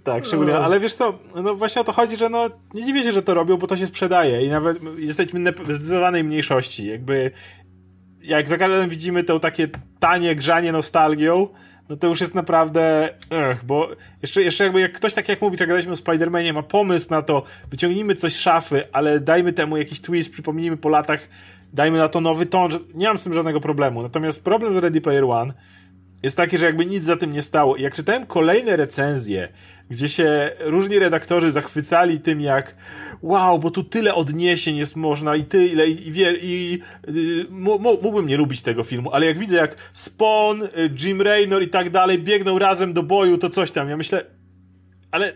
tak, 0.04 0.26
szczególnie, 0.26 0.56
ale 0.56 0.80
wiesz 0.80 0.94
co, 0.94 1.14
no 1.44 1.56
właśnie 1.56 1.82
o 1.82 1.86
to 1.86 1.92
chodzi, 1.92 2.18
że 2.18 2.30
no 2.30 2.50
nie 2.74 2.86
dziwię 2.86 3.04
się, 3.04 3.12
że 3.12 3.22
to 3.22 3.34
robią, 3.34 3.58
bo 3.58 3.68
to 3.68 3.78
się 3.78 3.86
sprzedaje 3.86 4.46
i 4.46 4.50
nawet 4.50 4.78
jesteśmy 4.98 5.52
w 5.52 5.76
zdecydowanej 5.76 6.24
mniejszości, 6.24 6.86
jakby 6.86 7.32
jak 8.22 8.48
za 8.48 8.58
każdym 8.58 8.90
widzimy 8.90 9.24
to 9.24 9.40
takie 9.40 9.68
tanie 10.00 10.36
grzanie 10.36 10.72
nostalgią, 10.72 11.48
no 11.90 11.98
to 11.98 12.08
już 12.08 12.22
jest 12.22 12.36
naprawdę, 12.36 13.10
ech, 13.30 13.66
bo 13.66 13.90
jeszcze, 14.22 14.42
jeszcze 14.42 14.64
jakby 14.64 14.82
jak 14.82 14.94
ktoś 14.94 15.14
tak 15.14 15.30
jak 15.30 15.42
mówi, 15.42 15.58
czy 15.58 15.68
gadaliśmy 15.68 15.92
o 15.92 15.96
Spider-Manie, 15.96 16.54
ma 16.54 16.64
pomysł 16.64 17.08
na 17.10 17.22
to, 17.22 17.44
wyciągnijmy 17.72 18.16
coś 18.16 18.34
z 18.34 18.40
szafy, 18.40 18.84
ale 18.92 19.20
dajmy 19.20 19.54
temu 19.54 19.78
jakiś 19.78 20.02
twist, 20.02 20.32
przypomnijmy 20.32 20.78
po 20.78 20.90
latach, 20.90 21.28
dajmy 21.74 21.98
na 21.98 22.10
to 22.10 22.22
nowy 22.22 22.46
ton, 22.46 22.72
nie 22.94 23.08
mam 23.08 23.18
z 23.18 23.24
tym 23.24 23.34
żadnego 23.34 23.60
problemu. 23.62 24.02
Natomiast 24.02 24.44
problem 24.44 24.74
z 24.74 24.78
Ready 24.78 25.02
Player 25.02 25.24
One 25.24 25.54
jest 26.24 26.38
taki, 26.38 26.58
że 26.58 26.66
jakby 26.66 26.86
nic 26.86 27.04
za 27.04 27.18
tym 27.18 27.34
nie 27.34 27.42
stało. 27.42 27.76
I 27.76 27.82
jak 27.82 27.94
czytałem 27.94 28.26
kolejne 28.26 28.76
recenzje, 28.76 29.50
gdzie 29.90 30.10
się 30.10 30.52
różni 30.60 31.00
redaktorzy 31.00 31.52
zachwycali 31.52 32.20
tym, 32.20 32.42
jak 32.42 32.76
wow, 33.22 33.60
bo 33.60 33.72
tu 33.72 33.84
tyle 33.84 34.16
odniesień 34.16 34.76
jest 34.76 34.96
można 34.96 35.36
i 35.36 35.46
tyle, 35.46 35.88
i, 35.88 36.10
i, 36.10 36.22
i, 36.42 36.80
i 37.08 37.46
mógłbym 38.02 38.28
nie 38.28 38.38
lubić 38.38 38.62
tego 38.62 38.84
filmu, 38.84 39.12
ale 39.12 39.26
jak 39.26 39.40
widzę, 39.40 39.56
jak 39.58 39.76
Spawn, 39.94 40.64
y, 40.64 40.70
Jim 41.04 41.22
Raynor 41.22 41.64
i 41.64 41.70
tak 41.70 41.90
dalej 41.90 42.20
biegną 42.20 42.60
razem 42.60 42.94
do 42.94 43.04
boju, 43.04 43.38
to 43.38 43.50
coś 43.50 43.72
tam. 43.72 43.90
Ja 43.90 43.98
myślę, 43.98 44.26
ale 45.12 45.34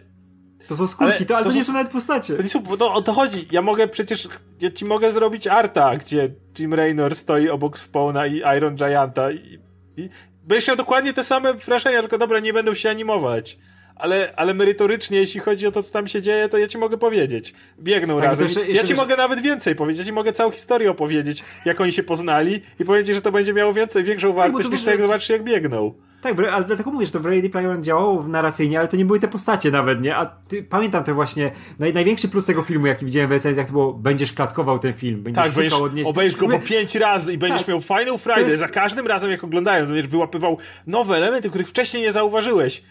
to 0.67 0.77
są 0.77 0.87
skórki, 0.87 1.13
ale 1.17 1.25
to, 1.25 1.35
ale 1.35 1.43
to, 1.43 1.49
to 1.49 1.55
nie 1.55 1.63
są 1.63 1.73
nawet 1.73 1.91
postacie. 1.91 2.33
To 2.35 2.41
nie 2.41 2.49
są, 2.49 2.63
no, 2.79 2.93
o 2.93 3.01
to 3.01 3.13
chodzi. 3.13 3.47
Ja 3.51 3.61
mogę 3.61 3.87
przecież, 3.87 4.27
ja 4.61 4.71
ci 4.71 4.85
mogę 4.85 5.11
zrobić 5.11 5.47
arta, 5.47 5.97
gdzie 5.97 6.29
Jim 6.59 6.73
Raynor 6.73 7.15
stoi 7.15 7.49
obok 7.49 7.79
Spawna 7.79 8.27
i 8.27 8.41
Iron 8.57 8.75
Gianta 8.75 9.31
i, 9.31 9.59
i 9.97 10.09
będziesz 10.47 10.67
miał 10.67 10.77
dokładnie 10.77 11.13
te 11.13 11.23
same 11.23 11.53
wrażenia, 11.53 11.99
tylko 11.99 12.17
dobra, 12.17 12.39
nie 12.39 12.53
będą 12.53 12.73
się 12.73 12.89
animować. 12.89 13.57
Ale, 13.95 14.33
ale 14.35 14.53
merytorycznie, 14.53 15.17
jeśli 15.17 15.39
chodzi 15.39 15.67
o 15.67 15.71
to, 15.71 15.83
co 15.83 15.93
tam 15.93 16.07
się 16.07 16.21
dzieje, 16.21 16.49
to 16.49 16.57
ja 16.57 16.67
ci 16.67 16.77
mogę 16.77 16.97
powiedzieć. 16.97 17.53
Biegną 17.79 18.15
tak, 18.19 18.25
razem. 18.25 18.43
Jeszcze, 18.45 18.59
jeszcze 18.59 18.73
ja 18.73 18.81
ci 18.81 18.87
wiesz... 18.87 18.97
mogę 18.97 19.17
nawet 19.17 19.39
więcej 19.39 19.75
powiedzieć. 19.75 19.99
Ja 19.99 20.05
ci 20.05 20.13
mogę 20.13 20.33
całą 20.33 20.51
historię 20.51 20.91
opowiedzieć, 20.91 21.43
jak 21.65 21.81
oni 21.81 21.91
się 21.91 22.03
poznali 22.03 22.61
i 22.79 22.85
powiedzieć, 22.85 23.15
że 23.15 23.21
to 23.21 23.31
będzie 23.31 23.53
miało 23.53 23.73
więcej, 23.73 24.03
większą 24.03 24.33
wartość 24.33 24.63
tak, 24.63 24.71
niż 24.71 24.83
to, 24.83 24.89
jak 24.89 25.01
zobaczysz, 25.01 25.29
jak 25.29 25.43
biegną. 25.43 25.93
Tak, 26.21 26.39
ale 26.39 26.65
dlatego 26.65 26.91
mówię, 26.91 27.05
że 27.05 27.11
to 27.11 27.19
w 27.19 27.25
Ready 27.25 27.49
Player 27.49 27.71
One 27.71 27.81
działało 27.81 28.27
narracyjnie, 28.27 28.79
ale 28.79 28.87
to 28.87 28.97
nie 28.97 29.05
były 29.05 29.19
te 29.19 29.27
postacie 29.27 29.71
nawet, 29.71 30.01
nie? 30.01 30.15
A 30.15 30.25
ty, 30.25 30.63
pamiętam 30.63 31.03
te 31.03 31.13
właśnie, 31.13 31.51
naj, 31.79 31.93
największy 31.93 32.27
plus 32.27 32.45
tego 32.45 32.61
filmu, 32.61 32.87
jaki 32.87 33.05
widziałem 33.05 33.29
w 33.29 33.31
recenzjach, 33.31 33.65
to 33.65 33.71
było, 33.71 33.93
będziesz 33.93 34.33
klatkował 34.33 34.79
ten 34.79 34.93
film, 34.93 35.23
będziesz 35.23 35.43
tak, 35.43 35.53
będziesz, 35.53 35.73
odnieść. 35.73 36.09
obejrzysz 36.09 36.39
go 36.39 36.47
po 36.47 36.59
pięć 36.59 36.95
razy 36.95 37.33
i 37.33 37.37
będziesz 37.37 37.59
tak. 37.61 37.67
miał 37.67 37.81
Final 37.81 38.17
Friday, 38.17 38.43
jest... 38.43 38.59
za 38.59 38.67
każdym 38.67 39.07
razem 39.07 39.31
jak 39.31 39.43
oglądając, 39.43 39.89
będziesz 39.89 40.07
wyłapywał 40.07 40.57
nowe 40.87 41.15
elementy, 41.15 41.49
których 41.49 41.69
wcześniej 41.69 42.03
nie 42.03 42.11
zauważyłeś. 42.11 42.83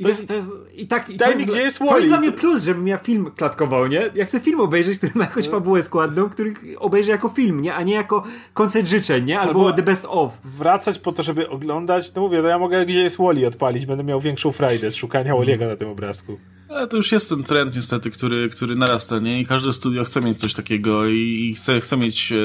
I 0.00 0.02
to, 0.02 0.08
jest, 0.08 0.26
to 0.26 0.34
jest, 0.34 0.52
i 0.74 0.86
tak, 0.86 1.10
i 1.10 1.16
to 1.16 1.30
jest, 1.30 1.44
gdzie 1.44 1.60
jest 1.60 1.78
To 1.78 1.96
jest 1.98 2.08
dla 2.08 2.20
mnie 2.20 2.32
plus, 2.32 2.64
żebym 2.64 2.88
ja 2.88 2.98
film 2.98 3.30
klatkował, 3.36 3.86
nie? 3.86 4.10
Ja 4.14 4.24
chcę 4.24 4.40
film 4.40 4.60
obejrzeć, 4.60 4.98
który 4.98 5.12
ma 5.14 5.24
jakąś 5.24 5.44
no. 5.44 5.50
fabułę 5.50 5.82
składną, 5.82 6.28
który 6.28 6.54
obejrzę 6.78 7.10
jako 7.10 7.28
film, 7.28 7.60
nie? 7.60 7.74
A 7.74 7.82
nie 7.82 7.94
jako 7.94 8.22
koncert 8.54 8.86
życzeń, 8.86 9.24
nie? 9.24 9.40
Albo, 9.40 9.60
Albo 9.60 9.72
the 9.72 9.82
best 9.82 10.06
of. 10.08 10.38
Wracać 10.44 10.98
po 10.98 11.12
to, 11.12 11.22
żeby 11.22 11.48
oglądać, 11.48 12.14
no 12.14 12.22
mówię, 12.22 12.42
no 12.42 12.48
ja 12.48 12.58
mogę 12.58 12.86
gdzie 12.86 13.02
jest 13.02 13.18
Wally 13.18 13.46
odpalić, 13.46 13.86
będę 13.86 14.04
miał 14.04 14.20
większą 14.20 14.52
frajdę 14.52 14.90
z 14.90 14.94
szukania 14.94 15.36
Walliego 15.36 15.66
na 15.66 15.76
tym 15.76 15.88
obrazku. 15.88 16.38
Ale 16.70 16.86
to 16.86 16.96
już 16.96 17.12
jest 17.12 17.28
ten 17.28 17.44
trend 17.44 17.76
niestety, 17.76 18.10
który, 18.10 18.48
który 18.48 18.76
narasta, 18.76 19.18
nie? 19.18 19.40
I 19.40 19.46
każde 19.46 19.72
studio 19.72 20.04
chce 20.04 20.20
mieć 20.20 20.38
coś 20.38 20.54
takiego 20.54 21.08
i, 21.08 21.16
i 21.16 21.54
chce, 21.54 21.80
chce 21.80 21.96
mieć, 21.96 22.32
e, 22.32 22.36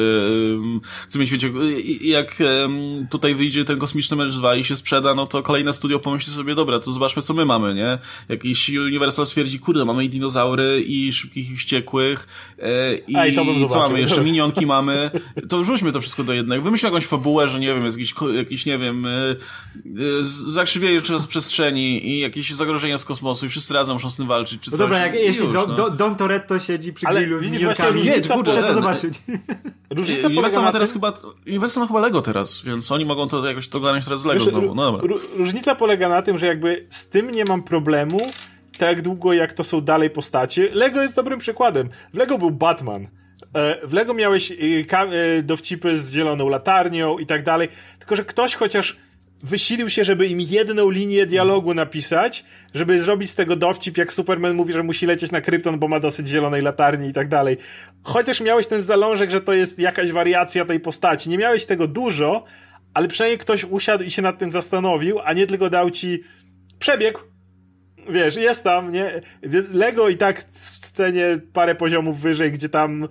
chce 1.08 1.20
mieć, 1.20 1.32
wiecie, 1.32 1.52
jak 2.02 2.42
e, 2.42 2.70
tutaj 3.10 3.36
wyjdzie 3.36 3.66
ten 3.66 3.80
kosmiczny 3.80 4.18
mecz 4.18 4.36
2 4.36 4.56
i 4.56 4.64
się 4.64 4.76
sprzeda, 4.76 5.16
no 5.16 5.28
to 5.28 5.44
kolejne 5.44 5.74
studio 5.74 6.00
pomyśli 6.00 6.34
sobie, 6.34 6.56
dobra, 6.56 6.80
to 6.80 6.92
zobaczmy 6.92 7.22
co 7.22 7.34
my 7.34 7.46
mamy, 7.46 7.74
nie? 7.74 7.98
Jakiś 8.30 8.70
Universal 8.70 9.26
stwierdzi, 9.26 9.60
kurde, 9.60 9.86
mamy 9.86 10.04
i 10.04 10.10
dinozaury, 10.10 10.84
i 10.88 11.14
szybkich 11.14 11.52
i 11.52 11.56
wściekłych, 11.56 12.28
e, 12.60 12.96
i, 12.96 13.16
A, 13.16 13.28
i 13.28 13.36
to 13.36 13.46
bym 13.46 13.68
co 13.68 13.80
mamy, 13.80 14.00
jeszcze 14.00 14.22
minionki 14.22 14.66
mamy, 14.76 15.12
to 15.50 15.64
rzućmy 15.64 15.92
to 15.92 16.02
wszystko 16.02 16.24
do 16.24 16.34
jednego. 16.34 16.64
Wymyślmy 16.64 16.90
jakąś 16.90 17.06
fabułę, 17.06 17.50
że 17.50 17.60
nie 17.60 17.68
wiem, 17.68 17.86
jest 17.86 17.98
jakiś, 17.98 18.14
jakiś 18.36 18.66
nie 18.66 18.78
wiem, 18.78 19.06
e, 19.06 19.10
e, 19.10 19.36
zakrzywienie 20.48 21.02
przestrzeni 21.28 22.08
i 22.08 22.20
jakieś 22.20 22.52
zagrożenia 22.52 22.98
z 22.98 23.06
kosmosu 23.06 23.46
i 23.46 23.50
wszyscy 23.50 23.74
razem 23.74 23.94
muszą 23.94 24.15
tym 24.16 24.28
walczyć, 24.28 24.62
czy 24.62 24.72
no 24.72 24.78
coś. 24.78 24.80
Dobra, 24.80 24.98
jak, 25.06 25.16
jeśli 25.16 25.54
Don, 25.54 25.76
no. 25.78 25.90
Don 25.90 26.16
Toretto 26.16 26.60
siedzi 26.60 26.94
przy 26.94 27.08
Ale 27.08 27.20
grillu 27.20 27.40
z 27.40 27.52
nie, 27.52 28.22
chcę 28.22 28.44
to 28.44 28.74
zobaczyć. 28.74 29.14
Różnica 29.90 30.28
Universal 30.28 30.64
ma 30.64 30.72
teraz 30.72 30.94
chyba, 30.94 31.14
Universal 31.48 31.82
ma 31.82 31.88
chyba 31.88 32.00
Lego 32.00 32.22
teraz, 32.22 32.64
więc 32.64 32.92
oni 32.92 33.06
mogą 33.06 33.28
to 33.28 33.46
jakoś 33.46 33.70
to 33.70 33.78
ogarnąć 33.78 34.06
teraz 34.06 34.22
z 34.22 34.26
Lego 34.26 34.40
Wiesz, 34.40 34.50
znowu. 34.50 34.76
No 34.76 34.92
dobra. 34.92 35.16
Różnica 35.38 35.76
polega 35.76 36.10
na 36.10 36.22
tym, 36.22 36.38
że 36.38 36.48
jakby 36.48 36.86
z 36.90 37.10
tym 37.10 37.32
nie 37.32 37.46
mam 37.46 37.64
problemu, 37.64 38.20
tak 38.78 39.02
długo 39.02 39.34
jak 39.34 39.54
to 39.54 39.64
są 39.64 39.82
dalej 39.82 40.10
postacie. 40.10 40.70
Lego 40.74 41.02
jest 41.02 41.16
dobrym 41.16 41.40
przykładem. 41.40 41.90
W 42.14 42.18
Lego 42.18 42.38
był 42.38 42.52
Batman. 42.52 43.08
E, 43.56 43.88
w 43.88 43.94
Lego 43.94 44.14
miałeś 44.14 44.52
e, 44.52 44.56
e, 44.56 45.44
dowcipy 45.44 45.98
z 45.98 46.12
zieloną 46.12 46.50
latarnią 46.50 47.18
i 47.18 47.26
tak 47.26 47.44
dalej. 47.44 47.68
Tylko, 48.00 48.16
że 48.16 48.26
ktoś 48.26 48.56
chociaż 48.56 48.98
wysilił 49.44 49.90
się, 49.90 50.06
żeby 50.06 50.28
im 50.28 50.42
jedną 50.42 50.90
linię 50.90 51.26
dialogu 51.26 51.74
napisać, 51.74 52.46
żeby 52.74 53.00
zrobić 53.00 53.32
z 53.32 53.36
tego 53.36 53.56
dowcip, 53.56 53.98
jak 53.98 54.14
Superman 54.14 54.56
mówi, 54.56 54.74
że 54.74 54.84
musi 54.84 55.06
lecieć 55.06 55.32
na 55.32 55.42
Krypton, 55.42 55.80
bo 55.80 55.88
ma 55.88 56.00
dosyć 56.00 56.28
zielonej 56.28 56.62
latarni 56.62 57.10
i 57.10 57.14
tak 57.14 57.28
dalej. 57.28 57.58
Chociaż 58.04 58.42
miałeś 58.42 58.68
ten 58.68 58.82
zalążek, 58.82 59.32
że 59.32 59.42
to 59.42 59.54
jest 59.54 59.80
jakaś 59.80 60.12
wariacja 60.12 60.66
tej 60.66 60.80
postaci. 60.80 61.30
Nie 61.30 61.38
miałeś 61.38 61.66
tego 61.66 61.88
dużo, 61.88 62.44
ale 62.94 63.08
przynajmniej 63.08 63.40
ktoś 63.40 63.64
usiadł 63.64 64.04
i 64.04 64.12
się 64.12 64.22
nad 64.22 64.38
tym 64.38 64.52
zastanowił, 64.52 65.20
a 65.24 65.34
nie 65.34 65.48
tylko 65.48 65.70
dał 65.70 65.92
ci 65.92 66.24
przebieg. 66.80 67.18
Wiesz, 68.10 68.36
jest 68.36 68.64
tam, 68.64 68.92
nie? 68.92 69.22
Lego 69.74 70.10
i 70.10 70.18
tak 70.18 70.44
w 70.52 70.58
scenie 70.58 71.38
parę 71.54 71.76
poziomów 71.76 72.20
wyżej, 72.20 72.52
gdzie 72.52 72.70
tam 72.70 73.08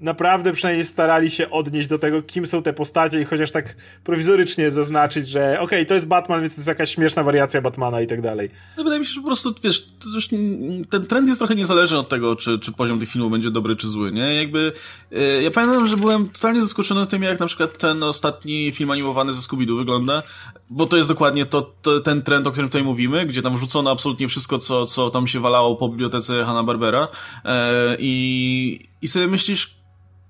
naprawdę 0.00 0.52
przynajmniej 0.52 0.84
starali 0.84 1.30
się 1.30 1.50
odnieść 1.50 1.88
do 1.88 1.98
tego, 1.98 2.22
kim 2.22 2.46
są 2.46 2.62
te 2.62 2.72
postacie 2.72 3.20
i 3.20 3.24
chociaż 3.24 3.50
tak 3.50 3.76
prowizorycznie 4.04 4.70
zaznaczyć, 4.70 5.28
że 5.28 5.52
okej, 5.52 5.64
okay, 5.64 5.84
to 5.84 5.94
jest 5.94 6.08
Batman, 6.08 6.40
więc 6.40 6.54
to 6.54 6.58
jest 6.60 6.68
jakaś 6.68 6.94
śmieszna 6.94 7.22
wariacja 7.22 7.60
Batmana 7.60 8.00
i 8.00 8.06
tak 8.06 8.20
dalej. 8.20 8.50
No 8.76 8.84
wydaje 8.84 9.00
mi 9.00 9.06
się, 9.06 9.12
że 9.12 9.20
po 9.20 9.26
prostu, 9.26 9.54
wiesz, 9.64 9.86
już, 10.14 10.28
ten 10.90 11.06
trend 11.06 11.28
jest 11.28 11.40
trochę 11.40 11.54
niezależny 11.54 11.98
od 11.98 12.08
tego, 12.08 12.36
czy, 12.36 12.58
czy 12.58 12.72
poziom 12.72 13.00
tych 13.00 13.08
filmów 13.08 13.32
będzie 13.32 13.50
dobry, 13.50 13.76
czy 13.76 13.88
zły, 13.88 14.12
nie? 14.12 14.34
Jakby, 14.34 14.72
yy, 15.10 15.42
ja 15.42 15.50
pamiętam, 15.50 15.86
że 15.86 15.96
byłem 15.96 16.28
totalnie 16.28 16.62
zaskoczony 16.62 17.06
tym, 17.06 17.22
jak 17.22 17.40
na 17.40 17.46
przykład 17.46 17.78
ten 17.78 18.02
ostatni 18.02 18.72
film 18.72 18.90
animowany 18.90 19.34
ze 19.34 19.40
Scooby-Doo 19.40 19.78
wygląda, 19.78 20.22
bo 20.70 20.86
to 20.86 20.96
jest 20.96 21.08
dokładnie 21.08 21.46
to, 21.46 21.74
to, 21.82 22.00
ten 22.00 22.22
trend, 22.22 22.46
o 22.46 22.50
którym 22.50 22.68
tutaj 22.68 22.82
mówimy, 22.82 23.26
gdzie 23.26 23.42
tam 23.42 23.56
wrzucono 23.56 23.90
absolutnie 23.90 24.28
wszystko, 24.28 24.58
co, 24.58 24.86
co 24.86 25.10
tam 25.10 25.26
się 25.26 25.40
walało 25.40 25.76
po 25.76 25.88
bibliotece 25.88 26.44
Hanna-Barbera 26.44 27.08
yy, 27.44 27.50
i, 27.98 28.88
i 29.02 29.08
sobie 29.08 29.26
myślisz, 29.26 29.78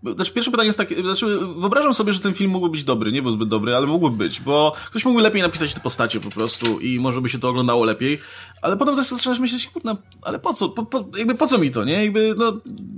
znaczy, 0.03 0.32
pierwsze 0.32 0.51
pytanie 0.51 0.66
jest 0.66 0.78
takie, 0.78 1.03
znaczy, 1.03 1.38
wyobrażam 1.57 1.94
sobie, 1.94 2.12
że 2.12 2.20
ten 2.20 2.34
film 2.34 2.51
mógłby 2.51 2.70
być 2.70 2.84
dobry, 2.84 3.12
nie 3.12 3.22
był 3.22 3.30
zbyt 3.32 3.49
dobry, 3.49 3.76
ale 3.76 3.86
mógłby 3.86 4.16
być, 4.16 4.40
bo 4.40 4.72
ktoś 4.86 5.05
mógłby 5.05 5.22
lepiej 5.22 5.42
napisać 5.42 5.74
te 5.74 5.80
postacie 5.80 6.20
po 6.20 6.30
prostu 6.30 6.80
i 6.80 7.01
może 7.01 7.20
by 7.20 7.28
się 7.28 7.38
to 7.38 7.49
oglądało 7.49 7.84
lepiej, 7.84 8.18
ale 8.62 8.76
potem 8.76 8.96
też 8.96 9.07
zaczynasz 9.07 9.38
myśleć, 9.38 9.66
kurna, 9.66 9.96
ale 10.22 10.38
po 10.38 10.55
co, 10.55 10.68
po, 10.68 10.86
po, 10.86 11.05
jakby 11.18 11.34
po 11.34 11.46
co 11.46 11.59
mi 11.59 11.70
to, 11.70 11.84
nie? 11.84 12.05
Jakby, 12.05 12.34
no, 12.38 12.53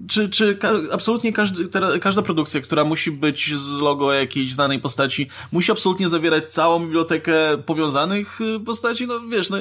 czy, 0.09 0.29
czy 0.29 0.55
ka 0.55 0.73
absolutnie 0.93 1.33
każdy, 1.33 1.69
każda 2.01 2.23
produkcja, 2.23 2.61
która 2.61 2.85
musi 2.85 3.13
być 3.13 3.55
z 3.55 3.81
logo 3.81 4.13
jakiejś 4.13 4.53
znanej 4.53 4.79
postaci, 4.81 5.29
musi 5.53 5.73
absolutnie 5.73 6.09
zawierać 6.09 6.51
całą 6.51 6.81
bibliotekę 6.81 7.59
powiązanych 7.67 8.41
y, 8.41 8.61
postaci, 8.61 9.07
no 9.07 9.21
wiesz, 9.29 9.51
no, 9.51 9.57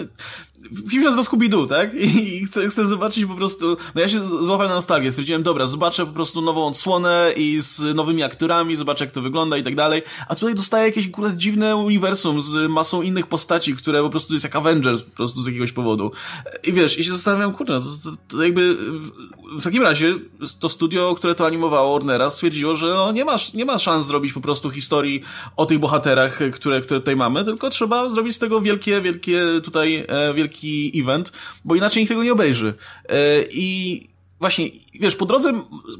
film 0.89 1.03
się 1.03 1.09
nazywa 1.09 1.23
Scooby-Doo, 1.23 1.67
tak? 1.67 1.93
I 1.93 2.45
chcę, 2.45 2.67
chcę 2.67 2.85
zobaczyć 2.85 3.25
po 3.25 3.35
prostu, 3.35 3.77
no 3.95 4.01
ja 4.01 4.09
się 4.09 4.25
złapałem 4.25 4.69
na 4.69 4.75
nostalgię, 4.75 5.11
stwierdziłem, 5.11 5.43
dobra, 5.43 5.67
zobaczę 5.67 6.05
po 6.05 6.13
prostu 6.13 6.41
nową 6.41 6.67
odsłonę 6.67 7.33
i 7.37 7.61
z 7.61 7.95
nowymi 7.95 8.23
aktorami, 8.23 8.75
zobaczę 8.75 9.05
jak 9.05 9.11
to 9.11 9.21
wygląda 9.21 9.57
i 9.57 9.63
tak 9.63 9.75
dalej, 9.75 10.01
a 10.27 10.35
tutaj 10.35 10.55
dostaję 10.55 10.85
jakieś 10.85 11.07
akurat 11.07 11.37
dziwne 11.37 11.75
uniwersum 11.75 12.41
z 12.41 12.69
masą 12.71 13.01
innych 13.01 13.27
postaci, 13.27 13.75
które 13.75 14.01
po 14.01 14.09
prostu 14.09 14.33
jest 14.33 14.43
jak 14.43 14.55
Avengers 14.55 15.01
po 15.01 15.15
prostu 15.15 15.41
z 15.41 15.47
jakiegoś 15.47 15.71
powodu. 15.71 16.11
I 16.63 16.73
wiesz, 16.73 16.99
i 16.99 17.03
się 17.03 17.11
zastanawiam, 17.11 17.53
kurde, 17.53 17.79
to, 17.79 18.09
to, 18.09 18.17
to 18.27 18.43
jakby 18.43 18.77
w 19.57 19.63
takim 19.63 19.83
razie 19.83 20.15
to 20.59 20.69
studio, 20.69 21.15
które 21.15 21.35
to 21.35 21.45
animowało 21.45 21.93
Warnera 21.93 22.29
stwierdziło, 22.29 22.75
że 22.75 22.87
no 22.87 23.11
nie, 23.11 23.25
masz, 23.25 23.53
nie 23.53 23.65
ma 23.65 23.77
szans 23.77 24.05
zrobić 24.05 24.33
po 24.33 24.41
prostu 24.41 24.69
historii 24.69 25.21
o 25.57 25.65
tych 25.65 25.79
bohaterach, 25.79 26.39
które, 26.53 26.81
które 26.81 26.99
tutaj 26.99 27.15
mamy, 27.15 27.45
tylko 27.45 27.69
trzeba 27.69 28.09
zrobić 28.09 28.35
z 28.35 28.39
tego 28.39 28.61
wielkie, 28.61 29.01
wielkie 29.01 29.45
tutaj, 29.63 30.05
e, 30.07 30.33
wielki 30.49 30.91
event, 31.01 31.31
bo 31.65 31.75
inaczej 31.75 32.01
nikt 32.01 32.09
tego 32.09 32.23
nie 32.23 32.33
obejrzy. 32.33 32.73
E, 33.09 33.43
I 33.51 34.07
właśnie, 34.39 34.69
wiesz, 34.93 35.15
po 35.15 35.25
drodze, 35.25 35.53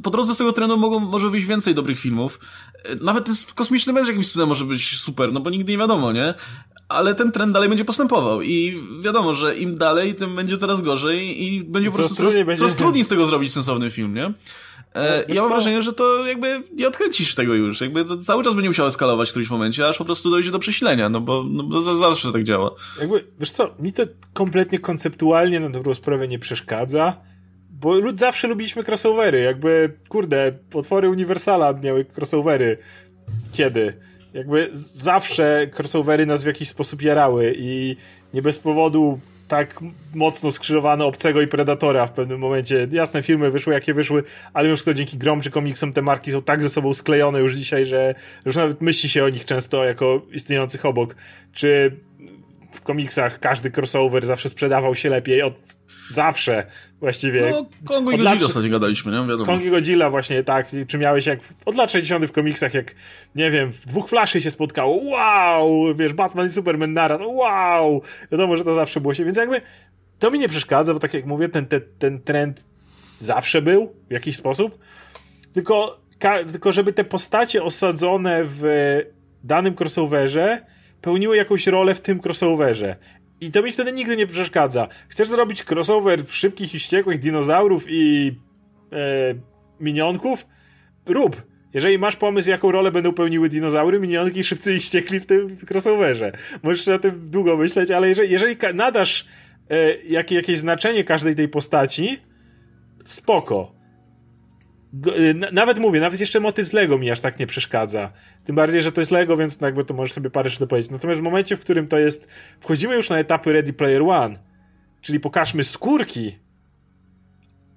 po 0.03 0.09
drodze 0.09 0.35
z 0.35 0.37
tego 0.37 0.53
trenu 0.53 0.77
mogą, 0.77 0.99
może 0.99 1.29
wyjść 1.29 1.47
więcej 1.47 1.75
dobrych 1.75 1.99
filmów. 1.99 2.39
E, 2.83 2.95
nawet 2.95 3.25
ten 3.25 3.35
kosmiczny 3.55 3.93
mecz 3.93 4.07
jakimś 4.07 4.31
cudem 4.31 4.49
może 4.49 4.65
być 4.65 4.97
super, 4.97 5.33
no 5.33 5.39
bo 5.39 5.49
nigdy 5.49 5.71
nie 5.71 5.77
wiadomo, 5.77 6.11
nie? 6.11 6.33
ale 6.89 7.15
ten 7.15 7.31
trend 7.31 7.53
dalej 7.53 7.69
będzie 7.69 7.85
postępował 7.85 8.41
i 8.41 8.81
wiadomo, 9.01 9.33
że 9.33 9.57
im 9.57 9.77
dalej, 9.77 10.15
tym 10.15 10.35
będzie 10.35 10.57
coraz 10.57 10.81
gorzej 10.81 11.43
i 11.43 11.63
będzie 11.63 11.91
po 11.91 11.97
prostu 11.97 12.15
coraz, 12.15 12.33
trudniej, 12.33 12.57
coraz 12.57 12.75
trudniej 12.75 13.03
z 13.03 13.07
tego 13.07 13.25
zrobić 13.25 13.53
sensowny 13.53 13.89
film, 13.89 14.13
nie? 14.13 14.33
E, 14.93 15.23
no, 15.29 15.35
ja 15.35 15.41
mam 15.41 15.51
wrażenie, 15.51 15.81
że 15.81 15.93
to 15.93 16.25
jakby 16.25 16.63
nie 16.75 16.87
odkręcisz 16.87 17.35
tego 17.35 17.53
już, 17.53 17.81
jakby 17.81 18.05
to 18.05 18.17
cały 18.17 18.43
czas 18.43 18.55
będzie 18.55 18.69
musiał 18.69 18.87
eskalować 18.87 19.29
w 19.29 19.31
którymś 19.31 19.49
momencie, 19.49 19.87
aż 19.87 19.97
po 19.97 20.05
prostu 20.05 20.29
dojdzie 20.29 20.51
do 20.51 20.59
przesilenia, 20.59 21.09
no 21.09 21.21
bo, 21.21 21.45
no 21.49 21.63
bo 21.63 21.81
zawsze 21.81 22.31
tak 22.31 22.43
działa. 22.43 22.71
Jakby, 22.99 23.27
wiesz 23.39 23.51
co, 23.51 23.75
mi 23.79 23.93
to 23.93 24.03
kompletnie 24.33 24.79
konceptualnie 24.79 25.59
na 25.59 25.69
dobrą 25.69 25.93
sprawę 25.93 26.27
nie 26.27 26.39
przeszkadza, 26.39 27.17
bo 27.69 27.99
lud 27.99 28.19
zawsze 28.19 28.47
lubiliśmy 28.47 28.83
crossovery, 28.83 29.41
jakby, 29.41 29.97
kurde, 30.09 30.51
potwory 30.69 31.09
Uniwersala 31.09 31.73
miały 31.73 32.05
crossovery. 32.17 32.77
Kiedy? 33.51 34.09
jakby 34.33 34.69
zawsze 34.73 35.69
crossovery 35.77 36.25
nas 36.25 36.43
w 36.43 36.45
jakiś 36.45 36.69
sposób 36.69 37.01
jarały 37.01 37.53
i 37.57 37.95
nie 38.33 38.41
bez 38.41 38.59
powodu 38.59 39.19
tak 39.49 39.79
mocno 40.15 40.51
skrzyżowano 40.51 41.05
Obcego 41.05 41.41
i 41.41 41.47
Predatora 41.47 42.07
w 42.07 42.11
pewnym 42.11 42.39
momencie. 42.39 42.87
Jasne, 42.91 43.23
filmy 43.23 43.51
wyszły 43.51 43.73
jakie 43.73 43.93
wyszły, 43.93 44.23
ale 44.53 44.69
już 44.69 44.83
to 44.83 44.93
dzięki 44.93 45.17
grom 45.17 45.41
czy 45.41 45.51
komiksom 45.51 45.93
te 45.93 46.01
marki 46.01 46.31
są 46.31 46.41
tak 46.41 46.63
ze 46.63 46.69
sobą 46.69 46.93
sklejone 46.93 47.39
już 47.39 47.55
dzisiaj, 47.55 47.85
że 47.85 48.15
już 48.45 48.55
nawet 48.55 48.81
myśli 48.81 49.09
się 49.09 49.23
o 49.23 49.29
nich 49.29 49.45
często 49.45 49.83
jako 49.83 50.21
istniejących 50.31 50.85
obok. 50.85 51.15
Czy 51.53 51.97
w 52.71 52.81
komiksach 52.81 53.39
każdy 53.39 53.71
crossover 53.77 54.25
zawsze 54.25 54.49
sprzedawał 54.49 54.95
się 54.95 55.09
lepiej 55.09 55.41
od 55.41 55.78
zawsze 56.09 56.65
właściwie. 56.99 57.49
No, 57.51 57.65
Kongo 57.85 58.11
i 58.11 58.13
Godzilla 58.13 58.33
lat... 58.33 58.43
ostatnio 58.43 58.69
gadaliśmy, 58.69 59.11
nie? 59.11 59.17
Wiadomo. 59.17 59.45
Kongo 59.45 59.65
i 59.65 59.69
Godzilla 59.69 60.09
właśnie, 60.09 60.43
tak. 60.43 60.67
Czy 60.87 60.97
miałeś 60.97 61.25
jak 61.25 61.39
od 61.65 61.75
lat 61.75 61.91
60 61.91 62.25
w 62.25 62.31
komiksach, 62.31 62.73
jak 62.73 62.95
nie 63.35 63.51
wiem, 63.51 63.71
w 63.71 63.85
dwóch 63.85 64.09
flaszy 64.09 64.41
się 64.41 64.51
spotkało, 64.51 64.99
wow! 65.03 65.95
Wiesz, 65.95 66.13
Batman 66.13 66.47
i 66.47 66.51
Superman 66.51 66.93
naraz, 66.93 67.21
wow! 67.23 68.01
Wiadomo, 68.31 68.57
że 68.57 68.63
to 68.63 68.73
zawsze 68.73 69.01
było 69.01 69.13
się, 69.13 69.25
więc 69.25 69.37
jakby 69.37 69.61
to 70.19 70.31
mi 70.31 70.39
nie 70.39 70.49
przeszkadza, 70.49 70.93
bo 70.93 70.99
tak 70.99 71.13
jak 71.13 71.25
mówię, 71.25 71.49
ten, 71.49 71.65
ten, 71.65 71.81
ten 71.99 72.21
trend 72.21 72.67
zawsze 73.19 73.61
był 73.61 73.95
w 74.09 74.13
jakiś 74.13 74.35
sposób, 74.35 74.79
tylko, 75.53 75.99
ka, 76.19 76.43
tylko 76.43 76.73
żeby 76.73 76.93
te 76.93 77.03
postacie 77.03 77.63
osadzone 77.63 78.41
w 78.43 78.63
danym 79.43 79.75
crossoverze 79.79 80.61
pełniły 81.01 81.37
jakąś 81.37 81.67
rolę 81.67 81.95
w 81.95 82.01
tym 82.01 82.19
crossoverze. 82.25 82.95
I 83.41 83.51
to 83.51 83.61
mi 83.61 83.71
wtedy 83.71 83.91
nigdy 83.91 84.17
nie 84.17 84.27
przeszkadza. 84.27 84.87
Chcesz 85.09 85.27
zrobić 85.27 85.63
crossover 85.71 86.23
szybkich 86.27 86.75
i 86.75 86.79
wściekłych 86.79 87.19
dinozaurów 87.19 87.85
i 87.87 88.31
e, 88.91 89.35
minionków? 89.79 90.45
Rób. 91.05 91.41
Jeżeli 91.73 91.97
masz 91.97 92.15
pomysł, 92.15 92.49
jaką 92.49 92.71
rolę 92.71 92.91
będą 92.91 93.13
pełniły 93.13 93.49
dinozaury, 93.49 93.99
minionki, 93.99 94.43
szybcy 94.43 94.75
i 94.75 94.81
ściekli 94.81 95.19
w 95.19 95.25
tym 95.25 95.57
crossoverze. 95.69 96.31
Możesz 96.63 96.87
na 96.87 96.99
tym 96.99 97.29
długo 97.29 97.57
myśleć, 97.57 97.91
ale 97.91 98.09
jeżeli, 98.09 98.31
jeżeli 98.31 98.55
nadasz 98.73 99.25
e, 99.69 99.95
jak, 99.95 100.31
jakieś 100.31 100.57
znaczenie 100.57 101.03
każdej 101.03 101.35
tej 101.35 101.47
postaci, 101.47 102.19
spoko. 103.05 103.78
Y, 104.93 105.33
nawet 105.51 105.79
mówię, 105.79 105.99
nawet 105.99 106.19
jeszcze 106.19 106.39
motyw 106.39 106.67
z 106.67 106.73
Lego 106.73 106.97
mi 106.97 107.11
aż 107.11 107.19
tak 107.19 107.39
nie 107.39 107.47
przeszkadza. 107.47 108.11
Tym 108.45 108.55
bardziej, 108.55 108.81
że 108.81 108.91
to 108.91 109.01
jest 109.01 109.11
Lego, 109.11 109.37
więc 109.37 109.61
jakby 109.61 109.85
to 109.85 109.93
możesz 109.93 110.13
sobie 110.13 110.29
parę 110.29 110.49
rzeczy 110.49 110.59
dopowiedzieć. 110.59 110.91
Natomiast 110.91 111.19
w 111.19 111.23
momencie, 111.23 111.55
w 111.55 111.59
którym 111.59 111.87
to 111.87 111.97
jest, 111.97 112.27
wchodzimy 112.59 112.95
już 112.95 113.09
na 113.09 113.19
etapy 113.19 113.53
Ready 113.53 113.73
Player 113.73 114.01
One, 114.01 114.39
czyli 115.01 115.19
pokażmy 115.19 115.63
skórki. 115.63 116.37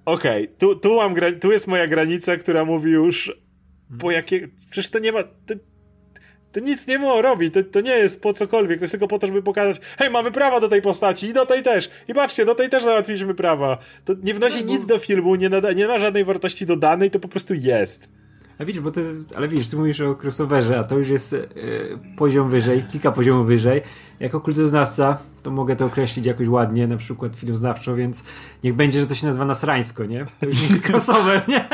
Okej, 0.05 0.43
okay, 0.43 0.57
tu, 0.57 0.75
tu 0.75 0.95
mam, 0.95 1.15
tu 1.41 1.51
jest 1.51 1.67
moja 1.67 1.87
granica, 1.87 2.37
która 2.37 2.65
mówi 2.65 2.91
już, 2.91 3.39
po 3.99 4.11
jakie, 4.11 4.47
przecież 4.69 4.89
to 4.89 4.99
nie 4.99 5.11
ma, 5.11 5.23
to, 5.23 5.53
to 6.53 6.59
nic 6.59 6.87
nie 6.87 6.99
ma 6.99 7.21
robić, 7.21 7.53
to, 7.53 7.63
to 7.63 7.81
nie 7.81 7.97
jest 7.97 8.21
po 8.21 8.33
cokolwiek, 8.33 8.79
to 8.79 8.83
jest 8.83 8.91
tylko 8.91 9.07
po 9.07 9.19
to, 9.19 9.27
żeby 9.27 9.43
pokazać, 9.43 9.81
hej, 9.97 10.09
mamy 10.09 10.31
prawa 10.31 10.59
do 10.59 10.69
tej 10.69 10.81
postaci 10.81 11.27
i 11.27 11.33
do 11.33 11.45
tej 11.45 11.63
też. 11.63 11.89
I 12.07 12.13
patrzcie, 12.13 12.45
do 12.45 12.55
tej 12.55 12.69
też 12.69 12.83
załatwiliśmy 12.83 13.35
prawa. 13.35 13.77
To 14.05 14.13
nie 14.23 14.33
wnosi 14.33 14.65
no, 14.65 14.71
nic 14.71 14.85
do 14.85 14.99
filmu, 14.99 15.35
nie, 15.35 15.49
nada, 15.49 15.71
nie 15.71 15.87
ma 15.87 15.99
żadnej 15.99 16.25
wartości 16.25 16.65
dodanej, 16.65 17.11
to 17.11 17.19
po 17.19 17.27
prostu 17.27 17.53
jest. 17.53 18.09
A 18.57 18.65
widzisz, 18.65 18.81
bo 18.81 18.91
to, 18.91 19.01
ale 19.35 19.47
widzisz, 19.47 19.67
ty 19.67 19.75
mówisz 19.75 20.01
o 20.01 20.15
crossoverze, 20.23 20.79
a 20.79 20.83
to 20.83 20.97
już 20.97 21.09
jest 21.09 21.33
e, 21.33 21.47
poziom 22.17 22.49
wyżej, 22.49 22.83
kilka 22.91 23.11
poziomów 23.11 23.47
wyżej. 23.47 23.81
Jako 24.19 24.41
kultoznawca 24.41 25.17
to 25.43 25.51
mogę 25.51 25.75
to 25.75 25.85
określić 25.85 26.25
jakoś 26.25 26.47
ładnie, 26.47 26.87
na 26.87 26.97
przykład 26.97 27.35
filmoznawczo, 27.35 27.95
więc 27.95 28.23
niech 28.63 28.75
będzie, 28.75 28.99
że 28.99 29.07
to 29.07 29.15
się 29.15 29.27
nazywa 29.27 29.45
nasrańsko, 29.45 30.05
nie? 30.05 30.25
To 30.39 30.45
już 30.45 30.61
nie 30.61 30.67
jest 30.67 30.89
crossover, 30.89 31.41
nie? 31.47 31.65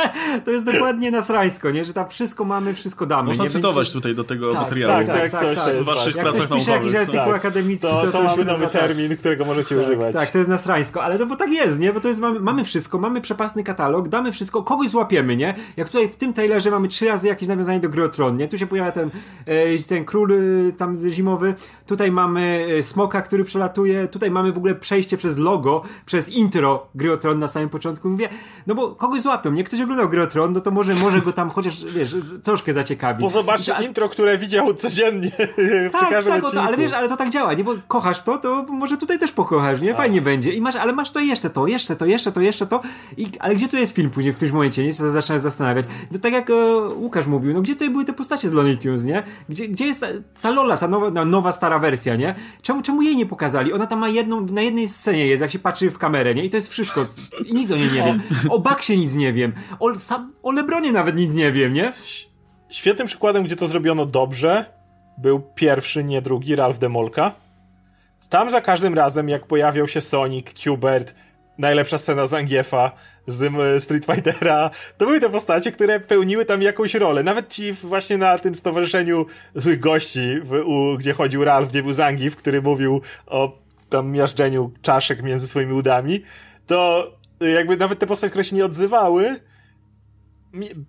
To 0.46 0.52
jest 0.52 0.66
dokładnie 0.66 1.12
nasrańsko, 1.12 1.72
nie? 1.72 1.86
Że 1.86 1.94
tam 1.94 2.10
wszystko 2.10 2.46
mamy, 2.46 2.74
wszystko 2.74 3.06
damy. 3.06 3.28
Można 3.28 3.44
nie? 3.44 3.50
cytować 3.50 3.76
Będzie... 3.76 3.94
tutaj 3.94 4.16
do 4.16 4.24
tego 4.24 4.54
tak, 4.54 4.62
materiału. 4.62 4.94
Tak, 4.94 5.08
tak, 5.08 5.32
tak, 5.32 5.32
tak, 5.32 5.66
tak, 5.66 5.76
w 5.76 5.84
waszych 5.84 6.16
jak 6.16 6.26
pracach 6.26 6.50
naukowych. 6.50 6.68
jakiś 6.68 6.96
artykuł 6.96 7.26
tak. 7.26 7.36
akademicki, 7.36 7.88
to, 7.88 8.02
to, 8.02 8.06
to, 8.06 8.12
to 8.12 8.24
mamy 8.24 8.46
nowy 8.46 8.68
termin, 8.68 9.18
którego 9.18 9.46
możecie 9.46 9.76
tak, 9.76 9.86
używać. 9.86 10.16
Tak, 10.16 10.32
to 10.32 10.38
jest 10.38 10.50
nasrańsko, 10.50 11.04
ale 11.04 11.18
to 11.18 11.26
bo 11.26 11.36
tak 11.36 11.52
jest, 11.52 11.80
nie? 11.80 11.94
Bo 11.94 12.00
to 12.00 12.08
jest, 12.08 12.20
mamy, 12.20 12.40
mamy 12.40 12.64
wszystko, 12.64 12.98
mamy 12.98 13.22
przepasny 13.22 13.64
katalog, 13.64 14.08
damy 14.08 14.32
wszystko, 14.32 14.64
kogoś 14.64 14.90
złapiemy, 14.90 15.36
nie? 15.36 15.54
Jak 15.78 15.90
tutaj 15.90 16.10
w 16.10 16.16
tym 16.16 16.34
trailerze 16.34 16.72
mamy 16.72 16.88
trzy 16.88 17.06
razy 17.06 17.28
jakieś 17.28 17.48
nawiązanie 17.48 17.80
do 17.80 17.90
gry 17.90 18.04
o 18.04 18.10
Tron, 18.10 18.38
nie? 18.38 18.48
Tu 18.48 18.58
się 18.58 18.68
pojawia 18.68 18.92
ten, 18.92 19.12
e, 19.46 19.78
ten 19.88 20.06
król 20.06 20.32
e, 20.32 20.38
tam 20.72 20.96
zimowy, 21.10 21.54
tutaj 21.86 22.12
mamy 22.12 22.29
e, 22.38 22.84
smoka, 22.84 23.22
który 23.22 23.44
przelatuje, 23.44 24.08
tutaj 24.08 24.32
mamy 24.32 24.52
w 24.52 24.58
ogóle 24.58 24.76
przejście 24.76 25.18
przez 25.18 25.38
logo, 25.38 25.82
przez 26.06 26.30
intro 26.30 26.88
gry 26.96 27.14
o 27.14 27.18
Tron 27.18 27.40
na 27.40 27.48
samym 27.48 27.70
początku. 27.70 28.10
Mówię, 28.10 28.30
no 28.68 28.76
bo 28.76 28.96
kogoś 28.96 29.22
złapią, 29.22 29.52
nie? 29.52 29.64
Ktoś 29.64 29.82
oglądał 29.82 30.10
gry 30.10 30.22
o 30.22 30.28
Tron, 30.28 30.54
no 30.54 30.62
to 30.62 30.72
może, 30.72 30.96
może 30.96 31.22
go 31.22 31.34
tam 31.34 31.50
chociaż, 31.50 31.84
wiesz, 31.86 32.16
troszkę 32.44 32.74
zaciekawi. 32.74 33.22
Bo 33.22 33.30
zobaczcie 33.30 33.74
intro, 33.88 34.10
które 34.10 34.38
widział 34.38 34.74
codziennie 34.74 35.32
w 35.90 35.92
tak, 35.92 36.10
każdym 36.10 36.42
tak, 36.42 36.56
ale 36.56 36.78
wiesz, 36.78 36.94
ale 36.94 37.10
to 37.10 37.18
tak 37.18 37.30
działa, 37.30 37.54
nie? 37.54 37.64
Bo 37.64 37.76
kochasz 37.88 38.22
to, 38.22 38.38
to 38.38 38.64
może 38.64 38.98
tutaj 38.98 39.20
też 39.20 39.32
pokochasz, 39.32 39.82
nie? 39.82 39.96
Fajnie 39.96 40.20
A. 40.20 40.24
będzie. 40.24 40.54
I 40.54 40.62
masz, 40.62 40.76
ale 40.76 40.94
masz 40.94 41.12
to 41.12 41.20
jeszcze 41.20 41.50
to, 41.50 41.68
jeszcze 41.68 41.96
to, 41.96 42.06
jeszcze 42.06 42.32
to, 42.32 42.42
jeszcze 42.42 42.68
to. 42.68 42.82
I, 43.18 43.28
ale 43.40 43.56
gdzie 43.56 43.68
tu 43.68 43.78
jest 43.78 43.96
film 43.96 44.10
później 44.10 44.34
w 44.34 44.36
którymś 44.36 44.54
momencie, 44.54 44.86
nie? 44.86 44.94
Co 44.94 45.10
zaczynasz 45.10 45.42
zastanawiać. 45.42 45.86
No 46.12 46.20
tak 46.20 46.34
jak 46.34 46.50
e, 46.50 46.54
Łukasz 46.96 47.28
mówił, 47.28 47.54
no 47.54 47.62
gdzie 47.62 47.74
tutaj 47.74 47.90
były 47.90 48.06
te 48.06 48.14
postacie 48.14 48.50
z 48.50 48.52
Looney 48.52 48.78
Tunes, 48.78 49.04
nie? 49.04 49.24
Gdzie, 49.50 49.68
gdzie 49.68 49.86
jest 49.86 50.02
ta, 50.02 50.08
ta 50.42 50.50
Lola, 50.50 50.78
ta 50.78 50.88
nowa, 50.88 51.10
no, 51.12 51.26
nowa 51.26 51.52
stara 51.52 51.80
wersja, 51.80 52.16
nie? 52.20 52.36
Czemu, 52.62 52.82
czemu 52.82 53.02
jej 53.02 53.18
nie 53.18 53.26
pokazali? 53.26 53.74
Ona 53.74 53.88
tam 53.88 54.00
ma 54.00 54.10
jedną, 54.10 54.42
na 54.42 54.62
jednej 54.62 54.90
scenie 54.90 55.28
jest, 55.28 55.42
jak 55.42 55.52
się 55.52 55.60
patrzy 55.60 55.92
w 55.92 55.98
kamerę, 55.98 56.36
nie? 56.36 56.46
I 56.46 56.50
to 56.50 56.58
jest 56.58 56.72
wszystko. 56.72 57.06
I 57.46 57.54
nic 57.54 57.72
o 57.72 57.76
niej 57.76 57.88
nie 57.96 58.04
wiem. 58.04 58.22
O 58.50 58.60
Baksie 58.60 58.98
nic 58.98 59.16
nie 59.16 59.34
wiem. 59.34 59.54
O, 59.80 60.00
sam, 60.00 60.34
o 60.44 60.52
Lebronie 60.52 60.92
nawet 60.92 61.16
nic 61.16 61.34
nie 61.34 61.52
wiem, 61.52 61.74
nie? 61.74 61.94
Świetnym 62.70 63.08
przykładem, 63.08 63.44
gdzie 63.44 63.56
to 63.56 63.68
zrobiono 63.68 64.06
dobrze, 64.06 64.66
był 65.18 65.40
pierwszy, 65.56 66.04
nie 66.04 66.22
drugi, 66.22 66.56
Ralph 66.56 66.80
Demolka. 66.80 67.36
Tam 68.30 68.50
za 68.50 68.62
każdym 68.62 68.94
razem, 68.94 69.30
jak 69.30 69.48
pojawiał 69.48 69.88
się 69.88 70.02
Sonic, 70.02 70.48
Qbert, 70.64 71.16
najlepsza 71.60 71.98
scena 71.98 72.26
z 72.26 72.30
z 73.28 73.84
Street 73.84 74.06
Fightera, 74.06 74.70
to 74.98 75.06
były 75.06 75.20
te 75.20 75.30
postacie, 75.30 75.72
które 75.72 76.00
pełniły 76.00 76.46
tam 76.46 76.62
jakąś 76.62 76.94
rolę. 76.94 77.24
Nawet 77.24 77.54
ci 77.54 77.74
właśnie 77.74 78.18
na 78.18 78.38
tym 78.38 78.56
stowarzyszeniu 78.56 79.26
złych 79.56 79.80
gości, 79.80 80.40
w, 80.44 80.54
u, 80.54 80.98
gdzie 80.98 81.14
chodził 81.14 81.44
Ralph, 81.44 81.70
gdzie 81.70 81.84
był 81.84 81.94
Zangief, 81.94 82.36
który 82.36 82.62
mówił 82.62 83.02
o 83.28 83.58
tam 83.90 84.12
miażdżeniu 84.12 84.72
czaszek 84.82 85.24
między 85.24 85.48
swoimi 85.48 85.74
udami, 85.74 86.22
to 86.68 87.12
jakby 87.42 87.78
nawet 87.78 88.00
te 88.00 88.08
postacie, 88.08 88.30
które 88.30 88.44
się 88.44 88.56
nie 88.56 88.66
odzywały, 88.66 89.40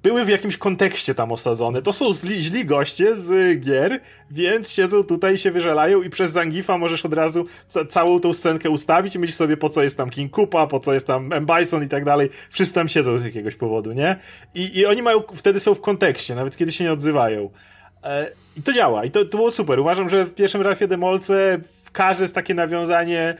były 0.03 0.25
w 0.25 0.29
jakimś 0.29 0.57
kontekście 0.57 1.15
tam 1.15 1.33
osadzone. 1.33 1.83
To 1.83 1.93
są 1.93 2.13
zli, 2.13 2.35
źli 2.35 2.65
goście 2.65 3.17
z 3.17 3.61
gier, 3.61 4.01
więc 4.31 4.73
siedzą 4.73 5.05
tutaj, 5.05 5.39
się 5.39 5.51
wyżelają 5.51 6.03
i 6.03 6.11
przez 6.11 6.33
Zangifa 6.33 6.79
możesz 6.79 7.05
od 7.05 7.15
razu 7.15 7.47
ca 7.69 7.85
całą 7.85 8.21
tą 8.21 8.33
scenkę 8.33 8.71
ustawić 8.71 9.15
i 9.15 9.19
myślisz 9.19 9.37
sobie, 9.37 9.57
po 9.57 9.69
co 9.69 9.83
jest 9.83 9.97
tam 9.97 10.11
King 10.11 10.33
Koopa, 10.33 10.67
po 10.67 10.81
co 10.81 10.93
jest 10.93 11.07
tam 11.07 11.33
M. 11.33 11.47
Bison 11.47 11.85
i 11.85 11.89
tak 11.89 12.05
dalej. 12.05 12.29
Wszyscy 12.51 12.75
tam 12.75 12.89
siedzą 12.89 13.19
z 13.19 13.25
jakiegoś 13.25 13.55
powodu, 13.55 13.93
nie? 13.93 14.17
I, 14.55 14.79
i 14.79 14.87
oni 14.87 15.03
mają, 15.03 15.23
wtedy 15.35 15.61
są 15.61 15.75
w 15.75 15.81
kontekście, 15.81 16.35
nawet 16.35 16.57
kiedy 16.57 16.73
się 16.73 16.85
nie 16.85 16.93
odzywają. 16.93 17.51
E, 18.05 18.27
I 18.57 18.63
to 18.63 18.73
działa, 18.73 19.05
i 19.05 19.11
to, 19.11 19.25
to 19.25 19.37
było 19.37 19.53
super. 19.53 19.81
Uważam, 19.81 20.09
że 20.09 20.25
w 20.25 20.35
pierwszym 20.35 20.63
Ralfie 20.63 20.89
Demolce 20.89 21.61
każde 21.93 22.25
jest 22.25 22.35
takie 22.35 22.55
nawiązanie 22.55 23.37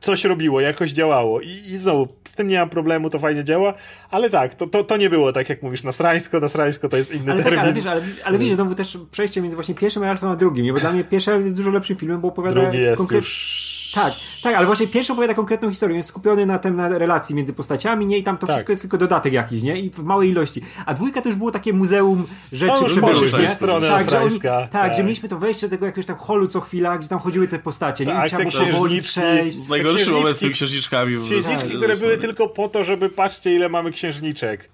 coś 0.00 0.24
robiło, 0.24 0.60
jakoś 0.60 0.90
działało. 0.90 1.40
I, 1.40 1.48
I 1.48 1.78
znowu, 1.78 2.08
z 2.24 2.34
tym 2.34 2.48
nie 2.48 2.58
mam 2.58 2.68
problemu, 2.68 3.10
to 3.10 3.18
fajnie 3.18 3.44
działa, 3.44 3.74
ale 4.10 4.30
tak, 4.30 4.54
to, 4.54 4.66
to, 4.66 4.84
to 4.84 4.96
nie 4.96 5.10
było 5.10 5.32
tak, 5.32 5.48
jak 5.48 5.62
mówisz, 5.62 5.82
nasrańsko, 5.82 6.40
nasrańsko 6.40 6.88
to 6.88 6.96
jest 6.96 7.14
inny 7.14 7.32
ale 7.32 7.42
termin. 7.42 7.58
Tak, 7.58 7.64
ale 7.64 7.74
wiesz, 7.74 7.86
ale, 7.86 8.02
ale 8.24 8.38
widzisz, 8.38 8.54
znowu 8.54 8.74
też 8.74 8.98
przejście 9.10 9.42
między 9.42 9.56
właśnie 9.56 9.74
pierwszym 9.74 10.02
Ralfem 10.02 10.28
a 10.28 10.36
drugim, 10.36 10.74
bo 10.74 10.80
dla 10.80 10.92
mnie 10.92 11.04
pierwszy 11.04 11.30
Ralf 11.30 11.42
jest 11.42 11.56
dużo 11.56 11.70
lepszym 11.70 11.96
filmem, 11.96 12.20
bo 12.20 12.28
opowiada... 12.28 12.60
Drugi 12.60 12.78
jest 12.78 12.98
konkret... 12.98 13.22
już 13.22 13.75
tak, 13.96 14.14
tak, 14.42 14.54
ale 14.54 14.66
właśnie 14.66 14.86
pierwszy 14.86 15.12
opowiada 15.12 15.34
konkretną 15.34 15.70
historię, 15.70 15.96
jest 15.96 16.08
skupiony 16.08 16.46
na 16.46 16.58
tym, 16.58 16.76
na 16.76 16.88
relacji 16.88 17.34
między 17.34 17.52
postaciami, 17.52 18.06
nie? 18.06 18.18
I 18.18 18.22
tam 18.22 18.38
to 18.38 18.46
tak. 18.46 18.56
wszystko 18.56 18.72
jest 18.72 18.82
tylko 18.82 18.98
dodatek 18.98 19.32
jakiś, 19.32 19.62
nie? 19.62 19.80
I 19.80 19.90
w 19.90 19.98
małej 19.98 20.30
ilości. 20.30 20.62
A 20.86 20.94
dwójka 20.94 21.22
to 21.22 21.28
już 21.28 21.38
było 21.38 21.50
takie 21.50 21.72
muzeum 21.72 22.26
rzeczy 22.52 22.72
no, 22.80 22.86
przebyłych, 22.86 23.32
nie? 23.32 23.48
Stronę 23.48 23.88
tak, 23.88 24.10
że 24.10 24.20
oni, 24.20 24.40
tak, 24.40 24.70
tak, 24.70 24.94
że 24.94 25.02
mieliśmy 25.04 25.28
to 25.28 25.38
wejście 25.38 25.66
do 25.66 25.70
tego 25.70 25.86
jakiegoś 25.86 26.06
tam 26.06 26.16
holu 26.16 26.46
co 26.46 26.60
chwila, 26.60 26.98
gdzie 26.98 27.08
tam 27.08 27.18
chodziły 27.18 27.48
te 27.48 27.58
postacie, 27.58 28.06
nie? 28.06 28.12
I 28.12 28.16
tak, 28.16 28.28
trzeba 28.28 28.44
było 28.44 28.66
powoli 28.72 29.02
przejść. 29.02 29.58
Z 29.58 29.68
najgorszym 29.68 30.12
moment 30.12 30.36
z 30.36 30.40
tymi 30.40 30.52
księżniczkami. 30.52 31.16
Księżniczki, 31.18 31.76
które 31.76 31.96
były 31.96 32.16
tylko 32.16 32.48
po 32.48 32.68
to, 32.68 32.84
żeby 32.84 33.08
patrzcie 33.08 33.54
ile 33.54 33.68
mamy 33.68 33.92
księżniczek. 33.92 34.68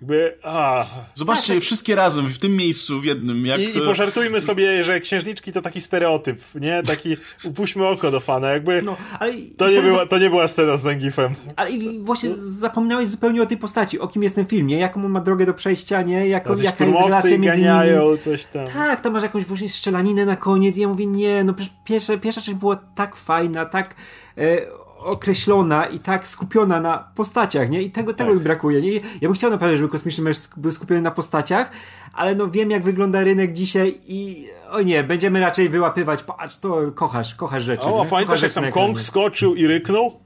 Jakby, 0.00 0.38
a. 0.42 0.86
Zobaczcie 1.14 1.54
je 1.54 1.60
wszystkie 1.60 1.94
razem, 1.94 2.26
w 2.26 2.38
tym 2.38 2.56
miejscu, 2.56 3.00
w 3.00 3.04
jednym. 3.04 3.46
Jak... 3.46 3.60
I, 3.60 3.78
I 3.78 3.80
pożartujmy 3.80 4.40
sobie, 4.40 4.84
że 4.84 5.00
księżniczki 5.00 5.52
to 5.52 5.62
taki 5.62 5.80
stereotyp, 5.80 6.42
nie? 6.54 6.82
Taki, 6.82 7.16
upuśćmy 7.44 7.86
oko 7.86 8.10
do 8.10 8.20
fana, 8.20 8.48
jakby 8.48 8.82
no, 8.82 8.96
ale 9.18 9.32
to, 9.56 9.70
nie 9.70 9.82
była, 9.82 10.06
to 10.06 10.18
nie 10.18 10.30
była 10.30 10.48
scena 10.48 10.76
z 10.76 10.82
Zangifem. 10.82 11.34
Ale 11.56 11.70
właśnie 12.00 12.30
zapominałeś 12.36 13.08
zupełnie 13.08 13.42
o 13.42 13.46
tej 13.46 13.56
postaci, 13.56 13.98
o 13.98 14.08
kim 14.08 14.22
jest 14.22 14.34
ten 14.34 14.46
film, 14.46 14.66
nie? 14.66 14.78
Jaką 14.78 15.04
on 15.04 15.10
ma 15.10 15.20
drogę 15.20 15.46
do 15.46 15.54
przejścia, 15.54 16.02
nie? 16.02 16.28
Jaką, 16.28 16.54
no, 16.54 16.62
jaka 16.62 16.84
jest 16.84 16.98
relacja 17.00 17.38
między 17.38 17.60
nimi. 17.60 18.18
coś 18.20 18.44
tam. 18.44 18.66
Tak, 18.66 19.00
to 19.00 19.10
masz 19.10 19.22
jakąś 19.22 19.44
właśnie 19.44 19.68
strzelaninę 19.68 20.26
na 20.26 20.36
koniec 20.36 20.76
i 20.76 20.80
ja 20.80 20.88
mówię, 20.88 21.06
nie, 21.06 21.44
no 21.44 21.54
przecież 21.54 21.74
pierwsza, 21.84 22.18
pierwsza 22.18 22.40
część 22.40 22.58
była 22.58 22.76
tak 22.94 23.16
fajna, 23.16 23.64
tak... 23.64 23.94
E, 24.38 24.85
określona 25.06 25.86
i 25.86 25.98
tak 25.98 26.28
skupiona 26.28 26.80
na 26.80 26.98
postaciach, 27.14 27.70
nie? 27.70 27.82
I 27.82 27.90
tego, 27.90 28.14
tego 28.14 28.30
tak. 28.30 28.38
mi 28.38 28.44
brakuje, 28.44 28.82
nie? 28.82 28.92
Ja 28.92 29.00
bym 29.20 29.32
chciał 29.32 29.50
naprawdę, 29.50 29.76
żeby 29.76 29.88
Kosmiczny 29.88 30.24
Mecz 30.24 30.38
był 30.56 30.72
skupiony 30.72 31.02
na 31.02 31.10
postaciach, 31.10 31.70
ale 32.12 32.34
no 32.34 32.50
wiem, 32.50 32.70
jak 32.70 32.84
wygląda 32.84 33.24
rynek 33.24 33.52
dzisiaj 33.52 34.00
i 34.06 34.48
o 34.70 34.82
nie, 34.82 35.04
będziemy 35.04 35.40
raczej 35.40 35.68
wyłapywać, 35.68 36.22
patrz, 36.22 36.56
to 36.56 36.92
kochasz, 36.94 37.34
kochasz 37.34 37.64
rzeczy. 37.64 37.88
O, 37.88 38.02
a 38.02 38.04
pamiętasz 38.04 38.42
jak 38.42 38.52
tam 38.52 38.70
Kong 38.70 39.00
skoczył 39.00 39.54
i 39.54 39.66
ryknął? 39.66 40.20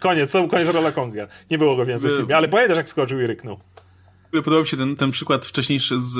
Koniec, 0.00 0.32
to 0.32 0.38
był 0.40 0.48
koniec 0.48 0.68
rola 0.68 0.92
Konga. 0.92 1.26
Nie 1.50 1.58
było 1.58 1.76
go 1.76 1.86
więcej 1.86 2.10
w 2.10 2.16
filmie, 2.16 2.36
ale 2.36 2.48
pamiętasz 2.48 2.76
jak 2.76 2.88
skoczył 2.88 3.20
i 3.20 3.26
ryknął? 3.26 3.58
Podobał 4.30 4.60
mi 4.60 4.66
się 4.66 4.76
ten, 4.76 4.96
ten 4.96 5.10
przykład 5.10 5.46
wcześniejszy 5.46 6.00
z 6.00 6.16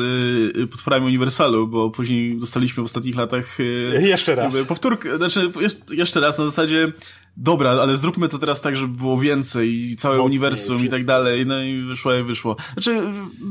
y, 0.57 0.67
potworami 0.67 1.07
Uniwersalu, 1.07 1.69
bo 1.69 1.91
później 1.91 2.39
dostaliśmy 2.39 2.83
w 2.83 2.87
ostatnich 2.87 3.17
latach 3.17 3.61
y, 3.61 4.01
jeszcze 4.03 4.35
raz. 4.35 4.57
Powtórkę, 4.57 5.17
znaczy 5.17 5.51
jeszcze 5.91 6.21
raz 6.21 6.39
na 6.39 6.45
zasadzie 6.45 6.93
dobra, 7.37 7.71
ale 7.71 7.97
zróbmy 7.97 8.29
to 8.29 8.39
teraz 8.39 8.61
tak, 8.61 8.77
żeby 8.77 8.97
było 8.97 9.19
więcej 9.19 9.75
i 9.75 9.97
całe 9.97 10.17
Mocniej, 10.17 10.27
uniwersum 10.27 10.79
wszystko. 10.79 10.97
i 10.97 10.99
tak 10.99 11.07
dalej, 11.07 11.47
no 11.47 11.63
i 11.63 11.83
wyszło 11.83 12.15
i 12.15 12.23
wyszło. 12.23 12.57
Znaczy, 12.73 13.03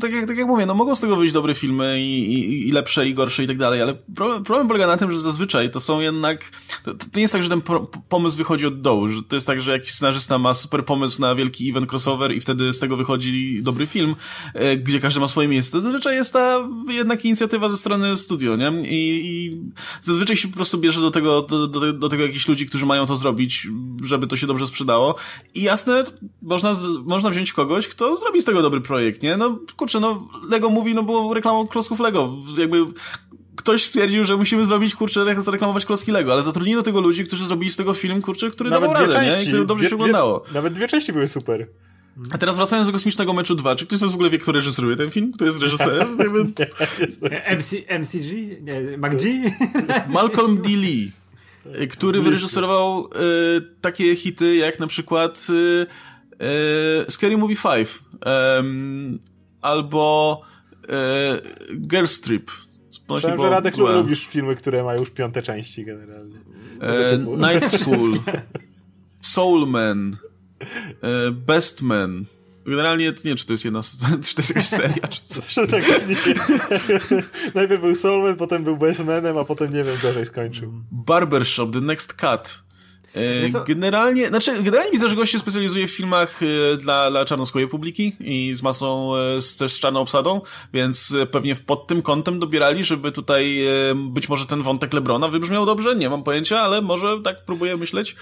tak 0.02 0.12
jak, 0.12 0.28
tak 0.28 0.38
jak 0.38 0.48
mówię, 0.48 0.66
no 0.66 0.74
mogą 0.74 0.96
z 0.96 1.00
tego 1.00 1.16
wyjść 1.16 1.34
dobre 1.34 1.56
filmy 1.56 2.02
i, 2.02 2.34
i, 2.34 2.68
i 2.68 2.72
lepsze 2.72 3.08
i 3.08 3.14
gorsze 3.14 3.44
i 3.44 3.48
tak 3.48 3.58
dalej, 3.58 3.82
ale 3.82 3.94
problem, 4.16 4.44
problem 4.44 4.68
polega 4.68 4.88
na 4.88 4.98
tym, 4.98 5.12
że 5.12 5.20
zazwyczaj 5.20 5.72
to 5.72 5.80
są 5.80 6.00
jednak, 6.00 6.52
to, 6.84 6.94
to 6.94 7.06
nie 7.16 7.22
jest 7.22 7.34
tak, 7.34 7.44
że 7.44 7.50
ten 7.50 7.62
pomysł 8.10 8.38
wychodzi 8.38 8.66
od 8.66 8.82
dołu, 8.82 9.08
że 9.10 9.24
to 9.24 9.36
jest 9.36 9.48
tak, 9.48 9.62
że 9.62 9.72
jakiś 9.72 9.92
scenarzysta 9.92 10.38
ma 10.38 10.54
super 10.54 10.86
pomysł 10.86 11.22
na 11.22 11.36
wielki 11.36 11.70
event 11.70 11.92
crossover 11.92 12.32
i 12.32 12.42
wtedy 12.42 12.74
z 12.74 12.80
tego 12.80 12.98
wychodzi 12.98 13.60
dobry 13.64 13.88
film, 13.88 14.16
e, 14.54 14.78
gdzie 14.78 15.00
każdy 15.00 15.20
ma 15.20 15.28
swoje 15.28 15.48
miejsce. 15.48 15.82
Zazwyczaj 15.82 16.16
jest 16.16 16.34
ta 16.34 16.70
jednak 16.88 17.26
inicjatywa 17.26 17.70
ze 17.70 17.78
strony 17.78 18.18
studio, 18.18 18.56
nie? 18.56 18.72
I, 18.90 19.22
i 19.26 19.62
zazwyczaj 20.02 20.36
się 20.36 20.48
po 20.48 20.56
prostu 20.56 20.78
bierze 20.78 21.02
do 21.02 21.12
tego, 21.12 21.42
do, 21.42 21.68
do, 21.68 21.94
do 21.94 22.10
tego 22.10 22.24
jakichś 22.24 22.48
ludzi, 22.48 22.66
którzy 22.66 22.86
mają 22.86 23.06
to 23.06 23.18
zrobić, 23.18 23.68
żeby 24.04 24.28
to 24.28 24.36
się 24.36 24.48
dobrze 24.48 24.68
sprzedało. 24.68 25.16
I 25.54 25.64
jasne, 25.64 26.04
można, 26.42 26.74
można 27.06 27.30
wziąć 27.30 27.54
kogoś, 27.54 27.88
kto 27.88 28.18
zrobi 28.18 28.42
z 28.42 28.46
tego 28.46 28.62
dobry 28.62 28.82
projekt, 28.82 29.24
nie? 29.24 29.38
No, 29.38 29.60
kurczę, 29.78 30.00
no, 30.00 30.28
Lego 30.50 30.70
mówi, 30.70 30.94
no, 30.96 31.04
było 31.04 31.34
reklamą 31.34 31.68
klocków 31.68 32.00
Lego. 32.00 32.38
Jakby 32.58 32.86
ktoś 33.56 33.86
stwierdził, 33.86 34.24
że 34.24 34.38
musimy 34.38 34.66
zrobić, 34.66 34.96
kurczę, 34.96 35.42
zareklamować 35.42 35.86
klocki 35.86 36.12
Lego, 36.12 36.34
ale 36.34 36.42
zatrudnili 36.42 36.76
do 36.76 36.84
tego 36.84 37.02
ludzi, 37.02 37.24
którzy 37.24 37.46
zrobili 37.46 37.72
z 37.72 37.76
tego 37.76 37.94
film, 37.94 38.22
kurczę, 38.22 38.52
który 38.52 38.70
nawet 38.70 38.92
dawał 38.92 39.08
radę, 39.08 39.14
części, 39.14 39.38
nie? 39.38 39.44
I 39.44 39.48
który 39.48 39.66
dobrze 39.66 39.82
dwie, 39.82 39.90
się 39.90 39.96
oglądało. 39.96 40.44
nawet 40.54 40.74
dwie 40.74 40.88
części 40.88 41.14
były 41.14 41.28
super. 41.28 41.68
A 42.32 42.38
teraz 42.38 42.58
wracając 42.58 42.88
do 42.88 42.94
Kosmicznego 42.94 43.34
Meczu 43.34 43.56
2, 43.56 43.76
czy 43.76 43.86
ktoś 43.86 44.00
z 44.00 44.04
w 44.04 44.14
ogóle 44.14 44.30
wie, 44.30 44.38
kto 44.38 44.52
reżyseruje 44.52 44.96
ten 44.96 45.12
film? 45.12 45.32
Kto 45.34 45.46
jest 45.46 45.62
reżyserem? 45.62 46.18
MC, 47.58 47.76
MCG? 48.00 48.62
Nie, 48.62 48.98
McG? 48.98 49.26
Malcolm 50.14 50.62
D. 50.62 50.70
Lee. 50.70 51.12
Y, 51.66 51.88
który 51.88 52.22
wyreżyserował 52.22 53.06
y, 53.06 53.10
takie 53.82 54.16
hity 54.16 54.56
jak 54.56 54.80
na 54.80 54.88
przykład 54.88 55.48
y, 55.50 55.86
y 57.04 57.12
Scary 57.12 57.38
Movie 57.38 57.56
5 57.56 57.90
albo 59.62 60.42
Girl 61.88 62.06
Strip. 62.06 62.52
Myślałem, 63.10 63.42
że 63.42 63.50
Radek 63.50 63.76
złe. 63.76 63.94
lubisz 63.94 64.28
filmy, 64.28 64.56
które 64.56 64.84
mają 64.84 65.00
już 65.00 65.10
piąte 65.10 65.42
części 65.42 65.86
generalnie. 65.86 66.36
E, 66.82 67.18
Night 67.18 67.82
School, 67.82 68.20
Soul 69.22 69.68
Man, 69.68 70.16
e, 71.02 71.32
Best 71.32 71.82
Man. 71.82 72.26
Generalnie 72.66 73.06
nie 73.06 73.14
wiem, 73.24 73.38
czy 73.38 73.46
to 73.46 73.54
jest 73.54 73.66
jedna, 73.66 73.82
czy 74.24 74.36
to 74.36 74.42
jest 74.42 74.50
jakaś 74.50 74.68
seria, 74.68 75.08
czy 75.08 75.22
coś. 75.22 75.56
tak, 75.72 75.84
Najpierw 77.56 77.82
był 77.82 77.96
Soulman, 77.96 78.36
potem 78.36 78.64
był 78.64 78.78
Bestmanem, 78.78 79.38
a 79.38 79.46
potem 79.46 79.74
nie 79.74 79.84
wiem, 79.84 79.96
gorzej 80.02 80.26
skończył. 80.26 80.74
Barbershop, 80.92 81.74
The 81.74 81.82
Next 81.82 82.14
Cut. 82.14 82.63
E, 83.16 83.64
generalnie, 83.68 84.28
znaczy, 84.28 84.64
generalnie 84.64 84.92
widzę, 84.92 85.10
że 85.10 85.16
gość 85.16 85.32
się 85.32 85.40
specjalizuje 85.40 85.88
w 85.88 85.92
filmach 85.92 86.40
e, 86.44 86.78
dla, 86.78 87.12
dla 87.12 87.26
czarnoskórej 87.26 87.68
publiki 87.68 88.14
i 88.20 88.54
z 88.54 88.64
masą, 88.64 89.16
e, 89.16 89.42
z, 89.42 89.58
też 89.58 89.74
z 89.74 89.80
czarną 89.80 90.00
obsadą, 90.00 90.42
więc 90.74 91.16
pewnie 91.32 91.56
pod 91.56 91.88
tym 91.88 92.02
kątem 92.02 92.40
dobierali, 92.40 92.84
żeby 92.84 93.12
tutaj 93.12 93.68
być 93.96 94.30
może 94.30 94.46
ten 94.46 94.64
wątek 94.64 94.94
Lebrona 94.94 95.28
wybrzmiał 95.28 95.66
dobrze, 95.66 95.96
nie 95.96 96.10
mam 96.10 96.24
pojęcia, 96.24 96.60
ale 96.60 96.82
może 96.82 97.22
tak 97.24 97.36
próbuję 97.46 97.78
myśleć. 97.78 98.16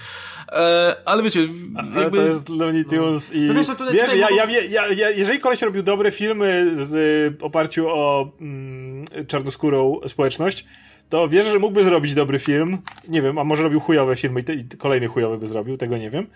Ale 1.04 1.22
wiecie, 1.22 1.40
jakby... 1.40 2.00
Ale 2.00 2.10
to 2.10 2.22
jest 2.22 2.48
Looney 2.48 2.84
Tunes 2.84 3.32
i... 3.32 3.40
No 3.40 3.54
wiesz, 3.54 3.66
wiesz 3.92 4.14
ja, 4.14 4.28
ja, 4.30 4.60
ja, 4.70 4.86
ja, 4.86 5.10
jeżeli 5.10 5.40
koleś 5.40 5.62
robił 5.62 5.82
dobre 5.82 6.10
filmy 6.10 6.72
z 6.86 7.42
oparciu 7.42 7.88
o 7.88 8.32
mm, 8.40 9.04
czarnoskórą 9.26 10.00
społeczność, 10.08 10.64
to 11.12 11.28
wierzę, 11.28 11.50
że 11.50 11.58
mógłby 11.58 11.84
zrobić 11.84 12.14
dobry 12.14 12.38
film. 12.38 12.78
Nie 13.08 13.22
wiem, 13.22 13.38
a 13.38 13.44
może 13.44 13.62
robił 13.62 13.80
chujowe 13.80 14.16
filmy 14.16 14.40
i, 14.40 14.44
te, 14.44 14.54
i 14.54 14.64
kolejny 14.64 15.08
chujowy 15.08 15.38
by 15.38 15.46
zrobił, 15.46 15.76
tego 15.76 15.98
nie 15.98 16.10
wiem. 16.10 16.26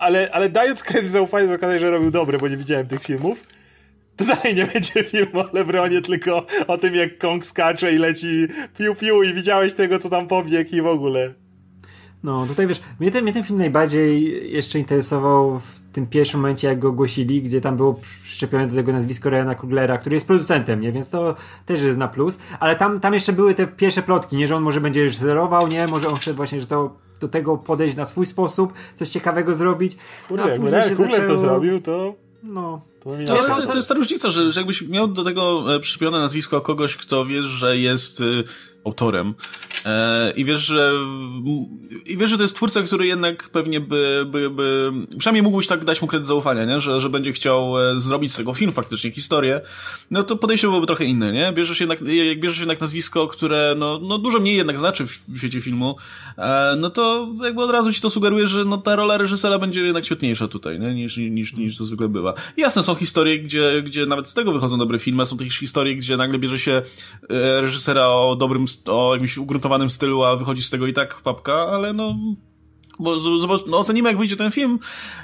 Ale, 0.00 0.30
ale 0.32 0.48
dając 0.48 0.82
kredyt 0.82 1.10
zaufania, 1.10 1.54
okazuje 1.54 1.78
że 1.78 1.90
robił 1.90 2.10
dobre, 2.10 2.38
bo 2.38 2.48
nie 2.48 2.56
widziałem 2.56 2.86
tych 2.86 3.02
filmów. 3.02 3.44
To 4.16 4.24
nie 4.54 4.66
będzie 4.66 5.04
filmu 5.04 5.40
o 5.40 5.48
Lebronie, 5.52 6.00
tylko 6.00 6.46
o 6.66 6.78
tym, 6.78 6.94
jak 6.94 7.18
Kong 7.18 7.46
skacze 7.46 7.92
i 7.92 7.98
leci 7.98 8.46
piu 8.78 8.94
piu 8.94 9.22
i 9.22 9.34
widziałeś 9.34 9.74
tego, 9.74 9.98
co 9.98 10.10
tam 10.10 10.26
pobiegł 10.26 10.76
i 10.76 10.82
w 10.82 10.86
ogóle. 10.86 11.34
No, 12.24 12.46
tutaj 12.46 12.66
wiesz, 12.66 12.80
mnie 13.00 13.10
ten, 13.10 13.22
mnie 13.22 13.32
ten 13.32 13.44
film 13.44 13.58
najbardziej 13.58 14.52
jeszcze 14.52 14.78
interesował 14.78 15.58
w 15.58 15.80
tym 15.92 16.06
pierwszym 16.06 16.40
momencie, 16.40 16.68
jak 16.68 16.78
go 16.78 16.88
ogłosili, 16.88 17.42
gdzie 17.42 17.60
tam 17.60 17.76
było 17.76 18.00
przyczepione 18.22 18.66
do 18.66 18.74
tego 18.74 18.92
nazwisko 18.92 19.30
Ryana 19.30 19.54
Kuglera, 19.54 19.98
który 19.98 20.16
jest 20.16 20.26
producentem, 20.26 20.80
nie? 20.80 20.92
Więc 20.92 21.10
to 21.10 21.34
też 21.66 21.82
jest 21.82 21.98
na 21.98 22.08
plus. 22.08 22.38
Ale 22.60 22.76
tam, 22.76 23.00
tam 23.00 23.14
jeszcze 23.14 23.32
były 23.32 23.54
te 23.54 23.66
pierwsze 23.66 24.02
plotki, 24.02 24.36
nie? 24.36 24.48
Że 24.48 24.56
on 24.56 24.62
może 24.62 24.80
będzie 24.80 25.04
reżyserował, 25.04 25.68
nie? 25.68 25.86
Może 25.86 26.08
on 26.08 26.16
chce 26.16 26.34
właśnie, 26.34 26.60
że 26.60 26.66
to 26.66 26.96
do 27.20 27.28
tego 27.28 27.56
podejść 27.56 27.96
na 27.96 28.04
swój 28.04 28.26
sposób, 28.26 28.72
coś 28.94 29.08
ciekawego 29.08 29.54
zrobić. 29.54 29.96
Kurde, 30.28 30.44
no, 30.44 30.50
jakby 30.50 30.70
Ryan 30.70 30.96
Kugler 30.96 31.10
zaczęło... 31.10 31.28
to 31.28 31.38
zrobił, 31.38 31.80
to... 31.80 32.14
No, 32.42 32.80
to, 33.26 33.38
ale 33.38 33.48
to, 33.48 33.66
to, 33.66 33.76
jest 33.76 33.88
ta 33.88 33.94
różnica, 33.94 34.30
że, 34.30 34.52
że 34.52 34.60
jakbyś 34.60 34.88
miał 34.88 35.08
do 35.08 35.24
tego 35.24 35.74
e, 35.74 35.80
przyczepione 35.80 36.18
nazwisko 36.18 36.60
kogoś, 36.60 36.96
kto 36.96 37.26
wiesz, 37.26 37.44
że 37.44 37.78
jest 37.78 38.20
y, 38.20 38.44
autorem 38.86 39.34
e, 39.84 40.30
i 40.30 40.44
wiesz, 40.44 40.60
że 40.60 40.92
i 42.06 42.16
wiesz, 42.16 42.30
że 42.30 42.36
to 42.36 42.42
jest 42.42 42.56
twórca, 42.56 42.82
który 42.82 43.06
jednak 43.06 43.48
pewnie 43.48 43.80
by, 43.80 44.26
by, 44.30 44.50
by 44.50 44.92
przynajmniej 45.18 45.42
mógłbyś 45.42 45.66
tak 45.66 45.84
dać 45.84 46.02
mu 46.02 46.08
kredyt 46.08 46.26
zaufania, 46.26 46.64
nie? 46.64 46.80
Że, 46.80 47.00
że 47.00 47.08
będzie 47.10 47.32
chciał 47.32 47.90
e, 47.90 48.00
zrobić 48.00 48.32
z 48.32 48.36
tego 48.36 48.54
film 48.54 48.72
faktycznie, 48.72 49.10
historię, 49.10 49.60
no 50.10 50.22
to 50.22 50.36
podejście 50.36 50.66
byłoby 50.68 50.86
trochę 50.86 51.04
inne, 51.04 51.32
nie? 51.32 51.52
Bierzesz 51.52 51.80
jednak, 51.80 52.00
jak 52.00 52.40
bierzesz 52.40 52.58
jednak 52.58 52.80
nazwisko, 52.80 53.26
które 53.26 53.74
no, 53.78 54.00
no 54.02 54.18
dużo 54.18 54.38
mniej 54.38 54.56
jednak 54.56 54.78
znaczy 54.78 55.06
w, 55.06 55.38
świecie 55.38 55.60
filmu, 55.60 55.96
e, 56.38 56.76
no 56.78 56.90
to 56.90 57.28
jakby 57.44 57.62
od 57.62 57.70
razu 57.70 57.92
ci 57.92 58.00
to 58.00 58.10
sugeruje, 58.10 58.46
że 58.46 58.64
no 58.64 58.78
ta 58.78 58.96
rola 58.96 59.18
reżysera 59.18 59.58
będzie 59.58 59.80
jednak 59.80 60.04
świetniejsza 60.04 60.48
tutaj, 60.48 60.80
nie? 60.80 60.94
Niż, 60.94 61.16
niż, 61.16 61.54
niż 61.54 61.78
to 61.78 61.84
zwykle 61.84 62.08
bywa. 62.08 62.34
I 62.56 62.60
jasne, 62.60 62.82
są 62.82 62.94
historie, 62.94 63.38
gdzie, 63.38 63.82
gdzie 63.82 64.06
nawet 64.06 64.28
z 64.28 64.34
tego 64.34 64.52
wychodzą 64.52 64.78
dobre 64.78 64.98
filmy, 64.98 65.26
są 65.26 65.36
też 65.36 65.58
historie, 65.58 65.96
gdzie 65.96 66.16
nagle 66.16 66.38
bierze 66.38 66.58
się 66.58 66.82
reżysera 67.60 68.08
o 68.08 68.36
dobrym 68.36 68.66
o 68.86 69.12
jakimś 69.12 69.38
ugruntowanym 69.38 69.90
stylu, 69.90 70.24
a 70.24 70.36
wychodzi 70.36 70.62
z 70.62 70.70
tego 70.70 70.86
i 70.86 70.92
tak 70.92 71.22
papka, 71.22 71.54
ale 71.54 71.92
no 71.92 72.14
bo 72.98 73.18
zobacz, 73.18 73.60
no 73.66 73.78
ocenimy 73.78 74.08
jak 74.08 74.18
wyjdzie 74.18 74.36
ten 74.36 74.52
film, 74.52 74.78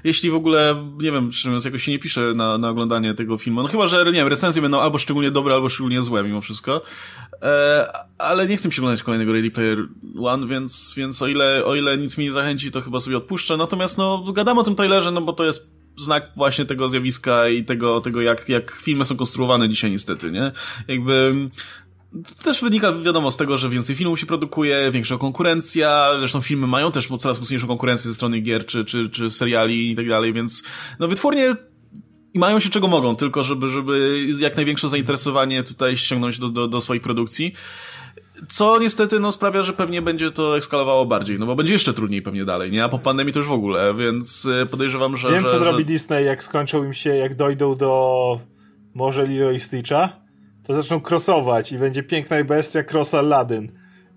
jeśli 0.04 0.30
w 0.30 0.34
ogóle, 0.34 0.90
nie 1.02 1.12
wiem, 1.12 1.30
czy 1.30 1.48
jakoś 1.64 1.82
się 1.82 1.92
nie 1.92 1.98
pisze 1.98 2.32
na, 2.34 2.58
na 2.58 2.68
oglądanie 2.68 3.14
tego 3.14 3.38
filmu. 3.38 3.62
No 3.62 3.68
chyba, 3.68 3.86
że, 3.86 4.04
nie 4.04 4.12
wiem, 4.12 4.28
recenzje 4.28 4.62
będą 4.62 4.80
albo 4.80 4.98
szczególnie 4.98 5.30
dobre, 5.30 5.54
albo 5.54 5.68
szczególnie 5.68 6.02
złe 6.02 6.22
mimo 6.22 6.40
wszystko. 6.40 6.82
E, 7.42 7.92
ale 8.18 8.48
nie 8.48 8.56
chcę 8.56 8.68
mi 8.68 8.74
się 8.74 8.82
oglądać 8.82 9.02
kolejnego 9.02 9.32
Ready 9.32 9.50
Player 9.50 9.78
One, 10.18 10.46
więc, 10.46 10.94
więc 10.96 11.22
o 11.22 11.26
ile, 11.26 11.64
o 11.64 11.74
ile 11.74 11.98
nic 11.98 12.18
mi 12.18 12.24
nie 12.24 12.32
zachęci, 12.32 12.70
to 12.70 12.80
chyba 12.80 13.00
sobie 13.00 13.16
odpuszczę. 13.16 13.56
Natomiast 13.56 13.98
no, 13.98 14.24
gadamy 14.32 14.60
o 14.60 14.64
tym 14.64 14.74
trailerze, 14.74 15.10
no 15.10 15.20
bo 15.20 15.32
to 15.32 15.44
jest 15.44 15.70
znak 15.96 16.30
właśnie 16.36 16.64
tego 16.64 16.88
zjawiska 16.88 17.48
i 17.48 17.64
tego, 17.64 18.00
tego 18.00 18.20
jak, 18.20 18.48
jak 18.48 18.70
filmy 18.70 19.04
są 19.04 19.16
konstruowane 19.16 19.68
dzisiaj 19.68 19.90
niestety, 19.90 20.30
nie? 20.30 20.52
Jakby 20.88 21.34
to 22.12 22.44
też 22.44 22.62
wynika, 22.62 22.92
wiadomo, 22.92 23.30
z 23.30 23.36
tego, 23.36 23.58
że 23.58 23.68
więcej 23.68 23.96
filmów 23.96 24.20
się 24.20 24.26
produkuje, 24.26 24.90
większa 24.90 25.18
konkurencja, 25.18 26.12
zresztą 26.18 26.42
filmy 26.42 26.66
mają 26.66 26.92
też 26.92 27.08
coraz 27.18 27.40
mocniejszą 27.40 27.66
konkurencję 27.66 28.08
ze 28.08 28.14
strony 28.14 28.40
gier, 28.40 28.66
czy, 28.66 28.84
czy, 28.84 29.10
czy 29.10 29.30
seriali 29.30 29.90
i 29.90 29.96
tak 29.96 30.08
dalej, 30.08 30.32
więc 30.32 30.62
no 30.98 31.08
wytwórnie 31.08 31.54
i 32.34 32.38
mają 32.38 32.60
się 32.60 32.70
czego 32.70 32.88
mogą, 32.88 33.16
tylko 33.16 33.42
żeby, 33.42 33.68
żeby 33.68 34.26
jak 34.38 34.56
największe 34.56 34.88
zainteresowanie 34.88 35.62
tutaj 35.62 35.96
ściągnąć 35.96 36.38
do, 36.38 36.48
do, 36.48 36.68
do 36.68 36.80
swoich 36.80 37.02
produkcji. 37.02 37.52
Co 38.48 38.78
niestety 38.78 39.20
no, 39.20 39.32
sprawia, 39.32 39.62
że 39.62 39.72
pewnie 39.72 40.02
będzie 40.02 40.30
to 40.30 40.56
eskalowało 40.56 41.06
bardziej, 41.06 41.38
no 41.38 41.46
bo 41.46 41.56
będzie 41.56 41.72
jeszcze 41.72 41.94
trudniej 41.94 42.22
pewnie 42.22 42.44
dalej, 42.44 42.72
nie? 42.72 42.84
A 42.84 42.88
po 42.88 42.98
pandemii 42.98 43.32
to 43.32 43.38
już 43.38 43.48
w 43.48 43.52
ogóle, 43.52 43.94
więc 43.94 44.48
e, 44.62 44.66
podejrzewam, 44.66 45.16
że... 45.16 45.30
Wiem, 45.30 45.42
że, 45.42 45.48
co 45.48 45.58
że... 45.58 45.64
zrobi 45.64 45.84
Disney, 45.84 46.24
jak 46.24 46.44
skończą 46.44 46.84
im 46.84 46.94
się, 46.94 47.16
jak 47.16 47.34
dojdą 47.34 47.76
do 47.76 48.40
może 48.94 49.26
Lilo 49.26 49.50
i 49.50 49.60
Stitcha 49.60 50.21
to 50.66 50.74
zaczną 50.74 51.00
crossować 51.00 51.72
i 51.72 51.78
będzie 51.78 52.02
piękna 52.02 52.44
bestia 52.44 52.80
cross 52.92 53.14
Aladdin. 53.14 53.72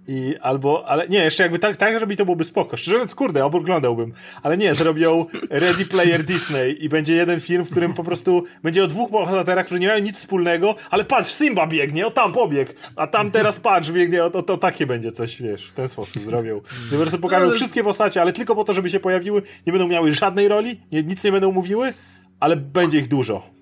I 0.08 0.36
albo, 0.42 0.88
ale 0.88 1.08
nie, 1.08 1.24
jeszcze 1.24 1.44
jakby 1.44 1.60
tak, 1.60 1.78
tak 1.78 2.00
robi, 2.00 2.18
to 2.18 2.26
byłoby 2.26 2.44
spoko. 2.44 2.78
Szczerze 2.78 2.98
mówiąc, 2.98 3.16
kurde, 3.16 3.46
oglądałbym. 3.46 4.14
Ale 4.44 4.58
nie, 4.58 4.76
to 4.76 4.84
robią 4.84 5.26
Ready 5.50 5.86
Player 5.86 6.24
Disney 6.24 6.84
i 6.84 6.90
będzie 6.90 7.16
jeden 7.16 7.40
film, 7.40 7.64
w 7.64 7.70
którym 7.70 7.94
po 7.94 8.04
prostu 8.04 8.44
będzie 8.64 8.84
o 8.84 8.88
dwóch 8.88 9.12
bohaterach, 9.12 9.66
którzy 9.66 9.80
nie 9.80 9.88
mają 9.88 10.04
nic 10.04 10.18
wspólnego, 10.18 10.76
ale 10.90 11.06
patrz, 11.06 11.32
Simba 11.32 11.68
biegnie, 11.68 12.08
o 12.08 12.12
tam 12.12 12.32
pobieg, 12.32 12.76
a 12.96 13.08
tam 13.08 13.32
teraz 13.32 13.60
patrz, 13.60 13.92
biegnie, 13.92 14.24
o 14.24 14.30
to, 14.30 14.44
to 14.44 14.58
takie 14.58 14.86
będzie 14.88 15.12
coś, 15.12 15.42
wiesz, 15.42 15.68
w 15.68 15.74
ten 15.74 15.88
sposób 15.88 16.24
zrobią. 16.24 16.62
Po 16.92 16.98
prostu 16.98 17.20
pokażą 17.20 17.52
wszystkie 17.52 17.84
postacie, 17.84 18.22
ale 18.22 18.34
tylko 18.34 18.56
po 18.56 18.64
to, 18.64 18.74
żeby 18.74 18.90
się 18.90 19.00
pojawiły, 19.00 19.42
nie 19.68 19.74
będą 19.74 19.88
miały 19.88 20.14
żadnej 20.14 20.48
roli, 20.48 20.82
nie, 20.92 21.04
nic 21.04 21.24
nie 21.24 21.32
będą 21.32 21.52
mówiły, 21.52 21.94
ale 22.40 22.56
będzie 22.56 23.00
ich 23.00 23.08
dużo. 23.08 23.55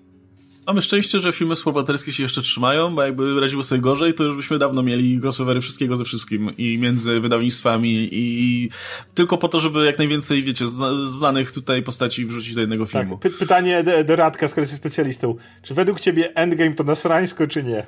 Mamy 0.66 0.82
szczęście, 0.82 1.20
że 1.20 1.32
filmy 1.32 1.56
współbohaterskie 1.56 2.12
się 2.12 2.22
jeszcze 2.22 2.42
trzymają, 2.42 2.94
bo 2.94 3.02
jakby 3.02 3.40
radziło 3.40 3.62
sobie 3.62 3.80
gorzej, 3.80 4.14
to 4.14 4.24
już 4.24 4.36
byśmy 4.36 4.58
dawno 4.58 4.82
mieli 4.82 5.20
crossovery 5.22 5.60
wszystkiego 5.60 5.96
ze 5.96 6.04
wszystkim 6.04 6.56
i 6.58 6.78
między 6.78 7.20
wydawnictwami 7.20 8.08
i 8.12 8.68
tylko 9.14 9.38
po 9.38 9.48
to, 9.48 9.60
żeby 9.60 9.86
jak 9.86 9.98
najwięcej, 9.98 10.42
wiecie, 10.42 10.64
znanych 11.06 11.52
tutaj 11.52 11.82
postaci 11.82 12.26
wrzucić 12.26 12.54
do 12.54 12.60
jednego 12.60 12.84
tak, 12.84 12.92
filmu. 12.92 13.18
Tak, 13.18 13.32
py 13.32 13.38
pytanie 13.38 13.82
do, 13.82 14.04
do 14.04 14.16
Radka, 14.16 14.48
skoro 14.48 14.62
jesteś 14.62 14.78
specjalistą. 14.78 15.36
Czy 15.62 15.74
według 15.74 16.00
ciebie 16.00 16.34
Endgame 16.34 16.74
to 16.74 16.84
nasrańsko, 16.84 17.46
czy 17.46 17.62
nie? 17.62 17.86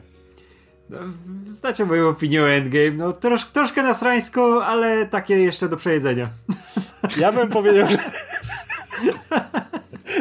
No, 0.91 0.99
znacie 1.49 1.85
moją 1.85 2.09
opinię 2.09 2.43
o 2.43 2.51
Endgame. 2.51 2.91
No 2.91 3.13
trosz, 3.13 3.45
troszkę 3.45 3.83
nasrańsko, 3.83 4.67
ale 4.67 5.07
takie 5.07 5.35
jeszcze 5.35 5.69
do 5.69 5.77
przejedzenia. 5.77 6.31
Ja 7.19 7.33
bym 7.33 7.49
powiedział, 7.49 7.91
że... 7.91 7.99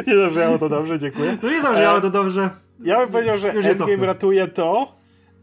nie 0.06 0.16
zabrzmiało 0.16 0.58
to 0.58 0.68
dobrze, 0.68 0.98
dziękuję. 0.98 1.38
No 1.42 1.50
nie 1.50 1.62
zabrzmiało 1.62 2.00
to 2.00 2.10
dobrze. 2.10 2.50
Ja 2.84 3.00
bym 3.00 3.08
powiedział, 3.08 3.38
że 3.38 3.50
Endgame 3.50 4.06
ratuje 4.06 4.48
to, 4.48 4.96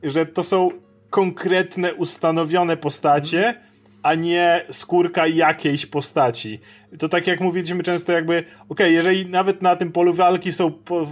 że 0.03 0.26
to 0.26 0.43
są 0.43 0.69
konkretne, 1.10 1.93
ustanowione 1.93 2.77
postacie, 2.77 3.55
a 4.03 4.15
nie 4.15 4.65
skórka 4.72 5.27
jakiejś 5.27 5.85
postaci. 5.85 6.60
To 6.99 7.10
tak 7.10 7.27
jak 7.27 7.41
mówiliśmy 7.41 7.84
często 7.84 8.11
jakby, 8.11 8.38
okej, 8.39 8.57
okay, 8.69 8.91
jeżeli 8.91 9.26
nawet 9.26 9.61
na 9.61 9.76
tym 9.76 9.91
polu 9.91 10.14
walki 10.14 10.51
są, 10.51 10.72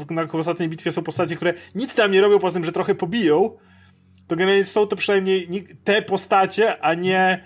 na 0.10 0.27
ostatniej 0.31 0.69
bitwie 0.69 0.91
są 0.91 1.03
postacie, 1.03 1.35
które 1.35 1.53
nic 1.76 1.95
tam 1.95 2.11
nie 2.11 2.22
robią, 2.22 2.39
poza 2.39 2.53
tym, 2.53 2.65
że 2.65 2.72
trochę 2.72 2.95
pobiją, 2.95 3.57
to 4.27 4.35
generalnie 4.35 4.65
są 4.65 4.88
to 4.88 4.95
przynajmniej 4.95 5.48
te 5.84 6.02
postacie, 6.02 6.81
a 6.81 6.93
nie 6.93 7.43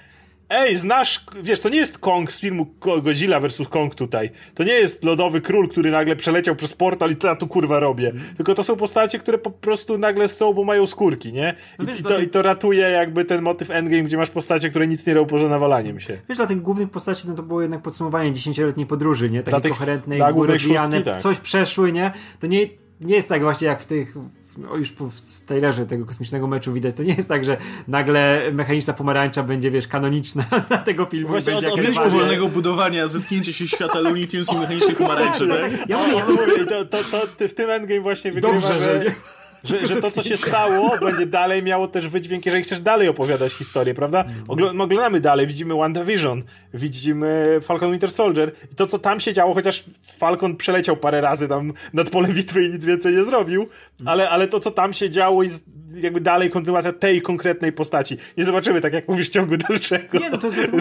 Ej, 0.49 0.77
znasz, 0.77 1.25
wiesz, 1.43 1.59
to 1.59 1.69
nie 1.69 1.77
jest 1.77 1.97
Kong 1.97 2.31
z 2.31 2.39
filmu 2.39 2.65
Godzilla 3.03 3.39
vs. 3.39 3.67
Kong 3.69 3.95
tutaj. 3.95 4.29
To 4.53 4.63
nie 4.63 4.73
jest 4.73 5.03
lodowy 5.03 5.41
król, 5.41 5.67
który 5.67 5.91
nagle 5.91 6.15
przeleciał 6.15 6.55
przez 6.55 6.73
portal 6.73 7.11
i 7.11 7.15
to 7.15 7.27
ja 7.27 7.35
tu 7.35 7.47
kurwa 7.47 7.79
robię. 7.79 8.11
Tylko 8.37 8.55
to 8.55 8.63
są 8.63 8.75
postacie, 8.75 9.19
które 9.19 9.37
po 9.37 9.51
prostu 9.51 9.97
nagle 9.97 10.27
są, 10.27 10.53
bo 10.53 10.63
mają 10.63 10.87
skórki, 10.87 11.33
nie? 11.33 11.55
I, 11.79 11.81
no 11.81 11.85
wiesz, 11.85 11.99
i, 11.99 12.03
to, 12.03 12.09
tych... 12.09 12.23
I 12.23 12.29
to 12.29 12.41
ratuje 12.41 12.89
jakby 12.89 13.25
ten 13.25 13.41
motyw 13.41 13.71
endgame, 13.71 14.03
gdzie 14.03 14.17
masz 14.17 14.29
postacie, 14.29 14.69
które 14.69 14.87
nic 14.87 15.05
nie 15.05 15.13
robią 15.13 15.27
poza 15.27 15.47
nawalaniem 15.47 15.99
się. 15.99 16.17
Wiesz, 16.29 16.37
dla 16.37 16.47
tych 16.47 16.61
głównych 16.61 16.89
postaci, 16.89 17.27
no 17.27 17.35
to 17.35 17.43
było 17.43 17.61
jednak 17.61 17.81
podsumowanie 17.81 18.33
dziesięcioletniej 18.33 18.85
podróży, 18.85 19.29
nie? 19.29 19.43
Takie 19.43 19.69
koherentnej, 19.69 20.21
były 20.33 20.47
rozwijane, 20.47 21.01
tak. 21.01 21.21
coś 21.21 21.39
przeszły, 21.39 21.91
nie? 21.91 22.11
To 22.39 22.47
nie, 22.47 22.67
nie 23.01 23.15
jest 23.15 23.29
tak 23.29 23.41
właśnie 23.41 23.67
jak 23.67 23.81
w 23.81 23.85
tych 23.85 24.15
no 24.57 24.75
już 24.75 24.91
po 24.91 25.09
trailerze 25.45 25.85
tego 25.85 26.05
kosmicznego 26.05 26.47
meczu 26.47 26.73
widać, 26.73 26.95
to 26.95 27.03
nie 27.03 27.13
jest 27.13 27.27
tak, 27.27 27.45
że 27.45 27.57
nagle 27.87 28.41
mechaniczna 28.51 28.93
pomarańcza 28.93 29.43
będzie, 29.43 29.71
wiesz, 29.71 29.87
kanoniczna 29.87 30.45
na 30.69 30.77
tego 30.77 31.05
filmu. 31.05 31.27
Właśnie 31.27 31.53
będzie 31.53 31.71
od, 31.71 31.79
od 31.79 31.95
powolnego 31.95 32.47
budowania, 32.47 33.07
zetknięcie 33.07 33.53
się 33.53 33.67
świata 33.67 33.99
Looney 33.99 34.27
Tunes 34.27 34.53
i 34.53 34.57
mechanicznej 34.57 34.95
pomarańczy, 35.05 35.47
tak? 35.47 35.89
Ja 35.89 35.97
mówię, 35.97 36.17
ja 36.17 36.25
mówię, 36.25 36.65
to, 36.65 36.85
to, 36.85 36.97
to, 37.37 37.47
w 37.47 37.53
tym 37.53 37.69
endgame 37.69 38.01
właśnie 38.01 38.31
wygrywa, 38.31 38.69
Dobrze, 38.69 38.79
że... 38.79 39.03
że 39.03 39.15
że, 39.65 39.87
że 39.87 40.01
to, 40.01 40.11
co 40.11 40.23
się 40.23 40.37
stało, 40.37 40.97
będzie 40.97 41.25
dalej 41.25 41.63
miało 41.63 41.87
też 41.87 42.07
wydźwięk, 42.07 42.45
jeżeli 42.45 42.63
chcesz 42.63 42.79
dalej 42.79 43.07
opowiadać 43.07 43.53
historię, 43.53 43.93
prawda? 43.93 44.25
Oglądamy 44.47 45.19
dalej, 45.19 45.47
widzimy 45.47 45.75
WandaVision, 45.75 46.43
widzimy 46.73 47.59
Falcon 47.61 47.91
Winter 47.91 48.11
Soldier 48.11 48.51
i 48.71 48.75
to, 48.75 48.87
co 48.87 48.99
tam 48.99 49.19
się 49.19 49.33
działo, 49.33 49.53
chociaż 49.53 49.83
Falcon 50.17 50.55
przeleciał 50.55 50.97
parę 50.97 51.21
razy 51.21 51.47
tam 51.47 51.73
nad 51.93 52.09
polem 52.09 52.33
bitwy 52.33 52.63
i 52.63 52.69
nic 52.69 52.85
więcej 52.85 53.15
nie 53.15 53.23
zrobił, 53.23 53.67
ale, 54.05 54.29
ale 54.29 54.47
to, 54.47 54.59
co 54.59 54.71
tam 54.71 54.93
się 54.93 55.09
działo 55.09 55.43
jest 55.43 55.74
jakby 56.01 56.21
dalej 56.21 56.49
kontynuacja 56.49 56.93
tej 56.93 57.21
konkretnej 57.21 57.71
postaci. 57.71 58.17
Nie 58.37 58.45
zobaczymy, 58.45 58.81
tak 58.81 58.93
jak 58.93 59.07
mówisz, 59.07 59.29
ciągu 59.29 59.57
dalszego. 59.57 60.19
Nie, 60.19 60.29
no 60.29 60.37
to 60.37 60.47
jest 60.47 60.71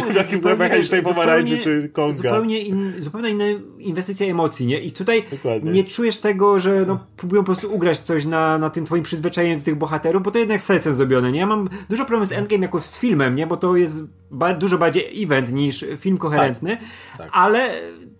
mechanicznej 0.58 1.02
pomarańczy 1.02 1.58
czy 1.58 1.88
Konga. 1.92 2.16
Zupełnie, 2.16 2.60
in, 2.60 2.92
zupełnie 3.00 3.30
inna 3.30 3.44
inwestycja 3.78 4.26
emocji, 4.26 4.66
nie? 4.66 4.80
I 4.80 4.92
tutaj 4.92 5.22
Dokładnie. 5.30 5.72
nie 5.72 5.84
czujesz 5.84 6.18
tego, 6.18 6.58
że 6.58 6.84
no, 6.86 7.06
próbują 7.16 7.42
po 7.42 7.46
prostu 7.46 7.74
ugrać 7.74 7.98
coś 7.98 8.26
na, 8.26 8.58
na 8.58 8.70
tym 8.70 8.86
twoim 8.86 9.02
przyzwyczajeniu 9.02 9.58
do 9.58 9.64
tych 9.64 9.74
bohaterów, 9.74 10.22
bo 10.22 10.30
to 10.30 10.38
jednak 10.38 10.60
sercem 10.60 10.94
zrobione, 10.94 11.32
nie? 11.32 11.40
Ja 11.40 11.46
mam 11.46 11.68
dużo 11.88 12.04
problemów 12.04 12.28
z 12.28 12.32
Endgame 12.32 12.62
jako 12.62 12.80
z 12.80 12.98
filmem, 12.98 13.34
nie? 13.34 13.46
Bo 13.46 13.56
to 13.56 13.76
jest 13.76 13.98
ba 14.30 14.54
dużo 14.54 14.78
bardziej 14.78 15.22
event 15.22 15.52
niż 15.52 15.84
film 15.98 16.18
koherentny, 16.18 16.76
tak, 16.76 17.18
tak. 17.18 17.30
ale 17.32 17.70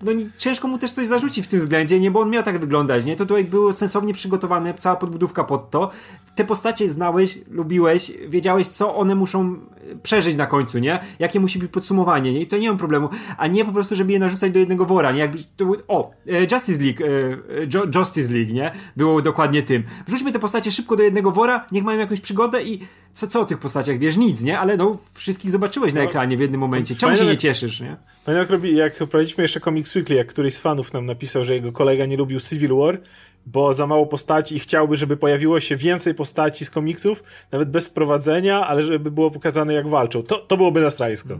no, 0.02 0.12
ciężko 0.36 0.68
mu 0.68 0.78
też 0.78 0.92
coś 0.92 1.08
zarzucić 1.08 1.44
w 1.44 1.48
tym 1.48 1.60
względzie, 1.60 2.00
nie? 2.00 2.10
Bo 2.10 2.20
on 2.20 2.30
miał 2.30 2.42
tak 2.42 2.58
wyglądać, 2.58 3.04
nie? 3.04 3.16
To 3.16 3.26
tutaj 3.26 3.44
było 3.44 3.72
sensownie 3.72 4.14
przygotowane, 4.14 4.74
cała 4.74 4.96
podbudówka 4.96 5.44
pod 5.44 5.70
to. 5.70 5.90
Te 6.34 6.44
postacie 6.44 6.88
znałeś, 6.88 7.38
lubiłeś, 7.50 8.12
wiedziałeś, 8.28 8.66
co 8.66 8.96
one 8.96 9.14
muszą 9.14 9.56
przeżyć 10.02 10.36
na 10.36 10.46
końcu, 10.46 10.78
nie? 10.78 11.00
Jakie 11.18 11.40
musi 11.40 11.58
być 11.58 11.70
podsumowanie, 11.70 12.32
nie? 12.32 12.40
I 12.40 12.46
to 12.46 12.58
nie 12.58 12.68
mam 12.68 12.78
problemu. 12.78 13.08
A 13.38 13.46
nie 13.46 13.64
po 13.64 13.72
prostu, 13.72 13.96
żeby 13.96 14.12
je 14.12 14.18
narzucać 14.18 14.52
do 14.52 14.58
jednego 14.58 14.84
wora, 14.84 15.12
nie? 15.12 15.18
Jakby 15.18 15.38
to, 15.56 15.64
o, 15.88 16.10
e, 16.26 16.40
Justice 16.52 16.82
League, 16.82 17.04
e, 17.04 17.98
Justice 17.98 18.34
League, 18.34 18.52
nie? 18.52 18.72
Było 18.96 19.22
dokładnie 19.22 19.62
tym. 19.62 19.82
Wrzućmy 20.06 20.32
te 20.32 20.38
postacie 20.38 20.70
szybko 20.70 20.96
do 20.96 21.02
jednego 21.02 21.30
wora, 21.30 21.66
niech 21.72 21.84
mają 21.84 21.98
jakąś 21.98 22.20
przygodę 22.20 22.62
i 22.62 22.80
co, 23.12 23.26
co 23.26 23.40
o 23.40 23.44
tych 23.44 23.58
postaciach 23.58 23.98
wiesz? 23.98 24.16
Nic, 24.16 24.42
nie? 24.42 24.58
Ale 24.58 24.76
no, 24.76 24.98
wszystkich 25.12 25.50
zobaczyłeś 25.50 25.93
na 25.94 26.02
ekranie 26.02 26.36
w 26.36 26.40
jednym 26.40 26.60
momencie. 26.60 26.94
Czemu 26.96 27.16
się 27.16 27.26
nie 27.26 27.36
cieszysz, 27.36 27.80
nie? 27.80 27.96
Pamiętam, 28.24 28.64
jak, 28.64 28.72
jak 28.72 28.94
prowadziliśmy 28.94 29.42
jeszcze 29.42 29.60
Comics 29.60 29.96
Weekly, 29.96 30.16
jak 30.16 30.26
któryś 30.26 30.54
z 30.54 30.60
fanów 30.60 30.92
nam 30.92 31.06
napisał, 31.06 31.44
że 31.44 31.54
jego 31.54 31.72
kolega 31.72 32.06
nie 32.06 32.16
lubił 32.16 32.40
Civil 32.40 32.76
War, 32.76 32.98
bo 33.46 33.74
za 33.74 33.86
mało 33.86 34.06
postaci 34.06 34.56
i 34.56 34.58
chciałby, 34.58 34.96
żeby 34.96 35.16
pojawiło 35.16 35.60
się 35.60 35.76
więcej 35.76 36.14
postaci 36.14 36.64
z 36.64 36.70
komiksów, 36.70 37.22
nawet 37.52 37.70
bez 37.70 37.88
prowadzenia, 37.88 38.66
ale 38.66 38.82
żeby 38.82 39.10
było 39.10 39.30
pokazane 39.30 39.74
jak 39.74 39.88
walczą. 39.88 40.22
To, 40.22 40.38
to 40.38 40.56
byłoby 40.56 40.80
nastrajsko. 40.80 41.38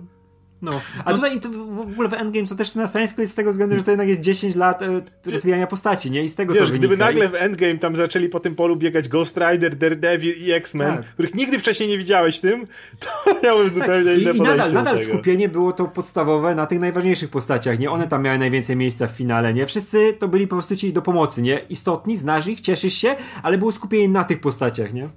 No, 0.65 0.81
a 1.05 1.11
no. 1.11 1.17
tutaj 1.17 1.41
to 1.41 1.49
w 1.49 1.81
ogóle 1.81 2.09
w 2.09 2.13
Endgame 2.13 2.47
to 2.47 2.55
też 2.55 2.75
na 2.75 2.89
strańsko 2.89 3.21
jest 3.21 3.33
z 3.33 3.37
tego 3.37 3.51
względu, 3.51 3.77
że 3.77 3.83
to 3.83 3.91
jednak 3.91 4.09
jest 4.09 4.21
10 4.21 4.55
lat 4.55 4.83
e, 4.83 5.01
rozwijania 5.27 5.67
postaci, 5.67 6.11
nie? 6.11 6.25
I 6.25 6.29
z 6.29 6.35
tego 6.35 6.55
Wiesz, 6.55 6.63
to 6.63 6.67
wynika. 6.67 6.87
gdyby 6.87 6.97
nagle 6.97 7.29
w 7.29 7.35
Endgame 7.35 7.79
tam 7.79 7.97
zaczęli 7.97 8.29
po 8.29 8.41
tym 8.41 8.55
polu 8.55 8.77
biegać 8.77 9.09
Ghost 9.09 9.37
Rider, 9.37 9.77
Daredevil 9.77 10.35
i 10.39 10.53
X-Men, 10.53 10.97
tak. 10.97 11.07
których 11.07 11.35
nigdy 11.35 11.59
wcześniej 11.59 11.89
nie 11.89 11.99
widziałeś 11.99 12.41
tym, 12.41 12.67
to 13.25 13.35
miałem 13.43 13.65
tak. 13.65 13.75
zupełnie 13.75 14.11
tak. 14.11 14.21
inne 14.21 14.31
I, 14.31 14.37
I 14.37 14.41
nadal, 14.41 14.73
nadal 14.73 14.99
skupienie 14.99 15.49
było 15.49 15.73
to 15.73 15.85
podstawowe 15.85 16.55
na 16.55 16.67
tych 16.67 16.81
najważniejszych 16.81 17.31
postaciach, 17.31 17.79
nie? 17.79 17.91
One 17.91 18.09
tam 18.09 18.23
miały 18.23 18.39
najwięcej 18.39 18.77
miejsca 18.77 19.07
w 19.07 19.11
finale, 19.11 19.55
nie? 19.55 19.67
Wszyscy 19.67 20.15
to 20.19 20.29
byli 20.29 20.47
po 20.47 20.57
prostu 20.57 20.77
ci 20.77 20.93
do 20.93 21.03
pomocy, 21.03 21.43
nie? 21.43 21.61
Istotni, 21.69 22.17
znasz 22.17 22.47
ich, 22.47 22.61
cieszysz 22.61 22.95
się, 22.95 23.17
ale 23.43 23.59
było 23.59 23.73
skupienie 23.73 24.09
na 24.09 24.25
tych 24.25 24.41
postaciach, 24.41 24.93
nie? 24.93 25.09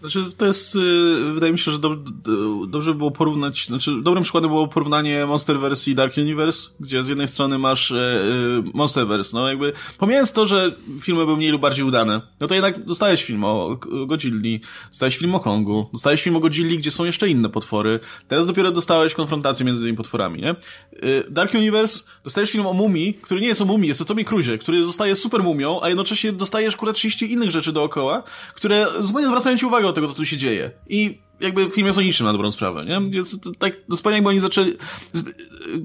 Znaczy, 0.00 0.24
to 0.36 0.46
jest, 0.46 0.76
y, 0.76 1.32
wydaje 1.34 1.52
mi 1.52 1.58
się, 1.58 1.70
że 1.70 1.78
do, 1.78 1.96
do, 1.96 2.66
dobrze 2.66 2.94
było 2.94 3.10
porównać, 3.10 3.66
znaczy, 3.66 3.90
dobrym 4.02 4.22
przykładem 4.22 4.50
było 4.50 4.68
porównanie 4.68 5.26
Monsterverse 5.26 5.90
i 5.90 5.94
Dark 5.94 6.16
Universe, 6.16 6.70
gdzie 6.80 7.04
z 7.04 7.08
jednej 7.08 7.28
strony 7.28 7.58
masz 7.58 7.90
e, 7.90 7.96
e, 7.96 8.22
Monsterverse, 8.74 9.36
no 9.36 9.48
jakby, 9.48 9.72
pomijając 9.98 10.32
to, 10.32 10.46
że 10.46 10.72
filmy 11.00 11.24
były 11.24 11.36
mniej 11.36 11.50
lub 11.50 11.62
bardziej 11.62 11.84
udane, 11.84 12.20
no 12.40 12.46
to 12.46 12.54
jednak 12.54 12.84
dostałeś 12.84 13.24
film 13.24 13.44
o 13.44 13.78
Godzilli, 14.06 14.60
dostałeś 14.88 15.16
film 15.16 15.34
o 15.34 15.40
Kongu, 15.40 15.88
dostałeś 15.92 16.22
film 16.22 16.36
o 16.36 16.40
Godzilli, 16.40 16.78
gdzie 16.78 16.90
są 16.90 17.04
jeszcze 17.04 17.28
inne 17.28 17.48
potwory, 17.48 18.00
teraz 18.28 18.46
dopiero 18.46 18.72
dostałeś 18.72 19.14
konfrontację 19.14 19.66
między 19.66 19.82
tymi 19.82 19.96
potworami, 19.96 20.40
nie? 20.40 20.50
E, 20.50 20.56
Dark 21.30 21.54
Universe, 21.54 22.04
dostajesz 22.24 22.50
film 22.50 22.66
o 22.66 22.72
mumii, 22.72 23.14
który 23.14 23.40
nie 23.40 23.46
jest 23.46 23.60
o 23.60 23.64
mumii, 23.64 23.88
jest 23.88 24.00
o 24.00 24.04
Tomie 24.04 24.24
Cruise, 24.24 24.58
który 24.58 24.84
zostaje 24.84 25.16
super 25.16 25.42
mumią, 25.42 25.80
a 25.82 25.88
jednocześnie 25.88 26.32
dostajesz 26.32 26.74
akurat 26.74 26.96
30 26.96 27.32
innych 27.32 27.50
rzeczy 27.50 27.72
dookoła, 27.72 28.22
które 28.54 28.86
zupełnie 29.00 29.28
zwracają 29.28 29.58
ci 29.58 29.66
uwagę 29.66 29.85
tego, 29.92 30.06
co 30.06 30.14
tu 30.14 30.24
się 30.24 30.36
dzieje. 30.36 30.70
I 30.88 31.18
jakby 31.40 31.70
film 31.70 31.86
jest 31.86 31.98
o 31.98 32.02
niczym 32.02 32.26
na 32.26 32.32
dobrą 32.32 32.50
sprawę, 32.50 32.84
nie? 32.84 33.10
Więc 33.10 33.38
tak 33.58 33.76
zupełnie 33.88 34.16
jakby 34.16 34.30
oni 34.30 34.40
zaczęli... 34.40 34.76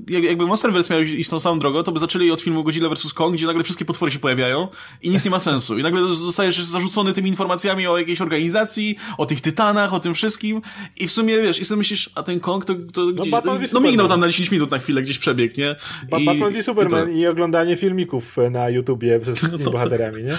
Jakby 0.08 0.46
Monsterverse 0.46 0.94
miał 0.94 1.04
iść 1.04 1.30
tą 1.30 1.40
samą 1.40 1.60
drogą, 1.60 1.84
to 1.84 1.92
by 1.92 2.00
zaczęli 2.00 2.32
od 2.32 2.42
filmu 2.42 2.64
Godzilla 2.64 2.90
vs. 2.90 3.14
Kong, 3.14 3.36
gdzie 3.36 3.46
nagle 3.46 3.64
wszystkie 3.64 3.86
potwory 3.86 4.12
się 4.12 4.20
pojawiają 4.20 4.68
i 5.02 5.10
nic 5.10 5.26
nie 5.26 5.32
ma 5.32 5.40
sensu. 5.40 5.78
I 5.78 5.84
nagle 5.84 6.02
zostajesz 6.02 6.64
zarzucony 6.64 7.14
tymi 7.14 7.30
informacjami 7.30 7.88
o 7.88 7.98
jakiejś 7.98 8.22
organizacji, 8.22 8.96
o 9.18 9.26
tych 9.26 9.42
tytanach, 9.42 9.94
o 9.94 10.00
tym 10.00 10.14
wszystkim 10.14 10.62
i 11.00 11.08
w 11.08 11.12
sumie, 11.12 11.42
wiesz, 11.42 11.60
i 11.60 11.66
sobie 11.66 11.78
myślisz, 11.78 12.10
a 12.16 12.24
ten 12.24 12.40
Kong 12.40 12.66
to, 12.66 12.76
to 12.94 13.06
no, 13.06 13.12
gdzieś... 13.12 13.72
No 13.72 13.80
mignął 13.80 14.08
tam 14.08 14.20
na 14.20 14.28
10 14.28 14.52
minut 14.52 14.72
na 14.72 14.80
chwilę, 14.80 15.02
gdzieś 15.02 15.20
przebieg, 15.20 15.58
nie? 15.58 15.76
I, 16.20 16.26
Batman 16.26 16.54
v 16.54 16.64
Superman 16.64 17.12
i, 17.12 17.20
i, 17.20 17.28
oglądanie 17.28 17.78
filmików 17.78 18.38
na 18.52 18.70
YouTubie 18.70 19.20
ze 19.20 19.34
wszystkimi 19.36 19.64
no 19.64 19.72
bohaterami, 19.72 20.24
nie? 20.24 20.38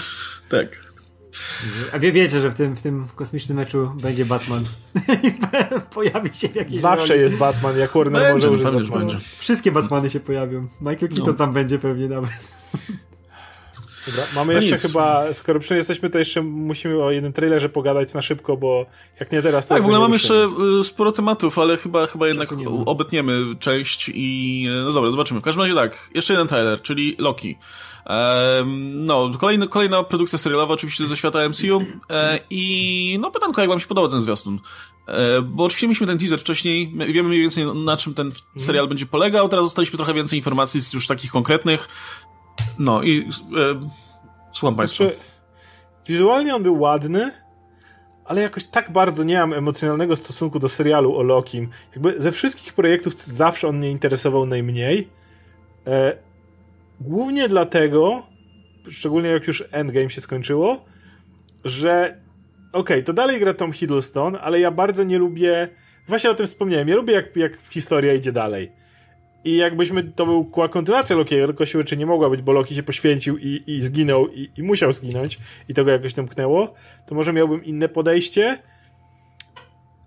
Tak. 0.49 0.92
A 1.93 1.99
wie, 1.99 2.13
wiecie, 2.13 2.41
że 2.41 2.51
w 2.51 2.55
tym, 2.55 2.77
w 2.77 2.83
tym 2.83 3.07
kosmicznym 3.15 3.59
meczu 3.59 3.93
będzie 4.03 4.25
Batman. 4.25 4.65
I 5.29 5.33
pojawi 5.95 6.35
się 6.35 6.49
w 6.49 6.55
jakiejś 6.55 6.81
Zawsze 6.81 7.09
roli. 7.09 7.21
jest 7.21 7.37
Batman, 7.37 7.79
jak 7.79 7.93
Warner 7.93 8.23
będzie, 8.23 8.49
może 8.51 8.71
użyć 8.71 8.91
Batmana. 8.91 9.19
Wszystkie 9.39 9.73
Batmany 9.73 10.11
się 10.11 10.21
pojawią. 10.21 10.69
Michael 10.81 11.09
Keaton 11.09 11.27
no. 11.27 11.33
tam 11.33 11.53
będzie 11.53 11.79
pewnie 11.79 12.09
nawet. 12.09 12.31
Dobra, 14.07 14.25
mamy 14.35 14.55
no 14.55 14.61
jeszcze 14.61 14.75
nic. 14.75 14.83
chyba, 14.83 15.35
skoro 15.35 15.61
przy 15.61 15.77
jesteśmy, 15.77 16.11
to 16.11 16.19
jeszcze 16.19 16.43
musimy 16.43 17.03
o 17.03 17.11
jednym 17.11 17.33
trailerze 17.33 17.69
pogadać 17.69 18.15
na 18.15 18.23
szybko, 18.23 18.57
bo 18.57 18.87
jak 19.21 19.33
nie 19.33 19.43
teraz, 19.43 19.67
to... 19.67 19.75
Tak, 19.75 19.83
w 19.83 19.87
ogóle 19.87 20.01
mamy 20.01 20.15
jeszcze 20.15 20.49
y, 20.81 20.85
sporo 20.85 21.13
tematów, 21.13 21.59
ale 21.59 21.77
chyba, 21.77 22.07
chyba 22.07 22.29
jednak 22.29 22.49
obetniemy 22.87 23.57
część 23.59 24.11
i... 24.15 24.67
No 24.85 24.93
dobra, 24.93 25.11
zobaczymy. 25.11 25.41
W 25.41 25.43
każdym 25.43 25.63
razie 25.63 25.75
tak, 25.75 26.11
jeszcze 26.15 26.33
jeden 26.33 26.49
trailer, 26.49 26.83
czyli 26.83 27.17
Loki. 27.19 27.59
No, 28.93 29.31
kolejny, 29.41 29.69
kolejna 29.69 30.03
produkcja 30.03 30.39
serialowa 30.39 30.75
oczywiście 30.75 31.07
ze 31.07 31.17
świata 31.17 31.49
MCU 31.49 31.83
e, 32.11 32.39
i 32.51 33.19
no 33.21 33.31
pytanko, 33.31 33.61
jak 33.61 33.71
wam 33.71 33.81
się 33.81 33.87
podobał 33.87 34.11
ten 34.11 34.21
zwiastun? 34.21 34.61
E, 35.07 35.43
bo 35.43 35.65
oczywiście 35.65 35.87
mieliśmy 35.87 36.07
ten 36.07 36.19
teaser 36.19 36.41
wcześniej, 36.41 36.95
wiemy 37.09 37.29
mniej 37.29 37.41
więcej 37.41 37.67
na 37.75 37.97
czym 37.97 38.15
ten 38.15 38.33
serial 38.59 38.89
będzie 38.89 39.07
polegał, 39.07 39.49
teraz 39.49 39.65
dostaliśmy 39.65 39.97
trochę 39.97 40.15
więcej 40.15 40.39
informacji 40.39 40.81
już 40.95 41.07
takich 41.07 41.31
konkretnych. 41.31 41.89
No 42.79 43.03
i 43.03 43.21
e, 43.21 43.91
słucham 44.53 44.77
państwa. 44.77 45.05
Znaczy, 45.05 45.19
wizualnie 46.07 46.55
on 46.55 46.63
był 46.63 46.81
ładny, 46.81 47.31
ale 48.25 48.43
jakoś 48.43 48.65
tak 48.65 48.93
bardzo 48.93 49.25
nie 49.25 49.39
mam 49.39 49.53
emocjonalnego 49.53 50.17
stosunku 50.17 50.59
do 50.59 50.69
serialu 50.69 51.17
o 51.17 51.23
Lokim. 51.23 51.69
Jakby 51.93 52.23
ze 52.23 52.33
wszystkich 52.33 52.73
projektów 52.73 53.19
zawsze 53.19 53.69
on 53.69 53.79
mnie 53.79 53.91
interesował 53.91 54.47
najmniej. 54.47 55.09
E, 55.87 56.17
Głównie 57.05 57.49
dlatego, 57.49 58.23
szczególnie 58.91 59.29
jak 59.29 59.47
już 59.47 59.65
Endgame 59.71 60.11
się 60.11 60.21
skończyło, 60.21 60.85
że 61.65 62.21
okej, 62.73 62.81
okay, 62.81 63.03
to 63.03 63.13
dalej 63.13 63.41
gra 63.41 63.55
Tom 63.55 63.73
Hiddleston, 63.73 64.39
ale 64.41 64.61
ja 64.61 64.71
bardzo 64.71 65.05
nie 65.05 65.19
lubię, 65.19 65.69
właśnie 66.09 66.31
o 66.31 66.35
tym 66.35 66.47
wspomniałem, 66.47 66.89
ja 66.89 66.97
lubię 66.97 67.15
jak, 67.15 67.37
jak 67.37 67.53
historia 67.71 68.15
idzie 68.15 68.33
dalej. 68.33 68.73
I 69.45 69.57
jakbyśmy, 69.57 70.03
to 70.05 70.27
była 70.27 70.69
kontynuacja 70.69 71.17
Lokiego, 71.17 71.47
tylko 71.47 71.67
siły 71.67 71.85
czy 71.85 71.97
nie 71.97 72.07
mogła 72.07 72.31
być, 72.31 72.43
bo 72.43 72.53
Loki 72.53 72.75
się 72.75 72.83
poświęcił 72.83 73.39
i, 73.39 73.61
i 73.67 73.81
zginął 73.81 74.29
i, 74.29 74.51
i 74.57 74.63
musiał 74.63 74.93
zginąć 74.93 75.39
i 75.69 75.75
to 75.75 75.85
go 75.85 75.91
jakoś 75.91 76.15
domknęło, 76.15 76.75
to 77.07 77.15
może 77.15 77.33
miałbym 77.33 77.65
inne 77.65 77.89
podejście. 77.89 78.59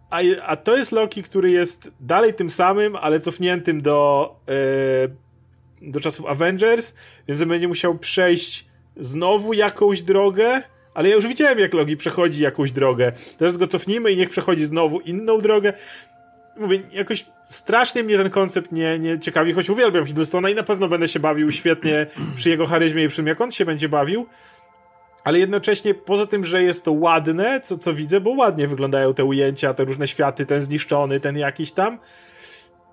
A, 0.10 0.20
a 0.46 0.56
to 0.56 0.78
jest 0.78 0.92
Loki, 0.92 1.24
który 1.24 1.52
jest 1.52 1.92
dalej 2.00 2.34
tym 2.34 2.50
samym, 2.50 2.96
ale 2.96 3.20
cofniętym 3.20 3.82
do 3.82 4.30
yy, 4.48 5.25
do 5.82 6.00
czasów 6.00 6.26
Avengers, 6.26 6.94
więc 7.28 7.44
będzie 7.44 7.68
musiał 7.68 7.98
przejść 7.98 8.66
znowu 8.98 9.54
jakąś 9.54 10.02
drogę, 10.02 10.62
ale 10.94 11.10
ja 11.10 11.16
już 11.16 11.28
widziałem, 11.28 11.60
jak 11.60 11.74
Logi 11.74 11.98
przechodzi 11.98 12.44
jakąś 12.44 12.72
drogę. 12.72 13.12
Teraz 13.38 13.58
go 13.58 13.68
cofnijmy 13.68 14.12
i 14.12 14.18
niech 14.18 14.30
przechodzi 14.30 14.66
znowu 14.66 15.00
inną 15.00 15.42
drogę. 15.42 15.74
Mówię, 16.58 16.80
jakoś 16.94 17.26
strasznie 17.46 18.04
mnie 18.04 18.18
ten 18.18 18.30
koncept 18.30 18.72
nie, 18.72 19.00
nie 19.00 19.20
ciekawi, 19.20 19.54
choć 19.54 19.70
uwielbiam 19.70 20.06
Hiddlestona 20.06 20.50
i 20.50 20.56
na 20.56 20.64
pewno 20.64 20.88
będę 20.88 21.08
się 21.08 21.20
bawił 21.20 21.52
świetnie 21.52 22.06
przy 22.36 22.50
jego 22.50 22.66
charyzmie 22.66 23.04
i 23.04 23.08
przy 23.08 23.18
tym, 23.18 23.28
jak 23.28 23.42
on 23.42 23.52
się 23.52 23.66
będzie 23.66 23.90
bawił. 23.90 24.28
Ale 25.24 25.40
jednocześnie, 25.40 25.94
poza 25.94 26.26
tym, 26.26 26.46
że 26.46 26.64
jest 26.64 26.86
to 26.86 26.92
ładne, 26.92 27.62
co, 27.62 27.78
co 27.78 27.94
widzę, 27.94 28.22
bo 28.22 28.30
ładnie 28.30 28.68
wyglądają 28.68 29.14
te 29.14 29.26
ujęcia, 29.26 29.74
te 29.74 29.86
różne 29.86 30.08
światy, 30.08 30.46
ten 30.46 30.64
zniszczony, 30.64 31.20
ten 31.20 31.38
jakiś 31.38 31.72
tam, 31.72 32.00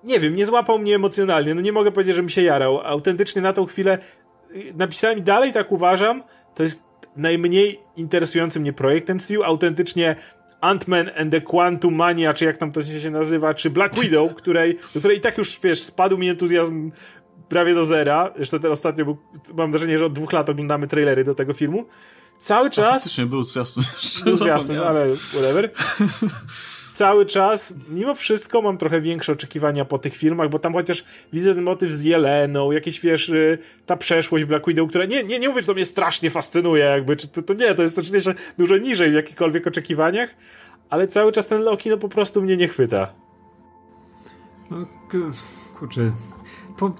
nie 0.03 0.19
wiem, 0.19 0.35
nie 0.35 0.45
złapał 0.45 0.79
mnie 0.79 0.95
emocjonalnie. 0.95 1.55
No 1.55 1.61
nie 1.61 1.71
mogę 1.71 1.91
powiedzieć, 1.91 2.15
że 2.15 2.23
mi 2.23 2.31
się 2.31 2.41
jarał. 2.41 2.81
Autentycznie 2.81 3.41
na 3.41 3.53
tą 3.53 3.65
chwilę 3.65 3.97
y, 4.55 4.73
napisałem 4.75 5.17
i 5.19 5.21
dalej 5.21 5.53
tak 5.53 5.71
uważam. 5.71 6.23
To 6.55 6.63
jest 6.63 6.83
najmniej 7.15 7.79
interesujący 7.95 8.59
mnie 8.59 8.73
projekt 8.73 9.09
MCU. 9.09 9.43
Autentycznie 9.43 10.15
Ant-Man 10.61 11.11
and 11.21 11.31
the 11.31 11.41
Quantum 11.41 11.95
Mania, 11.95 12.33
czy 12.33 12.45
jak 12.45 12.57
tam 12.57 12.71
to 12.71 12.83
się 12.83 13.11
nazywa, 13.11 13.53
czy 13.53 13.69
Black 13.69 13.99
Widow, 13.99 14.35
której, 14.35 14.79
do 14.93 14.99
której 14.99 15.17
i 15.17 15.21
tak 15.21 15.37
już, 15.37 15.59
wiesz, 15.63 15.83
spadł 15.83 16.17
mi 16.17 16.29
entuzjazm 16.29 16.91
prawie 17.49 17.73
do 17.73 17.85
zera. 17.85 18.33
Jeszcze 18.39 18.59
teraz 18.59 18.79
ostatnio 18.79 19.05
był, 19.05 19.17
mam 19.53 19.71
wrażenie, 19.71 19.97
że 19.99 20.05
od 20.05 20.13
dwóch 20.13 20.33
lat 20.33 20.49
oglądamy 20.49 20.87
trailery 20.87 21.23
do 21.23 21.35
tego 21.35 21.53
filmu. 21.53 21.85
Cały 22.37 22.69
czas... 22.69 22.93
Faktycznie 22.93 23.25
był 23.25 23.43
zwiastun. 23.43 23.83
Był 24.25 24.37
zwiastun, 24.37 24.77
ale 24.77 25.15
whatever. 25.15 25.71
cały 26.93 27.25
czas, 27.25 27.73
mimo 27.89 28.15
wszystko 28.15 28.61
mam 28.61 28.77
trochę 28.77 29.01
większe 29.01 29.31
oczekiwania 29.31 29.85
po 29.85 29.97
tych 29.97 30.15
filmach, 30.15 30.49
bo 30.49 30.59
tam 30.59 30.73
chociaż 30.73 31.03
widzę 31.33 31.55
ten 31.55 31.63
motyw 31.63 31.91
z 31.91 32.01
Jeleną, 32.01 32.71
jakieś 32.71 33.01
wiesz, 33.01 33.29
y, 33.29 33.57
ta 33.85 33.97
przeszłość 33.97 34.45
Black 34.45 34.67
Widow, 34.67 34.89
która 34.89 35.05
nie, 35.05 35.23
nie, 35.23 35.39
nie 35.39 35.49
mówię, 35.49 35.61
że 35.61 35.67
to 35.67 35.73
mnie 35.73 35.85
strasznie 35.85 36.29
fascynuje, 36.29 36.83
jakby, 36.83 37.15
czy 37.15 37.27
to, 37.27 37.41
to 37.41 37.53
nie, 37.53 37.75
to 37.75 37.81
jest 37.83 37.99
oczywiście 37.99 38.33
dużo 38.57 38.77
niżej 38.77 39.11
w 39.11 39.13
jakichkolwiek 39.13 39.67
oczekiwaniach, 39.67 40.29
ale 40.89 41.07
cały 41.07 41.31
czas 41.31 41.47
ten 41.47 41.61
Loki 41.61 41.89
no 41.89 41.97
po 41.97 42.09
prostu 42.09 42.41
mnie 42.41 42.57
nie 42.57 42.67
chwyta. 42.67 43.13
No, 44.71 44.85
kurczę, 45.79 46.11
po, 46.77 46.95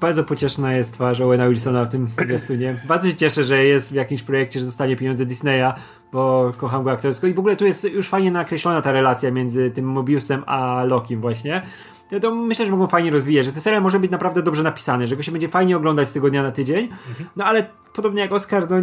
bardzo 0.00 0.24
pocieszna 0.24 0.72
jest 0.72 0.92
twarz 0.92 1.20
Owena 1.20 1.48
Wilsona 1.48 1.84
w 1.84 1.88
tym 1.88 2.08
zwiastunie. 2.26 2.80
Bardzo 2.88 3.10
się 3.10 3.16
cieszę, 3.16 3.44
że 3.44 3.64
jest 3.64 3.92
w 3.92 3.94
jakimś 3.94 4.22
projekcie, 4.22 4.60
że 4.60 4.66
dostanie 4.66 4.96
pieniądze 4.96 5.26
Disneya, 5.26 5.72
bo 6.12 6.52
kocham 6.56 6.84
go 6.84 6.90
aktorsko. 6.90 7.26
I 7.26 7.34
w 7.34 7.38
ogóle 7.38 7.56
tu 7.56 7.64
jest 7.66 7.84
już 7.84 8.08
fajnie 8.08 8.30
nakreślona 8.30 8.82
ta 8.82 8.92
relacja 8.92 9.30
między 9.30 9.70
tym 9.70 9.84
Mobiusem 9.84 10.42
a 10.46 10.84
Lokim 10.84 11.20
właśnie. 11.20 11.62
To, 12.10 12.20
to 12.20 12.34
myślę, 12.34 12.64
że 12.64 12.70
mogą 12.70 12.86
fajnie 12.86 13.10
rozwijać, 13.10 13.46
że 13.46 13.52
ten 13.52 13.60
serial 13.60 13.82
może 13.82 14.00
być 14.00 14.10
naprawdę 14.10 14.42
dobrze 14.42 14.62
napisany, 14.62 15.06
że 15.06 15.16
go 15.16 15.22
się 15.22 15.32
będzie 15.32 15.48
fajnie 15.48 15.76
oglądać 15.76 16.08
z 16.08 16.10
tygodnia 16.10 16.40
dnia 16.40 16.48
na 16.48 16.52
tydzień. 16.52 16.88
No 17.36 17.44
ale 17.44 17.66
podobnie 17.92 18.20
jak 18.20 18.32
Oscar, 18.32 18.70
no 18.70 18.76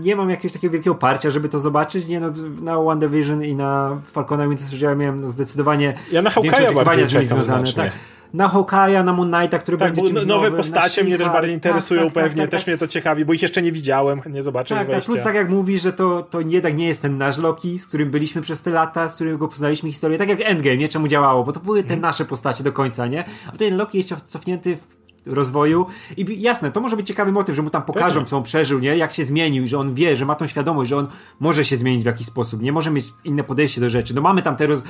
nie 0.00 0.16
mam 0.16 0.30
jakiegoś 0.30 0.52
takiego 0.52 0.72
wielkiego 0.72 0.94
parcia, 0.94 1.30
żeby 1.30 1.48
to 1.48 1.58
zobaczyć. 1.58 2.08
Nie, 2.08 2.20
no, 2.20 2.30
na 2.62 2.78
One 2.78 3.08
Division 3.08 3.44
i 3.44 3.54
na 3.54 4.00
Falcona 4.12 4.48
Winter 4.48 4.66
Soldiera 4.66 4.94
miałem 4.94 5.20
no, 5.20 5.28
zdecydowanie 5.28 5.94
ja 6.12 6.22
na 6.22 6.30
większe 6.30 6.62
oczekiwania 6.62 7.06
z 7.06 7.12
nimi 7.12 7.24
związane. 7.24 7.72
Tak. 7.72 7.92
Na 8.34 8.48
Hawkeye'a, 8.48 9.04
na 9.04 9.12
Moon 9.12 9.32
Knighta, 9.32 9.58
który 9.58 9.76
tak, 9.76 9.94
będzie 9.94 10.12
czymś 10.12 10.26
nowe 10.26 10.50
postacie 10.50 11.04
mnie 11.04 11.18
też 11.18 11.28
bardziej 11.28 11.54
interesują 11.54 12.00
tak, 12.04 12.12
tak, 12.12 12.24
pewnie, 12.24 12.42
tak, 12.42 12.50
też 12.50 12.60
tak. 12.60 12.66
mnie 12.66 12.78
to 12.78 12.86
ciekawi, 12.86 13.24
bo 13.24 13.32
ich 13.32 13.42
jeszcze 13.42 13.62
nie 13.62 13.72
widziałem, 13.72 14.20
nie 14.26 14.42
zobaczę 14.42 14.74
tak, 14.74 14.88
tak, 14.88 15.04
plus 15.04 15.22
tak 15.22 15.34
jak 15.34 15.50
mówisz, 15.50 15.82
że 15.82 15.92
to, 15.92 16.22
to 16.22 16.40
jednak 16.40 16.76
nie 16.76 16.86
jest 16.86 17.02
ten 17.02 17.18
nasz 17.18 17.38
Loki, 17.38 17.78
z 17.78 17.86
którym 17.86 18.10
byliśmy 18.10 18.42
przez 18.42 18.62
te 18.62 18.70
lata, 18.70 19.08
z 19.08 19.14
którym 19.14 19.38
go 19.38 19.48
poznaliśmy 19.48 19.90
historię, 19.90 20.18
tak 20.18 20.28
jak 20.28 20.40
Endgame, 20.40 20.76
nie? 20.76 20.88
Czemu 20.88 21.08
działało, 21.08 21.44
bo 21.44 21.52
to 21.52 21.60
były 21.60 21.82
te 21.82 21.88
hmm. 21.88 22.02
nasze 22.02 22.24
postacie 22.24 22.64
do 22.64 22.72
końca, 22.72 23.06
nie? 23.06 23.24
A 23.46 23.52
ten 23.52 23.76
Loki 23.76 23.98
jest 23.98 24.14
cofnięty 24.26 24.76
w 24.76 25.00
rozwoju. 25.26 25.86
I 26.16 26.42
jasne, 26.42 26.70
to 26.70 26.80
może 26.80 26.96
być 26.96 27.06
ciekawy 27.06 27.32
motyw, 27.32 27.56
że 27.56 27.62
mu 27.62 27.70
tam 27.70 27.82
pokażą, 27.82 28.24
co 28.24 28.36
on 28.36 28.42
przeżył, 28.42 28.78
nie? 28.78 28.96
Jak 28.96 29.12
się 29.12 29.24
zmienił, 29.24 29.66
że 29.66 29.78
on 29.78 29.94
wie, 29.94 30.16
że 30.16 30.24
ma 30.24 30.34
tą 30.34 30.46
świadomość, 30.46 30.88
że 30.88 30.96
on 30.96 31.08
może 31.40 31.64
się 31.64 31.76
zmienić 31.76 32.02
w 32.02 32.06
jakiś 32.06 32.26
sposób, 32.26 32.62
nie? 32.62 32.72
Może 32.72 32.90
mieć 32.90 33.04
inne 33.24 33.44
podejście 33.44 33.80
do 33.80 33.90
rzeczy. 33.90 34.14
No 34.14 34.20
mamy 34.20 34.42
tam 34.42 34.56
te 34.56 34.66
roz... 34.66 34.84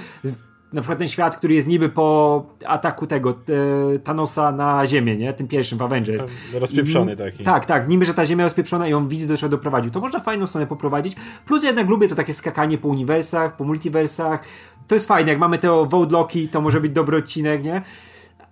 na 0.72 0.80
przykład 0.80 0.98
ten 0.98 1.08
świat, 1.08 1.36
który 1.36 1.54
jest 1.54 1.68
niby 1.68 1.88
po 1.88 2.46
ataku 2.66 3.06
tego 3.06 3.30
e, 3.30 3.98
Thanosa 3.98 4.52
na 4.52 4.86
Ziemię, 4.86 5.16
nie? 5.16 5.32
Tym 5.32 5.48
pierwszym 5.48 5.78
w 5.78 5.82
Avengers. 5.82 6.24
Rozpieprzony 6.54 7.12
I, 7.12 7.16
taki. 7.16 7.44
Tak, 7.44 7.66
tak. 7.66 7.88
Niby, 7.88 8.04
że 8.04 8.14
ta 8.14 8.26
Ziemia 8.26 8.44
rozpieprzona 8.44 8.88
i 8.88 8.92
on 8.92 9.08
widzi, 9.08 9.26
do 9.26 9.36
czego 9.36 9.50
doprowadził. 9.50 9.90
To 9.90 10.00
można 10.00 10.20
fajną 10.20 10.46
stronę 10.46 10.66
poprowadzić. 10.66 11.16
Plus 11.46 11.64
jednak 11.64 11.88
lubię 11.88 12.08
to 12.08 12.14
takie 12.14 12.34
skakanie 12.34 12.78
po 12.78 12.88
uniwersach, 12.88 13.56
po 13.56 13.64
multiversach. 13.64 14.44
To 14.88 14.94
jest 14.94 15.08
fajne. 15.08 15.30
Jak 15.30 15.40
mamy 15.40 15.58
te 15.58 15.86
Vote 15.86 16.24
to 16.50 16.60
może 16.60 16.80
być 16.80 16.92
dobry 16.92 17.16
odcinek, 17.16 17.64
nie? 17.64 17.82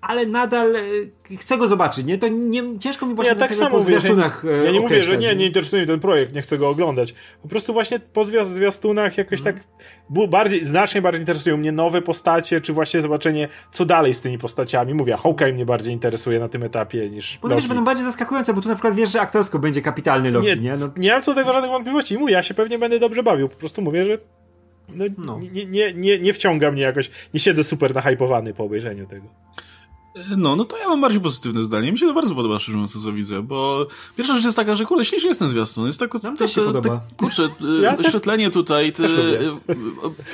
Ale 0.01 0.27
nadal 0.27 0.77
e, 0.77 0.81
chcę 1.37 1.59
go 1.59 1.69
zobaczyć, 1.69 2.07
nie? 2.07 2.19
To 2.19 2.29
nie, 2.29 2.79
ciężko 2.79 3.07
mi 3.07 3.15
właśnie 3.15 3.33
ja 3.33 3.39
tak 3.39 3.55
samo 3.55 3.79
mówię, 3.79 4.01
że, 4.01 4.09
e, 4.09 4.65
Ja 4.65 4.70
nie 4.73 4.81
mówię, 4.81 5.05
że 5.05 5.16
nie, 5.16 5.37
nie 5.37 5.47
interesuje 5.47 5.83
mnie 5.83 5.87
ten 5.87 6.01
projekt, 6.01 6.35
nie 6.35 6.43
chcę 6.43 6.59
go 6.59 6.69
oglądać. 6.69 7.15
Po 7.43 7.49
prostu 7.49 7.73
właśnie 7.73 8.01
po 8.01 8.25
zwiastunach 8.45 9.19
jakoś 9.19 9.43
tak 9.43 9.57
bardziej, 10.11 10.66
znacznie 10.66 11.03
bardziej 11.03 11.23
interesują 11.23 11.57
mnie 11.57 11.73
nowe 11.73 12.03
postacie, 12.03 12.61
czy 12.61 12.73
właśnie 12.73 13.01
zobaczenie, 13.01 13.49
co 13.73 13.85
dalej 13.85 14.15
z 14.15 14.20
tymi 14.20 14.39
postaciami. 14.39 14.95
Mówię, 14.95 15.16
Hawkeye 15.16 15.53
mnie 15.53 15.66
bardziej 15.66 15.93
interesuje 15.93 16.41
na 16.41 16.49
tym 16.49 16.62
etapie 16.62 17.11
niż 17.11 17.39
Bo 17.43 17.49
wiesz, 17.49 17.69
będą 17.69 17.85
bardziej 17.85 18.05
zaskakujące, 18.05 18.55
bo 18.55 18.61
tu 18.61 18.69
na 18.69 18.75
przykład 18.75 18.95
wiesz, 18.95 19.12
że 19.12 19.20
aktorsko 19.20 19.59
będzie 19.59 19.83
kapitalny 19.83 20.31
Loki, 20.31 20.47
nie? 20.47 20.57
Nie, 20.57 20.75
no. 20.77 20.87
nie 20.97 21.12
mam 21.12 21.23
co 21.23 21.35
do 21.35 21.41
tego 21.41 21.53
żadnych 21.53 21.70
wątpliwości. 21.70 22.19
Mówię, 22.19 22.33
ja 22.33 22.43
się 22.43 22.55
pewnie 22.55 22.79
będę 22.79 22.99
dobrze 22.99 23.23
bawił. 23.23 23.49
Po 23.49 23.57
prostu 23.57 23.83
mówię, 23.83 24.05
że 24.05 24.19
no, 24.95 25.05
no. 25.19 25.39
Nie, 25.53 25.66
nie, 25.66 25.95
nie, 25.95 26.19
nie 26.19 26.33
wciąga 26.33 26.70
mnie 26.70 26.83
jakoś, 26.83 27.11
nie 27.35 27.41
siedzę 27.41 27.65
super 27.65 27.95
nahypowany 27.95 28.55
po 28.55 28.65
obejrzeniu 28.65 29.07
tego. 29.07 29.29
No, 30.36 30.56
no 30.56 30.64
to 30.64 30.78
ja 30.78 30.89
mam 30.89 31.01
bardziej 31.01 31.20
pozytywne 31.20 31.64
zdanie. 31.64 31.93
Mi 31.93 31.98
się 31.98 32.06
to 32.06 32.14
bardzo 32.14 32.35
podoba, 32.35 32.59
szczerze 32.59 32.78
mówiąc, 32.78 33.02
co 33.05 33.12
widzę, 33.12 33.43
bo 33.43 33.86
pierwsza 34.16 34.35
rzecz 34.35 34.44
jest 34.44 34.56
taka, 34.56 34.76
że 34.76 34.85
kurde, 34.85 35.05
ślicznie 35.05 35.28
jest 35.28 35.40
ten 35.40 35.48
zwiastun. 35.48 35.86
Jest 35.86 36.01
tak, 36.01 36.22
Nam 36.22 36.36
też 36.36 36.55
się 36.55 36.60
podoba. 36.60 36.89
Tak, 36.89 37.16
kurczę, 37.16 37.48
ja 37.82 37.97
oświetlenie 37.97 38.51
tutaj, 38.51 38.93
te, 38.93 39.09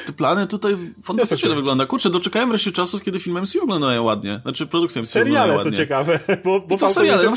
te, 0.07 0.13
plany 0.17 0.47
tutaj 0.47 0.77
fantastycznie 1.03 1.49
to 1.49 1.55
wygląda. 1.55 1.87
Kurczę, 1.87 2.11
doczekałem 2.11 2.49
wreszcie 2.49 2.73
czasów, 2.73 3.03
kiedy 3.03 3.21
filmy 3.21 3.43
MCU 3.43 3.61
wyglądają 3.61 4.03
ładnie. 4.03 4.41
Znaczy, 4.43 4.67
produkcja 4.67 5.03
MCU 5.03 5.11
Seriale, 5.11 5.59
co 5.63 5.71
ciekawe, 5.71 6.21
bo, 6.45 6.61
bo 6.61 6.77
to 6.77 6.89
seriale. 6.89 7.29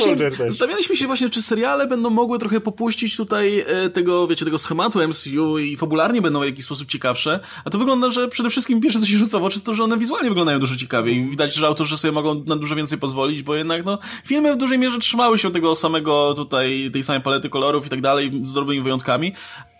Zastanawialiśmy 0.48 0.96
się 0.98 1.08
właśnie, 1.08 1.30
czy 1.30 1.42
seriale 1.42 1.88
będą 1.88 2.10
mogły 2.10 2.40
trochę 2.40 2.62
popuścić 2.62 3.18
tutaj 3.18 3.60
e, 3.68 3.90
tego, 3.90 4.28
wiecie, 4.28 4.46
tego 4.46 4.58
schematu 4.58 5.00
MCU 5.08 5.60
i 5.60 5.78
fabularnie 5.78 6.22
będą 6.22 6.42
w 6.42 6.46
jakiś 6.46 6.66
sposób 6.66 6.88
ciekawsze, 6.88 7.40
a 7.66 7.70
to 7.70 7.78
wygląda, 7.78 8.10
że 8.10 8.28
przede 8.28 8.50
wszystkim 8.50 8.82
pierwsze, 8.82 9.00
co 9.00 9.06
się 9.06 9.18
rzuca 9.18 9.40
w 9.40 9.44
oczy, 9.44 9.62
to, 9.62 9.76
że 9.76 9.84
one 9.84 9.98
wizualnie 9.98 10.30
wyglądają 10.30 10.60
dużo 10.60 10.76
ciekawiej 10.76 11.18
i 11.18 11.30
widać, 11.30 11.54
że 11.54 11.68
autorzy 11.68 11.98
sobie 11.98 12.12
mogą 12.12 12.27
na 12.34 12.56
dużo 12.56 12.76
więcej 12.76 12.98
pozwolić, 12.98 13.44
bo 13.44 13.56
jednak 13.56 13.86
no, 13.86 14.00
filmy 14.26 14.54
w 14.54 14.58
dużej 14.58 14.80
mierze 14.80 15.00
trzymały 15.00 15.38
się 15.38 15.52
tego 15.52 15.76
samego 15.76 16.34
tutaj, 16.34 16.90
tej 16.94 17.04
samej 17.04 17.22
palety 17.22 17.50
kolorów 17.50 17.86
i 17.86 17.90
tak 17.90 18.02
dalej, 18.02 18.32
z 18.44 18.54
drobnymi 18.54 18.82
wyjątkami, 18.82 19.34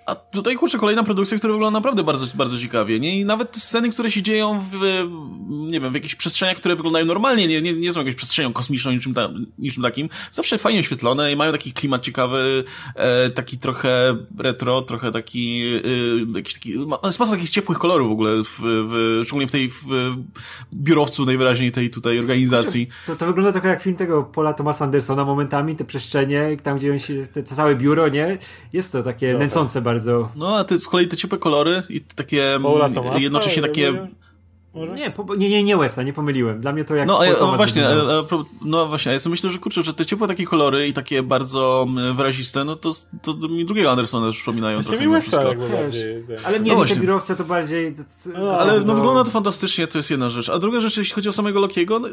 a 0.08 0.16
tutaj, 0.16 0.56
kurczę, 0.56 0.78
kolejna 0.78 1.04
produkcja, 1.04 1.38
która 1.38 1.54
wygląda 1.54 1.80
naprawdę 1.80 2.04
bardzo, 2.04 2.26
bardzo 2.36 2.60
ciekawie, 2.60 3.00
nie? 3.00 3.20
I 3.20 3.26
nawet 3.26 3.52
te 3.52 3.60
sceny, 3.60 3.90
które 3.90 4.12
się 4.12 4.22
dzieją 4.22 4.66
w, 4.72 4.78
nie 5.50 5.80
wiem, 5.80 5.92
w 5.92 5.96
jakichś 5.96 6.16
przestrzeniach, 6.16 6.58
które 6.58 6.76
wyglądają 6.76 7.06
normalnie, 7.06 7.48
nie, 7.48 7.62
nie, 7.62 7.74
nie 7.74 7.94
są 7.94 8.00
jakąś 8.00 8.16
przestrzenią 8.16 8.54
kosmiczną, 8.54 8.92
niczym, 8.92 9.14
ta, 9.14 9.30
niczym 9.60 9.84
takim, 9.84 10.10
zawsze 10.32 10.58
fajnie 10.58 10.80
oświetlone 10.80 11.32
i 11.32 11.36
mają 11.36 11.52
taki 11.52 11.74
klimat 11.74 12.02
ciekawy, 12.02 12.64
e, 12.96 13.30
taki 13.30 13.58
trochę 13.58 14.18
retro, 14.40 14.82
trochę 14.82 15.12
taki, 15.12 15.64
e, 16.34 16.38
jakiś 16.38 16.54
taki, 16.54 16.74
jest 17.04 17.20
masa 17.20 17.32
takich 17.32 17.50
ciepłych 17.50 17.78
kolorów 17.78 18.10
w 18.10 18.12
ogóle, 18.12 18.44
w, 18.44 18.60
w, 18.62 19.22
szczególnie 19.24 19.48
w 19.48 19.52
tej, 19.52 19.70
w 19.70 20.16
biurowcu 20.74 21.26
najwyraźniej 21.26 21.72
tej 21.72 21.90
tutaj 21.90 22.20
organizacji. 22.20 22.88
To, 23.06 23.16
to 23.16 23.26
wygląda 23.26 23.52
trochę 23.52 23.68
jak 23.68 23.82
film 23.82 23.96
tego 23.96 24.24
Paula 24.24 24.54
Thomasa 24.54 24.86
Andersona 24.86 25.26
momentami, 25.26 25.76
te 25.76 25.86
przestrzenie, 25.86 26.58
tam 26.64 26.78
gdzie 26.78 26.92
on 26.92 27.00
się, 27.00 27.24
te, 27.34 27.44
te 27.44 27.56
całe 27.56 27.76
biuro, 27.76 28.08
nie? 28.08 28.38
Jest 28.74 28.92
to 28.92 29.04
takie 29.04 29.34
no, 29.34 29.40
nęcące 29.40 29.82
bardzo 29.82 29.97
bardzo. 29.98 30.30
No, 30.36 30.58
a 30.58 30.64
ty 30.64 30.80
z 30.80 30.88
kolei 30.88 31.08
te 31.08 31.18
ciepłe 31.18 31.38
kolory 31.38 31.84
i 31.90 32.02
takie 32.02 32.60
jednocześnie 33.18 33.62
takie 33.62 34.08
może? 34.78 34.94
Nie, 34.94 35.12
po, 35.12 35.36
nie, 35.36 35.50
nie, 35.50 35.64
nie 35.64 35.78
Wesa, 35.78 36.04
nie 36.04 36.14
pomyliłem. 36.14 36.62
Dla 36.62 36.74
mnie 36.74 36.84
to 36.86 36.96
jak 36.96 37.08
No, 37.08 37.20
a, 37.20 37.40
no 37.40 37.58
właśnie, 37.58 37.88
a, 37.88 37.92
no 38.62 38.88
właśnie, 38.88 39.12
ja 39.12 39.20
sobie 39.20 39.32
myślę, 39.32 39.50
że 39.50 39.60
kurczę, 39.60 39.84
że 39.84 39.94
te 39.94 40.06
ciepłe 40.06 40.28
takie 40.28 40.46
kolory 40.46 40.88
i 40.88 40.94
takie 40.94 41.24
bardzo 41.24 41.88
wyraziste, 42.16 42.64
no 42.64 42.76
to, 42.76 42.92
to, 43.22 43.48
mi 43.48 43.66
drugiego 43.66 43.92
Andersona 43.92 44.28
już 44.28 44.36
przypominają 44.36 44.82
trochę. 44.82 45.08
Mi 45.08 45.14
Wesa 45.14 45.44
jakby 45.44 45.70
bardziej. 45.70 46.24
Ale 46.46 46.60
nie, 46.60 46.76
no 46.76 46.86
te 46.86 46.96
biurowce 46.96 47.36
to 47.36 47.44
bardziej... 47.44 47.96
No, 48.40 48.60
ale 48.60 48.80
no, 48.80 48.96
wygląda 48.96 49.24
to 49.24 49.32
fantastycznie, 49.32 49.88
to 49.88 49.98
jest 49.98 50.12
jedna 50.12 50.30
rzecz. 50.30 50.50
A 50.50 50.60
druga 50.60 50.80
rzecz, 50.80 50.98
jeśli 50.98 51.14
chodzi 51.14 51.30
o 51.30 51.32
samego 51.32 51.60
Lokiego, 51.60 52.00
no, 52.00 52.08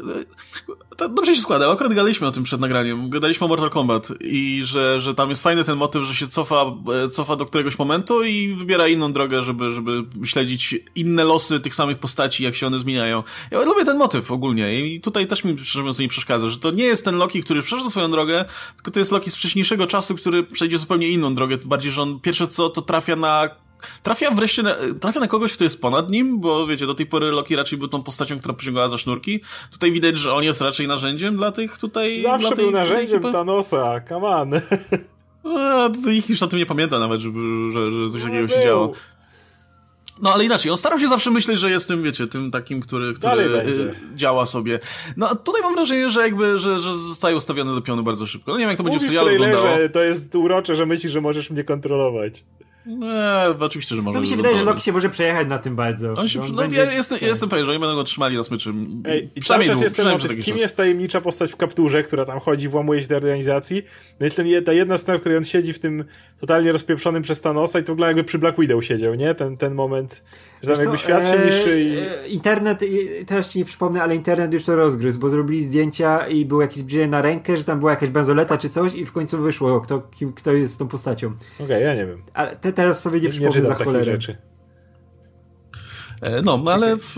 to 0.97 1.09
dobrze 1.09 1.35
się 1.35 1.41
składa. 1.41 1.71
Akurat 1.71 1.93
gadaliśmy 1.93 2.27
o 2.27 2.31
tym 2.31 2.43
przed 2.43 2.61
nagraniem. 2.61 3.09
Gadaliśmy 3.09 3.45
o 3.45 3.47
Mortal 3.47 3.69
Kombat 3.69 4.07
i 4.21 4.61
że, 4.63 5.01
że 5.01 5.13
tam 5.13 5.29
jest 5.29 5.43
fajny 5.43 5.63
ten 5.63 5.77
motyw, 5.77 6.03
że 6.03 6.15
się 6.15 6.27
cofa, 6.27 6.65
e, 7.05 7.07
cofa 7.07 7.35
do 7.35 7.45
któregoś 7.45 7.79
momentu 7.79 8.23
i 8.23 8.53
wybiera 8.53 8.87
inną 8.87 9.13
drogę, 9.13 9.41
żeby, 9.41 9.71
żeby 9.71 10.03
śledzić 10.23 10.75
inne 10.95 11.23
losy 11.23 11.59
tych 11.59 11.75
samych 11.75 11.99
postaci, 11.99 12.43
jak 12.43 12.54
się 12.55 12.67
one 12.67 12.79
zmieniają. 12.79 13.23
Ja 13.51 13.61
lubię 13.61 13.85
ten 13.85 13.97
motyw 13.97 14.31
ogólnie 14.31 14.79
i 14.79 15.01
tutaj 15.01 15.27
też 15.27 15.43
mi 15.43 15.59
szczerze 15.59 15.79
mówiąc 15.79 15.99
nie 15.99 16.07
przeszkadza, 16.07 16.47
że 16.47 16.59
to 16.59 16.71
nie 16.71 16.83
jest 16.83 17.05
ten 17.05 17.15
Loki, 17.15 17.43
który 17.43 17.61
przeszedł 17.61 17.89
swoją 17.89 18.11
drogę, 18.11 18.45
tylko 18.75 18.91
to 18.91 18.99
jest 18.99 19.11
Loki 19.11 19.31
z 19.31 19.35
wcześniejszego 19.35 19.87
czasu, 19.87 20.15
który 20.15 20.43
przejdzie 20.43 20.77
zupełnie 20.77 21.09
inną 21.09 21.35
drogę. 21.35 21.57
Bardziej, 21.65 21.91
że 21.91 22.01
on 22.01 22.19
pierwsze 22.19 22.47
co 22.47 22.69
to 22.69 22.81
trafia 22.81 23.15
na 23.15 23.49
Trafia 24.03 24.31
wreszcie 24.31 24.63
na, 24.63 24.75
trafia 25.01 25.19
na 25.19 25.27
kogoś, 25.27 25.53
kto 25.53 25.63
jest 25.63 25.81
ponad 25.81 26.09
nim, 26.09 26.39
bo 26.39 26.67
wiecie, 26.67 26.85
do 26.85 26.93
tej 26.93 27.05
pory 27.05 27.31
Loki 27.31 27.55
raczej 27.55 27.79
był 27.79 27.87
tą 27.87 28.03
postacią, 28.03 28.39
która 28.39 28.53
pociągała 28.53 28.87
za 28.87 28.97
sznurki. 28.97 29.41
Tutaj 29.71 29.91
widać, 29.91 30.17
że 30.17 30.33
on 30.33 30.43
jest 30.43 30.61
raczej 30.61 30.87
narzędziem 30.87 31.37
dla 31.37 31.51
tych 31.51 31.77
tutaj... 31.77 32.21
Zawsze 32.21 32.47
tej, 32.47 32.57
był 32.57 32.71
narzędziem 32.71 33.21
Thanosa, 33.31 34.01
come 34.09 34.27
on. 34.27 34.53
A, 35.57 35.89
to 36.03 36.09
ich 36.09 36.29
już 36.29 36.43
o 36.43 36.47
tym 36.47 36.59
nie 36.59 36.65
pamięta 36.65 36.99
nawet, 36.99 37.21
że, 37.21 37.29
że, 37.71 37.91
że 37.91 38.09
coś 38.09 38.23
no 38.23 38.29
takiego 38.29 38.47
się 38.47 38.63
działo. 38.63 38.93
No 40.21 40.33
ale 40.33 40.45
inaczej, 40.45 40.71
on 40.71 40.77
starał 40.77 40.99
się 40.99 41.07
zawsze 41.07 41.31
myśleć, 41.31 41.59
że 41.59 41.69
jest 41.69 41.87
tym, 41.87 42.03
wiecie, 42.03 42.27
tym 42.27 42.51
takim, 42.51 42.81
który, 42.81 43.13
który 43.13 43.43
y, 43.43 43.95
działa 44.15 44.45
sobie. 44.45 44.79
No 45.17 45.29
a 45.29 45.35
tutaj 45.35 45.61
mam 45.61 45.75
wrażenie, 45.75 46.09
że 46.09 46.21
jakby, 46.21 46.59
że, 46.59 46.79
że 46.79 46.95
zostaje 46.95 47.35
ustawiony 47.35 47.75
do 47.75 47.81
pionu 47.81 48.03
bardzo 48.03 48.27
szybko. 48.27 48.51
No 48.51 48.57
nie 48.57 48.63
wiem, 48.63 48.69
jak 48.69 48.77
to 48.77 48.83
będzie 48.83 48.99
w 48.99 49.03
serialu 49.03 49.29
wyglądało. 49.29 49.67
to 49.93 50.03
jest 50.03 50.35
urocze, 50.35 50.75
że 50.75 50.85
myślisz, 50.85 51.13
że 51.13 51.21
możesz 51.21 51.49
mnie 51.49 51.63
kontrolować. 51.63 52.43
Nie, 52.85 53.45
oczywiście, 53.59 53.95
że 53.95 54.01
może. 54.01 54.15
No 54.15 54.21
mi 54.21 54.27
się 54.27 54.35
wydaje, 54.35 54.55
że 54.55 54.63
Loki 54.63 54.81
się 54.81 54.91
może 54.91 55.09
przejechać 55.09 55.47
na 55.47 55.59
tym 55.59 55.75
bardzo. 55.75 56.13
On 56.13 56.27
się, 56.27 56.41
on 56.41 56.51
no, 56.51 56.61
będzie... 56.61 56.77
ja 56.77 56.91
jestem, 56.91 57.17
ja 57.21 57.27
jestem 57.27 57.49
pewien, 57.49 57.65
że 57.65 57.71
oni 57.71 57.79
będą 57.79 57.95
go 57.95 58.03
trzymali 58.03 58.37
na 58.37 58.43
smyczy. 58.43 58.73
Ej, 59.05 59.29
I 59.35 59.41
cały 59.41 59.65
czas 59.65 59.81
jestem 59.81 60.17
kim 60.19 60.53
czas. 60.53 60.61
jest 60.61 60.77
tajemnicza 60.77 61.21
postać 61.21 61.51
w 61.51 61.55
kapturze, 61.55 62.03
która 62.03 62.25
tam 62.25 62.39
chodzi, 62.39 62.67
włamuje 62.67 63.01
się 63.01 63.07
do 63.07 63.15
organizacji. 63.15 63.83
No 64.19 64.27
i 64.27 64.31
ten, 64.31 64.63
ta 64.63 64.73
jedna 64.73 64.97
scena, 64.97 65.17
w 65.17 65.21
której 65.21 65.37
on 65.37 65.43
siedzi 65.43 65.73
w 65.73 65.79
tym 65.79 66.05
totalnie 66.39 66.71
rozpieprzonym 66.71 67.23
przez 67.23 67.41
Thanosa 67.41 67.79
i 67.79 67.83
to 67.83 67.91
wygląda 67.91 68.07
jakby 68.07 68.23
przy 68.23 68.39
Black 68.39 68.59
Widow 68.59 68.85
siedział, 68.85 69.15
nie? 69.15 69.35
Ten, 69.35 69.57
ten 69.57 69.73
moment, 69.73 70.23
że 70.63 70.73
tam 70.73 70.81
jakby 70.81 70.97
świat 70.97 71.27
się 71.27 71.39
niszczy 71.45 71.81
i... 71.81 71.97
E, 71.97 72.27
internet, 72.27 72.79
teraz 73.27 73.51
ci 73.51 73.59
nie 73.59 73.65
przypomnę, 73.65 74.03
ale 74.03 74.15
internet 74.15 74.53
już 74.53 74.65
to 74.65 74.75
rozgryzł, 74.75 75.19
bo 75.19 75.29
zrobili 75.29 75.63
zdjęcia 75.63 76.27
i 76.27 76.45
był 76.45 76.61
jakieś 76.61 76.77
zbliżenie 76.77 77.07
na 77.07 77.21
rękę, 77.21 77.57
że 77.57 77.63
tam 77.63 77.79
była 77.79 77.91
jakaś 77.91 78.09
benzoleta 78.09 78.57
czy 78.57 78.69
coś 78.69 78.93
i 78.93 79.05
w 79.05 79.11
końcu 79.11 79.37
wyszło, 79.37 79.81
kto, 79.81 80.01
kim, 80.01 80.33
kto 80.33 80.53
jest 80.53 80.79
tą 80.79 80.87
postacią. 80.87 81.27
Okej, 81.27 81.65
okay, 81.65 81.81
ja 81.81 81.95
nie 81.95 82.05
wiem. 82.05 82.21
Ale 82.33 82.55
te, 82.55 82.73
teraz 82.75 83.01
sobie 83.01 83.21
nie 83.21 83.29
przypomnę 83.29 83.61
za 83.61 83.75
cholerę. 83.75 84.05
Rzeczy. 84.05 84.37
E, 86.21 86.41
no, 86.41 86.63
ale 86.71 86.95
w, 86.97 87.17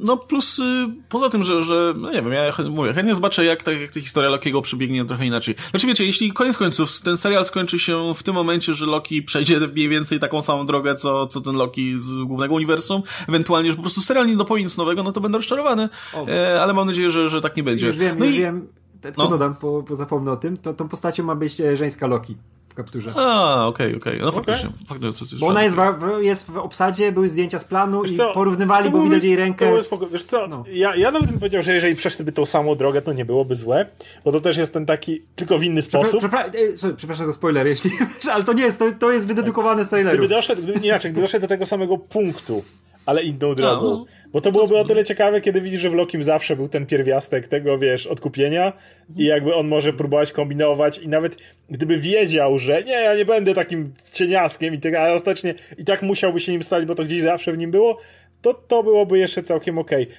no 0.00 0.16
plus 0.16 0.58
y, 0.58 0.62
poza 1.08 1.30
tym, 1.30 1.42
że, 1.42 1.62
że 1.62 1.94
no 1.96 2.12
nie 2.12 2.22
wiem, 2.22 2.32
ja 2.32 2.52
mówię, 2.70 2.92
chętnie 2.92 3.14
zobaczę 3.14 3.44
jak 3.44 3.62
ta, 3.62 3.72
jak 3.72 3.90
ta 3.90 4.00
historia 4.00 4.30
Lokiego 4.30 4.62
przebiegnie 4.62 5.04
trochę 5.04 5.26
inaczej. 5.26 5.54
Znaczy 5.70 5.86
wiecie, 5.86 6.04
jeśli 6.04 6.32
koniec 6.32 6.56
końców 6.56 7.00
ten 7.00 7.16
serial 7.16 7.44
skończy 7.44 7.78
się 7.78 8.14
w 8.14 8.22
tym 8.22 8.34
momencie, 8.34 8.74
że 8.74 8.86
Loki 8.86 9.22
przejdzie 9.22 9.60
mniej 9.74 9.88
więcej 9.88 10.20
taką 10.20 10.42
samą 10.42 10.66
drogę, 10.66 10.94
co, 10.94 11.26
co 11.26 11.40
ten 11.40 11.56
Loki 11.56 11.98
z 11.98 12.12
głównego 12.24 12.54
uniwersum, 12.54 13.02
ewentualnie, 13.28 13.70
że 13.70 13.76
po 13.76 13.82
prostu 13.82 14.00
serial 14.00 14.26
nie 14.26 14.36
dopowie 14.36 14.62
nic 14.62 14.76
nowego, 14.76 15.02
no 15.02 15.12
to 15.12 15.20
będę 15.20 15.38
rozczarowany, 15.38 15.88
e, 16.28 16.62
ale 16.62 16.74
mam 16.74 16.86
nadzieję, 16.86 17.10
że, 17.10 17.28
że 17.28 17.40
tak 17.40 17.56
nie 17.56 17.62
będzie. 17.62 17.86
Już 17.86 17.96
wiem, 17.96 18.18
no 18.18 18.24
już 18.24 18.34
i... 18.34 18.38
wiem, 18.38 18.68
tylko 19.00 19.22
no. 19.22 19.28
dodam, 19.30 19.56
bo, 19.60 19.82
bo 19.82 19.96
zapomnę 19.96 20.30
o 20.30 20.36
tym, 20.36 20.56
to 20.56 20.74
tą 20.74 20.88
postacią 20.88 21.24
ma 21.24 21.34
być 21.34 21.60
e, 21.60 21.76
żeńska 21.76 22.06
Loki 22.06 22.36
kapturze. 22.76 23.12
A, 23.16 23.66
okej, 23.66 23.86
okay, 23.86 23.96
okej. 23.96 24.12
Okay. 24.12 24.26
No 24.26 24.32
faktycznie. 24.32 24.68
Okay. 24.68 24.86
faktycznie 24.88 25.12
coś, 25.12 25.28
coś 25.28 25.40
bo 25.40 25.46
ona 25.46 25.62
jest 25.62 25.76
w, 25.76 26.22
jest 26.22 26.50
w 26.50 26.56
obsadzie, 26.56 27.12
były 27.12 27.28
zdjęcia 27.28 27.58
z 27.58 27.64
planu 27.64 28.02
wiesz 28.02 28.12
i 28.12 28.16
co? 28.16 28.32
porównywali, 28.32 28.90
bo 28.90 29.02
widać 29.02 29.24
jej 29.24 29.36
rękę. 29.36 29.76
To 29.76 29.82
spoko... 29.82 30.06
Wiesz 30.06 30.24
co, 30.24 30.46
no. 30.46 30.64
ja, 30.72 30.96
ja 30.96 31.10
nawet 31.10 31.30
bym 31.30 31.38
powiedział, 31.38 31.62
że 31.62 31.74
jeżeli 31.74 31.96
przeszliby 31.96 32.32
tą 32.32 32.46
samą 32.46 32.74
drogę, 32.74 33.02
to 33.02 33.12
nie 33.12 33.24
byłoby 33.24 33.54
złe, 33.54 33.86
bo 34.24 34.32
to 34.32 34.40
też 34.40 34.56
jest 34.56 34.72
ten 34.72 34.86
taki, 34.86 35.22
tylko 35.36 35.58
w 35.58 35.62
inny 35.62 35.82
sposób. 35.82 36.18
Przepra 36.18 36.50
Przepra 36.50 36.76
sorry, 36.76 36.94
przepraszam 36.94 37.26
za 37.26 37.32
spoiler, 37.32 37.66
jeśli 37.76 37.90
ale 38.32 38.44
to 38.44 38.52
nie 38.52 38.62
jest, 38.62 38.78
to, 38.78 38.92
to 38.98 39.12
jest 39.12 39.26
wydedukowane 39.26 39.84
z 39.84 39.88
traileru. 39.88 40.18
Gdyby 40.18 40.34
doszedł, 40.34 40.62
gdyby, 40.62 40.80
nie 40.80 40.88
inaczej, 40.88 41.10
gdyby 41.10 41.26
doszedł 41.26 41.42
do 41.42 41.48
tego 41.48 41.66
samego 41.66 41.98
punktu, 41.98 42.64
ale 43.06 43.22
inną 43.22 43.54
drogą. 43.54 43.90
No. 43.90 44.06
Bo 44.32 44.40
to 44.40 44.52
byłoby 44.52 44.78
o 44.78 44.84
tyle 44.84 45.04
ciekawe, 45.04 45.40
kiedy 45.40 45.60
widzisz, 45.60 45.80
że 45.80 45.90
w 45.90 45.94
Lokim 45.94 46.22
zawsze 46.22 46.56
był 46.56 46.68
ten 46.68 46.86
pierwiastek 46.86 47.48
tego, 47.48 47.78
wiesz, 47.78 48.06
odkupienia 48.06 48.72
i 49.16 49.24
jakby 49.24 49.54
on 49.54 49.68
może 49.68 49.92
próbować 49.92 50.32
kombinować 50.32 50.98
i 50.98 51.08
nawet 51.08 51.36
gdyby 51.70 51.98
wiedział, 51.98 52.58
że 52.58 52.82
nie, 52.82 52.92
ja 52.92 53.16
nie 53.16 53.24
będę 53.24 53.54
takim 53.54 53.92
cieniaskiem 54.12 54.74
i 54.74 54.78
tak, 54.80 54.94
ale 54.94 55.12
ostatecznie 55.12 55.54
i 55.78 55.84
tak 55.84 56.02
musiałby 56.02 56.40
się 56.40 56.52
nim 56.52 56.62
stać, 56.62 56.84
bo 56.84 56.94
to 56.94 57.04
gdzieś 57.04 57.20
zawsze 57.20 57.52
w 57.52 57.58
nim 57.58 57.70
było, 57.70 57.98
to 58.42 58.54
to 58.54 58.82
byłoby 58.82 59.18
jeszcze 59.18 59.42
całkiem 59.42 59.78
okej. 59.78 60.02
Okay. 60.04 60.16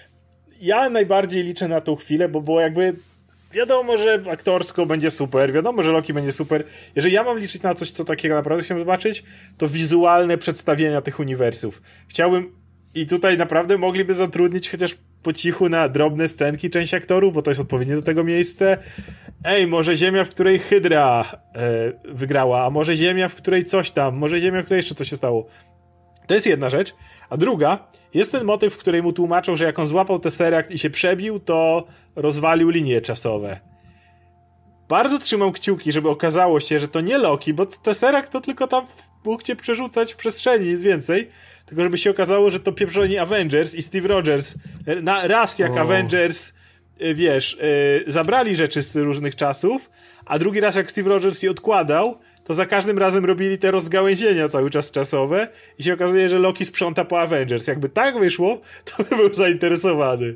Ja 0.61 0.89
najbardziej 0.89 1.43
liczę 1.43 1.67
na 1.67 1.81
tą 1.81 1.95
chwilę, 1.95 2.29
bo 2.29 2.41
było 2.41 2.61
jakby 2.61 2.93
wiadomo, 3.51 3.97
że 3.97 4.23
aktorsko 4.31 4.85
będzie 4.85 5.11
super, 5.11 5.53
wiadomo, 5.53 5.83
że 5.83 5.91
Loki 5.91 6.13
będzie 6.13 6.31
super. 6.31 6.63
Jeżeli 6.95 7.15
ja 7.15 7.23
mam 7.23 7.39
liczyć 7.39 7.61
na 7.61 7.75
coś, 7.75 7.91
co 7.91 8.05
takiego 8.05 8.35
naprawdę 8.35 8.63
chciałbym 8.63 8.85
zobaczyć, 8.85 9.23
to 9.57 9.67
wizualne 9.67 10.37
przedstawienia 10.37 11.01
tych 11.01 11.19
uniwersów. 11.19 11.81
Chciałbym 12.07 12.66
i 12.95 13.07
tutaj 13.07 13.37
naprawdę 13.37 13.77
mogliby 13.77 14.13
zatrudnić 14.13 14.69
chociaż 14.71 14.97
po 15.23 15.33
cichu 15.33 15.69
na 15.69 15.89
drobne 15.89 16.27
scenki 16.27 16.69
część 16.69 16.93
aktorów, 16.93 17.33
bo 17.33 17.41
to 17.41 17.51
jest 17.51 17.61
odpowiednie 17.61 17.95
do 17.95 18.01
tego 18.01 18.23
miejsce. 18.23 18.77
Ej, 19.43 19.67
może 19.67 19.95
ziemia, 19.95 20.25
w 20.25 20.29
której 20.29 20.59
Hydra 20.59 21.25
e, 21.55 22.13
wygrała, 22.13 22.65
a 22.65 22.69
może 22.69 22.95
ziemia, 22.95 23.29
w 23.29 23.35
której 23.35 23.65
coś 23.65 23.91
tam, 23.91 24.17
może 24.17 24.41
ziemia, 24.41 24.61
w 24.61 24.65
której 24.65 24.79
jeszcze 24.79 24.95
coś 24.95 25.09
się 25.09 25.17
stało. 25.17 25.47
To 26.27 26.33
jest 26.33 26.47
jedna 26.47 26.69
rzecz. 26.69 26.95
A 27.29 27.37
druga, 27.37 27.87
jest 28.13 28.31
ten 28.31 28.43
motyw, 28.43 28.73
w 28.73 28.77
której 28.77 29.03
mu 29.03 29.13
tłumaczą, 29.13 29.55
że 29.55 29.65
jak 29.65 29.79
on 29.79 29.87
złapał 29.87 30.19
Tesseract 30.19 30.71
i 30.71 30.79
się 30.79 30.89
przebił, 30.89 31.39
to 31.39 31.87
rozwalił 32.15 32.69
linie 32.69 33.01
czasowe. 33.01 33.59
Bardzo 34.89 35.19
trzymam 35.19 35.51
kciuki, 35.51 35.91
żeby 35.91 36.09
okazało 36.09 36.59
się, 36.59 36.79
że 36.79 36.87
to 36.87 37.01
nie 37.01 37.17
Loki, 37.17 37.53
bo 37.53 37.65
Tesseract 37.65 38.31
to 38.31 38.41
tylko 38.41 38.67
tam 38.67 38.85
mógł 39.27 39.43
cię 39.43 39.55
przerzucać 39.55 40.13
w 40.13 40.15
przestrzeni, 40.15 40.69
nic 40.69 40.81
więcej. 40.81 41.29
Tylko 41.65 41.83
żeby 41.83 41.97
się 41.97 42.11
okazało, 42.11 42.49
że 42.49 42.59
to 42.59 42.71
pieprzoni 42.71 43.17
Avengers 43.17 43.75
i 43.75 43.81
Steve 43.81 44.07
Rogers 44.07 44.55
na, 45.01 45.27
raz 45.27 45.59
jak 45.59 45.71
o. 45.71 45.79
Avengers 45.79 46.53
y, 47.01 47.15
wiesz, 47.15 47.57
yy, 48.05 48.11
zabrali 48.11 48.55
rzeczy 48.55 48.81
z 48.81 48.95
różnych 48.95 49.35
czasów, 49.35 49.89
a 50.25 50.39
drugi 50.39 50.59
raz 50.59 50.75
jak 50.75 50.91
Steve 50.91 51.09
Rogers 51.09 51.43
je 51.43 51.51
odkładał, 51.51 52.17
to 52.43 52.53
za 52.53 52.65
każdym 52.65 52.97
razem 52.97 53.25
robili 53.25 53.57
te 53.57 53.71
rozgałęzienia 53.71 54.49
cały 54.49 54.69
czas 54.69 54.91
czasowe 54.91 55.47
i 55.79 55.83
się 55.83 55.93
okazuje, 55.93 56.29
że 56.29 56.39
Loki 56.39 56.65
sprząta 56.65 57.05
po 57.05 57.19
Avengers. 57.21 57.67
Jakby 57.67 57.89
tak 57.89 58.19
wyszło, 58.19 58.61
to 58.85 59.03
by 59.03 59.15
był 59.15 59.33
zainteresowany. 59.33 60.35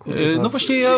Kurczę, 0.00 0.24
no 0.42 0.48
właśnie 0.48 0.76
ja, 0.76 0.96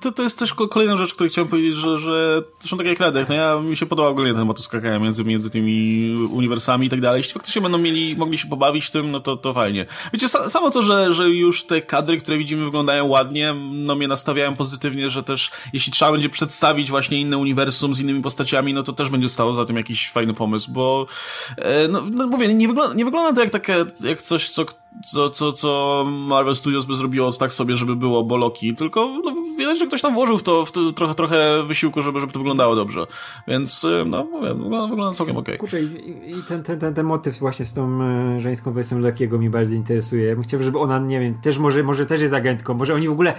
to, 0.00 0.12
to 0.12 0.22
jest 0.22 0.38
też 0.38 0.54
kolejna 0.54 0.96
rzecz, 0.96 1.14
której 1.14 1.30
chciałem 1.30 1.48
powiedzieć, 1.48 1.74
że, 1.74 1.98
że 1.98 2.42
zresztą 2.60 2.76
tak 2.76 2.86
jak 2.86 3.00
Radek, 3.00 3.28
no 3.28 3.34
ja 3.34 3.60
mi 3.60 3.76
się 3.76 3.86
podobał 3.86 4.12
ogólnie 4.12 4.34
ten 4.34 4.44
motyw 4.44 4.64
skakania 4.64 4.98
między, 4.98 5.24
między 5.24 5.50
tymi 5.50 6.10
uniwersami 6.30 6.86
i 6.86 6.90
tak 6.90 7.00
dalej. 7.00 7.18
Jeśli 7.18 7.32
faktycznie 7.32 7.62
będą 7.62 7.78
mieli, 7.78 8.16
mogli 8.16 8.38
się 8.38 8.48
pobawić 8.48 8.90
tym, 8.90 9.10
no 9.10 9.20
to, 9.20 9.36
to 9.36 9.54
fajnie. 9.54 9.86
Wiecie, 10.12 10.28
samo 10.28 10.70
to, 10.70 10.82
że, 10.82 11.14
że 11.14 11.28
już 11.28 11.64
te 11.64 11.82
kadry, 11.82 12.20
które 12.20 12.38
widzimy 12.38 12.64
wyglądają 12.64 13.06
ładnie, 13.06 13.54
no 13.72 13.94
mnie 13.96 14.08
nastawiają 14.08 14.56
pozytywnie, 14.56 15.10
że 15.10 15.22
też 15.22 15.50
jeśli 15.72 15.92
trzeba 15.92 16.12
będzie 16.12 16.28
przedstawić 16.28 16.90
właśnie 16.90 17.20
inne 17.20 17.38
uniwersum 17.38 17.94
z 17.94 18.00
innymi 18.00 18.22
postaciami, 18.22 18.74
no 18.74 18.82
to 18.82 18.92
też 18.92 19.08
będzie 19.10 19.28
stało 19.28 19.54
za 19.54 19.64
tym 19.64 19.76
jakiś 19.76 20.10
fajny 20.10 20.34
pomysł, 20.34 20.72
bo 20.72 21.06
e, 21.56 21.88
no, 21.88 22.02
no 22.10 22.26
mówię, 22.26 22.54
nie 22.54 22.68
wygląda, 22.68 22.94
nie 22.94 23.04
wygląda 23.04 23.32
to 23.32 23.40
jak 23.40 23.50
takie, 23.50 23.84
jak 24.00 24.22
coś, 24.22 24.50
co 24.50 24.64
co, 25.04 25.30
co, 25.30 25.52
co 25.52 26.04
Marvel 26.08 26.56
Studios 26.56 26.84
by 26.84 26.94
zrobiło 26.94 27.32
tak 27.32 27.52
sobie, 27.52 27.76
żeby 27.76 27.96
było 27.96 28.24
Boloki, 28.24 28.74
tylko 28.74 29.20
no, 29.24 29.34
widać, 29.58 29.78
że 29.78 29.86
ktoś 29.86 30.02
tam 30.02 30.14
włożył 30.14 30.38
w 30.38 30.42
to, 30.42 30.66
w 30.66 30.72
to 30.72 30.92
trochę, 30.92 31.14
trochę 31.14 31.62
wysiłku, 31.66 32.02
żeby, 32.02 32.20
żeby 32.20 32.32
to 32.32 32.38
wyglądało 32.38 32.76
dobrze. 32.76 33.04
Więc 33.48 33.84
y, 33.84 34.04
no, 34.06 34.24
mówię, 34.24 34.54
wygląda, 34.54 34.86
wygląda 34.86 35.16
całkiem 35.16 35.36
okej. 35.36 35.54
Okay. 35.54 35.58
Kurczę, 35.58 35.82
i, 35.82 36.30
i 36.30 36.42
ten, 36.48 36.62
ten, 36.62 36.78
ten, 36.78 36.94
ten 36.94 37.06
motyw 37.06 37.38
właśnie 37.38 37.66
z 37.66 37.72
tą 37.72 38.02
e, 38.02 38.40
żeńską 38.40 38.72
wersją 38.72 38.98
Lokiego 38.98 39.38
mi 39.38 39.50
bardzo 39.50 39.74
interesuje. 39.74 40.24
Ja 40.24 40.34
bym 40.34 40.44
chciał, 40.44 40.62
żeby 40.62 40.78
ona, 40.78 40.98
nie 40.98 41.20
wiem, 41.20 41.34
też 41.34 41.58
może, 41.58 41.82
może 41.82 42.06
też 42.06 42.20
jest 42.20 42.34
agentką, 42.34 42.74
może 42.74 42.94
oni 42.94 43.08
w 43.08 43.12
ogóle 43.12 43.34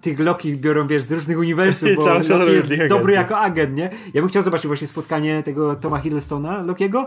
tych 0.00 0.20
Loki 0.20 0.56
biorą, 0.56 0.86
wiesz, 0.86 1.02
z 1.02 1.12
różnych 1.12 1.38
uniwersów, 1.38 1.88
bo 1.96 2.06
Loki 2.38 2.52
jest 2.52 2.70
dobry 2.88 3.12
jako 3.12 3.38
agent, 3.38 3.76
nie? 3.76 3.90
Ja 4.14 4.20
bym 4.20 4.28
chciał 4.28 4.42
zobaczyć 4.42 4.66
właśnie 4.66 4.86
spotkanie 4.86 5.42
tego 5.42 5.76
Toma 5.76 5.98
Hiddlestona, 5.98 6.62
Lokiego, 6.62 7.06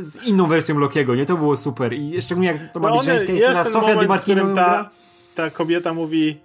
z 0.00 0.26
inną 0.26 0.46
wersją 0.46 0.78
Lokiego, 0.78 1.14
nie? 1.14 1.26
To 1.26 1.36
było 1.36 1.56
super. 1.56 1.92
I 1.92 2.22
szczególnie 2.22 2.48
jak 2.48 2.72
to 2.72 2.80
ma 2.80 2.88
no 2.88 2.98
być 2.98 3.06
jest, 3.34 3.48
jest 3.48 3.62
ten 3.62 3.72
Sofia 3.72 3.94
moment, 3.94 4.12
w 4.12 4.20
którym 4.20 4.54
ta, 4.54 4.90
ta 5.34 5.50
kobieta 5.50 5.94
mówi, 5.94 6.40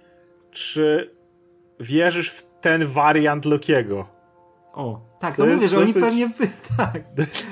czy 0.50 1.10
wierzysz 1.80 2.30
w 2.30 2.42
ten 2.60 2.86
wariant 2.86 3.44
Lokiego? 3.44 4.06
O, 4.74 5.00
tak, 5.20 5.36
to 5.36 5.46
no 5.46 5.54
mówię, 5.54 5.68
że 5.68 5.76
dosyć, 5.76 5.96
oni 5.96 6.06
pewnie, 6.06 6.28
tak, 6.76 7.00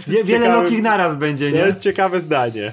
wiele 0.07 0.25
ciekawe, 0.25 0.63
Loki 0.63 0.83
naraz 0.83 1.17
będzie, 1.17 1.53
nie? 1.53 1.61
To 1.61 1.67
jest 1.67 1.81
ciekawe 1.81 2.21
zdanie. 2.21 2.73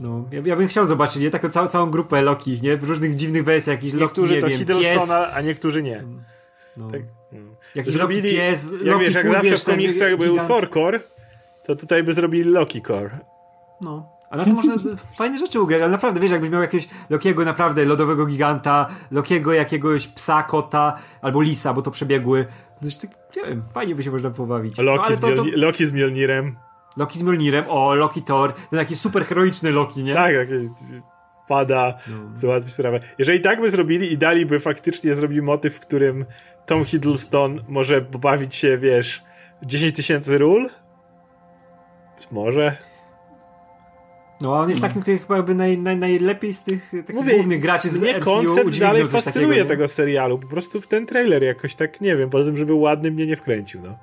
No, 0.00 0.24
ja, 0.32 0.42
ja, 0.44 0.56
bym 0.56 0.68
chciał 0.68 0.86
zobaczyć, 0.86 1.22
nie? 1.22 1.30
Taką 1.30 1.48
całą, 1.48 1.68
całą 1.68 1.90
grupę 1.90 2.22
Loki, 2.22 2.60
nie? 2.62 2.76
W 2.76 2.84
różnych 2.84 3.14
dziwnych 3.14 3.44
wersjach, 3.44 3.76
jakiś 3.76 3.92
niektórzy 3.92 4.40
Loki, 4.40 4.58
nie 4.58 4.64
to 4.64 4.80
wiem, 4.80 5.00
pies. 5.00 5.10
a 5.10 5.40
niektórzy 5.40 5.82
nie. 5.82 5.98
Mm, 5.98 6.24
no. 6.76 6.90
Tak. 6.90 7.00
Jakiś 7.74 7.92
Zrobili, 7.92 8.22
Loki 8.22 8.36
pies, 8.36 8.72
jak 8.72 8.82
Loki 8.82 9.04
wiesz, 9.04 9.14
jak 9.14 9.28
zawsze 9.28 9.58
w 9.58 9.64
komiksach 9.64 10.16
był 10.16 10.38
Thor 10.38 10.70
Core, 10.70 11.00
to 11.64 11.76
tutaj 11.76 12.02
by 12.02 12.12
zrobili 12.12 12.50
Loki 12.50 12.82
Core. 12.82 13.18
No. 13.80 14.13
A 14.30 14.36
na 14.36 14.44
tym 14.44 14.54
można 14.54 14.74
fajne 15.16 15.38
rzeczy 15.38 15.60
ugrać, 15.60 15.82
ale 15.82 15.90
naprawdę, 15.90 16.20
wiesz, 16.20 16.30
jakbyś 16.30 16.50
miał 16.50 16.60
jakiegoś 16.60 16.88
Lokiego 17.10 17.44
naprawdę 17.44 17.84
lodowego 17.84 18.26
giganta, 18.26 18.86
Lokiego 19.10 19.52
jakiegoś 19.52 20.06
psa, 20.08 20.42
kota, 20.42 20.98
albo 21.22 21.40
lisa, 21.40 21.72
bo 21.72 21.82
to 21.82 21.90
przebiegły. 21.90 22.46
No, 22.82 22.88
tak, 23.00 23.10
nie 23.36 23.42
wiem, 23.42 23.62
fajnie 23.74 23.94
by 23.94 24.02
się 24.02 24.10
można 24.10 24.30
pobawić. 24.30 24.78
Loki, 24.78 25.10
no, 25.10 25.16
z, 25.16 25.22
Mjolni 25.22 25.52
to... 25.52 25.58
Loki 25.58 25.86
z 25.86 25.92
Mjolnirem. 25.92 26.56
Loki 26.96 27.18
z 27.18 27.22
Mjolnirem, 27.22 27.64
o, 27.68 27.94
Loki 27.94 28.22
Thor, 28.22 28.52
ten 28.70 28.78
taki 28.78 28.96
super 28.96 29.26
heroiczny 29.26 29.70
Loki, 29.70 30.02
nie? 30.02 30.14
Tak, 30.14 30.34
taki 30.34 30.70
pada, 31.48 31.98
no. 32.08 32.16
załatwi 32.34 32.70
sprawę. 32.70 33.00
Jeżeli 33.18 33.40
tak 33.40 33.60
by 33.60 33.70
zrobili 33.70 34.12
i 34.12 34.18
daliby 34.18 34.60
faktycznie 34.60 35.14
zrobili 35.14 35.42
motyw, 35.42 35.74
w 35.74 35.80
którym 35.80 36.24
Tom 36.66 36.84
Hiddleston 36.84 37.60
może 37.68 38.02
pobawić 38.02 38.54
się, 38.54 38.78
wiesz, 38.78 39.22
10 39.62 39.96
tysięcy 39.96 40.38
ról? 40.38 40.68
Może. 42.30 42.76
No, 44.44 44.60
on 44.60 44.68
jest 44.68 44.82
no. 44.82 44.88
takim, 44.88 45.02
który 45.02 45.18
chyba 45.18 45.36
jakby 45.36 45.54
naj, 45.54 45.78
naj, 45.78 45.96
najlepiej 45.96 46.54
z 46.54 46.62
tych 46.62 46.90
takich 46.90 47.14
Mówię, 47.14 47.34
głównych 47.34 47.60
graczy 47.60 47.88
z 47.88 48.00
mnie 48.00 48.18
MCU 48.18 48.24
koncept 48.24 48.78
dalej 48.78 49.08
fascynuje 49.08 49.48
takiego, 49.48 49.68
tego 49.68 49.88
serialu. 49.88 50.38
Po 50.38 50.46
prostu 50.46 50.80
w 50.80 50.86
ten 50.86 51.06
trailer 51.06 51.42
jakoś 51.42 51.74
tak, 51.74 52.00
nie 52.00 52.16
wiem, 52.16 52.30
poza 52.30 52.44
tym, 52.44 52.56
żeby 52.56 52.74
ładny 52.74 53.10
mnie 53.10 53.26
nie 53.26 53.36
wkręcił, 53.36 53.80
no. 53.82 53.98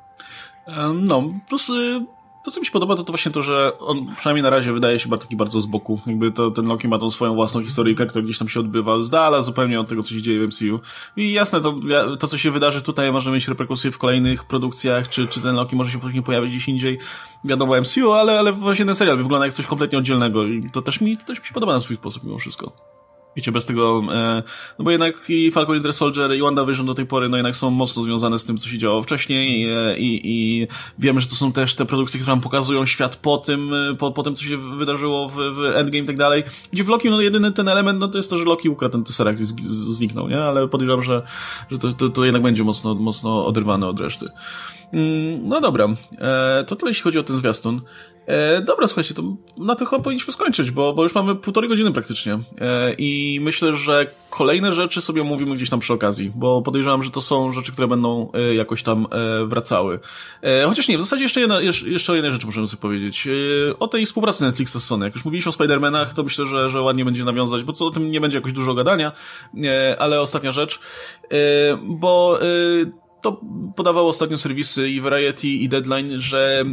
No, 0.93 1.33
plus 1.49 1.69
y, 1.69 2.05
to, 2.43 2.51
co 2.51 2.59
mi 2.59 2.65
się 2.65 2.71
podoba, 2.71 2.95
to, 2.95 3.03
to 3.03 3.13
właśnie 3.13 3.31
to, 3.31 3.41
że 3.41 3.77
on 3.79 4.15
przynajmniej 4.15 4.43
na 4.43 4.49
razie 4.49 4.73
wydaje 4.73 4.99
się 4.99 5.09
taki 5.09 5.35
bardzo 5.35 5.61
z 5.61 5.65
boku. 5.65 5.99
Jakby 6.07 6.31
to, 6.31 6.51
ten 6.51 6.65
Loki 6.65 6.87
ma 6.87 6.99
tą 6.99 7.11
swoją 7.11 7.35
własną 7.35 7.63
historyjkę, 7.63 8.05
która 8.05 8.23
gdzieś 8.23 8.37
tam 8.37 8.49
się 8.49 8.59
odbywa 8.59 8.99
z 8.99 9.09
dala 9.09 9.41
zupełnie 9.41 9.79
od 9.79 9.87
tego, 9.87 10.03
co 10.03 10.09
się 10.09 10.21
dzieje 10.21 10.39
w 10.39 10.47
MCU. 10.47 10.79
I 11.17 11.31
jasne, 11.31 11.61
to, 11.61 11.75
to 12.19 12.27
co 12.27 12.37
się 12.37 12.51
wydarzy 12.51 12.81
tutaj, 12.81 13.11
może 13.11 13.31
mieć 13.31 13.47
reperkusje 13.47 13.91
w 13.91 13.97
kolejnych 13.97 14.43
produkcjach, 14.43 15.09
czy, 15.09 15.27
czy 15.27 15.41
ten 15.41 15.55
Loki 15.55 15.75
może 15.75 15.91
się 15.91 15.99
później 15.99 16.23
pojawić 16.23 16.51
gdzieś 16.51 16.67
indziej. 16.67 16.99
Wiadomo 17.43 17.81
MCU, 17.81 18.11
ale, 18.11 18.39
ale 18.39 18.51
właśnie 18.51 18.85
ten 18.85 18.95
serial 18.95 19.17
wygląda 19.17 19.45
jak 19.45 19.53
coś 19.53 19.65
kompletnie 19.65 19.97
oddzielnego 19.97 20.45
i 20.45 20.69
to 20.71 20.81
też 20.81 21.01
mi, 21.01 21.17
to 21.17 21.25
też 21.25 21.39
mi 21.39 21.45
się 21.45 21.53
podoba 21.53 21.73
na 21.73 21.79
swój 21.79 21.95
sposób 21.95 22.23
mimo 22.23 22.37
wszystko. 22.37 23.00
Wiecie, 23.35 23.51
bez 23.51 23.65
tego, 23.65 24.01
e, 24.13 24.43
no 24.79 24.85
bo 24.85 24.91
jednak 24.91 25.29
i 25.29 25.51
Falcon 25.51 25.73
Winter 25.73 25.93
Soldier 25.93 26.35
i 26.35 26.41
WandaVision 26.41 26.85
do 26.85 26.93
tej 26.93 27.05
pory, 27.05 27.29
no 27.29 27.37
jednak 27.37 27.55
są 27.55 27.69
mocno 27.69 28.01
związane 28.01 28.39
z 28.39 28.45
tym, 28.45 28.57
co 28.57 28.69
się 28.69 28.77
działo 28.77 29.03
wcześniej 29.03 29.71
e, 29.73 29.97
i, 29.97 30.21
i 30.23 30.67
wiemy, 30.99 31.21
że 31.21 31.27
to 31.27 31.35
są 31.35 31.51
też 31.51 31.75
te 31.75 31.85
produkcje, 31.85 32.19
które 32.19 32.35
nam 32.35 32.41
pokazują 32.41 32.85
świat 32.85 33.15
po 33.15 33.37
tym, 33.37 33.73
e, 33.73 33.95
po, 33.95 34.11
po 34.11 34.23
tym, 34.23 34.35
co 34.35 34.43
się 34.43 34.57
wydarzyło 34.57 35.29
w, 35.29 35.35
w 35.35 35.59
Endgame 35.75 36.03
i 36.03 36.07
tak 36.07 36.17
dalej. 36.17 36.43
Gdzie 36.73 36.83
w 36.83 36.87
Loki, 36.87 37.09
no 37.09 37.21
jedyny 37.21 37.51
ten 37.51 37.67
element, 37.67 37.99
no 37.99 38.07
to 38.07 38.17
jest 38.17 38.29
to, 38.29 38.37
że 38.37 38.43
Loki 38.43 38.69
ukradł 38.69 38.91
ten 38.91 39.03
Tesseract 39.03 39.41
i 39.41 39.45
zniknął, 39.93 40.29
nie? 40.29 40.43
Ale 40.43 40.67
podejrzewam, 40.67 41.01
że, 41.01 41.21
że 41.71 41.77
to, 41.77 41.93
to, 41.93 42.09
to 42.09 42.25
jednak 42.25 42.41
będzie 42.41 42.63
mocno, 42.63 42.95
mocno 42.95 43.45
oderwane 43.45 43.87
od 43.87 43.99
reszty. 43.99 44.25
Mm, 44.93 45.47
no 45.47 45.61
dobra, 45.61 45.87
e, 46.17 46.63
to 46.67 46.75
tyle 46.75 46.89
jeśli 46.89 47.03
chodzi 47.03 47.19
o 47.19 47.23
ten 47.23 47.37
zwiastun. 47.37 47.81
E, 48.25 48.61
dobra, 48.61 48.87
słuchajcie, 48.87 49.13
to 49.13 49.23
na 49.57 49.75
to 49.75 49.85
chyba 49.85 50.01
powinniśmy 50.01 50.33
skończyć, 50.33 50.71
bo, 50.71 50.93
bo 50.93 51.03
już 51.03 51.15
mamy 51.15 51.35
półtorej 51.35 51.69
godziny 51.69 51.91
praktycznie. 51.91 52.39
E, 52.61 52.93
I 52.97 53.39
myślę, 53.41 53.73
że 53.73 54.07
kolejne 54.29 54.73
rzeczy 54.73 55.01
sobie 55.01 55.23
mówimy 55.23 55.55
gdzieś 55.55 55.69
tam 55.69 55.79
przy 55.79 55.93
okazji, 55.93 56.31
bo 56.35 56.61
podejrzewam, 56.61 57.03
że 57.03 57.11
to 57.11 57.21
są 57.21 57.51
rzeczy, 57.51 57.71
które 57.71 57.87
będą 57.87 58.31
e, 58.33 58.55
jakoś 58.55 58.83
tam 58.83 59.07
e, 59.11 59.45
wracały. 59.45 59.99
E, 60.41 60.65
chociaż 60.65 60.87
nie, 60.87 60.97
w 60.97 61.01
zasadzie 61.01 61.23
jeszcze, 61.23 61.39
jedna, 61.41 61.61
jeszcze 61.85 62.11
o 62.11 62.15
jednej 62.15 62.31
rzeczy 62.31 62.45
możemy 62.45 62.67
sobie 62.67 62.81
powiedzieć. 62.81 63.27
E, 63.27 63.79
o 63.79 63.87
tej 63.87 64.05
współpracy 64.05 64.43
Netflixa 64.43 64.79
z 64.79 64.83
Sony. 64.83 65.05
Jak 65.05 65.15
już 65.15 65.25
mówiliśmy 65.25 65.49
o 65.49 65.53
Spider-Manach, 65.53 66.13
to 66.13 66.23
myślę, 66.23 66.45
że, 66.45 66.69
że 66.69 66.81
ładnie 66.81 67.05
będzie 67.05 67.25
nawiązać, 67.25 67.63
bo 67.63 67.73
to 67.73 67.85
o 67.85 67.91
tym 67.91 68.11
nie 68.11 68.21
będzie 68.21 68.37
jakoś 68.37 68.53
dużo 68.53 68.73
gadania, 68.73 69.11
ale 69.99 70.21
ostatnia 70.21 70.51
rzecz, 70.51 70.79
bo 71.83 72.39
to 73.21 73.41
podawało 73.75 74.09
ostatnio 74.09 74.37
serwisy 74.37 74.89
i 74.89 75.01
Variety 75.01 75.47
i 75.47 75.69
Deadline, 75.69 76.19
że 76.19 76.65